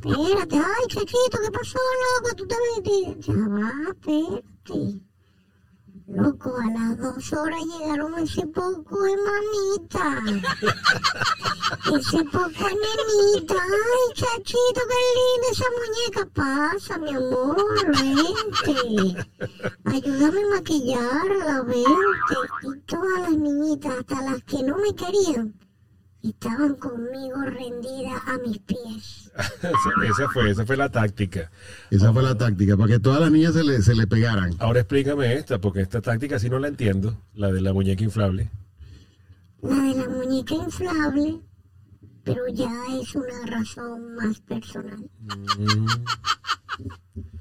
Espérate, 0.02 0.56
ay, 0.56 0.86
chachito, 0.88 1.38
¿qué 1.44 1.50
pasó, 1.52 1.78
loco? 2.22 2.36
Tú 2.36 2.46
te 2.46 2.54
metiste. 2.76 3.32
Ya 3.32 3.48
va, 3.48 3.72
espérate. 3.90 5.00
Loco, 6.12 6.56
a 6.56 6.66
las 6.72 6.98
dos 6.98 7.32
horas 7.32 7.60
llegaron 7.64 8.18
ese 8.18 8.44
poco 8.48 9.00
de 9.02 9.16
mamita. 9.16 10.22
Ese 11.86 12.24
poco 12.24 12.48
de 12.48 12.74
nenita. 12.74 13.54
Ay, 13.54 14.14
chachito, 14.14 14.80
qué 14.88 15.00
linda 15.16 15.48
esa 15.52 15.64
muñeca. 15.78 16.26
Pasa, 16.34 16.98
mi 16.98 17.10
amor, 17.10 17.64
vente. 17.86 19.26
Ayúdame 19.84 20.42
a 20.42 20.56
maquillarla, 20.56 21.62
vente. 21.62 22.34
Y 22.62 22.80
todas 22.86 23.20
las 23.20 23.36
niñitas, 23.36 23.98
hasta 24.00 24.22
las 24.22 24.42
que 24.42 24.62
no 24.64 24.78
me 24.78 24.94
querían, 24.94 25.54
estaban 26.22 26.74
conmigo 26.76 27.40
rendidas 27.42 28.20
a 28.26 28.38
mis 28.38 28.58
pies. 28.58 29.32
esa, 29.34 30.04
esa 30.08 30.28
fue, 30.30 30.50
esa 30.50 30.66
fue 30.66 30.76
la 30.76 30.90
táctica. 30.90 31.50
Esa 31.90 32.12
fue 32.12 32.22
la 32.22 32.36
táctica, 32.36 32.76
para 32.76 32.88
que 32.88 33.00
todas 33.00 33.20
las 33.20 33.30
niñas 33.30 33.54
se 33.54 33.64
le, 33.64 33.82
se 33.82 33.94
le 33.94 34.06
pegaran. 34.06 34.54
Ahora 34.58 34.80
explícame 34.80 35.34
esta, 35.34 35.58
porque 35.58 35.80
esta 35.80 36.00
táctica 36.00 36.38
sí 36.38 36.50
no 36.50 36.58
la 36.58 36.68
entiendo, 36.68 37.16
la 37.34 37.50
de 37.50 37.60
la 37.60 37.72
muñeca 37.72 38.04
inflable. 38.04 38.50
La 39.62 39.76
de 39.76 39.94
la 39.94 40.08
muñeca 40.08 40.54
inflable, 40.54 41.40
pero 42.24 42.48
ya 42.48 42.72
es 43.00 43.14
una 43.14 43.46
razón 43.46 44.14
más 44.14 44.40
personal. 44.40 45.10
Mm, 45.18 45.86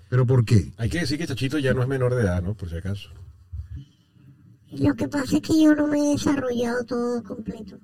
¿Pero 0.10 0.26
por 0.26 0.44
qué? 0.44 0.72
hay 0.78 0.90
que 0.90 1.00
decir 1.00 1.18
que 1.18 1.28
Chachito 1.28 1.60
ya 1.60 1.74
no 1.74 1.82
es 1.82 1.88
menor 1.88 2.16
de 2.16 2.24
edad, 2.24 2.42
¿no? 2.42 2.56
Por 2.56 2.70
si 2.70 2.78
acaso. 2.78 3.10
Lo 4.72 4.94
que 4.96 5.08
pasa 5.08 5.38
es 5.38 5.42
que 5.42 5.64
yo 5.64 5.76
no 5.76 5.88
me 5.88 6.00
he 6.00 6.12
desarrollado 6.12 6.84
todo 6.86 7.24
completo. 7.24 7.80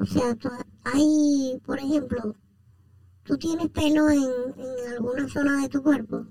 O 0.00 0.06
sea, 0.06 0.36
hay, 0.84 1.60
por 1.64 1.78
ejemplo, 1.78 2.36
tú 3.24 3.36
tienes 3.36 3.68
pelo 3.70 4.08
en, 4.10 4.20
en 4.20 4.92
alguna 4.92 5.28
zona 5.28 5.62
de 5.62 5.68
tu 5.68 5.82
cuerpo. 5.82 6.26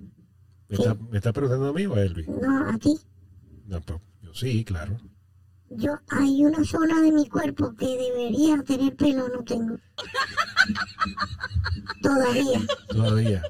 ¿Me 0.69 0.75
está, 0.75 0.93
me 0.95 1.17
está 1.17 1.33
preguntando 1.33 1.69
a 1.69 1.73
mí 1.73 1.85
o 1.85 1.95
a 1.95 2.01
Elvis? 2.01 2.27
No, 2.27 2.69
a 2.69 2.77
ti. 2.77 2.97
No, 3.65 3.81
pues, 3.81 3.99
yo 4.21 4.33
sí, 4.33 4.63
claro. 4.63 4.97
Yo, 5.69 5.99
hay 6.09 6.45
una 6.45 6.63
zona 6.63 7.01
de 7.01 7.11
mi 7.11 7.27
cuerpo 7.27 7.73
que 7.75 7.85
debería 7.85 8.63
tener 8.63 8.95
pelo, 8.95 9.27
no 9.27 9.43
tengo. 9.43 9.77
Todavía. 12.01 12.61
Todavía. 12.89 13.43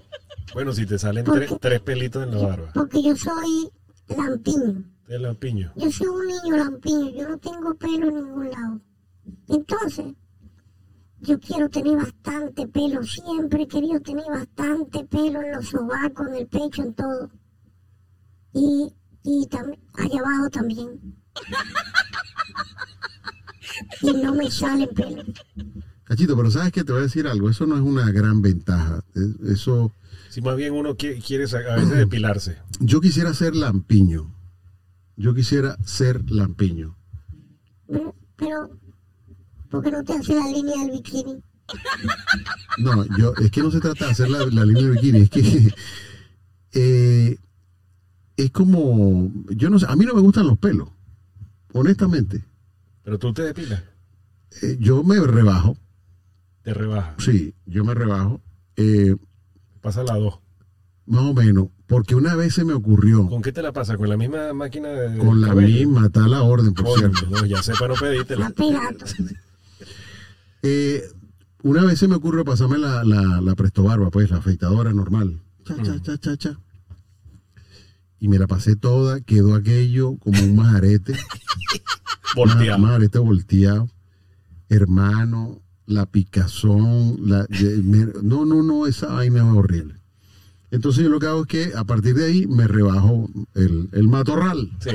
Bueno, 0.53 0.73
si 0.73 0.85
te 0.85 0.97
salen 0.97 1.23
¿Por 1.23 1.37
tres, 1.37 1.53
tres 1.61 1.79
pelitos 1.81 2.23
en 2.23 2.31
la 2.31 2.47
barba. 2.47 2.71
Porque 2.73 3.03
yo 3.03 3.15
soy 3.15 3.69
lampiño. 4.15 4.83
El 5.07 5.21
lampiño. 5.21 5.71
Yo 5.75 5.91
soy 5.91 6.07
un 6.07 6.27
niño 6.27 6.57
lampiño. 6.57 7.09
Yo 7.11 7.29
no 7.29 7.37
tengo 7.37 7.75
pelo 7.75 8.07
en 8.07 8.15
ningún 8.15 8.49
lado. 8.49 8.81
Entonces, 9.49 10.13
yo 11.21 11.39
quiero 11.39 11.69
tener 11.69 11.97
bastante 11.97 12.67
pelo. 12.67 13.03
Siempre 13.03 13.63
he 13.63 13.67
querido 13.67 13.99
tener 14.01 14.25
bastante 14.29 15.03
pelo 15.05 15.41
en 15.41 15.51
los 15.53 15.67
sobacos, 15.67 16.27
en 16.27 16.35
el 16.35 16.47
pecho, 16.47 16.83
en 16.83 16.93
todo. 16.93 17.29
Y, 18.53 18.93
y 19.23 19.47
también, 19.47 19.79
allá 19.95 20.19
abajo 20.19 20.49
también. 20.49 21.15
Y 24.01 24.13
no 24.13 24.33
me 24.33 24.49
salen 24.49 24.89
pelos. 24.89 25.25
Cachito, 26.03 26.37
pero 26.37 26.49
¿sabes 26.49 26.71
qué? 26.71 26.83
Te 26.83 26.91
voy 26.93 27.01
a 27.01 27.03
decir 27.03 27.27
algo. 27.27 27.49
Eso 27.49 27.65
no 27.65 27.75
es 27.75 27.81
una 27.81 28.09
gran 28.11 28.41
ventaja. 28.41 29.03
Es- 29.13 29.51
Eso, 29.51 29.91
Si 30.29 30.41
más 30.41 30.55
bien 30.55 30.73
uno 30.73 30.95
quiere, 30.95 31.19
quiere 31.19 31.43
a 31.45 31.75
veces 31.75 31.97
depilarse. 31.97 32.57
yo 32.79 33.01
quisiera 33.01 33.33
ser 33.33 33.55
lampiño. 33.55 34.33
Yo 35.17 35.33
quisiera 35.33 35.77
ser 35.83 36.29
lampiño. 36.31 36.95
Pero, 37.87 38.15
pero, 38.37 38.69
¿por 39.69 39.83
qué 39.83 39.91
no 39.91 40.03
te 40.03 40.13
hace 40.13 40.35
la 40.35 40.47
línea 40.47 40.81
del 40.81 40.91
bikini? 40.91 41.41
No, 42.79 43.05
yo, 43.17 43.33
es 43.35 43.51
que 43.51 43.61
no 43.61 43.71
se 43.71 43.79
trata 43.79 44.05
de 44.05 44.11
hacer 44.11 44.29
la, 44.29 44.39
la 44.45 44.65
línea 44.65 44.83
de 44.83 44.91
bikini, 44.91 45.19
es 45.19 45.29
que 45.29 45.73
eh, 46.73 47.37
es 48.37 48.51
como, 48.51 49.31
yo 49.49 49.69
no 49.69 49.79
sé, 49.79 49.85
a 49.89 49.95
mí 49.95 50.05
no 50.05 50.13
me 50.13 50.21
gustan 50.21 50.47
los 50.47 50.57
pelos, 50.57 50.89
honestamente. 51.73 52.43
Pero 53.03 53.17
tú 53.19 53.33
te 53.33 53.43
depilas, 53.43 53.81
Eh, 54.61 54.77
yo 54.79 55.03
me 55.03 55.19
rebajo, 55.19 55.77
te 56.63 56.73
rebajas, 56.73 57.15
sí, 57.23 57.53
yo 57.65 57.83
me 57.83 57.93
rebajo, 57.93 58.41
eh, 58.75 59.15
pasa 59.81 60.03
la 60.03 60.15
dos. 60.15 60.39
más 61.05 61.23
o 61.23 61.33
menos, 61.33 61.67
porque 61.87 62.15
una 62.15 62.35
vez 62.35 62.53
se 62.53 62.63
me 62.65 62.73
ocurrió, 62.73 63.27
¿Con 63.27 63.41
qué 63.41 63.51
te 63.51 63.61
la 63.61 63.71
pasa? 63.73 63.97
¿Con 63.97 64.09
la 64.09 64.17
misma 64.17 64.53
máquina 64.53 64.89
de 64.89 65.17
con 65.17 65.41
la 65.41 65.47
cabello? 65.49 65.67
misma, 65.89 66.05
está 66.07 66.27
la 66.27 66.43
orden, 66.43 66.73
por 66.73 66.85
Coño, 66.85 66.97
cierto. 67.13 67.25
no, 67.29 67.45
ya 67.45 67.61
sepa 67.63 67.87
no 67.87 67.95
pedírtela. 67.95 68.53
Eh, 70.63 71.03
una 71.63 71.83
vez 71.83 71.99
se 71.99 72.07
me 72.07 72.15
ocurrió 72.15 72.45
pasarme 72.45 72.77
la, 72.77 73.03
la, 73.03 73.41
la 73.41 73.55
presto 73.55 73.83
barba, 73.83 74.09
pues, 74.09 74.29
la 74.29 74.37
afeitadora 74.37 74.93
normal. 74.93 75.41
Cha, 75.65 75.75
cha, 75.81 76.01
cha, 76.01 76.17
cha, 76.17 76.37
cha. 76.37 76.59
Y 78.19 78.27
me 78.27 78.39
la 78.39 78.47
pasé 78.47 78.75
toda, 78.75 79.21
quedó 79.21 79.55
aquello 79.55 80.17
como 80.17 80.41
un 80.41 80.55
majarete. 80.55 81.13
Volteado. 82.35 82.75
Un 82.77 82.81
majarete 82.81 83.19
volteado. 83.19 83.89
Hermano, 84.69 85.61
la 85.85 86.05
picazón, 86.05 87.17
la, 87.27 87.47
no, 88.21 88.45
no, 88.45 88.63
no, 88.63 88.85
esa 88.85 89.07
vaina 89.07 89.39
es 89.39 89.55
horrible. 89.55 89.95
Entonces 90.69 91.03
yo 91.03 91.09
lo 91.09 91.19
que 91.19 91.27
hago 91.27 91.41
es 91.41 91.47
que 91.47 91.71
a 91.75 91.85
partir 91.85 92.15
de 92.15 92.25
ahí 92.25 92.47
me 92.47 92.67
rebajo 92.67 93.29
el, 93.53 93.89
el 93.93 94.07
matorral. 94.07 94.69
Sí. 94.79 94.91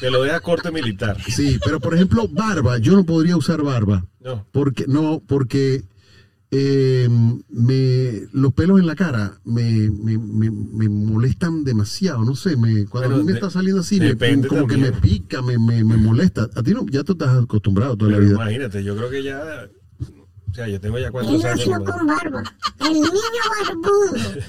Te 0.00 0.10
lo 0.10 0.22
deja 0.22 0.40
corte 0.40 0.70
militar. 0.70 1.16
Sí, 1.28 1.58
pero 1.64 1.78
por 1.78 1.94
ejemplo, 1.94 2.26
barba, 2.28 2.78
yo 2.78 2.94
no 2.94 3.04
podría 3.04 3.36
usar 3.36 3.62
barba. 3.62 4.06
No. 4.20 4.46
Porque, 4.50 4.86
no, 4.88 5.22
porque 5.26 5.84
eh, 6.50 7.08
me, 7.48 8.22
los 8.32 8.52
pelos 8.54 8.80
en 8.80 8.86
la 8.86 8.96
cara 8.96 9.38
me, 9.44 9.90
me, 9.90 10.18
me- 10.18 10.50
me 10.50 10.88
molestan 10.88 11.62
demasiado, 11.64 12.24
no 12.24 12.34
sé, 12.34 12.56
me, 12.56 12.86
cuando 12.86 13.08
Bueno, 13.10 13.14
a 13.14 13.18
mí 13.18 13.24
me 13.24 13.32
de- 13.32 13.38
está 13.38 13.50
saliendo 13.50 13.82
así, 13.82 14.00
me- 14.00 14.16
como 14.48 14.66
que 14.66 14.76
me 14.76 14.90
pica, 14.92 15.42
me, 15.42 15.58
me, 15.58 15.84
me 15.84 15.96
molesta. 15.96 16.48
A 16.56 16.62
ti 16.62 16.72
no, 16.74 16.84
ya 16.90 17.04
tú 17.04 17.12
estás 17.12 17.36
acostumbrado 17.42 17.96
toda 17.96 18.12
la 18.12 18.18
vida. 18.18 18.32
imagínate, 18.34 18.82
yo 18.82 18.96
creo 18.96 19.10
que 19.10 19.22
ya. 19.22 19.68
O 20.50 20.54
sea, 20.54 20.66
yo 20.66 20.80
tengo 20.80 20.98
ya 20.98 21.06
Él 21.06 21.12
cuántos 21.12 21.44
años. 21.44 21.64
con 21.84 22.06
barba. 22.06 22.42
El 22.80 22.92
niño 22.94 23.08
barbudo. 23.68 24.40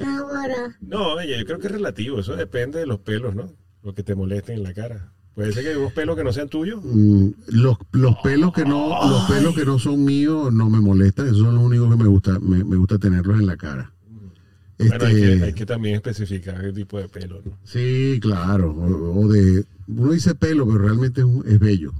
Ahora, 0.06 0.76
No, 0.80 1.14
oye, 1.14 1.38
yo 1.38 1.44
creo 1.44 1.58
que 1.58 1.66
es 1.66 1.72
relativo. 1.72 2.18
Eso 2.20 2.34
depende 2.34 2.78
de 2.80 2.86
los 2.86 3.00
pelos, 3.00 3.34
¿no? 3.34 3.52
Lo 3.84 3.94
que 3.94 4.02
te 4.02 4.14
molesten 4.14 4.56
en 4.56 4.62
la 4.64 4.74
cara. 4.74 5.12
Puede 5.34 5.52
ser 5.52 5.62
que 5.64 5.70
hay 5.70 5.76
unos 5.76 5.92
pelos 5.92 6.16
que 6.16 6.24
no 6.24 6.32
sean 6.32 6.48
tuyos. 6.48 6.80
Mm, 6.84 7.28
los, 7.48 7.76
los 7.92 8.16
pelos 8.22 8.52
que 8.52 8.64
no, 8.64 9.08
los 9.10 9.22
pelos 9.30 9.54
que 9.54 9.64
no 9.64 9.78
son 9.78 10.04
míos 10.04 10.52
no 10.52 10.70
me 10.70 10.80
molestan, 10.80 11.26
esos 11.26 11.38
son 11.40 11.56
los 11.56 11.64
únicos 11.64 11.90
que 11.90 12.02
me 12.02 12.08
gusta, 12.08 12.38
me, 12.40 12.64
me 12.64 12.76
gusta 12.76 12.98
tenerlos 12.98 13.38
en 13.40 13.46
la 13.46 13.56
cara. 13.56 13.92
Bueno, 14.78 15.04
hay 15.04 15.14
Este, 15.14 15.38
que, 15.38 15.44
hay 15.44 15.52
que 15.52 15.66
también 15.66 15.94
especificar 15.96 16.60
qué 16.60 16.72
tipo 16.72 16.98
de 16.98 17.08
pelo, 17.08 17.40
¿no? 17.44 17.58
Sí, 17.64 18.18
claro. 18.22 18.72
O, 18.72 19.20
o 19.20 19.28
de, 19.28 19.64
uno 19.88 20.12
dice 20.12 20.34
pelo, 20.34 20.66
pero 20.66 20.78
realmente 20.78 21.20
es, 21.20 21.26
un- 21.26 21.44
es 21.46 21.58
bello. 21.60 21.92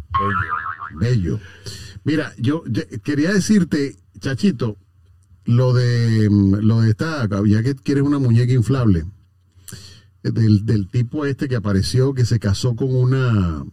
Bello. 0.99 1.41
Mira, 2.05 2.33
yo, 2.39 2.63
yo 2.67 2.83
quería 3.03 3.33
decirte, 3.33 3.97
Chachito, 4.21 4.77
lo 5.45 5.73
de 5.73 6.29
mm, 6.31 6.55
lo 6.61 6.81
de 6.83 6.91
esta, 6.91 7.29
ya 7.47 7.63
que 7.63 7.75
quieres 7.75 8.05
una 8.05 8.19
muñeca 8.19 8.53
inflable, 8.53 9.05
del, 10.33 10.65
del 10.67 10.89
tipo 10.89 11.25
este 11.27 11.49
que 11.49 11.57
apareció, 11.57 12.15
que 12.15 12.25
se 12.25 12.39
casó 12.39 12.75
con 12.77 12.95
una, 12.95 13.65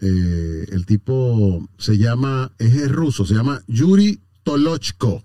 eh, 0.00 0.66
el 0.70 0.86
tipo 0.86 1.66
se 1.78 1.96
llama, 1.98 2.52
es, 2.58 2.74
es 2.74 2.90
ruso, 2.92 3.24
se 3.24 3.34
llama 3.34 3.62
Yuri 3.66 4.20
Tolochko. 4.42 5.24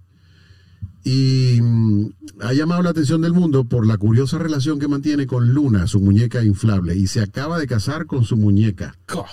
Y 1.05 1.59
mm, 1.61 2.09
ha 2.41 2.53
llamado 2.53 2.81
la 2.83 2.91
atención 2.91 3.21
del 3.21 3.33
mundo 3.33 3.65
por 3.65 3.85
la 3.85 3.97
curiosa 3.97 4.37
relación 4.37 4.79
que 4.79 4.87
mantiene 4.87 5.27
con 5.27 5.53
Luna, 5.53 5.85
su 5.87 5.99
muñeca 5.99 6.43
inflable, 6.43 6.95
y 6.95 7.07
se 7.07 7.19
acaba 7.21 7.59
de 7.59 7.67
casar 7.67 8.05
con 8.05 8.23
su 8.23 8.37
muñeca. 8.37 8.95
co- 9.05 9.25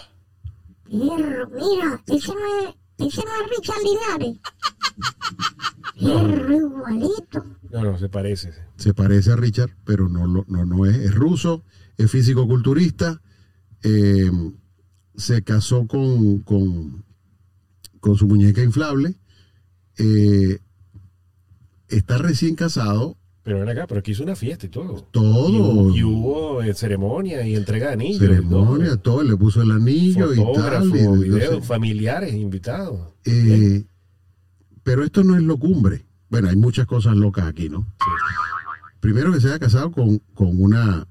Hierro, 0.88 1.48
mira, 1.51 2.02
ese 2.09 2.32
no 2.34 2.68
es, 2.68 2.74
ese 2.98 3.22
no 3.24 3.30
es 3.44 3.56
Richard 3.56 3.82
Linares. 3.84 4.40
No. 6.01 6.28
Igualito. 6.56 7.44
No, 7.70 7.82
no, 7.85 7.98
se 7.98 8.09
parece. 8.09 8.51
se 8.77 8.94
parece 8.94 9.32
a 9.32 9.36
Richard, 9.36 9.70
pero 9.85 10.09
no, 10.09 10.27
lo- 10.27 10.44
no, 10.48 10.64
no 10.64 10.86
es. 10.86 10.97
Es 10.97 11.14
ruso, 11.14 11.62
es 11.98 12.10
físico-culturista, 12.10 13.20
eh, 13.82 14.31
se 15.16 15.43
casó 15.43 15.86
con, 15.86 16.40
con, 16.40 17.05
con 18.01 18.16
su 18.16 18.27
muñeca 18.27 18.62
inflable, 18.62 19.14
eh, 19.98 20.59
está 21.89 22.18
recién 22.18 22.55
casado, 22.55 23.16
Pero 23.43 23.60
ven 23.60 23.68
acá, 23.68 23.86
pero 23.86 24.01
aquí 24.01 24.12
hizo 24.12 24.22
una 24.22 24.36
fiesta 24.36 24.66
y 24.66 24.68
todo. 24.70 25.02
todo, 25.12 25.90
Y, 25.94 25.98
y 25.98 26.02
hubo 26.05 26.62
eh, 26.62 26.74
ceremonia 26.74 27.47
y 27.47 27.55
entrega 27.55 27.89
de 27.89 27.93
anillos. 27.94 28.18
ceremonia, 28.20 28.93
y 28.94 28.98
todo, 28.98 29.22
le 29.22 29.36
puso 29.36 29.62
el 29.62 29.70
anillo 29.70 30.27
todo. 30.27 30.35
y 30.35 30.36
tal. 30.36 30.47
Fotógrafo, 30.47 30.97
y 30.97 31.02
no 31.02 31.12
videos, 31.36 31.55
sé. 31.56 31.60
familiares, 31.62 32.35
invitados. 32.35 33.09
Eh, 33.24 33.85
pero 34.90 35.04
esto 35.04 35.22
no 35.22 35.36
es 35.36 35.42
locumbre. 35.44 36.04
Bueno, 36.30 36.48
hay 36.48 36.56
muchas 36.56 36.84
cosas 36.84 37.14
locas 37.14 37.44
aquí, 37.46 37.68
¿no? 37.68 37.86
Primero 38.98 39.32
que 39.32 39.40
se 39.40 39.46
haya 39.46 39.60
casado 39.60 39.92
con, 39.92 40.18
con 40.34 40.60
una 40.60 41.06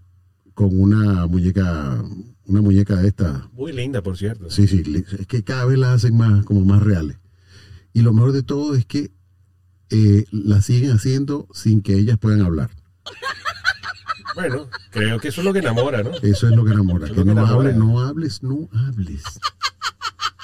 con 0.53 0.77
una 0.77 1.26
muñeca 1.27 2.03
una 2.45 2.61
muñeca 2.61 2.97
de 2.97 3.07
esta 3.07 3.47
Muy 3.53 3.72
linda, 3.72 4.03
por 4.03 4.18
cierto. 4.18 4.49
Sí, 4.49 4.68
sí, 4.68 4.84
es 5.18 5.27
que 5.27 5.45
cada 5.45 5.64
vez 5.64 5.80
las 5.80 5.95
hacen 5.95 6.18
más, 6.18 6.43
como 6.43 6.65
más 6.65 6.84
reales. 6.84 7.19
Y 7.93 8.01
lo 8.01 8.11
mejor 8.11 8.34
de 8.34 8.43
todo 8.43 8.76
es 8.76 8.85
que 8.85 9.11
eh, 9.91 10.26
las 10.30 10.65
siguen 10.65 10.91
haciendo 10.91 11.47
sin 11.53 11.81
que 11.81 11.93
ellas 11.93 12.18
puedan 12.18 12.41
hablar. 12.41 12.72
Bueno, 14.35 14.68
creo 14.91 15.19
que 15.22 15.30
eso 15.30 15.39
es 15.39 15.45
lo 15.45 15.53
que 15.53 15.60
enamora, 15.60 16.03
¿no? 16.03 16.11
Eso 16.22 16.49
es 16.49 16.56
lo 16.56 16.65
que 16.65 16.72
enamora. 16.73 17.06
Eso 17.06 17.14
Que 17.14 17.19
lo 17.22 17.26
que 17.27 17.34
no 17.34 17.41
enamora. 17.43 17.53
hables, 17.69 17.76
no 17.77 17.99
hables, 18.01 18.43
no 18.43 18.69
hables. 18.73 19.23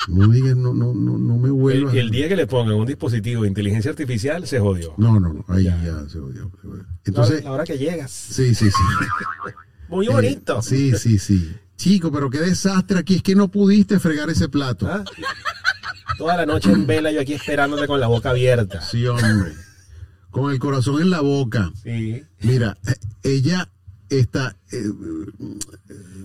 No 0.08 0.28
digas, 0.28 0.56
no, 0.56 0.74
no, 0.74 0.94
no, 0.94 1.18
no 1.18 1.38
me 1.38 1.48
El, 1.48 1.54
vuelvas. 1.54 1.96
el 1.96 2.10
día 2.12 2.28
que 2.28 2.36
le 2.36 2.46
pongan 2.48 2.76
un 2.76 2.86
dispositivo 2.86 3.42
de 3.44 3.48
inteligencia 3.48 3.90
artificial, 3.92 4.46
se 4.48 4.60
jodió. 4.60 4.94
No, 4.98 5.20
no, 5.20 5.34
no, 5.34 5.46
ahí 5.48 5.64
Ya. 5.64 5.82
ya, 5.84 6.08
se 6.10 6.20
odió. 6.20 6.52
se 6.62 6.68
odió. 6.68 6.84
La- 6.84 6.90
Entonces, 7.06 7.44
la 7.44 7.52
hora 7.52 7.64
que 7.64 7.78
llegas. 7.78 8.12
sí, 8.12 8.54
sí, 8.54 8.70
sí. 8.70 8.78
Muy 9.90 10.08
Eh, 10.08 10.10
bonito. 10.12 10.62
sí, 10.62 10.94
sí, 10.98 11.18
sí. 11.20 11.56
Chico, 11.78 12.12
pero 12.12 12.30
qué 12.30 12.40
desastre 12.40 13.00
aquí. 13.00 13.16
Es 13.16 13.24
que 13.24 13.36
no 13.36 13.50
pudiste 13.50 14.00
fregar 14.00 14.30
ese 14.30 14.48
plato. 14.50 14.88
¿Ah? 14.88 15.04
Toda 16.18 16.38
la 16.38 16.46
noche 16.46 16.72
en 16.72 16.88
vela 16.88 17.12
yo 17.12 17.20
aquí 17.22 17.34
esperándote 17.34 17.86
con 17.88 18.00
la 18.00 18.08
boca 18.08 18.30
abierta. 18.30 18.82
Sí, 18.82 19.06
hombre. 19.06 19.54
Con 20.32 20.52
el 20.52 20.60
corazón 20.60 21.02
en 21.02 21.10
la 21.10 21.22
boca. 21.22 21.72
Sí. 21.84 22.24
Mira, 22.42 22.78
eh, 22.88 22.94
ella 23.24 23.70
está. 24.10 24.56
eh, 24.72 24.82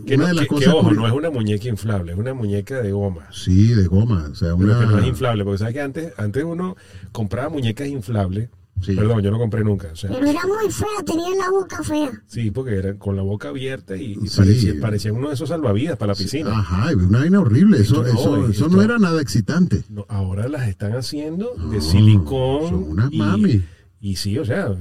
Que, 0.07 0.15
una 0.17 0.25
no- 0.25 0.29
de 0.29 0.35
las 0.35 0.43
que- 0.45 0.49
que, 0.49 0.65
cosas. 0.67 0.75
ojo, 0.75 0.91
no 0.93 1.07
es 1.07 1.13
una 1.13 1.31
muñeca 1.31 1.69
inflable, 1.69 2.13
es 2.13 2.19
una 2.19 2.35
muñeca 2.35 2.81
de 2.83 2.93
goma. 2.93 3.27
Sí, 3.33 3.69
de 3.75 3.87
goma. 3.87 4.29
O 4.31 4.35
sea, 4.35 4.55
Pero 4.57 4.73
una. 4.73 4.81
que 4.81 4.87
no 4.87 4.99
es 4.99 5.07
inflable, 5.07 5.45
porque 5.45 5.59
sabes 5.59 5.75
que 5.75 5.81
antes, 5.81 6.13
antes 6.19 6.45
uno 6.45 6.77
compraba 7.13 7.49
muñecas 7.49 7.89
inflables. 7.89 8.49
Sí. 8.83 8.95
Perdón, 8.97 9.21
yo 9.21 9.31
no 9.31 9.39
compré 9.39 9.63
nunca. 9.63 9.89
O 9.93 9.97
sea, 9.97 10.09
Pero 10.11 10.27
era 10.27 10.41
muy 10.47 10.73
fea, 10.73 11.05
tenía 11.05 11.29
la 11.37 11.51
boca 11.51 11.83
fea. 11.83 12.11
sí, 12.27 12.51
porque 12.51 12.77
eran 12.77 12.97
con 12.97 13.15
la 13.15 13.21
boca 13.21 13.51
abierta 13.51 13.95
y, 13.95 14.13
y 14.23 14.27
Sí. 14.29 14.39
parecía, 14.39 14.75
parecían 14.81 15.17
uno 15.17 15.29
de 15.29 15.35
esos 15.35 15.51
salvavidas 15.51 15.99
para 15.99 16.13
la 16.15 16.19
piscina. 16.19 16.51
Ajá, 16.51 16.91
una 16.97 17.19
vaina 17.19 17.41
horrible. 17.41 17.79
Eso, 17.79 18.03
No, 18.03 18.47
eso, 18.49 18.69
no 18.71 18.81
era 18.81 18.99
nada 18.99 19.21
excitante. 19.21 19.85
No, 19.91 20.07
ahora 20.09 20.49
las 20.49 20.67
están 20.67 20.93
haciendo 20.97 21.55
de 21.71 21.77
No, 21.77 21.81
silicón. 21.83 22.69
son 22.71 22.83
unas 22.85 23.13
y, 23.13 23.19
mami. 23.19 23.63
Y 24.01 24.17
sí, 24.17 24.39
o 24.39 24.47
sea, 24.47 24.75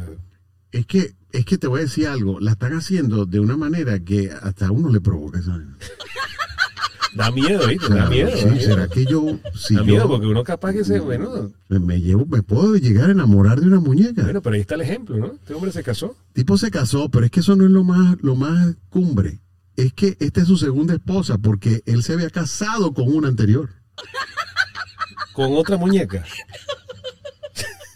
Es 0.71 0.85
que, 0.85 1.13
es 1.31 1.45
que 1.45 1.57
te 1.57 1.67
voy 1.67 1.79
a 1.79 1.83
decir 1.83 2.07
algo. 2.07 2.39
La 2.39 2.51
están 2.51 2.73
haciendo 2.73 3.25
de 3.25 3.39
una 3.39 3.57
manera 3.57 3.99
que 3.99 4.31
hasta 4.31 4.67
a 4.67 4.71
uno 4.71 4.89
le 4.89 5.01
provoca 5.01 5.39
esa 5.39 5.59
da 7.15 7.31
miedo, 7.31 7.67
¿viste? 7.67 7.85
O 7.85 7.87
sea, 7.87 8.03
Da 8.03 8.09
miedo. 8.09 8.29
sí, 8.31 8.43
da 8.45 8.51
miedo. 8.51 8.61
¿Será 8.65 8.87
que 8.87 9.05
yo, 9.05 9.39
si 9.55 9.75
Da 9.75 9.83
miedo 9.83 10.07
porque 10.07 10.27
uno 10.27 10.43
capaz 10.43 10.73
que 10.73 10.83
se, 10.83 10.99
bueno, 10.99 11.51
me 11.67 11.99
llevo, 12.01 12.25
me 12.27 12.43
puedo 12.43 12.75
llegar 12.75 13.09
a 13.09 13.13
enamorar 13.13 13.59
de 13.59 13.67
una 13.67 13.79
muñeca? 13.79 14.23
bueno, 14.23 14.41
pero 14.41 14.55
ahí 14.55 14.61
está 14.61 14.75
el 14.75 14.81
ejemplo, 14.81 15.17
¿no? 15.17 15.33
Este 15.33 15.53
hombre 15.53 15.71
se 15.71 15.83
casó. 15.83 16.15
tipo 16.33 16.57
se 16.57 16.69
casó, 16.69 17.09
pero 17.09 17.25
es 17.25 17.31
que 17.31 17.39
eso 17.39 17.55
no 17.55 17.65
es 17.65 17.71
lo 17.71 17.83
más, 17.83 18.17
lo 18.21 18.35
más 18.35 18.75
cumbre. 18.89 19.39
Es 19.75 19.93
que 19.93 20.17
esta 20.19 20.41
es 20.41 20.47
su 20.47 20.57
segunda 20.57 20.93
esposa, 20.93 21.37
porque 21.37 21.81
él 21.85 22.03
se 22.03 22.13
había 22.13 22.29
casado 22.29 22.93
con 22.93 23.07
una 23.13 23.27
anterior. 23.27 23.69
Con 25.33 25.53
otra 25.55 25.77
muñeca. 25.77 26.25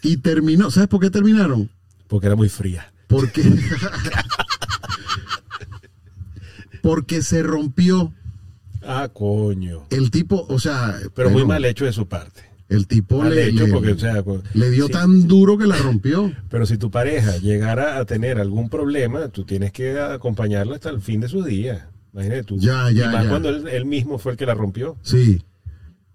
Y 0.02 0.16
terminó, 0.18 0.70
¿sabes 0.70 0.88
por 0.88 1.00
qué 1.00 1.10
terminaron? 1.10 1.68
Porque 2.08 2.26
era 2.26 2.36
muy 2.36 2.48
fría. 2.48 2.90
Porque, 3.14 3.42
porque 6.82 7.22
se 7.22 7.42
rompió 7.42 8.12
Ah, 8.86 9.08
coño. 9.12 9.86
el 9.90 10.10
tipo, 10.10 10.44
o 10.48 10.58
sea, 10.58 10.96
Pero 11.14 11.30
muy 11.30 11.44
mal 11.44 11.64
hecho 11.64 11.84
de 11.84 11.92
su 11.92 12.06
parte. 12.06 12.42
El 12.68 12.86
tipo 12.86 13.18
Mal 13.18 13.34
le, 13.34 13.48
hecho 13.48 13.66
le- 13.66 13.72
porque, 13.72 13.92
o 13.92 13.98
sea, 13.98 14.22
cu- 14.22 14.42
le 14.54 14.70
dio 14.70 14.86
sí. 14.86 14.92
tan 14.92 15.28
duro 15.28 15.56
que 15.58 15.66
la 15.66 15.76
rompió. 15.76 16.32
Pero 16.48 16.66
si 16.66 16.76
tu 16.78 16.90
pareja 16.90 17.36
llegara 17.36 17.98
a 17.98 18.04
tener 18.04 18.38
algún 18.40 18.68
problema, 18.68 19.28
tú 19.28 19.44
tienes 19.44 19.70
que 19.70 19.98
acompañarla 20.00 20.74
hasta 20.76 20.90
el 20.90 21.00
fin 21.00 21.20
de 21.20 21.28
sus 21.28 21.44
días. 21.44 21.82
Imagínate 22.12 22.42
tú. 22.44 22.56
Ya, 22.58 22.90
ya, 22.90 23.04
Y 23.06 23.12
más 23.12 23.24
ya. 23.24 23.30
cuando 23.30 23.48
él, 23.50 23.68
él 23.68 23.84
mismo 23.84 24.18
fue 24.18 24.32
el 24.32 24.38
que 24.38 24.46
la 24.46 24.54
rompió. 24.54 24.96
Sí. 25.02 25.42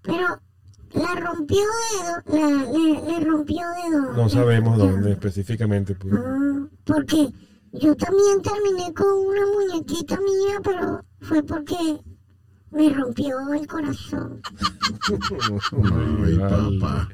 Pero 0.01 0.41
la 0.93 1.15
rompió 1.15 1.57
de 1.57 2.31
do- 2.31 2.38
la, 2.38 2.71
le, 2.71 3.11
le 3.19 3.26
rompió 3.26 3.57
de 3.57 3.95
dónde. 3.97 4.21
No 4.21 4.30
sabemos 4.30 4.77
dónde 4.77 5.11
específicamente. 5.11 5.93
pues. 5.95 6.13
Ah, 6.17 6.48
porque 6.86 7.30
yo 7.73 7.95
también 7.95 8.41
terminé 8.44 8.94
con 8.94 9.07
una 9.07 9.41
muñequita 9.45 10.18
mía, 10.18 10.60
pero 10.64 11.03
fue 11.22 11.44
porque 11.44 11.76
me 12.72 12.90
rompió 12.94 13.36
el 13.53 13.68
corazón. 13.68 14.41
Ay, 16.26 16.38
papá. 16.38 17.10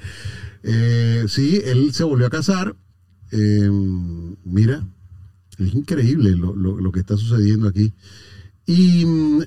Eh, 0.63 1.25
sí, 1.27 1.61
él 1.63 1.93
se 1.93 2.03
volvió 2.03 2.27
a 2.27 2.29
casar. 2.29 2.75
Eh, 3.31 3.69
mira, 4.43 4.85
es 5.57 5.73
increíble 5.73 6.31
lo, 6.31 6.55
lo- 6.55 6.91
que 6.91 6.99
está 7.01 7.17
sucediendo 7.17 7.67
aquí. 7.67 7.93
Y 8.65 9.05
mm, 9.05 9.43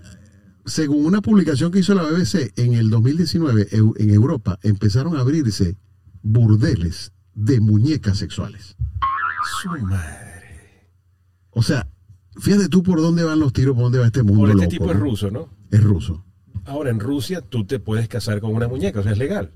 según 0.66 1.06
una 1.06 1.20
publicación 1.22 1.72
que 1.72 1.80
hizo 1.80 1.94
la 1.94 2.02
BBC, 2.04 2.52
en 2.56 2.74
el 2.74 2.90
2019 2.90 3.68
eu- 3.70 3.94
en 3.98 4.10
Europa 4.10 4.58
empezaron 4.62 5.16
a 5.16 5.20
abrirse 5.20 5.76
burdeles 6.22 7.12
de 7.34 7.60
muñecas 7.60 8.18
sexuales. 8.18 8.76
Su 9.62 9.70
madre. 9.86 10.88
O 11.50 11.62
sea, 11.62 11.88
fíjate 12.38 12.68
tú 12.68 12.82
por 12.82 13.00
dónde 13.00 13.24
van 13.24 13.40
los 13.40 13.52
tiros, 13.52 13.74
por 13.74 13.84
dónde 13.84 13.98
va 13.98 14.06
este 14.06 14.22
mundo. 14.22 14.42
Ahora, 14.46 14.52
este 14.52 14.64
loco, 14.64 14.70
tipo 14.84 14.92
es 14.92 14.98
ruso, 15.00 15.30
¿no? 15.30 15.48
Es 15.70 15.82
ruso. 15.82 16.24
Ahora, 16.64 16.90
en 16.90 17.00
Rusia 17.00 17.40
tú 17.40 17.64
te 17.64 17.78
puedes 17.80 18.08
casar 18.08 18.40
con 18.40 18.54
una 18.54 18.68
muñeca, 18.68 19.00
o 19.00 19.02
sea, 19.02 19.12
es 19.12 19.18
legal. 19.18 19.50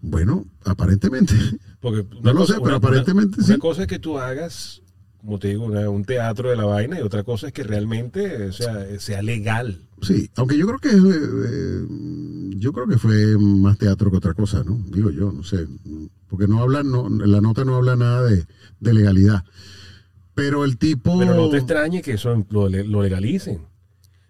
Bueno, 0.00 0.44
aparentemente. 0.64 1.34
Porque 1.80 2.06
No 2.22 2.32
lo 2.32 2.46
sé, 2.46 2.54
pero 2.62 2.76
aparentemente 2.76 3.36
una, 3.38 3.46
sí. 3.46 3.52
Una 3.52 3.58
cosa 3.60 3.82
es 3.82 3.88
que 3.88 3.98
tú 3.98 4.18
hagas, 4.18 4.82
como 5.18 5.38
te 5.38 5.48
digo, 5.48 5.64
una- 5.64 5.88
un 5.90 6.04
teatro 6.04 6.50
de 6.50 6.56
la 6.56 6.64
vaina 6.64 6.98
y 6.98 7.02
otra 7.02 7.24
cosa 7.24 7.48
es 7.48 7.52
que 7.52 7.62
realmente 7.64 8.48
o 8.48 8.52
sea, 8.52 8.86
sea 9.00 9.22
legal. 9.22 9.80
Sí, 10.02 10.30
aunque 10.36 10.56
yo 10.58 10.66
creo 10.66 10.78
que 10.78 10.90
eh, 10.90 11.00
eh, 11.48 11.86
yo 12.56 12.72
creo 12.72 12.86
que 12.86 12.98
fue 12.98 13.36
más 13.38 13.78
teatro 13.78 14.10
que 14.10 14.18
otra 14.18 14.34
cosa, 14.34 14.62
¿no? 14.64 14.78
Digo 14.92 15.10
yo, 15.10 15.32
no 15.32 15.42
sé, 15.42 15.66
porque 16.36 16.48
no 16.50 16.60
hablan, 16.60 16.90
no, 16.90 17.08
la 17.08 17.40
nota 17.40 17.64
no 17.64 17.76
habla 17.76 17.96
nada 17.96 18.22
de, 18.24 18.44
de 18.80 18.94
legalidad. 18.94 19.44
Pero 20.34 20.64
el 20.64 20.78
tipo, 20.78 21.18
Pero 21.18 21.34
no 21.34 21.48
te 21.48 21.58
extrañe 21.58 22.02
que 22.02 22.12
eso 22.14 22.44
lo, 22.50 22.68
le- 22.68 22.84
lo 22.84 23.02
legalicen. 23.02 23.60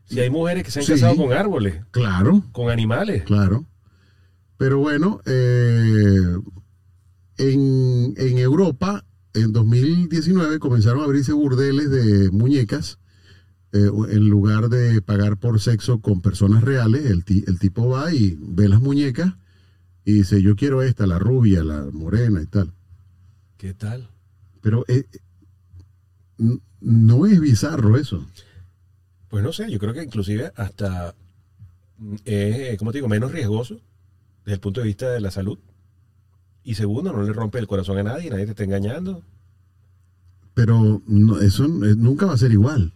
Si 0.04 0.20
hay 0.20 0.28
mujeres 0.30 0.64
que 0.64 0.70
se 0.70 0.80
han 0.80 0.86
Sí. 0.86 0.92
casado 0.92 1.16
con 1.16 1.32
árboles, 1.32 1.82
claro, 1.90 2.44
con 2.52 2.70
animales. 2.70 3.22
claro. 3.24 3.66
Pero 4.58 4.78
bueno, 4.78 5.20
eh, 5.26 6.36
en, 7.38 8.14
en 8.16 8.38
Europa, 8.38 9.04
en 9.34 9.52
2019 9.52 10.58
comenzaron 10.58 11.00
a 11.00 11.04
abrirse 11.04 11.32
burdeles 11.32 11.90
de 11.90 12.30
muñecas. 12.30 12.98
eh, 13.72 13.90
en 14.10 14.28
lugar 14.28 14.68
de 14.68 15.02
pagar 15.02 15.36
por 15.36 15.58
sexo 15.60 16.00
con 16.00 16.20
personas 16.20 16.62
reales, 16.62 17.06
el, 17.06 17.24
el 17.48 17.58
tipo 17.58 17.88
va 17.88 18.12
y 18.14 18.38
ve 18.40 18.68
las 18.68 18.80
muñecas 18.80 19.34
y 20.04 20.12
dice, 20.12 20.42
yo 20.42 20.56
quiero 20.56 20.82
esta, 20.82 21.06
la 21.06 21.18
rubia, 21.18 21.62
la 21.64 21.84
morena 21.92 22.42
y 22.42 22.46
tal. 22.46 22.72
¿Qué 23.56 23.72
tal? 23.74 24.08
Pero 24.60 24.84
eh, 24.88 25.04
no 26.80 27.26
es 27.26 27.40
bizarro 27.40 27.96
eso. 27.96 28.26
Pues 29.28 29.42
no 29.42 29.52
sé, 29.52 29.70
yo 29.70 29.78
creo 29.78 29.94
que 29.94 30.02
inclusive 30.02 30.52
hasta 30.56 31.14
mm, 31.98 32.14
es, 32.24 32.78
como 32.78 32.92
te 32.92 32.98
digo, 32.98 33.08
menos 33.08 33.32
riesgoso 33.32 33.80
desde 34.44 34.54
el 34.54 34.60
punto 34.60 34.80
de 34.80 34.86
vista 34.86 35.10
de 35.10 35.20
la 35.20 35.30
salud. 35.30 35.58
Y 36.62 36.74
segundo, 36.74 37.12
no 37.12 37.22
le 37.22 37.32
rompe 37.32 37.58
el 37.58 37.66
corazón 37.66 37.98
a 37.98 38.02
nadie, 38.02 38.30
nadie 38.30 38.44
te 38.46 38.50
está 38.50 38.64
engañando. 38.64 39.22
Pero 40.54 41.02
no- 41.06 41.40
eso 41.40 41.64
eh, 41.64 41.94
nunca 41.96 42.26
va 42.26 42.34
a 42.34 42.38
ser 42.38 42.52
igual. 42.52 42.92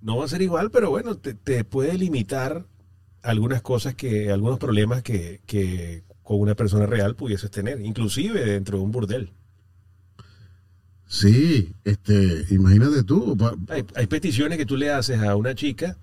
No 0.00 0.16
va 0.18 0.26
a 0.26 0.28
ser 0.28 0.42
igual, 0.42 0.70
pero 0.70 0.90
bueno, 0.90 1.16
te, 1.16 1.34
te 1.34 1.64
puede 1.64 1.96
limitar 1.98 2.66
algunas 3.22 3.62
cosas 3.62 3.94
que, 3.94 4.30
algunos 4.30 4.58
problemas 4.58 5.02
que, 5.02 5.40
que 5.46 6.04
con 6.24 6.40
una 6.40 6.54
persona 6.56 6.86
real 6.86 7.14
pudieses 7.14 7.50
tener, 7.52 7.80
inclusive 7.80 8.44
dentro 8.44 8.78
de 8.78 8.84
un 8.84 8.90
burdel. 8.90 9.32
Sí, 11.06 11.74
este, 11.84 12.46
imagínate 12.50 13.04
tú. 13.04 13.36
pa- 13.36 13.54
Hay, 13.68 13.84
hay 13.94 14.06
peticiones 14.06 14.58
que 14.58 14.66
tú 14.66 14.76
le 14.76 14.90
haces 14.90 15.20
a 15.22 15.36
una 15.36 15.54
chica, 15.54 15.96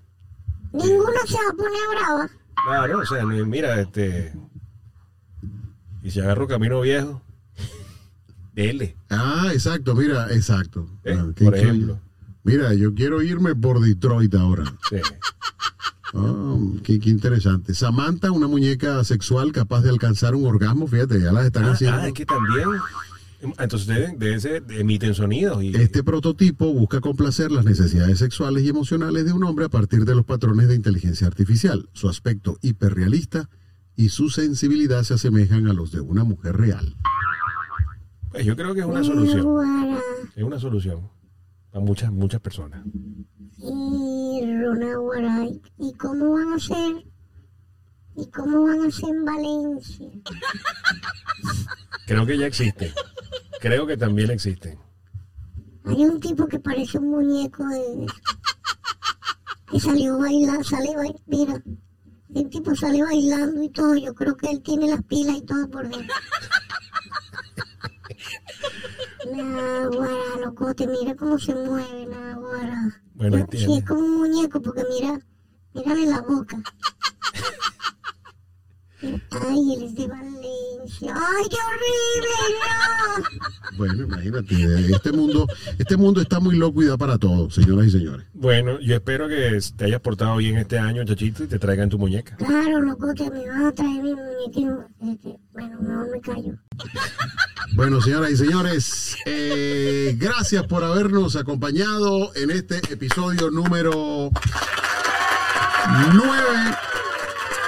Ninguna 0.72 1.20
se 1.26 1.34
va 1.34 1.50
a 1.50 1.56
poner 1.56 1.80
brava. 1.94 2.30
claro, 2.64 2.98
o 3.00 3.04
sea, 3.06 3.26
mira, 3.26 3.78
este, 3.80 4.32
y 6.02 6.10
si 6.10 6.20
agarro 6.20 6.46
camino 6.48 6.80
viejo, 6.80 7.20
dele, 8.54 8.96
Ah, 9.10 9.50
exacto, 9.52 9.94
mira, 9.94 10.32
exacto. 10.32 10.88
¿eh? 11.04 11.14
Ah, 11.18 11.26
por 11.36 11.54
ejemplo. 11.56 12.00
Mira, 12.44 12.72
yo 12.74 12.94
quiero 12.94 13.22
irme 13.22 13.54
por 13.54 13.80
Detroit 13.80 14.34
ahora. 14.34 14.64
Sí. 14.88 14.96
Ah, 16.14 16.56
qué, 16.82 16.98
qué 17.00 17.10
interesante. 17.10 17.74
Samantha, 17.74 18.30
una 18.32 18.46
muñeca 18.46 19.02
sexual 19.04 19.52
capaz 19.52 19.82
de 19.82 19.90
alcanzar 19.90 20.34
un 20.34 20.46
orgasmo, 20.46 20.86
fíjate, 20.86 21.20
ya 21.20 21.32
las 21.32 21.46
están 21.46 21.64
Ah, 21.64 21.72
haciendo. 21.72 21.98
ah, 22.00 22.08
es 22.08 22.12
que 22.14 22.26
también, 22.26 22.68
entonces 23.58 23.86
deben, 23.88 24.18
deben 24.18 24.40
ser- 24.40 24.64
emiten 24.70 25.14
sonidos 25.14 25.62
y 25.62 25.74
Este 25.74 26.02
prototipo 26.04 26.72
busca 26.72 27.00
complacer 27.00 27.50
las 27.50 27.64
necesidades 27.64 28.18
sexuales 28.18 28.62
y 28.64 28.68
emocionales 28.68 29.24
de 29.24 29.32
un 29.32 29.42
hombre 29.44 29.64
a 29.64 29.68
partir 29.68 30.04
de 30.04 30.14
los 30.14 30.24
patrones 30.24 30.68
de 30.68 30.74
inteligencia 30.74 31.26
artificial. 31.26 31.88
Su 31.92 32.08
aspecto 32.08 32.58
hiperrealista 32.62 33.48
y 33.96 34.10
su 34.10 34.30
sensibilidad 34.30 35.02
se 35.04 35.14
asemejan 35.14 35.66
a 35.66 35.72
los 35.72 35.92
de 35.92 36.00
una 36.00 36.24
mujer 36.24 36.56
real. 36.56 36.96
pues 38.30 38.46
yo 38.46 38.56
creo 38.56 38.72
que 38.74 38.80
es 38.80 38.86
una 38.86 39.04
solución, 39.04 39.46
es 40.34 40.42
una 40.42 40.58
solución 40.58 41.10
a 41.74 41.80
muchas, 41.80 42.10
muchas 42.12 42.40
personas. 42.40 42.82
Y 43.62 44.40
Rona 44.60 44.96
Guaray. 44.96 45.62
¿Y 45.78 45.92
cómo 45.94 46.32
van 46.32 46.52
a 46.52 46.56
hacer? 46.56 47.04
¿Y 48.16 48.30
cómo 48.30 48.64
van 48.64 48.80
a 48.80 48.88
hacer 48.88 49.08
en 49.08 49.24
Valencia? 49.24 50.08
Creo 52.06 52.26
que 52.26 52.38
ya 52.38 52.46
existen. 52.46 52.92
Creo 53.60 53.86
que 53.86 53.96
también 53.96 54.30
existen. 54.30 54.78
Hay 55.84 56.04
un 56.04 56.20
tipo 56.20 56.46
que 56.46 56.58
parece 56.58 56.98
un 56.98 57.10
muñeco 57.10 57.64
de... 57.66 58.06
que 59.70 59.80
salió 59.80 60.18
bailando, 60.18 60.64
sale 60.64 60.94
bailando, 60.94 61.22
mira, 61.26 61.62
el 62.34 62.50
tipo 62.50 62.74
sale 62.74 63.02
bailando 63.02 63.62
y 63.62 63.68
todo, 63.68 63.96
yo 63.96 64.14
creo 64.14 64.36
que 64.36 64.50
él 64.50 64.62
tiene 64.62 64.88
las 64.88 65.02
pilas 65.04 65.36
y 65.36 65.42
todo 65.42 65.68
por 65.70 65.88
dentro. 65.88 66.16
Nah, 69.30 69.86
guara, 69.88 70.36
locote, 70.40 70.86
mira 70.86 71.14
cómo 71.14 71.38
se 71.38 71.54
mueve, 71.54 72.06
nah, 72.06 72.34
guara. 72.34 73.02
Bueno, 73.14 73.36
entiendo. 73.38 73.72
Sí, 73.72 73.78
es 73.78 73.84
como 73.84 74.00
un 74.00 74.18
muñeco, 74.18 74.60
porque 74.60 74.84
mira, 74.90 75.18
mírale 75.74 76.06
la 76.06 76.20
boca. 76.22 76.56
Ay, 79.02 79.74
él 79.74 79.82
es 79.82 79.94
de 79.94 80.06
Valencia. 80.06 81.14
Ay, 81.14 81.44
qué 81.50 81.56
horrible, 81.66 82.36
no. 82.60 83.76
Bueno, 83.78 84.02
imagínate, 84.04 84.92
este 84.94 85.12
mundo, 85.12 85.46
este 85.78 85.96
mundo 85.96 86.20
está 86.20 86.38
muy 86.38 86.56
loco 86.56 86.82
y 86.82 86.86
da 86.86 86.96
para 86.96 87.18
todo, 87.18 87.50
señoras 87.50 87.86
y 87.86 87.90
señores. 87.90 88.26
Bueno, 88.32 88.78
yo 88.80 88.94
espero 88.94 89.28
que 89.28 89.58
te 89.76 89.84
hayas 89.86 90.00
portado 90.00 90.36
bien 90.36 90.56
este 90.56 90.78
año, 90.78 91.04
chachito, 91.04 91.44
y 91.44 91.46
te 91.48 91.58
traigan 91.58 91.88
tu 91.88 91.98
muñeca. 91.98 92.36
Claro, 92.36 92.80
locote, 92.80 93.28
me 93.30 93.48
vas 93.48 93.64
a 93.64 93.72
traer 93.72 94.02
mi 94.02 94.14
muñequito. 94.14 94.84
Este, 95.00 95.38
bueno, 95.52 95.80
mejor 95.80 96.10
me 96.10 96.20
callo. 96.20 96.54
Bueno, 97.74 98.00
señoras 98.00 98.30
y 98.30 98.36
señores, 98.36 99.16
eh, 99.24 100.14
gracias 100.18 100.64
por 100.66 100.84
habernos 100.84 101.36
acompañado 101.36 102.34
en 102.34 102.50
este 102.50 102.76
episodio 102.92 103.50
número 103.50 104.30
9. 106.14 106.91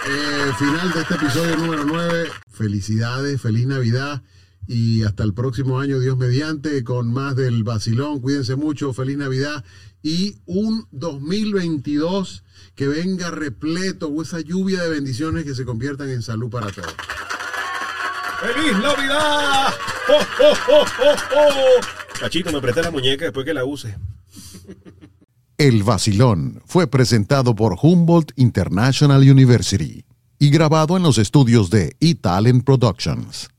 Eh, 0.06 0.52
final 0.59 0.93
de 0.93 1.01
este 1.01 1.14
episodio 1.14 1.56
número 1.56 1.85
9. 1.85 2.28
Felicidades, 2.51 3.40
feliz 3.40 3.66
Navidad 3.66 4.22
y 4.66 5.02
hasta 5.02 5.24
el 5.24 5.32
próximo 5.32 5.81
año, 5.81 5.98
Dios 5.98 6.18
mediante, 6.18 6.85
con 6.85 7.10
más 7.10 7.36
del 7.36 7.64
vacilón. 7.64 8.20
Cuídense 8.20 8.55
mucho, 8.55 8.93
feliz 8.93 9.16
Navidad 9.16 9.64
y 10.02 10.36
un 10.44 10.86
2022 10.90 12.44
que 12.74 12.86
venga 12.86 13.31
repleto, 13.31 14.09
o 14.09 14.20
esa 14.20 14.40
lluvia 14.40 14.82
de 14.82 14.90
bendiciones 14.90 15.44
que 15.44 15.55
se 15.55 15.64
conviertan 15.64 16.10
en 16.10 16.20
salud 16.20 16.51
para 16.51 16.70
todos. 16.70 16.94
¡Feliz 18.40 18.72
Navidad! 18.72 19.72
¡Oh, 20.10 20.26
oh, 20.43 20.55
oh, 20.68 20.85
oh, 21.02 21.16
oh! 21.35 22.18
Chachito, 22.18 22.52
me 22.52 22.60
presté 22.60 22.82
la 22.82 22.90
muñeca 22.90 23.24
después 23.24 23.47
que 23.47 23.55
la 23.55 23.64
use. 23.64 23.97
El 25.56 25.85
Vacilón 25.85 26.62
fue 26.66 26.89
presentado 26.89 27.55
por 27.55 27.76
Humboldt 27.81 28.32
International 28.35 29.20
University 29.20 30.05
y 30.36 30.51
grabado 30.51 30.97
en 30.97 31.05
los 31.05 31.16
estudios 31.16 31.70
de 31.70 31.94
eTalent 32.01 32.64
Productions. 32.64 33.53